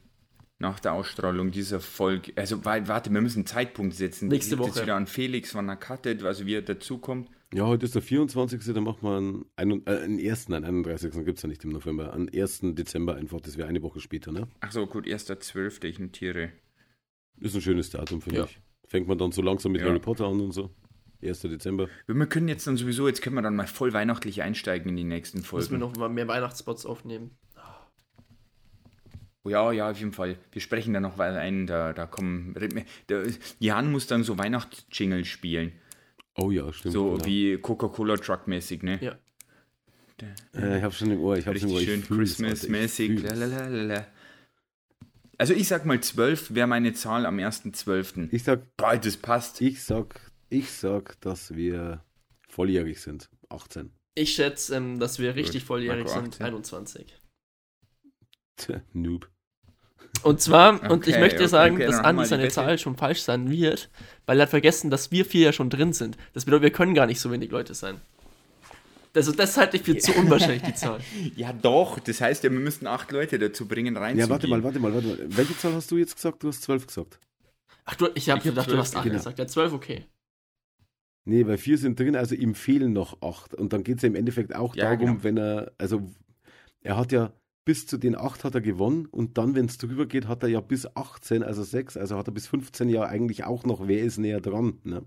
nach 0.59 0.81
der 0.81 0.93
Ausstrahlung 0.93 1.51
dieser 1.51 1.81
Folge. 1.81 2.33
Also 2.37 2.65
warte, 2.65 3.11
wir 3.13 3.21
müssen 3.21 3.39
einen 3.41 3.47
Zeitpunkt 3.47 3.95
setzen. 3.95 4.29
Nächste 4.29 4.55
Liegt 4.55 4.67
jetzt 4.67 4.77
Woche. 4.77 4.85
wieder 4.85 4.97
an 4.97 5.07
Felix, 5.07 5.55
wann 5.55 5.69
er 5.69 5.77
cuttet, 5.77 6.23
also 6.23 6.47
wie 6.47 6.55
er 6.55 6.63
dazukommt. 6.63 7.29
Ja, 7.53 7.67
heute 7.67 7.85
ist 7.85 7.95
der 7.95 8.01
24. 8.03 8.73
Dann 8.73 8.85
macht 8.85 9.03
man 9.03 9.45
einen, 9.57 9.87
äh, 9.87 9.99
einen 9.99 10.19
ersten, 10.19 10.55
einen 10.55 10.65
31. 10.65 11.25
gibt 11.25 11.39
es 11.39 11.43
ja 11.43 11.49
nicht 11.49 11.65
im 11.65 11.71
November. 11.71 12.13
Am 12.15 12.29
1. 12.33 12.75
Dezember 12.75 13.17
einfach, 13.17 13.41
das 13.41 13.59
wäre 13.59 13.69
eine 13.69 13.83
Woche 13.83 14.01
später, 14.01 14.33
ne? 14.33 14.49
Ach 14.61 14.73
so, 14.73 14.87
gut, 14.87 15.07
1.12. 15.07 15.85
ich 15.85 15.99
notiere. 15.99 16.53
Ist 17.41 17.55
ein 17.55 17.61
schönes 17.61 17.91
Datum, 17.91 18.23
finde 18.23 18.39
Ja. 18.39 18.45
ich. 18.45 18.59
Fängt 18.87 19.09
man 19.09 19.19
dann 19.19 19.33
so 19.33 19.43
langsam 19.43 19.73
mit 19.73 19.81
Ja. 19.83 19.89
Harry 19.89 19.99
Potter 20.01 20.27
an 20.27 20.41
und 20.41 20.53
so. 20.53 20.71
1. 21.23 21.41
Dezember. 21.43 21.89
Wir 22.07 22.27
können 22.27 22.49
jetzt 22.49 22.67
dann 22.67 22.77
sowieso, 22.77 23.07
jetzt 23.09 23.23
können 23.23 23.37
wir 23.37 23.43
dann 23.43 23.57
mal 23.57 23.67
voll 23.67 23.93
weihnachtlich 23.93 24.43
einsteigen 24.43 24.91
in 24.91 24.97
die 24.97 25.05
nächsten 25.05 25.39
Müssen 25.39 25.53
wir 25.53 25.63
Folgen. 25.63 25.79
noch 25.79 25.97
mal 25.97 26.09
mehr 26.09 26.29
Weihnachtsspots 26.29 26.87
aufnehmen. 26.87 27.37
Oh 29.45 29.51
ja, 29.51 29.73
ja, 29.73 29.91
auf 29.91 29.99
jeden 29.99 30.13
Fall. 30.13 30.37
Wir 30.53 30.63
sprechen 30.63 30.95
da 30.95 31.01
noch 31.01 31.19
weil 31.19 31.37
ein, 31.37 31.67
da, 31.67 31.93
da 31.93 32.07
kommen. 32.07 32.55
Der, 33.09 33.25
Jan 33.59 33.91
muss 33.91 34.07
dann 34.07 34.23
so 34.23 34.39
Weihnachtsjingle 34.39 35.25
spielen. 35.25 35.73
Oh 36.37 36.51
ja, 36.51 36.73
stimmt. 36.73 36.95
So 36.95 37.13
genau. 37.13 37.27
wie 37.27 37.59
Coca-Cola 37.59 38.17
Truck-mäßig, 38.17 38.83
ne? 38.83 38.99
Ja. 39.03 39.19
Äh, 40.55 40.79
ich 40.79 40.85
habe 40.85 40.95
schon 40.95 41.11
im 41.11 41.21
Ohr. 41.21 41.37
Ich 41.37 41.47
habe 41.47 41.59
schon 41.59 41.71
im 41.71 41.77
Richtig 41.77 41.95
Ohr. 41.95 42.03
schön 42.07 42.17
Christmas-mäßig. 42.19 43.25
Also 45.39 45.55
ich 45.55 45.67
sag 45.67 45.85
mal 45.87 46.01
12 46.01 46.55
wäre 46.55 46.69
meine 46.69 46.93
Zahl 46.93 47.27
am 47.27 47.39
1.12. 47.39 48.29
Ich 48.31 48.45
sag, 48.45 48.61
Boah, 48.77 48.97
das 48.97 49.17
passt. 49.17 49.61
ich 49.61 49.83
sag, 49.83 50.21
ich 50.53 50.71
sag, 50.71 51.21
dass 51.21 51.55
wir 51.55 52.05
volljährig 52.49 53.01
sind. 53.01 53.31
18. 53.49 53.91
Ich 54.15 54.35
schätze, 54.35 54.77
ähm, 54.77 54.99
dass 54.99 55.19
wir 55.19 55.35
richtig 55.35 55.63
Gut, 55.63 55.69
volljährig 55.69 56.05
Marco 56.05 56.21
sind, 56.21 56.35
18. 56.35 56.47
21. 56.47 57.07
Tja, 58.57 58.83
Noob. 58.93 59.31
Und 60.23 60.41
zwar, 60.41 60.91
und 60.91 61.09
ich 61.09 61.15
Okay, 61.15 61.21
möchte 61.21 61.39
okay, 61.39 61.49
sagen, 61.49 61.77
okay, 61.77 61.87
dass 61.87 61.99
Andi 61.99 62.27
seine 62.27 62.45
Wette. 62.45 62.55
Zahl 62.55 62.79
schon 62.79 62.97
falsch 62.97 63.23
sein 63.23 63.51
wird, 63.51 63.89
weil 64.27 64.39
er 64.39 64.43
hat 64.43 64.51
vergessen, 64.51 64.91
dass 64.91 65.11
wir 65.11 65.25
vier 65.25 65.47
ja 65.47 65.53
schon 65.53 65.71
drin 65.71 65.95
sind. 65.95 66.19
Das 66.35 66.45
bedeutet, 66.45 66.65
wir 66.65 66.71
können 66.73 66.95
gar 66.95 67.07
nicht 67.07 67.19
so 67.19 67.33
wenig 67.33 67.51
Leute 67.51 67.75
sein. 67.75 68.01
Also 69.15 69.33
das 69.33 69.57
halte 69.57 69.79
ich 69.79 69.83
für 69.83 69.97
zu 69.97 70.13
unwahrscheinlich, 70.13 70.63
die 70.63 70.75
Zahl. 70.75 71.01
Ja 71.35 71.53
doch, 71.53 71.99
das 71.99 72.21
heißt 72.21 72.45
ja, 72.45 72.53
wir 72.53 72.61
müssten 72.61 72.87
acht 72.87 73.11
Leute 73.11 73.39
dazu 73.39 73.67
bringen, 73.67 73.97
reinzugehen. 73.97 74.29
Ja, 74.29 74.31
warte 74.31 74.49
mal, 74.49 74.63
warte 74.63 74.79
mal, 74.79 74.95
warte 74.95 75.07
mal. 75.07 75.19
Welche 75.29 75.57
Zahl 75.57 75.75
hast 75.75 75.91
du 75.91 75.97
jetzt 75.97 76.15
gesagt? 76.15 76.43
Du 76.43 76.49
hast 76.49 76.63
12 76.63 76.87
gesagt. 76.87 77.19
Ach 77.85 77.95
du, 77.95 78.09
ich 78.15 78.31
habe 78.31 78.39
hab 78.39 78.45
gedacht, 78.45 78.67
du 78.67 78.73
12, 78.73 78.81
hast 78.81 78.97
8 78.97 79.05
genau. 79.05 79.17
gesagt. 79.17 79.39
Ja, 79.39 79.47
12 79.47 79.73
okay. 79.73 80.07
Nee, 81.25 81.47
weil 81.47 81.59
vier 81.59 81.79
sind 81.79 81.99
drin, 81.99 82.17
also 82.17 82.35
ihm 82.35 82.55
fehlen 82.55 82.93
noch 82.93 83.23
acht. 83.23 83.55
Und 83.55 83.73
dann 83.73 83.85
geht 83.85 83.97
es 83.97 84.03
ja 84.03 84.09
im 84.09 84.17
Endeffekt 84.17 84.55
auch 84.55 84.75
Ja, 84.75 84.91
darum, 84.91 85.19
genau. 85.19 85.25
wenn 85.25 85.37
er, 85.37 85.73
also 85.79 86.11
er 86.81 86.97
hat 86.97 87.13
ja 87.13 87.33
bis 87.65 87.87
zu 87.87 87.97
den 87.97 88.17
acht 88.17 88.43
hat 88.43 88.57
er 88.57 88.61
gewonnen 88.61 89.07
und 89.07 89.39
dann, 89.39 89.55
wenn 89.55 89.67
es 89.67 89.79
drüber 89.79 90.07
geht, 90.07 90.27
hat 90.27 90.43
er 90.43 90.49
ja 90.49 90.61
bis 90.61 90.85
18, 90.97 91.45
also 91.45 91.63
6, 91.63 91.97
also 91.97 92.17
hat 92.17 92.27
er 92.27 92.33
bis 92.33 92.49
15 92.49 92.89
ja 92.89 93.05
eigentlich 93.05 93.45
auch 93.45 93.65
noch, 93.65 93.87
wer 93.87 94.03
ist 94.03 94.19
näher 94.19 94.41
dran. 94.41 94.79
Ne? 94.83 95.05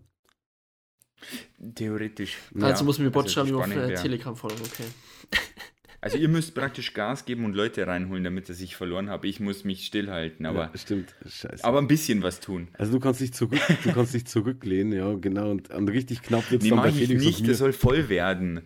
Theoretisch. 1.75 2.37
Also 2.61 2.85
muss 2.85 2.99
mir 2.99 3.11
Bot 3.11 3.25
also 3.25 3.33
schreiben, 3.33 3.49
die 3.49 3.77
auf 3.77 3.89
äh, 3.89 3.93
Telegram 3.95 4.35
folgen, 4.35 4.61
okay. 4.61 4.85
Also 6.05 6.17
ihr 6.19 6.29
müsst 6.29 6.53
praktisch 6.53 6.93
Gas 6.93 7.25
geben 7.25 7.45
und 7.45 7.55
Leute 7.55 7.87
reinholen, 7.87 8.23
damit 8.23 8.47
er 8.47 8.53
sich 8.53 8.75
verloren 8.75 9.09
habe. 9.09 9.27
Ich 9.27 9.39
muss 9.39 9.63
mich 9.63 9.87
stillhalten, 9.87 10.45
aber, 10.45 10.69
ja, 10.71 10.77
stimmt. 10.77 11.15
Scheiße. 11.25 11.63
aber 11.65 11.79
ein 11.79 11.87
bisschen 11.87 12.21
was 12.21 12.39
tun. 12.39 12.67
also 12.73 12.91
du 12.91 12.99
kannst 12.99 13.21
dich 13.21 13.33
zurück, 13.33 13.59
du 13.83 13.91
kannst 13.91 14.13
dich 14.13 14.27
zurücklehnen, 14.27 14.93
ja, 14.93 15.15
genau. 15.15 15.49
Und, 15.49 15.71
und 15.71 15.89
richtig 15.89 16.21
knapp 16.21 16.51
wird 16.51 16.61
es 16.61 16.69
Nee, 16.69 16.75
dann 16.75 16.83
bei 16.83 16.89
ich 16.89 16.95
Felix 17.07 17.23
nicht, 17.23 17.47
das 17.47 17.57
soll 17.57 17.73
voll 17.73 18.07
werden. 18.07 18.61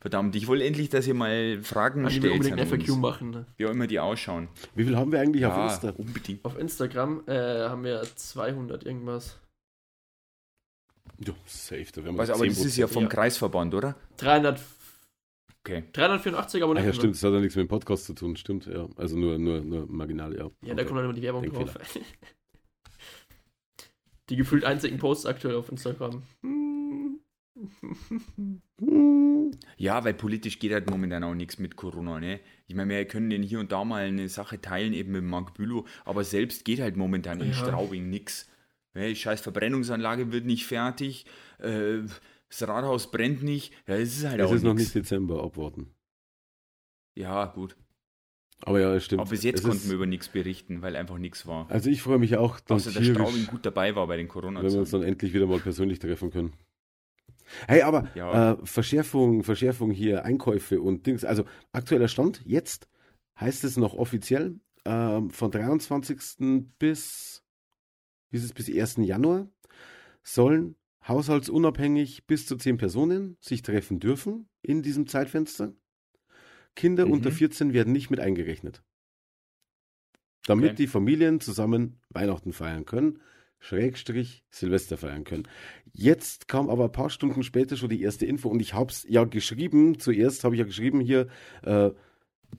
Verdammt, 0.00 0.34
ich 0.34 0.48
wollte 0.48 0.64
endlich, 0.64 0.88
dass 0.88 1.06
ihr 1.06 1.14
mal 1.14 1.60
Fragen 1.62 2.04
Also 2.04 2.16
wir 2.16 2.20
stellt 2.20 2.32
unbedingt 2.34 2.60
an 2.60 2.72
ein 2.72 2.80
FAQ 2.86 2.96
machen. 2.98 3.30
Ne? 3.30 3.46
wie 3.56 3.66
auch 3.66 3.70
immer 3.70 3.86
die 3.86 4.00
ausschauen. 4.00 4.48
Wie 4.74 4.84
viel 4.84 4.96
haben 4.96 5.12
wir 5.12 5.20
eigentlich 5.20 5.46
auf 5.46 5.56
Ja, 5.56 5.66
Insta? 5.72 5.90
unbedingt. 5.90 6.44
Auf 6.44 6.58
Instagram 6.58 7.22
äh, 7.28 7.32
haben 7.68 7.84
wir 7.84 8.02
200 8.02 8.84
irgendwas. 8.84 9.38
Ja, 11.24 11.32
safe, 11.46 11.86
da 11.92 12.04
werden 12.04 12.14
wir 12.16 12.18
Was, 12.18 12.30
aber 12.30 12.44
das 12.46 12.58
ist 12.64 12.76
ja 12.76 12.86
vom 12.88 13.04
Ja. 13.04 13.08
Kreisverband, 13.08 13.74
oder? 13.74 13.96
300, 14.18 14.60
Okay. 15.68 15.84
384 15.92 16.60
Ah 16.60 16.64
Abonnenten. 16.64 16.88
ja, 16.88 16.92
ne? 16.92 16.98
stimmt, 16.98 17.14
das 17.14 17.22
hat 17.22 17.32
ja 17.32 17.40
nichts 17.40 17.56
mit 17.56 17.66
dem 17.66 17.68
Podcast 17.68 18.06
zu 18.06 18.14
tun, 18.14 18.36
stimmt, 18.36 18.66
ja. 18.66 18.88
Also 18.96 19.16
nur, 19.16 19.38
nur, 19.38 19.60
nur 19.60 19.86
marginal, 19.86 20.32
ja. 20.36 20.50
Ja, 20.62 20.74
da 20.74 20.82
Okay. 20.82 20.84
kommt 20.84 20.98
dann 20.98 21.04
immer 21.04 21.14
die 21.14 21.22
Werbung 21.22 21.42
Denkfehler. 21.42 21.72
drauf. 21.72 21.98
die 24.30 24.36
gefühlt 24.36 24.64
einzigen 24.64 24.98
Posts 24.98 25.26
aktuell 25.26 25.56
auf 25.56 25.70
Instagram. 25.70 26.22
Ja, 29.76 30.04
weil 30.04 30.14
politisch 30.14 30.58
geht 30.58 30.72
halt 30.72 30.90
momentan 30.90 31.24
auch 31.24 31.34
nichts 31.34 31.58
mit 31.58 31.76
Corona, 31.76 32.20
ne? 32.20 32.40
Ich 32.66 32.74
meine, 32.74 32.94
wir 32.94 33.04
können 33.06 33.30
den 33.30 33.42
hier 33.42 33.60
und 33.60 33.72
da 33.72 33.84
mal 33.84 34.04
eine 34.04 34.28
Sache 34.28 34.60
teilen, 34.60 34.92
eben 34.92 35.12
mit 35.12 35.24
Marc 35.24 35.54
Bülow, 35.54 35.86
aber 36.04 36.22
selbst 36.24 36.64
geht 36.64 36.80
halt 36.80 36.96
momentan 36.96 37.40
in 37.40 37.48
Ja. 37.48 37.54
Straubing 37.54 38.10
nichts. 38.10 38.48
Ne, 38.94 39.14
scheiß 39.16 39.40
Verbrennungsanlage 39.40 40.32
wird 40.32 40.44
nicht 40.46 40.66
fertig, 40.66 41.26
äh, 41.58 42.00
das 42.48 42.66
Rathaus 42.66 43.10
brennt 43.10 43.42
nicht, 43.42 43.72
ja, 43.86 43.96
das 43.98 44.08
ist 44.16 44.24
halt 44.26 44.40
Es 44.40 44.46
auch 44.46 44.52
ist 44.54 44.62
noch 44.62 44.74
nicht 44.74 44.94
Dezember, 44.94 45.42
abwarten. 45.42 45.94
Ja, 47.14 47.46
gut. 47.46 47.76
Aber 48.62 48.80
ja, 48.80 48.92
es 48.94 49.04
stimmt. 49.04 49.20
Aber 49.20 49.30
bis 49.30 49.44
jetzt 49.44 49.58
Es 49.58 49.62
konnten 49.64 49.78
ist- 49.78 49.88
wir 49.88 49.94
über 49.94 50.06
nichts 50.06 50.28
berichten, 50.28 50.82
weil 50.82 50.96
einfach 50.96 51.18
nichts 51.18 51.46
war. 51.46 51.70
Also 51.70 51.90
ich 51.90 52.02
freue 52.02 52.18
mich 52.18 52.36
auch 52.36 52.58
dass 52.60 52.84
tierisch, 52.84 53.10
Straubing 53.10 53.46
gut 53.46 53.64
dabei 53.64 53.94
war 53.94 54.06
bei 54.06 54.16
den 54.16 54.28
wenn 54.28 54.72
wir 54.72 54.80
uns 54.80 54.90
dann 54.90 55.02
endlich 55.02 55.32
wieder 55.32 55.46
mal 55.46 55.60
persönlich 55.60 55.98
treffen 56.00 56.30
können. 56.30 56.52
Hey, 57.66 57.82
aber 57.82 58.08
Ja. 58.14 58.52
äh, 58.52 58.56
Verschärfung, 58.66 59.42
Verschärfung 59.44 59.90
hier, 59.90 60.24
Einkäufe 60.24 60.80
und 60.80 61.06
Dings. 61.06 61.24
Also 61.24 61.44
aktueller 61.72 62.08
Stand, 62.08 62.42
jetzt 62.44 62.88
heißt 63.40 63.62
es 63.64 63.76
noch 63.76 63.94
offiziell, 63.94 64.58
ähm, 64.84 65.30
von 65.30 65.50
23. 65.50 66.68
bis, 66.78 67.42
wie 68.30 68.36
ist 68.38 68.44
es, 68.44 68.52
bis 68.52 68.68
1. 68.68 69.04
Januar 69.04 69.48
sollen 70.22 70.74
haushaltsunabhängig 71.08 72.26
bis 72.26 72.46
zu 72.46 72.56
10 72.56 72.76
Personen 72.78 73.36
sich 73.40 73.62
treffen 73.62 73.98
dürfen 74.00 74.48
in 74.62 74.82
diesem 74.82 75.06
Zeitfenster. 75.06 75.72
Kinder 76.76 77.06
Mhm. 77.06 77.12
unter 77.12 77.32
14 77.32 77.72
werden 77.72 77.92
nicht 77.92 78.10
mit 78.10 78.20
eingerechnet. 78.20 78.82
Damit 80.46 80.72
Okay. 80.72 80.76
die 80.76 80.86
Familien 80.86 81.40
zusammen 81.40 82.00
Weihnachten 82.10 82.52
feiern 82.52 82.84
können, 82.84 83.20
Schrägstrich 83.60 84.44
Silvester 84.50 84.96
feiern 84.96 85.24
können. 85.24 85.48
Jetzt 85.92 86.48
kam 86.48 86.70
aber 86.70 86.84
ein 86.84 86.92
paar 86.92 87.10
Stunden 87.10 87.42
später 87.42 87.76
schon 87.76 87.88
die 87.90 88.02
erste 88.02 88.24
Info 88.24 88.48
und 88.48 88.60
ich 88.60 88.72
habe 88.74 88.90
es 88.90 89.04
ja 89.08 89.24
geschrieben, 89.24 89.98
zuerst 89.98 90.44
habe 90.44 90.54
ich 90.54 90.60
ja 90.60 90.64
geschrieben 90.64 91.00
hier, 91.00 91.26
äh, 91.62 91.90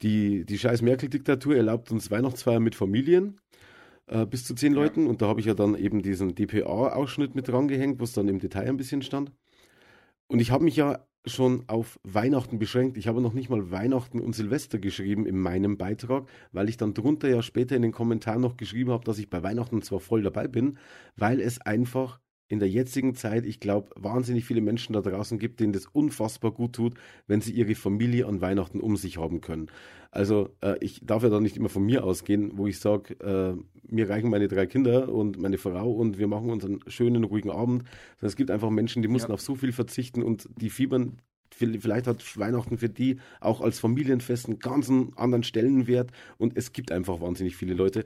die, 0.01 0.45
die 0.45 0.57
scheiß 0.59 0.81
Merkel-Diktatur 0.83 1.55
erlaubt 1.55 1.91
uns 1.91 2.11
Weihnachtsfeiern 2.11 2.61
mit 2.61 2.75
Familien 2.75 3.39
äh, 4.09 4.25
bis 4.25 4.45
zu 4.45 4.55
zehn. 4.55 4.73
Leuten 4.73 5.07
und 5.07 5.21
da 5.21 5.27
habe 5.27 5.39
ich 5.39 5.45
ja 5.45 5.53
dann 5.53 5.75
eben 5.75 6.01
diesen 6.01 6.35
DPA-Ausschnitt 6.35 7.35
mit 7.35 7.47
drangehängt, 7.47 7.99
wo 7.99 8.03
es 8.03 8.13
dann 8.13 8.27
im 8.27 8.39
Detail 8.39 8.67
ein 8.67 8.77
bisschen 8.77 9.01
stand. 9.01 9.31
Und 10.27 10.39
ich 10.39 10.51
habe 10.51 10.63
mich 10.63 10.75
ja 10.75 11.05
schon 11.25 11.63
auf 11.67 11.99
Weihnachten 12.03 12.59
beschränkt. 12.59 12.97
Ich 12.97 13.07
habe 13.07 13.21
noch 13.21 13.33
nicht 13.33 13.49
mal 13.49 13.71
Weihnachten 13.71 14.19
und 14.19 14.33
Silvester 14.33 14.79
geschrieben 14.79 15.25
in 15.25 15.37
meinem 15.39 15.77
Beitrag, 15.77 16.27
weil 16.51 16.69
ich 16.69 16.77
dann 16.77 16.93
drunter 16.93 17.27
ja 17.29 17.41
später 17.41 17.75
in 17.75 17.81
den 17.81 17.91
Kommentaren 17.91 18.41
noch 18.41 18.57
geschrieben 18.57 18.91
habe, 18.91 19.03
dass 19.03 19.19
ich 19.19 19.29
bei 19.29 19.43
Weihnachten 19.43 19.81
zwar 19.81 19.99
voll 19.99 20.23
dabei 20.23 20.47
bin, 20.47 20.77
weil 21.15 21.41
es 21.41 21.59
einfach 21.61 22.19
in 22.49 22.59
der 22.59 22.67
jetzigen 22.67 23.13
Zeit, 23.13 23.45
ich 23.45 23.59
glaube, 23.59 23.89
wahnsinnig 23.95 24.43
viele 24.43 24.59
Menschen 24.61 24.93
da 24.93 25.01
draußen 25.01 25.37
gibt, 25.37 25.59
denen 25.59 25.71
das 25.71 25.85
unfassbar 25.85 26.51
gut 26.51 26.73
tut, 26.73 26.95
wenn 27.27 27.41
sie 27.41 27.53
ihre 27.53 27.75
Familie 27.75 28.25
an 28.25 28.41
Weihnachten 28.41 28.81
um 28.81 28.97
sich 28.97 29.17
haben 29.17 29.39
können. 29.39 29.67
Also 30.11 30.49
äh, 30.61 30.75
ich 30.81 31.01
darf 31.05 31.21
ja 31.21 31.29
da 31.29 31.39
nicht 31.39 31.57
immer 31.57 31.69
von 31.69 31.85
mir 31.85 32.03
ausgehen, 32.03 32.57
wo 32.57 32.65
ich 32.65 32.79
sage, 32.79 33.13
äh, 33.19 33.55
mir 33.93 34.09
reichen 34.09 34.31
meine 34.31 34.47
drei 34.47 34.65
Kinder 34.65 35.13
und 35.13 35.39
meine 35.39 35.59
Frau 35.59 35.91
und 35.91 36.17
wir 36.17 36.27
machen 36.27 36.49
uns 36.49 36.65
einen 36.65 36.79
schönen, 36.87 37.23
ruhigen 37.23 37.51
Abend. 37.51 37.83
Sondern 38.17 38.27
es 38.29 38.35
gibt 38.35 38.49
einfach 38.49 38.71
Menschen, 38.71 39.03
die 39.03 39.07
mussten 39.07 39.29
Ja. 39.29 39.35
auf 39.35 39.41
so 39.41 39.53
viel 39.53 39.71
verzichten 39.71 40.23
und 40.23 40.49
die 40.59 40.71
fiebern, 40.71 41.17
vielleicht 41.51 42.07
hat 42.07 42.37
Weihnachten 42.39 42.79
für 42.79 42.89
die 42.89 43.17
auch 43.41 43.61
als 43.61 43.79
Familienfest 43.79 44.47
einen 44.47 44.57
ganz 44.57 44.91
anderen 45.15 45.43
Stellenwert 45.43 46.11
und 46.39 46.57
es 46.57 46.73
gibt 46.73 46.91
einfach 46.91 47.21
wahnsinnig 47.21 47.55
viele 47.55 47.75
Leute, 47.75 48.05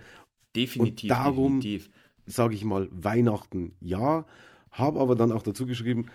Definitiv, 0.56 1.10
Und 1.10 1.18
darum- 1.18 1.60
definitiv. 1.62 1.90
Sage 2.26 2.56
ich 2.56 2.64
mal, 2.66 2.88
Weihnachten 2.92 3.74
ja, 3.82 4.26
habe 4.72 5.00
aber 5.00 5.16
dann 5.16 5.32
auch 5.32 5.44
dazu 5.44 5.66
geschrieben, 5.66 6.08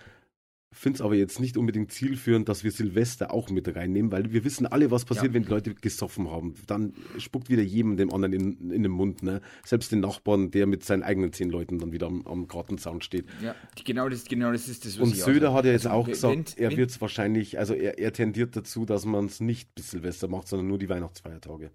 finde 0.71 0.97
es 0.97 1.01
aber 1.01 1.15
jetzt 1.15 1.39
nicht 1.39 1.57
unbedingt 1.57 1.91
zielführend, 1.91 2.47
dass 2.47 2.63
wir 2.63 2.71
Silvester 2.71 3.33
auch 3.33 3.49
mit 3.49 3.75
reinnehmen, 3.75 4.11
weil 4.11 4.31
wir 4.31 4.43
wissen 4.43 4.67
alle, 4.67 4.91
was 4.91 5.03
passiert, 5.03 5.27
Ja. 5.27 5.33
wenn 5.33 5.43
die 5.43 5.49
Leute 5.49 5.73
gesoffen 5.73 6.29
haben. 6.29 6.53
Dann 6.67 6.93
spuckt 7.17 7.49
wieder 7.49 7.63
jedem 7.63 7.97
dem 7.97 8.13
anderen 8.13 8.33
in, 8.33 8.69
in 8.71 8.83
den 8.83 8.91
Mund. 8.91 9.23
Ne? 9.23 9.41
Selbst 9.65 9.91
den 9.91 10.01
Nachbarn, 10.01 10.51
der 10.51 10.67
mit 10.67 10.83
seinen 10.83 11.01
eigenen 11.01 11.33
zehn 11.33 11.49
Leuten 11.49 11.79
dann 11.79 11.91
wieder 11.91 12.05
am, 12.05 12.25
am 12.27 12.47
Gartenzaun 12.47 13.01
steht. 13.01 13.25
Ja, 13.41 13.55
genau 13.83 14.09
das, 14.09 14.25
genau 14.25 14.51
das 14.51 14.67
ist 14.67 14.85
das, 14.85 14.99
was 14.99 15.07
Und 15.07 15.15
ich 15.15 15.23
Söder 15.23 15.49
auch 15.51 15.55
hat 15.55 15.65
ja 15.65 15.71
jetzt 15.71 15.87
Also, 15.87 15.97
auch 15.97 16.05
wenn- 16.05 16.13
gesagt, 16.13 16.59
er 16.59 16.77
wird 16.77 16.91
es 16.91 17.01
wahrscheinlich, 17.01 17.57
also 17.57 17.73
er, 17.73 17.97
er 17.97 18.13
tendiert 18.13 18.55
dazu, 18.55 18.85
dass 18.85 19.05
man 19.05 19.25
es 19.25 19.39
nicht 19.39 19.73
bis 19.73 19.89
Silvester 19.89 20.27
macht, 20.27 20.47
sondern 20.47 20.67
nur 20.67 20.77
die 20.77 20.89
Weihnachtsfeiertage. 20.89 21.71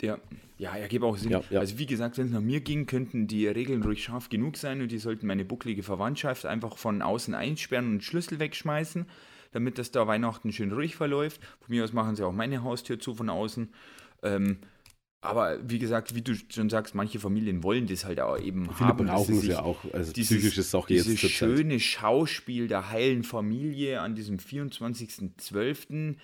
Ja, 0.00 0.18
ja, 0.58 0.76
ergibt 0.76 1.04
auch 1.04 1.16
Sinn. 1.16 1.30
Ja, 1.30 1.42
ja. 1.50 1.60
Also 1.60 1.78
wie 1.78 1.86
gesagt, 1.86 2.18
wenn 2.18 2.26
es 2.26 2.32
nach 2.32 2.40
mir 2.40 2.60
ging, 2.60 2.86
könnten 2.86 3.26
die 3.26 3.46
Regeln 3.46 3.82
ruhig 3.82 4.02
scharf 4.02 4.28
genug 4.28 4.56
sein 4.56 4.80
und 4.80 4.92
die 4.92 4.98
sollten 4.98 5.26
meine 5.26 5.44
bucklige 5.44 5.82
Verwandtschaft 5.82 6.46
einfach 6.46 6.78
von 6.78 7.02
außen 7.02 7.34
einsperren 7.34 7.90
und 7.90 8.04
Schlüssel 8.04 8.38
wegschmeißen, 8.38 9.06
damit 9.52 9.78
das 9.78 9.90
da 9.90 10.06
Weihnachten 10.06 10.52
schön 10.52 10.72
ruhig 10.72 10.94
verläuft. 10.96 11.40
Von 11.60 11.74
mir 11.74 11.84
aus 11.84 11.92
machen 11.92 12.14
sie 12.16 12.24
auch 12.24 12.32
meine 12.32 12.62
Haustür 12.62 13.00
zu 13.00 13.14
von 13.14 13.28
außen. 13.28 13.72
Ähm, 14.22 14.58
aber 15.20 15.58
wie 15.68 15.80
gesagt, 15.80 16.14
wie 16.14 16.22
du 16.22 16.34
schon 16.48 16.70
sagst, 16.70 16.94
manche 16.94 17.18
Familien 17.18 17.64
wollen 17.64 17.86
das 17.88 18.04
halt 18.04 18.20
auch 18.20 18.38
eben 18.38 18.72
Viele 18.72 18.88
haben. 18.88 19.06
dass 19.06 19.16
brauchen 19.16 19.38
es 19.38 19.46
ja 19.46 19.62
auch, 19.62 19.78
also 19.92 20.12
dieses, 20.12 20.36
psychische 20.36 20.62
Sache 20.62 20.86
dieses 20.88 21.20
jetzt 21.20 21.20
Zeit. 21.22 21.30
schöne 21.32 21.80
Schauspiel 21.80 22.68
der 22.68 22.90
heilen 22.90 23.24
Familie 23.24 24.00
an 24.00 24.14
diesem 24.14 24.38
24.12. 24.38 26.14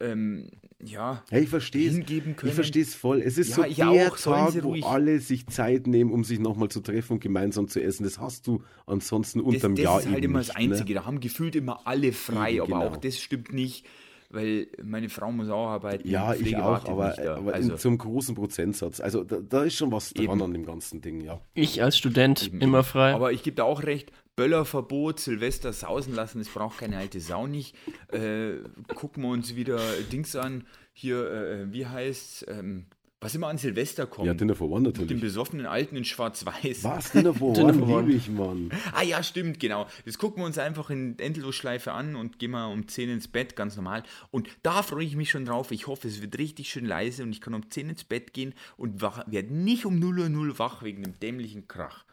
Ähm, 0.00 0.48
ja, 0.82 1.22
Hey, 1.30 1.42
ich 1.42 1.48
verstehe 1.50 1.88
es. 1.88 1.94
hingeben 1.96 2.36
können. 2.36 2.48
Ich 2.50 2.54
verstehe 2.54 2.82
es 2.82 2.94
voll. 2.94 3.20
Es 3.20 3.36
ist 3.36 3.50
Ja, 3.50 3.56
so 3.56 3.94
der 3.94 4.12
auch. 4.12 4.16
Tag, 4.16 4.62
wo 4.64 4.74
alle 4.86 5.20
sich 5.20 5.46
Zeit 5.48 5.86
nehmen, 5.86 6.10
um 6.10 6.24
sich 6.24 6.38
nochmal 6.38 6.68
zu 6.70 6.80
treffen 6.80 7.14
und 7.14 7.20
gemeinsam 7.20 7.68
zu 7.68 7.82
essen. 7.82 8.04
Das 8.04 8.18
hast 8.18 8.46
du 8.46 8.62
ansonsten 8.86 9.40
Das, 9.40 9.46
unterm 9.46 9.74
das 9.74 9.84
Jahr 9.84 10.00
ist 10.00 10.08
halt 10.10 10.24
immer 10.24 10.38
nicht, 10.38 10.48
das 10.50 10.56
Einzige. 10.56 10.94
Ne? 10.94 11.00
Da 11.00 11.04
haben 11.06 11.20
gefühlt 11.20 11.54
immer 11.54 11.86
alle 11.86 12.12
frei, 12.12 12.52
Eben, 12.52 12.60
aber 12.62 12.80
genau. 12.84 12.86
auch 12.92 12.96
das 12.96 13.18
stimmt 13.20 13.52
nicht. 13.52 13.86
weil 14.30 14.68
meine 14.82 15.08
Frau 15.08 15.30
muss 15.32 15.48
auch 15.50 15.66
arbeiten. 15.66 16.08
Ja, 16.08 16.34
ich 16.34 16.56
auch, 16.56 16.84
aber, 16.86 17.18
aber 17.18 17.52
also, 17.52 17.72
in, 17.72 17.78
zum 17.78 17.98
großen 17.98 18.34
Prozentsatz. 18.36 19.00
Also 19.00 19.24
da, 19.24 19.38
da 19.40 19.64
ist 19.64 19.74
schon 19.74 19.90
was 19.92 20.14
dran 20.14 20.24
Eben. 20.24 20.42
an 20.42 20.52
dem 20.52 20.64
ganzen 20.64 21.00
Ding, 21.02 21.20
ja. 21.20 21.40
Ich 21.52 21.82
als 21.82 21.98
Student 21.98 22.46
Eben, 22.46 22.60
immer 22.60 22.84
frei. 22.84 23.12
Aber 23.12 23.32
ich 23.32 23.42
gebe 23.42 23.56
da 23.56 23.64
auch 23.64 23.82
recht, 23.82 24.12
Böllerverbot, 24.40 25.20
Silvester 25.20 25.70
sausen 25.74 26.14
lassen, 26.14 26.38
das 26.38 26.48
braucht 26.48 26.78
keine 26.78 26.96
alte 26.96 27.20
Sau 27.20 27.46
nicht. 27.46 27.76
Äh, 28.10 28.54
gucken 28.94 29.22
wir 29.22 29.28
uns 29.28 29.54
wieder 29.54 29.78
Dings 30.10 30.34
an, 30.34 30.64
hier, 30.94 31.30
äh, 31.30 31.72
wie 31.74 31.84
heißt 31.84 32.46
ähm, 32.48 32.86
was 33.20 33.34
immer 33.34 33.48
an 33.48 33.58
Silvester 33.58 34.06
kommt. 34.06 34.26
Ja, 34.26 34.32
Dinner 34.32 34.54
for 34.54 34.70
One 34.70 34.80
Mit 34.88 34.96
dem 34.96 35.02
natürlich. 35.02 35.20
besoffenen 35.20 35.66
Alten 35.66 35.94
in 35.94 36.06
Schwarz-Weiß. 36.06 36.84
Was? 36.84 37.12
Dinner 37.12 37.34
for 37.34 37.52
Dinner 37.54 37.68
One 37.68 37.78
for 37.80 37.88
One. 37.98 38.06
liebe 38.06 38.16
ich, 38.16 38.30
Mann. 38.30 38.70
Ah 38.94 39.02
ja, 39.02 39.22
stimmt, 39.22 39.60
genau. 39.60 39.86
Das 40.06 40.16
gucken 40.16 40.42
wir 40.42 40.46
uns 40.46 40.56
einfach 40.56 40.88
in 40.88 41.18
Endlosschleife 41.18 41.92
an 41.92 42.16
und 42.16 42.38
gehen 42.38 42.52
mal 42.52 42.72
um 42.72 42.88
10 42.88 43.10
ins 43.10 43.28
Bett, 43.28 43.56
ganz 43.56 43.76
normal. 43.76 44.04
Und 44.30 44.48
da 44.62 44.82
freue 44.82 45.04
ich 45.04 45.16
mich 45.16 45.28
schon 45.28 45.44
drauf. 45.44 45.70
Ich 45.70 45.86
hoffe, 45.86 46.08
es 46.08 46.22
wird 46.22 46.38
richtig 46.38 46.70
schön 46.70 46.86
leise 46.86 47.22
und 47.24 47.32
ich 47.32 47.42
kann 47.42 47.52
um 47.52 47.70
10 47.70 47.90
ins 47.90 48.04
Bett 48.04 48.32
gehen 48.32 48.54
und 48.78 49.02
wach, 49.02 49.22
werde 49.26 49.52
nicht 49.52 49.84
um 49.84 49.98
0 49.98 50.20
Uhr 50.20 50.28
0 50.30 50.58
wach 50.58 50.82
wegen 50.82 51.02
dem 51.02 51.20
dämlichen 51.20 51.68
Krach. 51.68 52.06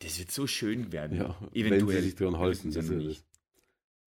Das 0.00 0.18
wird 0.18 0.30
so 0.30 0.46
schön 0.46 0.92
werden. 0.92 1.16
Ja, 1.16 1.36
Eventuell. 1.52 1.80
wenn 1.80 1.88
sie 1.88 2.00
sich 2.02 2.14
dran 2.16 2.32
Wir 2.32 2.38
halten. 2.38 2.72
Das 2.72 2.86
das. 2.86 3.24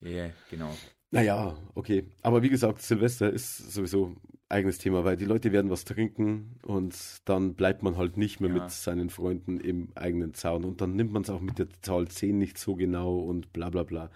Ja, 0.02 0.30
genau. 0.50 0.76
Naja, 1.12 1.56
okay. 1.76 2.06
Aber 2.22 2.42
wie 2.42 2.50
gesagt, 2.50 2.82
Silvester 2.82 3.32
ist 3.32 3.72
sowieso 3.72 4.16
eigenes 4.50 4.80
Thema, 4.80 5.04
weil 5.06 5.16
die 5.18 5.26
Leute 5.26 5.52
werden 5.52 5.70
was 5.72 5.86
trinken 5.86 6.58
und 6.64 6.96
dann 7.26 7.54
bleibt 7.56 7.84
man 7.84 7.98
halt 7.98 8.18
nicht 8.18 8.40
mehr 8.40 8.50
Ja. 8.50 8.64
mit 8.64 8.72
seinen 8.72 9.10
Freunden 9.10 9.60
im 9.60 9.90
eigenen 9.96 10.34
Zaun 10.34 10.64
und 10.66 10.82
dann 10.82 10.96
nimmt 10.96 11.12
man 11.12 11.22
es 11.24 11.30
auch 11.30 11.40
mit 11.42 11.58
der 11.60 11.68
Zahl 11.82 12.08
10 12.08 12.38
nicht 12.38 12.58
so 12.58 12.76
genau 12.76 13.20
und 13.20 13.54
bla 13.54 13.70
bla 13.70 13.84
bla. 13.84 14.10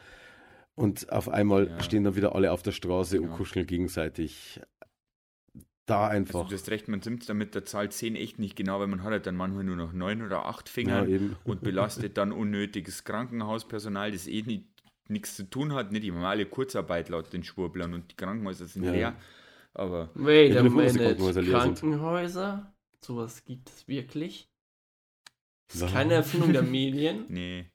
Und 0.75 1.11
auf 1.11 1.30
einmal 1.30 1.67
Ja. 1.69 1.82
stehen 1.84 2.03
dann 2.03 2.15
wieder 2.15 2.36
alle 2.36 2.51
auf 2.51 2.61
der 2.63 2.71
Straße 2.71 3.17
und 3.17 3.25
Genau. 3.28 3.38
kuscheln 3.38 3.65
gegenseitig. 3.65 4.59
Da 5.88 6.07
einfach. 6.07 6.39
Also 6.41 6.49
du 6.49 6.55
hast 6.55 6.69
recht, 6.69 6.88
man 6.89 6.99
nimmt 7.03 7.27
damit 7.29 7.55
der 7.55 7.65
Zahl 7.65 7.89
10 7.89 8.15
echt 8.15 8.39
nicht 8.39 8.55
genau, 8.55 8.79
weil 8.79 8.88
man 8.88 9.03
hat 9.03 9.11
halt 9.11 9.25
dann 9.25 9.35
manchmal 9.35 9.63
nur 9.63 9.77
noch 9.77 9.93
9 9.93 10.21
oder 10.21 10.45
8 10.45 10.67
ja, 10.67 10.73
Finger 10.73 11.07
eben. 11.07 11.35
und 11.45 11.61
belastet 11.61 12.17
dann 12.17 12.31
unnötiges 12.33 13.03
Krankenhauspersonal, 13.05 14.11
das 14.11 14.27
eh 14.27 14.41
nicht, 14.43 14.65
nichts 15.07 15.35
zu 15.35 15.49
tun 15.49 15.73
hat. 15.73 15.91
Nicht, 15.93 16.03
die 16.03 16.11
haben 16.11 16.23
alle 16.23 16.45
Kurzarbeit 16.45 17.07
laut 17.09 17.31
den 17.33 17.43
Schwurblern 17.43 17.93
und 17.93 18.11
die 18.11 18.15
Krankenhäuser 18.15 18.67
sind 18.67 18.83
Ja. 18.83 18.91
leer. 18.91 19.15
Aber 19.73 20.09
Wait 20.15 20.57
a 20.57 20.63
minute. 20.63 20.93
Krankenhäuser. 20.97 21.43
Krankenhäuser? 21.43 22.73
Sowas 23.03 23.45
gibt 23.45 23.69
es 23.69 23.88
wirklich? 23.88 24.49
Das 25.71 25.81
ist 25.83 25.93
keine 25.93 26.15
Erfindung 26.15 26.51
der 26.53 26.63
Medien. 26.63 27.25
nee. 27.29 27.65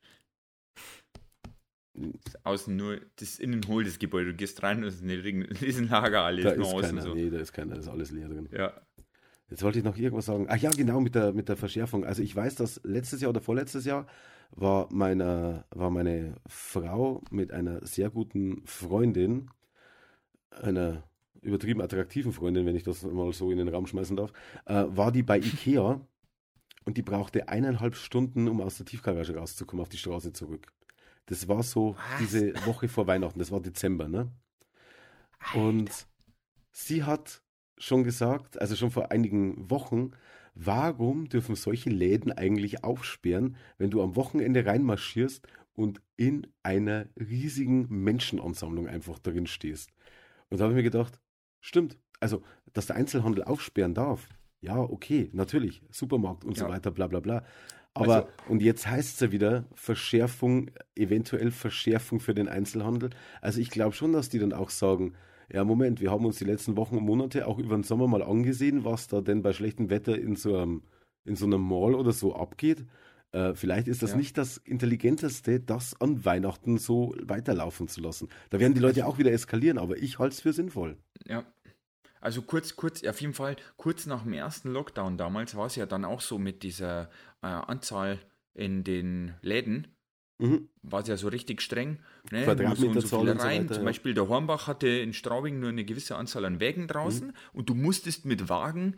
Das 1.95 2.45
Außen 2.47 2.75
nur 2.75 3.01
das 3.17 3.39
Innenhol 3.39 3.85
des 3.85 3.99
Gebäudes. 3.99 4.33
Du 4.33 4.37
gehst 4.39 4.63
rein 4.63 4.79
und 4.79 4.85
es 4.85 4.95
ist 4.97 5.03
Riesen- 5.05 5.43
Riesenlager, 5.61 6.23
alles 6.23 6.45
Da 6.45 6.55
nur 6.57 6.67
ist 6.67 6.73
außen 6.75 6.89
keiner. 6.97 7.03
so. 7.03 7.15
Nee, 7.15 7.29
da 7.31 7.39
ist 7.39 7.53
keiner. 7.53 7.75
Da 7.75 7.81
ist 7.81 7.89
alles 7.89 8.11
leer 8.13 8.29
drin. 8.29 8.49
Ja. 8.51 8.73
Jetzt 9.51 9.63
wollte 9.63 9.79
ich 9.79 9.85
noch 9.85 9.99
irgendwas 9.99 10.25
sagen. 10.27 10.47
Ach 10.49 10.57
ja, 10.57 10.71
genau, 10.71 11.01
mit 11.01 11.15
der, 11.15 11.33
mit 11.35 11.51
der 11.51 11.57
Verschärfung. 11.57 12.05
Also 12.07 12.23
ich 12.23 12.35
weiß, 12.35 12.55
dass 12.55 12.81
letztes 12.85 13.21
Jahr 13.21 13.29
oder 13.31 13.43
vorletztes 13.43 13.85
Jahr 13.85 14.07
war 14.53 14.89
meine, 14.91 15.65
war 15.71 15.91
meine 15.91 16.37
Frau 16.47 17.23
mit 17.31 17.53
einer 17.53 17.85
sehr 17.87 18.09
guten 18.09 18.63
Freundin, 18.67 19.51
einer 20.51 21.03
übertrieben 21.43 21.83
attraktiven 21.83 22.33
Freundin, 22.33 22.65
wenn 22.67 22.77
ich 22.77 22.85
das 22.85 23.03
mal 23.03 23.33
so 23.33 23.51
in 23.51 23.59
den 23.59 23.69
Raum 23.69 23.87
schmeißen 23.87 24.17
darf, 24.17 24.33
äh, 24.65 24.85
war 24.89 25.13
die 25.13 25.23
bei 25.23 25.39
Ikea 25.39 26.01
und 26.87 26.97
die 26.97 27.03
brauchte 27.03 27.49
eineinhalb 27.49 27.97
Stunden, 27.97 28.49
um 28.49 28.61
aus 28.63 28.77
der 28.79 28.87
Tiefgarage 28.87 29.37
rauszukommen, 29.37 29.83
auf 29.83 29.89
die 29.91 29.99
Straße 29.99 30.33
zurück. 30.33 30.69
Das 31.27 31.49
war 31.49 31.63
so 31.63 31.97
Was? 31.97 32.21
diese 32.21 32.55
Woche 32.67 32.89
vor 32.89 33.07
Weihnachten, 33.07 33.39
das 33.39 33.51
war 33.51 33.61
Dezember, 33.61 34.09
ne? 34.09 34.31
Und 35.55 36.07
sie 36.73 37.05
hat 37.05 37.43
schon 37.79 38.05
gesagt, 38.05 38.61
also 38.61 38.77
schon 38.77 38.91
vor 38.91 39.11
einigen 39.11 39.71
Wochen, 39.71 40.13
warum 40.55 41.29
dürfen 41.29 41.55
solche 41.55 41.91
Läden 41.91 42.33
eigentlich 42.33 42.85
aufsperren, 42.85 43.57
wenn 43.79 43.91
du 43.91 44.03
am 44.03 44.17
Wochenende 44.17 44.65
reinmarschierst 44.67 45.47
und 45.75 46.01
in 46.17 46.47
einer 46.63 47.07
riesigen 47.19 47.87
Menschenansammlung 47.89 48.89
einfach 48.89 49.19
drin 49.19 49.47
stehst? 49.47 49.91
Und 50.51 50.59
da 50.59 50.65
habe 50.65 50.75
ich 50.75 50.77
mir 50.77 50.83
gedacht, 50.83 51.19
stimmt, 51.61 51.99
also, 52.21 52.43
dass 52.73 52.87
der 52.87 52.97
Einzelhandel 52.97 53.45
aufsperren 53.45 53.95
darf, 53.95 54.29
ja, 54.61 54.79
okay, 54.79 55.29
natürlich, 55.33 55.83
Supermarkt 55.91 56.45
und 56.45 56.57
so 56.57 56.65
Ja. 56.67 56.71
weiter, 56.71 56.91
bla 56.93 57.09
bla 57.09 57.21
bla. 57.21 57.45
Aber, 57.95 58.15
Also- 58.15 58.29
und 58.49 58.63
jetzt 58.63 58.87
heißt 58.87 59.15
es 59.15 59.21
ja 59.21 59.33
wieder 59.33 59.65
Verschärfung, 59.75 60.71
eventuell 60.97 61.51
Verschärfung 61.51 62.21
für 62.21 62.35
den 62.35 62.49
Einzelhandel. 62.49 63.11
Also 63.41 63.61
ich 63.61 63.71
glaube 63.71 63.95
schon, 63.95 64.13
dass 64.13 64.29
die 64.29 64.39
dann 64.39 64.53
auch 64.53 64.71
sagen, 64.71 65.15
ja, 65.53 65.65
Moment, 65.65 66.01
wir 66.01 66.11
haben 66.11 66.25
uns 66.25 66.39
die 66.39 66.45
letzten 66.45 66.77
Wochen 66.77 66.97
und 66.97 67.05
Monate 67.05 67.47
auch 67.47 67.59
über 67.59 67.77
den 67.77 67.83
Sommer 67.83 68.09
mal 68.09 68.23
angesehen, 68.23 68.85
was 68.85 69.09
da 69.09 69.21
denn 69.21 69.43
bei 69.43 69.53
schlechtem 69.53 69.91
Wetter 69.91 70.19
in 70.19 70.37
so 70.37 70.57
einem, 70.57 70.83
in 71.27 71.37
so 71.37 71.45
einem 71.45 71.61
Mall 71.61 71.95
oder 71.95 72.13
so 72.13 72.35
abgeht. 72.35 72.87
Äh, 73.33 73.55
vielleicht 73.55 73.89
ist 73.89 74.03
das 74.03 74.13
Ja. 74.13 74.17
nicht 74.17 74.39
das 74.39 74.57
Intelligenteste, 74.59 75.61
das 75.61 75.99
an 76.01 76.25
Weihnachten 76.25 76.79
so 76.79 77.15
weiterlaufen 77.23 77.89
zu 77.89 78.01
lassen. 78.01 78.29
Da 78.51 78.61
werden 78.61 78.75
die 78.75 78.81
Leute 78.81 79.07
auch 79.07 79.19
wieder 79.19 79.33
eskalieren, 79.33 79.79
aber 79.79 79.99
ich 79.99 80.19
halte 80.19 80.35
es 80.35 80.41
für 80.41 80.53
sinnvoll. 80.53 80.97
Ja. 81.27 81.45
Also 82.23 82.41
kurz, 82.43 82.77
kurz, 82.77 83.05
auf 83.05 83.21
jeden 83.21 83.35
Fall, 83.35 83.57
kurz 83.77 84.07
nach 84.07 84.23
dem 84.23 84.33
ersten 84.33 84.73
Lockdown 84.73 85.19
damals 85.19 85.57
war 85.57 85.67
es 85.67 85.77
ja 85.77 85.87
dann 85.87 86.05
auch 86.05 86.21
so 86.21 86.39
mit 86.39 86.63
dieser 86.63 87.11
äh, 87.43 87.47
Anzahl 87.49 88.19
in 88.55 88.85
den 88.85 89.35
Läden, 89.43 89.89
Mhm. 90.39 90.69
war 90.83 91.01
es 91.03 91.09
ja 91.09 91.17
so 91.17 91.29
richtig 91.29 91.61
streng. 91.63 91.99
Ne? 92.31 92.45
Quadratmeterzahl 92.45 92.95
Nur 92.95 93.03
so 93.03 93.09
so 93.09 93.19
viele 93.19 93.33
und 93.33 93.41
so 93.41 93.47
rein. 93.47 93.63
weiter, 93.63 93.75
Zum. 93.75 93.85
Beispiel 93.85 94.15
der 94.15 94.29
Hornbach 94.29 94.67
hatte 94.67 94.89
in 94.89 95.13
Straubing 95.13 95.61
nur 95.61 95.69
eine 95.69 95.85
gewisse 95.85 96.17
Anzahl 96.17 96.45
an 96.45 96.59
Wägen 96.61 96.89
draußen 96.89 97.29
Mhm. 97.29 97.35
und 97.53 97.69
du 97.69 97.75
musstest 97.75 98.25
mit 98.25 98.49
Wagen 98.49 98.97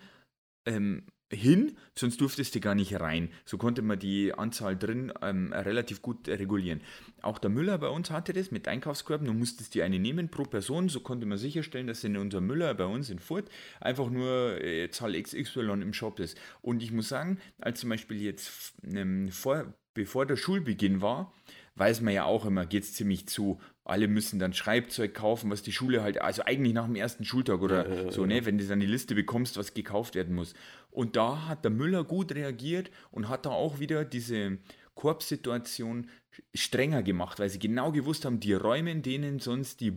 ähm, 0.66 1.06
hin, 1.32 1.76
sonst 1.94 2.20
durftest 2.20 2.54
du 2.54 2.60
gar 2.60 2.74
nicht 2.74 3.00
rein. 3.00 3.30
So 3.44 3.58
konnte 3.58 3.82
man 3.82 3.98
die 3.98 4.32
Anzahl 4.34 4.76
drin 4.76 5.12
ähm, 5.22 5.52
relativ 5.52 6.02
gut 6.02 6.28
regulieren. 6.28 6.80
Auch 7.22 7.38
der 7.38 7.50
Müller 7.50 7.78
bei 7.78 7.88
uns 7.88 8.10
hatte 8.10 8.32
das 8.32 8.50
mit 8.50 8.68
Einkaufskörben. 8.68 9.26
Du 9.26 9.32
musstest 9.32 9.74
dir 9.74 9.84
eine 9.84 9.98
nehmen 9.98 10.28
pro 10.28 10.44
Person. 10.44 10.88
So 10.88 11.00
konnte 11.00 11.26
man 11.26 11.38
sicherstellen, 11.38 11.86
dass 11.86 12.04
in 12.04 12.16
unser 12.16 12.40
Müller 12.40 12.74
bei 12.74 12.86
uns 12.86 13.10
in 13.10 13.18
Furt 13.18 13.48
einfach 13.80 14.10
nur 14.10 14.62
äh, 14.62 14.90
Zahl 14.90 15.20
XY 15.20 15.60
im 15.82 15.92
Shop 15.92 16.20
ist. 16.20 16.38
Und 16.62 16.82
ich 16.82 16.92
muss 16.92 17.08
sagen, 17.08 17.38
als 17.58 17.80
zum 17.80 17.90
Beispiel 17.90 18.20
jetzt 18.20 18.74
ähm, 18.84 19.30
vor, 19.30 19.74
bevor 19.94 20.26
der 20.26 20.36
Schulbeginn 20.36 21.00
war, 21.00 21.32
weiß 21.76 22.00
man 22.02 22.14
ja 22.14 22.24
auch 22.24 22.46
immer, 22.46 22.66
geht 22.66 22.84
es 22.84 22.92
ziemlich 22.94 23.26
zu. 23.26 23.60
Alle 23.84 24.08
müssen 24.08 24.38
dann 24.38 24.52
Schreibzeug 24.54 25.12
kaufen, 25.14 25.50
was 25.50 25.62
die 25.62 25.72
Schule 25.72 26.02
halt, 26.02 26.20
also 26.22 26.42
eigentlich 26.44 26.72
nach 26.72 26.86
dem 26.86 26.94
ersten 26.94 27.24
Schultag 27.24 27.60
oder 27.60 28.10
so, 28.10 28.24
ne, 28.26 28.46
wenn 28.46 28.58
du 28.58 28.66
dann 28.66 28.80
die 28.80 28.86
Liste 28.86 29.14
bekommst, 29.14 29.56
was 29.56 29.74
gekauft 29.74 30.14
werden 30.14 30.34
muss. 30.34 30.54
Und 30.90 31.16
da 31.16 31.48
hat 31.48 31.64
der 31.64 31.70
Müller 31.72 32.04
gut 32.04 32.34
reagiert 32.34 32.90
und 33.10 33.28
hat 33.28 33.44
da 33.46 33.50
auch 33.50 33.80
wieder 33.80 34.04
diese 34.04 34.58
Korbsituation 34.94 36.08
strenger 36.54 37.02
gemacht, 37.02 37.38
weil 37.38 37.48
sie 37.50 37.58
genau 37.58 37.92
gewusst 37.92 38.24
haben, 38.24 38.40
die 38.40 38.54
Räume, 38.54 38.90
in 38.90 39.02
denen 39.02 39.38
sonst 39.38 39.80
die, 39.80 39.92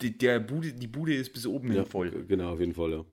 die, 0.00 0.16
der 0.16 0.40
Bude, 0.40 0.72
die 0.72 0.86
Bude 0.86 1.14
ist 1.14 1.32
bis 1.32 1.46
oben 1.46 1.68
Ja, 1.68 1.82
hin 1.82 1.86
voll. 1.86 2.24
genau, 2.26 2.52
auf 2.52 2.60
jeden 2.60 2.74
Fall, 2.74 2.92
ja. 2.92 3.04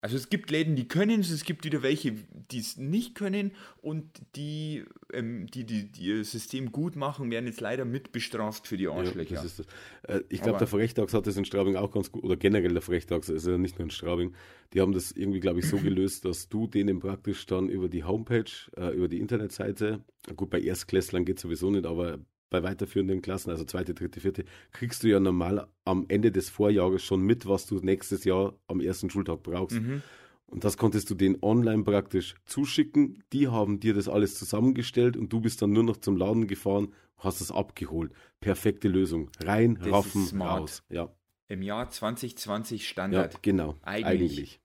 Also 0.00 0.16
es 0.16 0.30
gibt 0.30 0.50
Läden, 0.50 0.76
die 0.76 0.86
können 0.86 1.20
es, 1.20 1.30
es 1.30 1.44
gibt 1.44 1.64
wieder 1.64 1.82
welche, 1.82 2.12
die 2.52 2.58
es 2.60 2.76
nicht 2.76 3.16
können 3.16 3.50
und 3.82 4.06
die, 4.36 4.84
ähm, 5.12 5.48
die, 5.48 5.64
die, 5.64 5.90
die 5.90 6.02
ihr 6.02 6.24
System 6.24 6.70
gut 6.70 6.94
machen, 6.94 7.30
werden 7.32 7.46
jetzt 7.46 7.60
leider 7.60 7.84
mitbestraft 7.84 8.68
für 8.68 8.76
die 8.76 8.84
Ja, 8.84 8.92
Arschlöcher. 8.92 9.34
das 9.34 9.44
ist 9.44 9.58
das. 9.58 9.66
Äh, 10.04 10.20
ich 10.28 10.40
glaube, 10.40 10.58
der 10.58 10.68
Verrechtags 10.68 11.14
hat 11.14 11.26
das 11.26 11.36
in 11.36 11.44
Straubing 11.44 11.74
auch 11.74 11.90
ganz 11.90 12.12
gut, 12.12 12.22
oder 12.22 12.36
generell 12.36 12.72
der 12.72 12.82
Verrechtags, 12.82 13.28
ist 13.28 13.46
ja 13.46 13.58
nicht 13.58 13.78
nur 13.78 13.86
in 13.86 13.90
Straubing. 13.90 14.34
Die 14.72 14.80
haben 14.80 14.92
das 14.92 15.10
irgendwie, 15.10 15.40
glaube 15.40 15.58
ich, 15.58 15.68
so 15.68 15.76
gelöst, 15.82 16.24
dass 16.24 16.48
du 16.48 16.68
denen 16.68 17.00
praktisch 17.00 17.46
dann 17.46 17.68
über 17.68 17.88
die 17.88 18.04
Homepage, 18.04 18.44
äh, 18.76 18.94
über 18.94 19.08
die 19.08 19.18
Internetseite, 19.18 20.04
gut, 20.36 20.50
bei 20.50 20.60
Erstklässlern 20.60 21.24
geht 21.24 21.40
sowieso 21.40 21.72
nicht, 21.72 21.86
aber 21.86 22.20
bei 22.50 22.62
weiterführenden 22.62 23.22
Klassen, 23.22 23.50
also 23.50 23.64
zweite, 23.64 23.94
dritte, 23.94 24.20
vierte, 24.20 24.44
kriegst 24.72 25.02
du 25.02 25.08
ja 25.08 25.20
normal 25.20 25.68
am 25.84 26.06
Ende 26.08 26.32
des 26.32 26.48
Vorjahres 26.50 27.02
schon 27.02 27.20
mit, 27.22 27.46
was 27.46 27.66
du 27.66 27.76
nächstes 27.80 28.24
Jahr 28.24 28.54
am 28.66 28.80
ersten 28.80 29.10
Schultag 29.10 29.42
brauchst. 29.42 29.80
Mhm. 29.80 30.02
Und 30.46 30.64
das 30.64 30.78
konntest 30.78 31.10
du 31.10 31.14
denen 31.14 31.36
online 31.42 31.82
praktisch 31.84 32.34
zuschicken. 32.46 33.22
Die 33.34 33.48
haben 33.48 33.80
dir 33.80 33.92
das 33.92 34.08
alles 34.08 34.38
zusammengestellt 34.38 35.16
und 35.16 35.30
du 35.32 35.40
bist 35.40 35.60
dann 35.60 35.72
nur 35.72 35.82
noch 35.84 35.98
zum 35.98 36.16
Laden 36.16 36.46
gefahren, 36.46 36.94
hast 37.18 37.42
es 37.42 37.50
abgeholt. 37.52 38.12
Perfekte 38.40 38.88
Lösung. 38.88 39.30
Rein, 39.40 39.78
Das 39.82 39.92
raffen, 39.92 40.24
smart. 40.24 40.60
raus. 40.62 40.82
Ja, 40.88 41.12
Im 41.48 41.60
Jahr 41.60 41.90
2020 41.90 42.80
ja 42.82 42.88
Standard. 42.88 43.42
genau. 43.42 43.76
Eigentlich. 43.82 44.38
Eigentlich. 44.38 44.60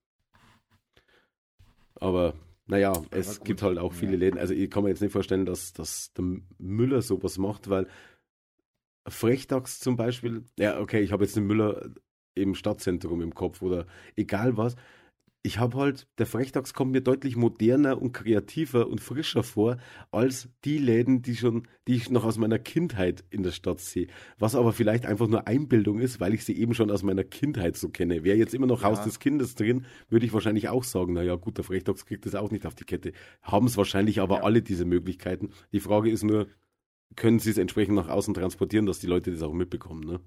Aber 1.95 2.33
naja, 2.65 2.93
es 3.11 3.41
gibt 3.43 3.61
halt 3.61 3.77
auch 3.77 3.93
viele 3.93 4.13
Ja. 4.13 4.17
Läden. 4.19 4.39
Also 4.39 4.53
ich 4.53 4.69
kann 4.69 4.83
mir 4.83 4.89
jetzt 4.89 5.01
nicht 5.01 5.11
vorstellen, 5.11 5.45
dass, 5.45 5.73
dass 5.73 6.13
der 6.13 6.25
Müller 6.57 7.01
sowas 7.01 7.37
macht, 7.37 7.69
weil 7.69 7.87
Frechtags 9.07 9.79
zum 9.79 9.95
Beispiel, 9.97 10.45
ja 10.57 10.79
okay, 10.79 11.01
ich 11.01 11.11
habe 11.11 11.23
jetzt 11.25 11.35
den 11.35 11.45
Müller 11.45 11.89
im 12.35 12.55
Stadtzentrum 12.55 13.21
im 13.21 13.33
Kopf 13.35 13.61
oder 13.61 13.85
egal 14.15 14.57
was, 14.57 14.75
ich 15.45 15.59
habe 15.59 15.77
halt, 15.77 16.07
der 16.17 16.25
Frechtags 16.25 16.73
kommt 16.73 16.93
mir 16.93 17.01
deutlich 17.01 17.35
moderner 17.35 18.01
und 18.01 18.13
kreativer 18.13 18.87
und 18.87 19.01
frischer 19.01 19.43
vor 19.43 19.75
als 20.09 20.47
die 20.63 20.77
Läden, 20.77 21.21
die 21.21 21.35
schon, 21.35 21.67
die 21.85 21.95
ich 21.95 22.09
noch 22.09 22.23
aus 22.23 22.37
meiner 22.37 22.59
Kindheit 22.59 23.25
in 23.29 23.43
der 23.43 23.51
Stadt 23.51 23.81
sehe. 23.81 24.07
Was 24.39 24.55
aber 24.55 24.71
vielleicht 24.71 25.05
einfach 25.05 25.27
nur 25.27 25.45
Einbildung 25.45 25.99
ist, 25.99 26.21
weil 26.21 26.33
ich 26.33 26.45
sie 26.45 26.57
eben 26.57 26.73
schon 26.73 26.89
aus 26.89 27.03
meiner 27.03 27.25
Kindheit 27.25 27.75
so 27.75 27.89
kenne. 27.89 28.23
Wäre 28.23 28.37
jetzt 28.37 28.53
immer 28.53 28.67
noch 28.67 28.81
Ja. 28.83 28.87
Haus 28.87 29.03
des 29.03 29.19
Kindes 29.19 29.55
drin, 29.55 29.85
würde 30.07 30.25
ich 30.25 30.31
wahrscheinlich 30.31 30.69
auch 30.69 30.85
sagen, 30.85 31.11
naja, 31.11 31.35
gut, 31.35 31.57
der 31.57 31.65
Frechtags 31.65 32.05
kriegt 32.05 32.25
das 32.25 32.35
auch 32.35 32.49
nicht 32.49 32.65
auf 32.65 32.75
die 32.75 32.85
Kette. 32.85 33.11
Haben 33.41 33.67
es 33.67 33.75
wahrscheinlich 33.75 34.21
aber 34.21 34.37
Ja. 34.37 34.43
alle 34.43 34.61
diese 34.61 34.85
Möglichkeiten. 34.85 35.49
Die 35.73 35.81
Frage 35.81 36.09
ist 36.09 36.23
nur, 36.23 36.47
können 37.17 37.39
sie 37.39 37.49
es 37.51 37.57
entsprechend 37.57 37.95
nach 37.95 38.07
außen 38.07 38.33
transportieren, 38.33 38.85
dass 38.85 38.99
die 38.99 39.07
Leute 39.07 39.29
das 39.31 39.41
auch 39.43 39.53
mitbekommen, 39.53 40.05
ne? 40.05 40.19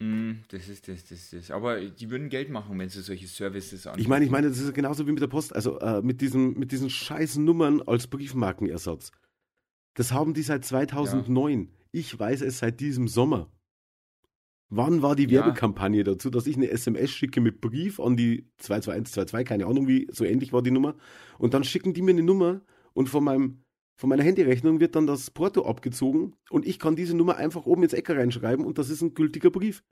Mm, 0.00 0.32
Das 0.48 0.68
ist 0.68 0.88
das, 0.88 1.04
das, 1.04 1.30
das. 1.30 1.50
Aber 1.50 1.80
die 1.80 2.10
würden 2.10 2.28
Geld 2.30 2.48
machen, 2.50 2.78
wenn 2.78 2.88
sie 2.88 3.02
solche 3.02 3.26
Services 3.26 3.86
anbieten. 3.86 4.02
Ich 4.02 4.08
meine, 4.08 4.24
ich 4.24 4.30
meine, 4.30 4.48
das 4.48 4.58
ist 4.58 4.74
genauso 4.74 5.06
wie 5.06 5.12
mit 5.12 5.20
der 5.22 5.26
Post, 5.28 5.54
also 5.54 5.78
äh, 5.80 6.00
mit, 6.02 6.20
diesen, 6.20 6.58
mit 6.58 6.72
diesen 6.72 6.88
scheiß 6.90 7.36
Nummern 7.36 7.82
als 7.82 8.06
Briefmarkenersatz. 8.06 9.12
Das 9.94 10.12
haben 10.12 10.34
die 10.34 10.42
seit 10.42 10.64
2009. 10.64 11.68
Ich 11.92 12.18
weiß 12.18 12.40
es 12.42 12.58
seit 12.58 12.80
diesem 12.80 13.08
Sommer. 13.08 13.50
Wann 14.70 15.02
war 15.02 15.16
die 15.16 15.24
Ja. 15.24 15.40
Werbekampagne 15.44 16.04
dazu, 16.04 16.30
dass 16.30 16.46
ich 16.46 16.56
eine 16.56 16.70
SMS 16.70 17.10
schicke 17.10 17.40
mit 17.40 17.60
Brief 17.60 17.98
an 17.98 18.16
die 18.16 18.48
22122, 18.58 19.46
keine 19.46 19.66
Ahnung 19.66 19.88
wie, 19.88 20.06
so 20.12 20.24
ähnlich 20.24 20.52
war 20.52 20.62
die 20.62 20.70
Nummer. 20.70 20.94
Und 21.38 21.54
dann 21.54 21.64
schicken 21.64 21.92
die 21.92 22.02
mir 22.02 22.12
eine 22.12 22.22
Nummer 22.22 22.60
und 22.92 23.08
von 23.08 23.24
meinem 23.24 23.64
von 24.00 24.08
meiner 24.08 24.22
Handyrechnung 24.22 24.80
wird 24.80 24.96
dann 24.96 25.06
das 25.06 25.30
Porto 25.30 25.66
abgezogen 25.66 26.32
und 26.48 26.66
ich 26.66 26.78
kann 26.78 26.96
diese 26.96 27.14
Nummer 27.14 27.36
einfach 27.36 27.66
oben 27.66 27.82
ins 27.82 27.92
Eck 27.92 28.08
reinschreiben 28.08 28.64
und 28.64 28.78
das 28.78 28.88
ist 28.88 29.02
ein 29.02 29.12
gültiger 29.12 29.50
Brief. 29.50 29.84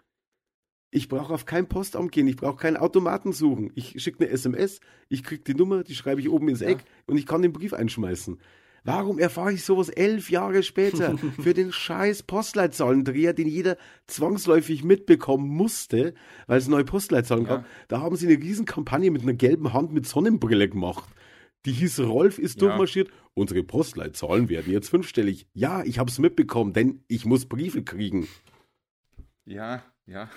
Ich 0.90 1.08
brauche 1.10 1.34
auf 1.34 1.44
kein 1.44 1.68
Postamt 1.68 2.10
gehen, 2.10 2.26
ich 2.26 2.36
brauche 2.36 2.56
keinen 2.56 2.78
Automaten 2.78 3.32
suchen. 3.34 3.70
Ich 3.74 4.02
schicke 4.02 4.24
eine 4.24 4.30
SMS, 4.32 4.80
ich 5.10 5.22
kriege 5.22 5.42
die 5.44 5.52
Nummer, 5.54 5.84
die 5.84 5.94
schreibe 5.94 6.22
ich 6.22 6.30
oben 6.30 6.48
ins 6.48 6.62
Eck 6.62 6.78
und 7.06 7.18
ich 7.18 7.26
kann 7.26 7.42
den 7.42 7.52
Brief 7.52 7.74
einschmeißen. 7.74 8.38
Warum 8.82 9.18
erfahre 9.18 9.52
ich 9.52 9.62
sowas 9.62 9.90
elf 9.90 10.30
Jahre 10.30 10.62
später 10.62 11.18
für 11.42 11.52
den 11.52 11.70
scheiß 11.70 12.22
Postleitzahlendreher, 12.22 13.34
den 13.34 13.46
jeder 13.46 13.76
zwangsläufig 14.06 14.84
mitbekommen 14.84 15.48
musste, 15.50 16.14
weil 16.46 16.56
es 16.56 16.68
neue 16.68 16.84
Postleitzahlen 16.86 17.44
Ja. 17.44 17.56
gab? 17.56 17.66
Da 17.88 18.00
haben 18.00 18.16
sie 18.16 18.26
eine 18.26 18.42
Riesenkampagne 18.42 19.10
mit 19.10 19.20
einer 19.20 19.34
gelben 19.34 19.74
Hand 19.74 19.92
mit 19.92 20.06
Sonnenbrille 20.06 20.70
gemacht. 20.70 21.10
Die 21.66 21.72
hieß 21.72 22.00
Rolf 22.00 22.38
ist 22.38 22.60
Ja. 22.60 22.68
durchmarschiert. 22.68 23.10
Unsere 23.34 23.62
Postleitzahlen 23.62 24.48
werden 24.48 24.72
jetzt 24.72 24.88
fünfstellig. 24.88 25.46
Ja, 25.52 25.84
ich 25.84 25.98
habe 25.98 26.10
es 26.10 26.18
mitbekommen, 26.18 26.72
denn 26.72 27.04
ich 27.08 27.24
muss 27.24 27.46
Briefe 27.46 27.82
kriegen. 27.82 28.26
Ja, 29.44 29.82
ja. 30.06 30.28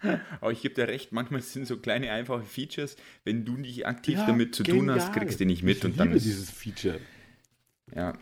Aber 0.40 0.50
ich 0.50 0.62
gebe 0.62 0.74
dir 0.74 0.88
recht, 0.88 1.12
manchmal 1.12 1.40
sind 1.42 1.66
so 1.66 1.76
kleine 1.78 2.10
einfache 2.10 2.42
Features, 2.42 2.96
wenn 3.24 3.44
du 3.44 3.52
nicht 3.56 3.86
aktiv 3.86 4.16
Ja, 4.18 4.26
damit 4.26 4.54
zu 4.54 4.64
tun 4.64 4.90
hast, 4.90 5.06
genial. 5.06 5.18
kriegst 5.20 5.40
du 5.40 5.44
nicht 5.46 5.62
mit 5.62 5.78
ich 5.78 5.84
und 5.84 5.98
dann 5.98 6.08
liebe 6.08 6.16
ist 6.18 6.26
dieses 6.26 6.50
Feature. 6.50 6.98
Ja. 7.94 8.18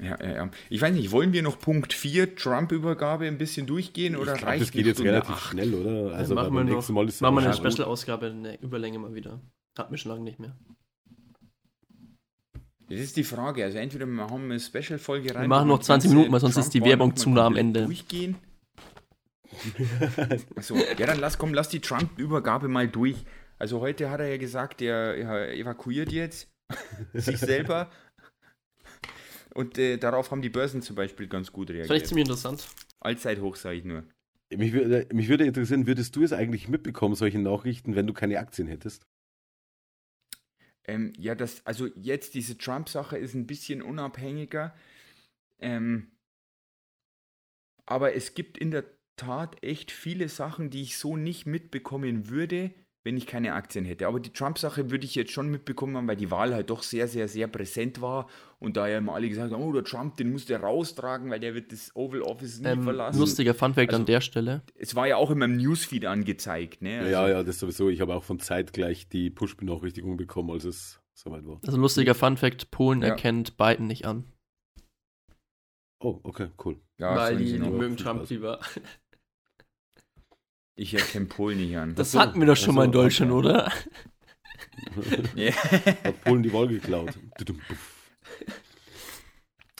Ja, 0.00 0.16
ja, 0.22 0.30
ja. 0.34 0.50
Ich 0.68 0.80
weiß 0.80 0.92
nicht, 0.94 1.10
wollen 1.10 1.32
wir 1.32 1.42
noch 1.42 1.58
Punkt 1.58 1.92
4, 1.92 2.36
Trump-Übergabe, 2.36 3.26
ein 3.26 3.38
bisschen 3.38 3.66
durchgehen 3.66 4.14
oder 4.16 4.32
ich 4.34 4.38
glaube, 4.38 4.52
reicht 4.52 4.62
das 4.62 4.70
geht 4.70 4.80
eine 4.82 4.88
jetzt 4.88 4.96
Stunde 4.98 5.12
relativ 5.12 5.30
acht? 5.34 5.50
schnell, 5.50 5.74
oder? 5.74 6.14
Also 6.14 6.34
machen 6.34 6.54
wir 6.54 6.64
noch, 6.64 6.88
Mal 6.88 7.04
machen 7.04 7.36
wir 7.36 7.42
eine 7.44 7.54
Special-Ausgabe 7.54 8.26
in 8.26 8.42
der 8.44 8.62
Überlänge 8.62 8.98
mal 8.98 9.14
wieder. 9.14 9.40
Hat 9.76 9.90
mir 9.90 9.98
schon 9.98 10.12
lange 10.12 10.24
nicht 10.24 10.38
mehr. 10.38 10.56
Das 12.88 13.00
ist 13.00 13.16
die 13.16 13.24
Frage. 13.24 13.64
Also 13.64 13.78
entweder 13.78 14.06
wir 14.06 14.30
haben 14.30 14.44
eine 14.44 14.58
Special-Folge 14.58 15.34
rein. 15.34 15.42
Wir 15.42 15.48
machen 15.48 15.68
noch 15.68 15.80
20 15.80 15.88
ganze 15.88 16.08
Minuten, 16.08 16.32
weil 16.32 16.40
sonst 16.40 16.56
ist 16.56 16.72
die 16.74 16.82
Werbung 16.82 17.14
zu 17.16 17.30
nah 17.30 17.46
am 17.46 17.56
Ende. 17.56 17.84
Durchgehen. 17.84 18.36
Achso, 20.56 20.76
ja, 20.98 21.06
dann 21.06 21.18
lass, 21.18 21.38
komm, 21.38 21.52
lass 21.52 21.68
die 21.68 21.80
Trump-Übergabe 21.80 22.68
mal 22.68 22.88
durch. 22.88 23.16
Also 23.58 23.80
heute 23.80 24.10
hat 24.10 24.20
er 24.20 24.28
ja 24.28 24.36
gesagt, 24.36 24.80
er, 24.80 25.16
er 25.16 25.54
evakuiert 25.54 26.12
jetzt 26.12 26.48
sich 27.12 27.38
selber. 27.38 27.90
Und 29.54 29.76
äh, 29.76 29.96
darauf 29.98 30.30
haben 30.30 30.42
die 30.42 30.50
Börsen 30.50 30.82
zum 30.82 30.96
Beispiel 30.96 31.26
ganz 31.26 31.52
gut 31.52 31.70
reagiert. 31.70 32.06
ziemlich 32.06 32.26
interessant. 32.26 32.68
Allzeithoch, 33.00 33.56
sage 33.56 33.76
ich 33.76 33.84
nur. 33.84 34.04
Mich 34.54 34.72
würde, 34.72 35.06
mich 35.12 35.28
würde 35.28 35.44
interessieren, 35.44 35.86
würdest 35.86 36.16
du 36.16 36.22
es 36.22 36.32
eigentlich 36.32 36.68
mitbekommen, 36.68 37.14
solche 37.14 37.38
Nachrichten, 37.38 37.96
wenn 37.96 38.06
du 38.06 38.14
keine 38.14 38.38
Aktien 38.38 38.66
hättest? 38.66 39.06
Ähm, 40.88 41.12
ja, 41.18 41.34
das, 41.34 41.64
also 41.66 41.86
jetzt 41.96 42.34
diese 42.34 42.56
Trump-Sache 42.58 43.18
ist 43.18 43.34
ein 43.34 43.46
bisschen 43.46 43.82
unabhängiger. 43.82 44.74
Ähm, 45.60 46.10
aber 47.86 48.14
es 48.14 48.34
gibt 48.34 48.58
in 48.58 48.70
der 48.70 48.84
Tat 49.16 49.62
echt 49.62 49.90
viele 49.90 50.28
Sachen, 50.28 50.70
die 50.70 50.82
ich 50.82 50.98
so 50.98 51.16
nicht 51.16 51.46
mitbekommen 51.46 52.28
würde, 52.28 52.72
wenn 53.04 53.16
ich 53.16 53.26
keine 53.26 53.54
Aktien 53.54 53.84
hätte. 53.84 54.06
Aber 54.06 54.20
die 54.20 54.32
Trump-Sache 54.32 54.90
würde 54.90 55.04
ich 55.06 55.14
jetzt 55.14 55.32
schon 55.32 55.48
mitbekommen 55.50 55.96
haben, 55.96 56.08
weil 56.08 56.16
die 56.16 56.30
Wahl 56.30 56.52
halt 56.52 56.68
doch 56.68 56.82
sehr, 56.82 57.08
sehr, 57.08 57.28
sehr 57.28 57.46
präsent 57.48 58.02
war 58.02 58.28
und 58.58 58.76
da 58.76 58.86
ja 58.88 58.98
immer 58.98 59.14
alle 59.14 59.28
gesagt 59.28 59.52
haben, 59.52 59.62
oh, 59.62 59.72
der 59.72 59.84
Trump, 59.84 60.16
den 60.16 60.30
muss 60.32 60.44
der 60.44 60.60
raustragen, 60.60 61.30
weil 61.30 61.40
der 61.40 61.54
wird 61.54 61.72
das 61.72 61.94
Oval 61.94 62.20
Office 62.22 62.60
nie 62.60 62.66
Ähm, 62.68 62.82
verlassen. 62.82 63.18
lustiger 63.18 63.54
Funfact 63.54 63.90
Also- 63.90 64.00
an 64.02 64.06
der 64.06 64.20
Stelle. 64.20 64.62
Es 64.74 64.94
war 64.94 65.06
ja 65.06 65.16
auch 65.16 65.30
in 65.30 65.38
meinem 65.38 65.56
Newsfeed 65.56 66.04
angezeigt, 66.06 66.82
ne? 66.82 66.98
Also, 66.98 67.10
ja, 67.10 67.28
ja, 67.28 67.42
das 67.42 67.58
sowieso. 67.60 67.88
Ich 67.88 68.00
habe 68.00 68.14
auch 68.14 68.24
von 68.24 68.40
Zeit 68.40 68.72
gleich 68.72 69.08
die 69.08 69.30
Push-Benachrichtigung 69.30 70.16
bekommen, 70.16 70.50
als 70.50 70.64
es 70.64 71.00
soweit 71.14 71.46
war. 71.46 71.60
Also 71.66 71.78
lustiger 71.78 72.14
Funfact, 72.14 72.70
Polen 72.70 73.00
Ja. 73.02 73.08
erkennt 73.08 73.56
Biden 73.56 73.86
nicht 73.86 74.04
an. 74.06 74.24
Oh, 76.00 76.20
okay, 76.24 76.48
cool. 76.64 76.78
ja, 76.98 77.16
weil 77.16 77.36
die, 77.38 77.52
die 77.52 77.58
mögen 77.58 77.96
Trump 77.96 78.28
lieber. 78.30 78.60
Ich 80.78 80.94
erkenne 80.94 81.26
Polen 81.26 81.58
nicht 81.58 81.76
an. 81.76 81.96
Das 81.96 82.12
so, 82.12 82.20
hatten 82.20 82.38
wir 82.38 82.46
doch 82.46 82.56
schon 82.56 82.70
ach 82.70 82.76
mal 82.76 82.84
in 82.84 82.92
Deutschland, 82.92 83.32
okay. 83.32 83.48
oder? 83.48 83.72
Ja. 85.34 85.52
Hat 86.04 86.22
Polen 86.22 86.42
die 86.42 86.52
Wahl 86.52 86.68
geklaut. 86.68 87.18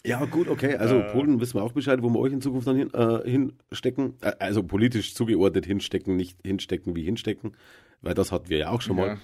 Ja, 0.04 0.24
gut, 0.24 0.48
okay. 0.48 0.74
Also 0.76 0.98
Äh. 0.98 1.12
Polen 1.12 1.40
wissen 1.40 1.54
wir 1.54 1.62
auch 1.62 1.72
Bescheid, 1.72 2.02
wo 2.02 2.10
wir 2.10 2.18
euch 2.18 2.32
in 2.32 2.40
Zukunft 2.40 2.66
dann 2.66 2.76
hin, 2.76 2.92
äh, 2.94 3.30
hinstecken. 3.30 4.14
Äh, 4.22 4.32
also 4.40 4.64
politisch 4.64 5.14
zugeordnet 5.14 5.66
hinstecken, 5.66 6.16
nicht 6.16 6.38
hinstecken 6.44 6.96
wie 6.96 7.04
hinstecken. 7.04 7.56
Weil 8.00 8.14
das 8.14 8.32
hatten 8.32 8.48
wir 8.48 8.58
ja 8.58 8.70
auch 8.70 8.80
schon 8.80 8.96
mal. 8.96 9.18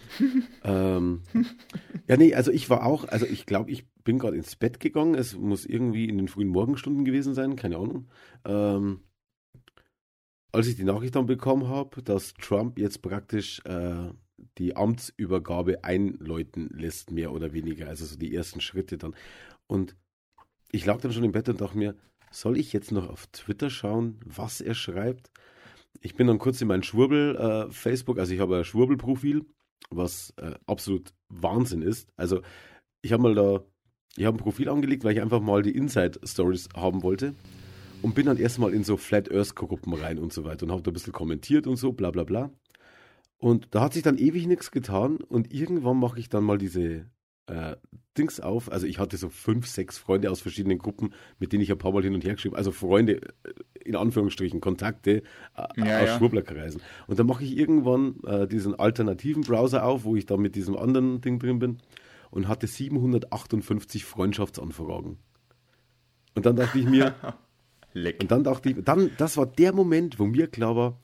Ähm, 0.64 1.22
ja, 2.08 2.16
nee, 2.16 2.34
also 2.34 2.50
ich 2.50 2.70
war 2.70 2.86
auch, 2.86 3.06
also 3.08 3.26
ich 3.26 3.46
glaube, 3.46 3.70
ich 3.70 3.84
bin 4.04 4.18
gerade 4.18 4.36
ins 4.36 4.56
Bett 4.56 4.80
gegangen. 4.80 5.14
Es 5.14 5.36
muss 5.36 5.66
irgendwie 5.66 6.08
in 6.08 6.18
den 6.18 6.28
frühen 6.28 6.48
Morgenstunden 6.48 7.04
gewesen 7.04 7.34
sein, 7.34 7.56
keine 7.56 7.76
Ahnung. 7.76 8.08
Ähm, 8.44 9.00
als 10.54 10.68
ich 10.68 10.76
die 10.76 10.84
Nachricht 10.84 11.16
dann 11.16 11.26
bekommen 11.26 11.68
habe, 11.68 12.00
dass 12.02 12.34
Trump 12.34 12.78
jetzt 12.78 13.02
praktisch 13.02 13.60
äh, 13.64 14.10
die 14.58 14.76
Amtsübergabe 14.76 15.82
einläuten 15.82 16.70
lässt, 16.72 17.10
mehr 17.10 17.32
oder 17.32 17.52
weniger, 17.52 17.88
also 17.88 18.06
so 18.06 18.16
die 18.16 18.34
ersten 18.34 18.60
Schritte 18.60 18.96
dann. 18.96 19.16
Und 19.66 19.96
ich 20.70 20.86
lag 20.86 21.00
dann 21.00 21.12
schon 21.12 21.24
im 21.24 21.32
Bett 21.32 21.48
und 21.48 21.60
dachte 21.60 21.76
mir, 21.76 21.96
soll 22.30 22.56
ich 22.56 22.72
jetzt 22.72 22.92
noch 22.92 23.08
auf 23.08 23.26
Twitter 23.28 23.68
schauen, 23.68 24.20
was 24.24 24.60
er 24.60 24.74
schreibt? 24.74 25.30
Ich 26.00 26.14
bin 26.14 26.28
dann 26.28 26.38
kurz 26.38 26.60
in 26.60 26.68
mein 26.68 26.82
Schwurbel 26.82 27.36
äh, 27.36 28.20
also 28.20 28.34
ich 28.34 28.40
habe 28.40 28.58
ein 28.58 28.64
Schwurbel-Profil, 28.64 29.44
was 29.90 30.32
äh, 30.36 30.54
absolut 30.66 31.14
Wahnsinn 31.28 31.82
ist. 31.82 32.08
Also 32.16 32.42
ich 33.02 33.12
habe 33.12 33.22
mal 33.24 33.34
da, 33.34 33.64
ich 34.16 34.24
habe 34.24 34.36
ein 34.36 34.42
Profil 34.42 34.68
angelegt, 34.68 35.02
weil 35.02 35.14
ich 35.14 35.22
einfach 35.22 35.40
mal 35.40 35.62
die 35.62 35.74
Inside-Stories 35.74 36.68
haben 36.76 37.02
wollte 37.02 37.34
und 38.04 38.14
bin 38.14 38.26
dann 38.26 38.36
erstmal 38.36 38.74
in 38.74 38.84
so 38.84 38.98
Flat 38.98 39.32
Earth-Gruppen 39.32 39.94
rein 39.94 40.18
und 40.18 40.30
so 40.30 40.44
weiter 40.44 40.66
und 40.66 40.72
habe 40.72 40.82
da 40.82 40.90
ein 40.90 40.92
bisschen 40.92 41.14
kommentiert 41.14 41.66
und 41.66 41.76
so, 41.76 41.94
bla 41.94 42.10
bla 42.10 42.24
bla. 42.24 42.50
Und 43.38 43.68
da 43.70 43.80
hat 43.80 43.94
sich 43.94 44.02
dann 44.02 44.18
ewig 44.18 44.46
nichts 44.46 44.70
getan 44.70 45.16
und 45.16 45.54
irgendwann 45.54 45.98
mache 45.98 46.20
ich 46.20 46.28
dann 46.28 46.44
mal 46.44 46.58
diese 46.58 47.06
äh, 47.46 47.76
Dings 48.18 48.40
auf. 48.40 48.70
Also 48.70 48.86
ich 48.86 48.98
hatte 48.98 49.16
so 49.16 49.30
fünf, 49.30 49.66
sechs 49.66 49.96
Freunde 49.96 50.30
aus 50.30 50.42
verschiedenen 50.42 50.76
Gruppen, 50.76 51.14
mit 51.38 51.54
denen 51.54 51.62
ich 51.62 51.72
ein 51.72 51.78
paar 51.78 51.92
Mal 51.92 52.02
hin 52.02 52.12
und 52.14 52.22
her 52.24 52.34
geschrieben, 52.34 52.56
also 52.56 52.72
Freunde 52.72 53.22
äh, 53.22 53.30
in 53.86 53.96
Anführungsstrichen, 53.96 54.60
Kontakte 54.60 55.22
äh, 55.56 55.62
Ja, 55.76 56.00
aus 56.00 56.08
ja. 56.08 56.18
Schwurblerkreisen. 56.18 56.82
Und 57.06 57.18
dann 57.18 57.26
mache 57.26 57.42
ich 57.42 57.56
irgendwann 57.56 58.16
äh, 58.26 58.46
diesen 58.46 58.74
alternativen 58.78 59.44
Browser 59.44 59.82
auf, 59.82 60.04
wo 60.04 60.14
ich 60.14 60.26
dann 60.26 60.40
mit 60.40 60.56
diesem 60.56 60.76
anderen 60.76 61.22
Ding 61.22 61.38
drin 61.38 61.58
bin 61.58 61.78
und 62.30 62.48
hatte 62.48 62.66
758 62.66 64.04
Freundschaftsanfragen. 64.04 65.16
Und 66.34 66.44
dann 66.44 66.56
dachte 66.56 66.78
ich 66.78 66.84
mir, 66.84 67.14
Leck. 67.94 68.20
und 68.20 68.30
dann 68.30 68.44
dachte 68.44 68.70
ich, 68.70 68.76
dann, 68.84 69.10
das 69.16 69.36
war 69.36 69.46
der 69.46 69.72
Moment, 69.72 70.18
wo 70.18 70.26
mir 70.26 70.48
klar 70.48 70.76
war, 70.76 71.00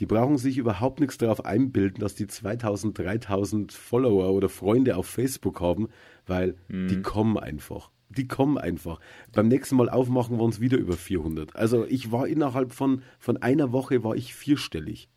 die 0.00 0.06
brauchen 0.06 0.36
sich 0.36 0.58
überhaupt 0.58 1.00
nichts 1.00 1.16
darauf 1.16 1.44
einbilden, 1.44 2.00
dass 2.00 2.14
die 2.14 2.26
2000, 2.26 2.98
3000 2.98 3.72
Follower 3.72 4.30
oder 4.30 4.48
Freunde 4.50 4.96
auf 4.96 5.06
Facebook 5.06 5.60
haben, 5.60 5.88
weil 6.26 6.56
die 6.68 7.00
kommen 7.00 7.38
einfach. 7.38 7.90
Die 8.10 8.28
kommen 8.28 8.58
einfach. 8.58 9.00
Beim 9.32 9.48
nächsten 9.48 9.76
Mal 9.76 9.88
aufmachen 9.88 10.38
waren 10.38 10.50
es 10.50 10.60
wieder 10.60 10.76
über 10.76 10.92
400. 10.94 11.56
Also 11.56 11.86
ich 11.86 12.12
war 12.12 12.28
innerhalb 12.28 12.72
von, 12.72 13.02
von 13.18 13.38
einer 13.38 13.72
Woche 13.72 14.04
war 14.04 14.14
ich 14.16 14.34
vierstellig. 14.34 15.08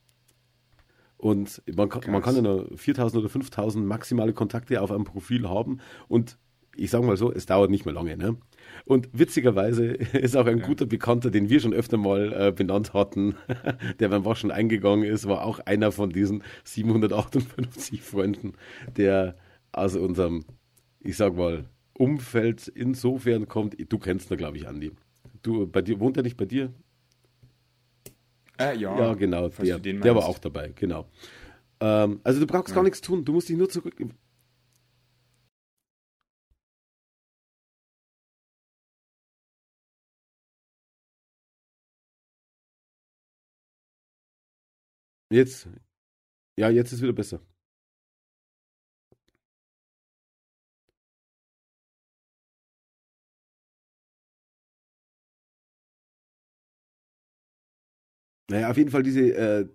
Und 1.18 1.62
man 1.76 1.90
kann, 1.90 2.10
man 2.10 2.22
kann 2.22 2.36
ja 2.36 2.42
nur 2.42 2.70
4000 2.78 3.20
oder 3.20 3.30
5000 3.30 3.86
maximale 3.86 4.32
Kontakte 4.32 4.82
auf 4.82 4.92
einem 4.92 5.04
Profil 5.04 5.50
haben 5.50 5.82
und 6.08 6.38
ich 6.80 6.90
sage 6.92 7.06
mal 7.06 7.18
so, 7.18 7.32
es 7.32 7.46
dauert 7.46 7.70
nicht 7.70 7.86
mehr 7.86 7.94
lange. 7.94 8.18
Ne? 8.18 8.38
Und 8.86 9.10
witzigerweise 9.14 9.86
ist 10.14 10.36
auch 10.36 10.46
ein 10.46 10.62
guter 10.62 10.86
Bekannter, 10.86 11.32
den 11.32 11.50
wir 11.50 11.60
schon 11.60 11.74
öfter 11.74 11.98
mal 11.98 12.34
äh, 12.34 12.52
benannt 12.52 12.94
hatten, 12.94 13.36
der 14.00 14.10
beim 14.10 14.26
Waschen 14.26 14.52
eingegangen 14.52 15.06
ist, 15.06 15.28
war 15.28 15.44
auch 15.44 15.60
einer 15.60 15.92
von 15.92 16.10
diesen 16.10 16.44
758 16.64 18.02
Freunden, 18.02 18.54
der 18.98 19.36
aus 19.72 19.96
unserem, 19.96 20.46
ich 21.00 21.18
sag 21.18 21.36
mal, 21.36 21.66
Umfeld 21.94 22.68
insofern 22.68 23.48
kommt. 23.48 23.76
Du 23.92 24.00
kennst 24.00 24.32
ihn, 24.32 24.38
glaube 24.38 24.58
ich, 24.58 24.68
Andi. 24.68 24.92
Du, 25.42 25.68
bei 25.68 25.82
dir, 25.82 26.00
wohnt 26.00 26.18
er 26.18 26.24
nicht 26.24 26.38
bei 26.38 26.46
dir? 26.46 26.74
Äh, 28.60 28.78
ja, 28.78 28.98
Ja, 28.98 29.14
genau, 29.14 29.50
der, 29.50 29.80
der 29.80 30.16
war 30.16 30.26
auch 30.26 30.40
dabei, 30.40 30.74
genau. 30.76 31.08
Ähm, 31.80 32.20
also 32.24 32.40
du 32.40 32.48
brauchst 32.48 32.74
gar 32.74 32.84
nichts 32.84 33.02
tun, 33.02 33.24
du 33.24 33.34
musst 33.34 33.50
dich 33.50 33.58
nur 33.58 33.70
zurück. 33.70 33.96
Jetzt, 45.32 45.68
ja, 46.58 46.70
jetzt 46.70 46.94
ist 46.94 47.02
wieder 47.04 47.14
besser. 47.14 47.42
Naja, 58.50 58.70
auf 58.72 58.78
jeden 58.78 58.90
Fall 58.90 59.04
diese, 59.04 59.22
äh, 59.36 59.68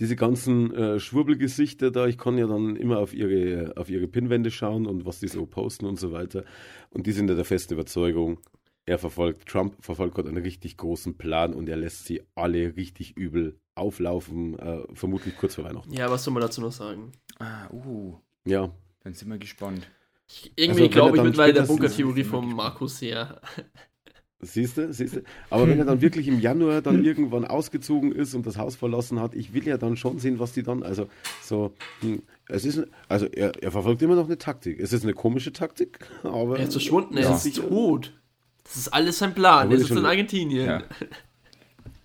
diese 0.00 0.16
ganzen 0.16 0.72
äh, 0.74 1.00
Schwurbelgesichter 1.00 1.90
da, 1.90 2.06
ich 2.06 2.18
kann 2.18 2.38
ja 2.38 2.46
dann 2.46 2.76
immer 2.76 2.98
auf 2.98 3.14
ihre, 3.14 3.76
auf 3.76 3.90
ihre 3.90 4.08
Pinwände 4.08 4.50
schauen 4.50 4.86
und 4.86 5.06
was 5.06 5.20
die 5.20 5.28
so 5.28 5.46
posten 5.46 5.86
und 5.86 5.98
so 6.00 6.12
weiter. 6.12 6.44
Und 6.90 7.06
die 7.06 7.12
sind 7.12 7.28
ja 7.30 7.36
der 7.36 7.44
festen 7.44 7.74
Überzeugung, 7.74 8.40
er 8.86 8.98
verfolgt, 8.98 9.48
Trump 9.48 9.76
verfolgt 9.84 10.14
gerade 10.16 10.28
einen 10.30 10.42
richtig 10.44 10.76
großen 10.76 11.16
Plan 11.18 11.54
und 11.54 11.68
er 11.68 11.76
lässt 11.76 12.06
sie 12.06 12.22
alle 12.34 12.76
richtig 12.76 13.16
übel 13.16 13.60
auflaufen, 13.74 14.58
äh, 14.58 14.82
vermutlich 14.94 15.36
kurz 15.36 15.54
vor 15.56 15.64
Weihnachten. 15.64 15.92
Ja, 15.92 16.10
was 16.10 16.24
soll 16.24 16.34
man 16.34 16.42
dazu 16.42 16.60
noch 16.60 16.72
sagen? 16.72 17.12
Ah, 17.38 17.68
uh, 17.72 18.16
Ja, 18.44 18.70
dann 19.02 19.14
sind 19.14 19.28
wir 19.28 19.38
gespannt. 19.38 19.88
Ich, 20.28 20.52
irgendwie 20.56 20.82
er 20.84 20.88
glaube 20.88 21.16
ich 21.16 21.22
mittlerweile 21.22 21.52
der 21.52 21.62
Bunkertheorie 21.62 22.24
vom 22.24 22.54
Markus 22.54 22.98
sehr. 22.98 23.40
siehst 24.40 24.78
du, 24.78 24.92
siehst 24.92 25.16
du. 25.16 25.22
Aber 25.50 25.68
wenn 25.68 25.78
er 25.78 25.84
dann 25.84 26.00
wirklich 26.00 26.28
im 26.28 26.40
Januar 26.40 26.80
dann 26.82 27.04
irgendwann 27.04 27.44
ausgezogen 27.44 28.12
ist 28.12 28.34
und 28.34 28.46
das 28.46 28.56
Haus 28.56 28.76
verlassen 28.76 29.20
hat, 29.20 29.34
ich 29.34 29.52
will 29.52 29.66
ja 29.66 29.76
dann 29.76 29.96
schon 29.96 30.18
sehen, 30.18 30.38
was 30.38 30.52
die 30.52 30.62
dann, 30.62 30.82
also 30.82 31.08
so, 31.42 31.74
hm, 32.00 32.22
es 32.48 32.64
ist, 32.64 32.86
also 33.08 33.26
er, 33.26 33.62
er 33.62 33.72
verfolgt 33.72 34.02
immer 34.02 34.16
noch 34.16 34.26
eine 34.26 34.38
Taktik. 34.38 34.80
Es 34.80 34.92
ist 34.92 35.02
eine 35.02 35.14
komische 35.14 35.52
Taktik, 35.52 35.98
aber. 36.22 36.58
Er 36.58 36.64
ist 36.66 36.72
verschwunden, 36.72 37.16
er 37.16 37.24
Ja. 37.24 37.34
ist 37.34 37.56
tot. 37.56 38.12
Das 38.62 38.76
ist 38.76 38.88
alles 38.88 39.18
sein 39.18 39.34
Plan. 39.34 39.70
Er 39.70 39.84
schon- 39.84 39.98
in 39.98 40.06
Argentinien. 40.06 40.66
Ja. 40.66 40.82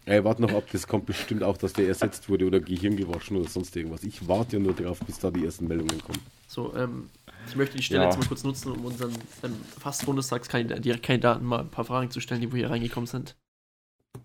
Ey, 0.10 0.24
warte 0.24 0.42
noch 0.42 0.52
ab, 0.56 0.64
das 0.72 0.88
kommt 0.88 1.06
bestimmt 1.06 1.44
auch, 1.44 1.56
dass 1.56 1.74
der 1.74 1.88
ersetzt 1.88 2.30
wurde 2.30 2.48
oder 2.48 2.60
Gehirn 2.60 2.96
gewaschen 2.98 3.38
oder 3.38 3.48
sonst 3.48 3.76
irgendwas. 3.76 4.04
Ich 4.04 4.28
warte 4.28 4.58
ja 4.58 4.60
nur 4.60 4.74
drauf, 4.74 5.00
bis 5.06 5.20
da 5.20 5.30
die 5.30 5.46
ersten 5.46 5.68
Meldungen 5.68 6.02
kommen. 6.02 6.20
So, 6.48 6.76
ähm, 6.76 7.12
ich 7.48 7.56
möchte 7.56 7.78
die 7.78 7.84
Stelle 7.84 8.06
Ja. 8.06 8.10
jetzt 8.10 8.18
mal 8.18 8.26
kurz 8.28 8.44
nutzen, 8.44 8.72
um 8.72 8.86
unseren 8.86 9.14
ähm, 9.44 9.56
fast 9.80 10.08
Bundestagskandidaten 10.08 11.46
mal 11.46 11.60
ein 11.60 11.70
paar 11.70 11.86
Fragen 11.86 12.10
zu 12.10 12.22
stellen, 12.22 12.42
die 12.42 12.52
wo 12.52 12.56
hier 12.56 12.72
reingekommen 12.72 13.06
sind. 13.06 13.38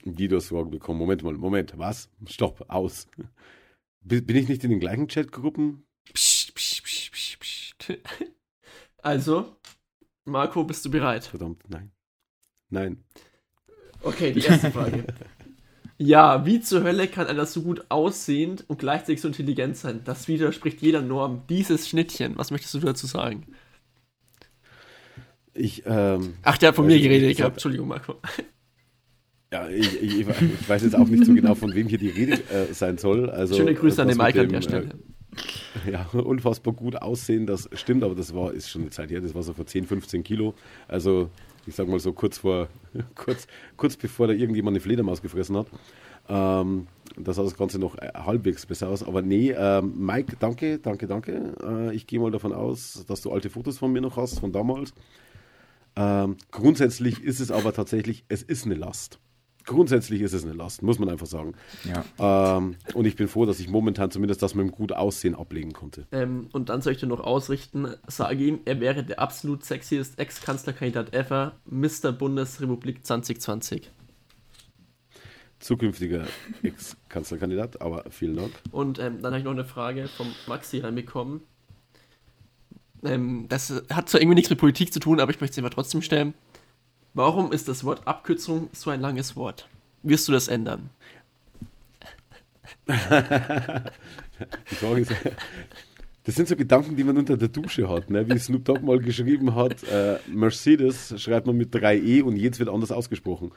Die 0.06 0.26
das 0.26 0.48
Sorgen 0.48 0.70
bekommen. 0.70 0.98
Moment 0.98 1.22
mal, 1.22 1.34
Moment, 1.34 1.76
was? 1.76 2.08
Stopp, 2.24 2.64
aus. 2.68 3.06
Bin 4.00 4.24
bin 4.24 4.36
ich 4.36 4.48
nicht 4.48 4.64
in 4.64 4.70
den 4.70 4.80
gleichen 4.80 5.06
Chatgruppen? 5.06 5.84
Psst, 6.14 6.54
psst, 6.54 6.82
psst, 6.82 7.12
psst, 7.12 7.40
psst. 7.40 7.98
Also, 9.02 9.54
Marco, 10.24 10.64
bist 10.64 10.82
du 10.86 10.90
bereit? 10.90 11.26
Verdammt, 11.26 11.68
nein. 11.68 11.90
Nein. 12.70 13.04
Okay, 14.00 14.32
die 14.32 14.40
erste 14.40 14.70
Frage. 14.70 15.04
ja, 15.98 16.44
wie 16.44 16.60
zur 16.60 16.82
Hölle 16.82 17.06
kann 17.08 17.26
einer 17.26 17.46
so 17.46 17.62
gut 17.62 17.84
aussehend 17.88 18.64
und 18.68 18.78
gleichzeitig 18.78 19.20
so 19.20 19.28
intelligent 19.28 19.76
sein? 19.76 20.00
Das 20.04 20.28
widerspricht 20.28 20.80
jeder 20.82 21.02
Norm. 21.02 21.42
Dieses 21.48 21.88
Schnittchen, 21.88 22.36
was 22.36 22.50
möchtest 22.50 22.74
du 22.74 22.80
dazu 22.80 23.06
sagen? 23.06 23.46
Ich, 25.54 25.84
ähm, 25.86 26.34
Ach, 26.42 26.58
der 26.58 26.70
hat 26.70 26.76
von 26.76 26.86
mir 26.86 26.98
geredet 27.00 27.30
ich 27.30 27.36
gehabt. 27.36 27.52
hab- 27.52 27.56
Entschuldigung, 27.58 27.88
Marco. 27.88 28.16
ja, 29.52 29.68
ich, 29.68 30.02
ich, 30.02 30.20
ich 30.20 30.68
weiß 30.68 30.82
jetzt 30.82 30.96
auch 30.96 31.06
nicht 31.06 31.24
so 31.24 31.32
genau, 31.32 31.54
von 31.54 31.72
wem 31.74 31.86
hier 31.88 31.98
die 31.98 32.08
Rede 32.08 32.32
äh, 32.50 32.72
sein 32.72 32.98
soll. 32.98 33.30
Also, 33.30 33.54
Schöne 33.54 33.74
Grüße 33.74 34.02
an 34.02 34.08
den 34.08 34.16
Mike 34.16 34.40
an 34.40 34.48
der 34.48 34.62
Stelle. 34.62 34.88
Äh, 35.86 35.90
ja, 35.92 36.06
unfassbar 36.12 36.74
gut 36.74 36.96
aussehen, 36.96 37.46
das 37.46 37.68
stimmt, 37.74 38.02
aber 38.02 38.14
das 38.16 38.34
war, 38.34 38.52
ist 38.52 38.68
schon 38.70 38.82
eine 38.82 38.90
Zeit 38.90 39.10
her, 39.10 39.20
das 39.20 39.34
war 39.34 39.42
so 39.44 39.52
vor 39.52 39.66
10, 39.66 39.86
15 39.86 40.24
Kilo. 40.24 40.54
Also, 40.88 41.30
ich 41.66 41.74
sag 41.74 41.88
mal 41.88 41.98
so 42.00 42.12
kurz 42.12 42.38
vor, 42.38 42.68
kurz, 43.14 43.46
kurz 43.76 43.96
bevor 43.96 44.26
da 44.26 44.32
irgendjemand 44.32 44.74
eine 44.74 44.80
Fledermaus 44.80 45.22
gefressen 45.22 45.56
hat. 45.56 45.66
Ähm, 46.28 46.86
da 47.16 47.32
sah 47.32 47.42
das 47.42 47.56
Ganze 47.56 47.78
noch 47.78 47.96
äh, 47.98 48.10
halbwegs 48.14 48.66
besser 48.66 48.88
aus. 48.88 49.02
Aber 49.02 49.22
nee, 49.22 49.52
ähm, 49.56 49.94
Mike, 49.96 50.36
danke, 50.38 50.78
danke, 50.78 51.06
danke. 51.06 51.54
Äh, 51.62 51.94
ich 51.94 52.06
gehe 52.06 52.18
mal 52.18 52.30
davon 52.30 52.52
aus, 52.52 53.04
dass 53.06 53.20
du 53.20 53.30
alte 53.30 53.50
Fotos 53.50 53.78
von 53.78 53.92
mir 53.92 54.00
noch 54.00 54.16
hast, 54.16 54.40
von 54.40 54.52
damals. 54.52 54.94
Ähm, 55.96 56.36
grundsätzlich 56.50 57.22
ist 57.22 57.40
es 57.40 57.50
aber 57.50 57.72
tatsächlich, 57.72 58.24
es 58.28 58.42
ist 58.42 58.64
eine 58.64 58.74
Last. 58.74 59.20
Grundsätzlich 59.64 60.20
ist 60.20 60.34
es 60.34 60.44
eine 60.44 60.52
Last, 60.52 60.82
muss 60.82 60.98
man 60.98 61.08
einfach 61.08 61.26
sagen. 61.26 61.54
Ja. 61.84 62.56
Ähm, 62.56 62.76
und 62.92 63.06
ich 63.06 63.16
bin 63.16 63.28
froh, 63.28 63.46
dass 63.46 63.60
ich 63.60 63.68
momentan 63.68 64.10
zumindest 64.10 64.42
das 64.42 64.54
mit 64.54 64.66
dem 64.66 64.72
gut 64.72 64.92
Aussehen 64.92 65.34
ablegen 65.34 65.72
konnte. 65.72 66.06
Ähm, 66.12 66.48
und 66.52 66.68
dann 66.68 66.82
soll 66.82 66.92
ich 66.92 67.00
dir 67.00 67.06
noch 67.06 67.20
ausrichten, 67.20 67.88
sage 68.06 68.44
ihm, 68.44 68.60
er 68.66 68.80
wäre 68.80 69.04
der 69.04 69.20
absolut 69.20 69.64
sexiest 69.64 70.18
Ex-Kanzlerkandidat 70.18 71.14
ever, 71.14 71.52
Mr. 71.64 72.12
Bundesrepublik 72.12 73.06
2020. 73.06 73.90
Zukünftiger 75.60 76.26
Ex-Kanzlerkandidat, 76.62 77.80
aber 77.80 78.04
vielen 78.10 78.36
Dank. 78.36 78.52
Und 78.70 78.98
ähm, 78.98 79.22
dann 79.22 79.32
habe 79.32 79.38
ich 79.38 79.44
noch 79.44 79.52
eine 79.52 79.64
Frage 79.64 80.08
vom 80.08 80.26
Maxi 80.46 80.80
reinbekommen. 80.80 81.40
Ähm, 83.02 83.46
das 83.48 83.82
hat 83.90 84.10
zwar 84.10 84.20
irgendwie 84.20 84.34
nichts 84.34 84.50
mit 84.50 84.58
Politik 84.58 84.92
zu 84.92 85.00
tun, 85.00 85.20
aber 85.20 85.30
ich 85.30 85.40
möchte 85.40 85.52
es 85.52 85.58
einfach 85.58 85.74
trotzdem 85.74 86.02
stellen. 86.02 86.34
Warum 87.14 87.52
ist 87.52 87.68
das 87.68 87.84
Wort 87.84 88.08
Abkürzung 88.08 88.68
so 88.72 88.90
ein 88.90 89.00
langes 89.00 89.36
Wort? 89.36 89.68
Wirst 90.02 90.26
du 90.26 90.32
das 90.32 90.48
ändern? 90.48 90.90
Das 96.26 96.36
sind 96.36 96.48
so 96.48 96.56
Gedanken, 96.56 96.96
die 96.96 97.04
man 97.04 97.18
unter 97.18 97.36
der 97.36 97.48
Dusche 97.48 97.86
hat, 97.86 98.08
ne? 98.08 98.26
wie 98.26 98.38
Snoop 98.38 98.64
Dogg 98.64 98.82
mal 98.82 98.98
geschrieben 98.98 99.54
hat, 99.54 99.84
äh, 99.84 100.18
Mercedes 100.26 101.20
schreibt 101.20 101.46
man 101.46 101.54
mit 101.54 101.74
3E 101.74 102.22
und 102.22 102.36
jetzt 102.36 102.58
wird 102.58 102.70
anders 102.70 102.90
ausgesprochen. 102.90 103.52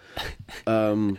Ähm, 0.65 1.17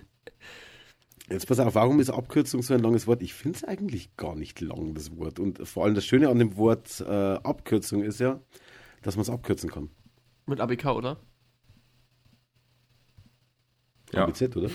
jetzt 1.31 1.49
pass 1.49 1.59
auf, 1.59 1.75
warum 1.75 2.01
ist 2.01 2.11
Abkürzung 2.11 2.61
so 2.61 2.75
ein 2.75 2.81
langes 2.81 3.07
Wort? 3.07 3.23
Ich 3.23 3.33
finde 3.33 3.57
es 3.57 3.65
eigentlich 3.65 4.15
gar 4.19 4.37
nicht 4.37 4.61
lang, 4.61 4.93
das 4.93 5.17
Wort. 5.17 5.41
Und 5.41 5.67
vor 5.67 5.87
allem 5.87 5.95
das 5.95 6.05
Schöne 6.05 6.29
an 6.29 6.39
dem 6.39 6.59
Wort 6.59 7.01
äh, 7.01 7.11
Abkürzung 7.11 8.03
ist 8.03 8.21
ja, 8.21 8.41
dass 9.01 9.17
man 9.17 9.23
es 9.23 9.31
abkürzen 9.31 9.71
kann. 9.71 9.89
Mit 10.45 10.61
ABK, 10.61 10.85
oder? 10.85 11.17
Ja. 14.13 14.25
ABZ, 14.25 14.57
oder? 14.57 14.71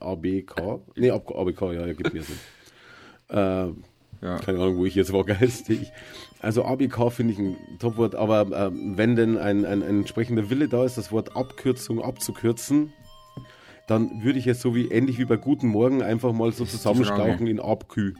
ABK? 0.00 0.80
Nee, 0.96 1.10
Ab, 1.10 1.30
ABK, 1.34 1.60
ja, 1.72 1.86
ja, 1.86 1.92
gibt 1.92 2.12
mir 2.12 2.22
Sinn. 2.22 2.38
Ähm, 3.30 3.84
Ja. 4.20 4.38
keine 4.38 4.58
Ahnung, 4.58 4.78
wo 4.78 4.86
ich 4.86 4.94
jetzt 4.94 5.12
war 5.12 5.24
geistig. 5.24 5.90
Also 6.40 6.64
ABK 6.64 7.10
finde 7.12 7.32
ich 7.34 7.38
ein 7.38 7.56
Topwort, 7.78 8.14
aber 8.14 8.46
ähm, 8.66 8.96
wenn 8.96 9.16
denn 9.16 9.36
ein, 9.38 9.64
ein, 9.64 9.82
ein 9.82 9.98
entsprechender 10.00 10.50
Wille 10.50 10.68
da 10.68 10.84
ist, 10.84 10.98
das 10.98 11.12
Wort 11.12 11.36
Abkürzung 11.36 12.02
abzukürzen, 12.02 12.92
dann 13.86 14.22
würde 14.22 14.38
ich 14.38 14.46
es 14.46 14.60
so 14.60 14.74
wie 14.74 14.88
ähnlich 14.88 15.18
wie 15.18 15.24
bei 15.24 15.36
Guten 15.36 15.68
Morgen 15.68 16.02
einfach 16.02 16.32
mal 16.32 16.52
so 16.52 16.64
zusammenstauchen 16.64 17.46
in 17.46 17.60
Abkü. 17.60 18.14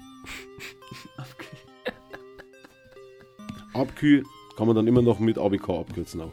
Abkü 3.74 4.22
kann 4.56 4.66
man 4.66 4.74
dann 4.76 4.86
immer 4.86 5.02
noch 5.02 5.18
mit 5.18 5.38
ABK 5.38 5.68
abkürzen 5.70 6.20
auch. 6.22 6.32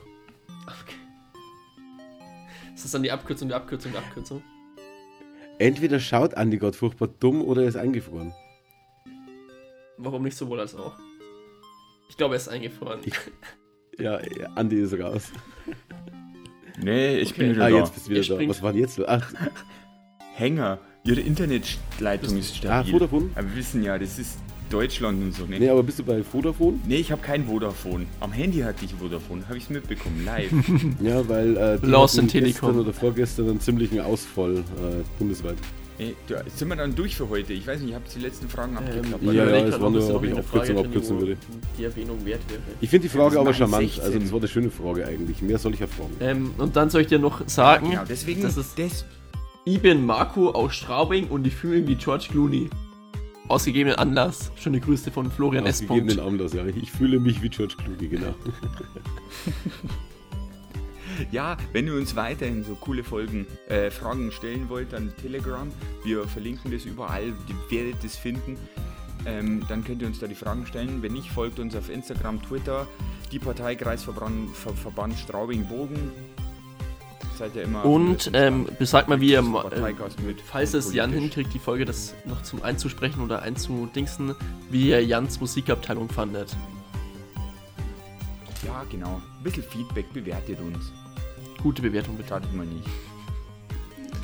Ist 2.85 2.89
das 2.93 2.99
dann 2.99 3.01
die 3.03 3.11
Abkürzung 3.11 3.47
der 3.47 3.57
Abkürzung 3.57 3.93
der 3.93 4.01
Abkürzung? 4.01 4.43
Entweder 5.57 5.99
schaut 5.99 6.35
Andi 6.35 6.57
Gott 6.59 6.75
furchtbar 6.75 7.07
dumm 7.07 7.41
oder 7.41 7.63
er 7.63 7.67
ist 7.69 7.77
eingefroren. 7.77 8.31
Warum 9.97 10.21
nicht 10.21 10.37
sowohl 10.37 10.59
als 10.59 10.75
auch? 10.75 10.93
Ich 12.09 12.15
glaube, 12.15 12.35
er 12.35 12.37
ist 12.37 12.47
eingefroren. 12.47 12.99
Ja, 13.97 14.19
ja, 14.21 14.49
Andi 14.53 14.75
ist 14.81 14.93
raus. 14.99 15.31
Nee, 16.79 17.17
ich 17.17 17.33
bin 17.33 17.47
Okay. 17.47 17.55
wieder 17.55 17.65
Ah, 17.65 17.69
da. 17.71 17.77
jetzt 17.77 17.93
bist 17.95 18.05
du 18.05 18.11
wieder 18.11 18.19
Er 18.21 18.27
da. 18.27 18.33
springt. 18.35 18.49
Was 18.51 18.61
war 18.61 18.71
denn 18.73 18.81
jetzt? 18.81 18.99
Ach, 19.07 19.33
Hänger. 20.35 20.77
Ihre 21.05 21.21
Internetleitung 21.21 22.37
ist 22.37 22.51
ah, 22.51 22.55
stabil. 22.57 22.91
Vodafone? 22.91 23.29
Aber 23.33 23.47
wir 23.49 23.55
wissen 23.55 23.81
ja, 23.83 23.97
das 23.97 24.19
ist 24.19 24.37
Deutschland 24.69 25.21
und 25.23 25.33
so, 25.33 25.45
ne? 25.45 25.59
Nee, 25.59 25.69
aber 25.69 25.83
bist 25.83 25.99
du 25.99 26.03
bei 26.03 26.23
Vodafone? 26.23 26.79
Nee, 26.87 26.97
ich 26.97 27.11
habe 27.11 27.21
kein 27.21 27.45
Vodafone. 27.45 28.05
Am 28.19 28.31
Handy 28.31 28.59
hatte 28.59 28.85
ich 28.85 28.93
Vodafone, 28.93 29.43
habe 29.47 29.57
ich 29.57 29.65
es 29.65 29.69
mitbekommen, 29.69 30.23
live. 30.25 30.51
Ja, 31.01 31.27
weil 31.27 31.55
äh, 31.57 31.79
die 31.79 31.85
Lost 31.87 32.15
hatten 32.15 32.25
in 32.27 32.31
Telekom. 32.31 32.51
gestern 32.69 32.79
oder 32.79 32.93
vorgestern 32.93 33.49
einen 33.49 33.59
ziemlichen 33.59 33.99
Ausfall 33.99 34.57
äh, 34.57 34.61
bundesweit. 35.19 35.55
Ey, 35.97 36.13
da 36.27 36.41
sind 36.53 36.67
wir 36.67 36.75
dann 36.75 36.93
durch 36.93 37.15
für 37.15 37.29
heute. 37.29 37.53
Ich 37.53 37.65
weiß 37.65 37.79
nicht, 37.79 37.89
ich 37.91 37.95
habe 37.95 38.03
die 38.13 38.19
letzten 38.19 38.49
Fragen 38.49 38.73
Ähm, 38.73 38.77
abgeklappt. 38.79 39.23
ich 39.23 39.27
Ja, 39.31 39.43
überleg 39.43 39.61
ja, 39.61 39.75
es 39.75 39.81
war 39.81 39.89
nur, 39.89 40.15
ob 40.15 40.23
ich 40.25 40.33
Abkürzung 40.37 40.77
abkürzen 40.79 41.19
würde. 41.19 41.37
Die 41.79 41.83
Erwähnung 41.85 42.25
wert 42.25 42.41
wäre. 42.49 42.59
Ich 42.81 42.89
finde 42.89 43.07
die 43.07 43.15
Frage 43.17 43.35
Ja, 43.35 43.41
aber 43.41 43.53
charmant. 43.53 43.83
16. 43.83 44.03
Also, 44.03 44.19
das 44.19 44.31
war 44.31 44.39
eine 44.39 44.47
schöne 44.49 44.69
Frage 44.71 45.05
eigentlich. 45.07 45.41
Mehr 45.41 45.57
soll 45.57 45.73
ich 45.73 45.79
ja 45.79 45.87
fragen. 45.87 46.11
Ähm, 46.19 46.51
und 46.57 46.75
dann 46.75 46.89
soll 46.89 47.01
ich 47.01 47.07
dir 47.07 47.19
noch 47.19 47.47
sagen, 47.47 47.91
genau, 47.91 48.03
deswegen, 48.09 48.41
das 48.41 48.57
ist 48.57 48.77
das, 48.77 49.05
ich 49.63 49.81
bin 49.81 50.05
Marco 50.05 50.49
aus 50.51 50.75
Straubing 50.75 51.27
und 51.29 51.47
ich 51.47 51.55
fühle 51.55 51.79
mich 51.79 51.87
wie 51.87 51.95
George 51.95 52.27
Clooney. 52.29 52.69
Ausgegebenen 53.47 53.97
Anlass. 53.99 54.51
Schöne 54.55 54.80
Grüße 54.80 55.11
von 55.11 55.30
Florian 55.30 55.65
S. 55.65 55.81
Ausgegebenen 55.81 56.19
Anlass, 56.19 56.53
ja. 56.53 56.65
Ich 56.65 56.91
fühle 56.91 57.19
mich 57.19 57.41
wie 57.43 57.49
George 57.49 57.76
Clooney, 57.77 58.07
genau. 58.07 58.34
ja, 61.31 61.55
wenn 61.72 61.85
ihr 61.85 61.93
uns 61.93 62.15
weiterhin 62.15 62.63
so 62.63 62.73
coole 62.76 63.03
Folgen, 63.03 63.45
äh, 63.69 63.91
Fragen 63.91 64.31
stellen 64.31 64.67
wollt, 64.69 64.93
dann 64.93 65.13
Telegram. 65.17 65.72
Wir 66.03 66.27
verlinken 66.27 66.72
das 66.72 66.85
überall, 66.85 67.27
ihr 67.27 67.69
werdet 67.69 68.03
es 68.03 68.15
finden. 68.15 68.57
Ähm, 69.27 69.63
dann 69.69 69.84
könnt 69.84 70.01
ihr 70.01 70.07
uns 70.07 70.19
da 70.19 70.27
die 70.27 70.35
Fragen 70.35 70.65
stellen. 70.65 71.03
Wenn 71.03 71.13
nicht, 71.13 71.30
folgt 71.30 71.59
uns 71.59 71.76
auf 71.76 71.89
Instagram, 71.89 72.41
Twitter, 72.41 72.88
die 73.31 73.39
Partei 73.39 73.76
Kreisverband 73.76 74.55
Ver 74.55 74.73
Verband 74.73 75.13
Straubing-Bogen. 75.13 76.11
Seid 77.37 77.55
ihr 77.55 77.63
immer. 77.63 77.83
Und 77.83 78.31
ähm, 78.33 78.67
besagt 78.79 79.09
mal, 79.09 79.19
wie 79.19 79.31
ihr, 79.31 79.39
äh, 79.39 80.21
mit 80.25 80.39
falls 80.41 80.73
es 80.73 80.93
Jan 80.93 81.11
hinkriegt, 81.11 81.53
die 81.53 81.59
Folge 81.59 81.83
das 81.85 82.13
noch 82.25 82.41
zum 82.43 82.63
einzusprechen 82.63 83.21
oder 83.21 83.41
einzudingsen, 83.41 84.35
wie 84.69 84.89
ihr 84.89 85.03
Jans 85.03 85.39
Musikabteilung 85.41 86.09
fandet. 86.09 86.55
Ja, 88.65 88.83
genau. 88.89 89.21
Ein 89.37 89.43
bisschen 89.43 89.63
Feedback 89.63 90.11
bewertet 90.13 90.59
uns. 90.59 90.91
Gute 91.61 91.81
Bewertung 91.81 92.15
bitte. 92.15 92.29
Schadet 92.29 92.53
mal 92.53 92.65
nicht. 92.65 92.87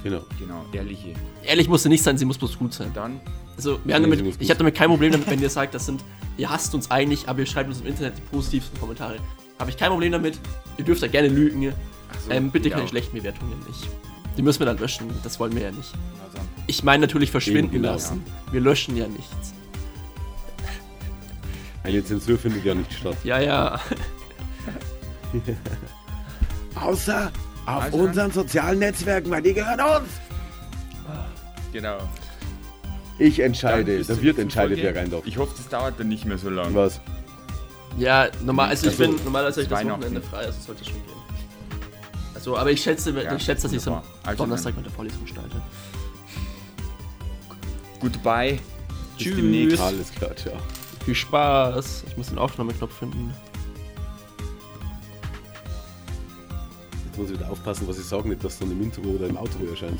Genau. 0.03 0.21
Genau, 0.39 0.65
ehrliche. 0.71 1.13
Ehrlich 1.43 1.67
muss 1.67 1.83
sie 1.83 1.89
nicht 1.89 2.03
sein, 2.03 2.17
sie 2.17 2.25
muss 2.25 2.37
bloß 2.37 2.57
gut 2.57 2.73
sein. 2.73 2.91
Dann, 2.93 3.19
Also, 3.55 3.79
wir 3.83 3.93
haben 3.93 4.03
Nee, 4.03 4.15
damit, 4.15 4.35
ich 4.39 4.49
habe 4.49 4.57
damit 4.57 4.75
kein 4.75 4.89
Problem 4.89 5.11
damit, 5.11 5.29
wenn 5.29 5.41
ihr 5.41 5.49
sagt, 5.49 5.75
das 5.75 5.85
sind, 5.85 6.03
ihr 6.37 6.49
hasst 6.49 6.73
uns 6.73 6.89
eigentlich, 6.89 7.27
aber 7.27 7.39
ihr 7.39 7.45
schreibt 7.45 7.69
uns 7.69 7.81
im 7.81 7.87
Internet 7.87 8.17
die 8.17 8.21
positivsten 8.21 8.79
Kommentare. 8.79 9.17
Habe 9.59 9.69
ich 9.69 9.77
kein 9.77 9.89
Problem 9.89 10.11
damit. 10.11 10.39
Ihr 10.77 10.85
dürft 10.85 11.03
da 11.03 11.07
gerne 11.07 11.27
lügen. 11.27 11.73
So, 12.25 12.31
ähm, 12.31 12.51
bitte 12.51 12.69
ja. 12.69 12.75
keine 12.77 12.87
schlechten 12.87 13.15
Bewertungen 13.17 13.59
nicht. 13.67 13.87
Die 14.37 14.41
müssen 14.41 14.59
wir 14.59 14.65
dann 14.65 14.77
löschen, 14.77 15.09
das 15.23 15.39
wollen 15.39 15.53
wir 15.55 15.63
ja 15.63 15.71
nicht. 15.71 15.91
Ich 16.67 16.83
meine 16.83 17.01
natürlich 17.01 17.31
verschwinden 17.31 17.75
Eben, 17.75 17.83
lassen. 17.83 18.23
Wir 18.51 18.61
löschen 18.61 18.95
ja 18.95 19.07
nichts. 19.07 19.53
Eine 21.83 22.03
Zensur 22.05 22.37
findet 22.37 22.63
ja 22.63 22.75
nicht 22.75 22.93
statt. 22.93 23.17
Ja, 23.23 23.39
ja. 23.39 23.79
Außer 26.75 27.31
auf 27.65 27.83
Also- 27.83 27.97
unseren 27.97 28.31
sozialen 28.31 28.79
Netzwerken, 28.79 29.29
weil 29.31 29.41
die 29.41 29.53
gehören 29.53 29.79
uns. 29.79 30.09
genau. 31.73 31.97
Ich 33.19 33.37
Dann 33.37 33.47
entscheide. 33.47 33.97
bis 33.97 34.07
Da 34.07 34.15
zur 34.15 34.23
wird 34.23 34.39
entscheidet, 34.39 34.79
wer 34.81 34.95
rein 34.95 35.11
darf. 35.11 35.25
Ich 35.25 35.37
hoffe, 35.37 35.53
das 35.55 35.67
dauert 35.69 35.99
dann 35.99 36.07
nicht 36.07 36.25
mehr 36.25 36.37
so 36.37 36.49
lange. 36.49 36.73
Was? 36.73 36.99
Ja, 37.97 38.29
normal, 38.43 38.69
also 38.69 38.87
ich 38.87 38.99
Also, 38.99 39.11
bin 39.13 39.23
normalerweise 39.23 39.67
das. 39.67 39.85
Wochenende 39.85 40.21
frei, 40.21 40.37
also 40.45 40.59
sollte 40.61 40.85
schon 40.85 40.93
gehen. 40.93 41.03
Also, 42.41 42.57
aber 42.57 42.71
ich 42.71 42.81
schätze, 42.81 43.11
Ja, 43.11 43.35
ich 43.35 43.43
schätze, 43.43 43.63
dass 43.63 43.71
ich 43.71 43.77
es 43.77 43.87
am. 43.87 44.01
Also 44.23 44.43
Donnerstag 44.43 44.75
mit 44.75 44.83
der 44.83 44.91
Vorlesung 44.91 45.27
stalte. 45.27 45.61
Goodbye. 47.99 48.57
Bis 49.15 49.25
Tschüss. 49.25 49.35
demnächst. 49.35 49.79
Alles 49.79 50.11
klar, 50.11 50.35
ciao. 50.35 50.55
Viel 51.05 51.13
Spaß. 51.13 52.05
Ich 52.07 52.17
muss 52.17 52.29
den 52.29 52.39
Aufnahmeknopf 52.39 52.97
finden. 52.97 53.31
Jetzt 57.05 57.17
muss 57.19 57.29
ich 57.29 57.37
wieder 57.37 57.51
aufpassen, 57.51 57.87
was 57.87 57.99
ich 57.99 58.05
sage, 58.05 58.27
nicht, 58.27 58.43
dass 58.43 58.57
dann 58.57 58.71
im 58.71 58.81
Intro 58.81 59.01
oder 59.03 59.27
im 59.27 59.37
Outro 59.37 59.63
erscheint. 59.69 59.99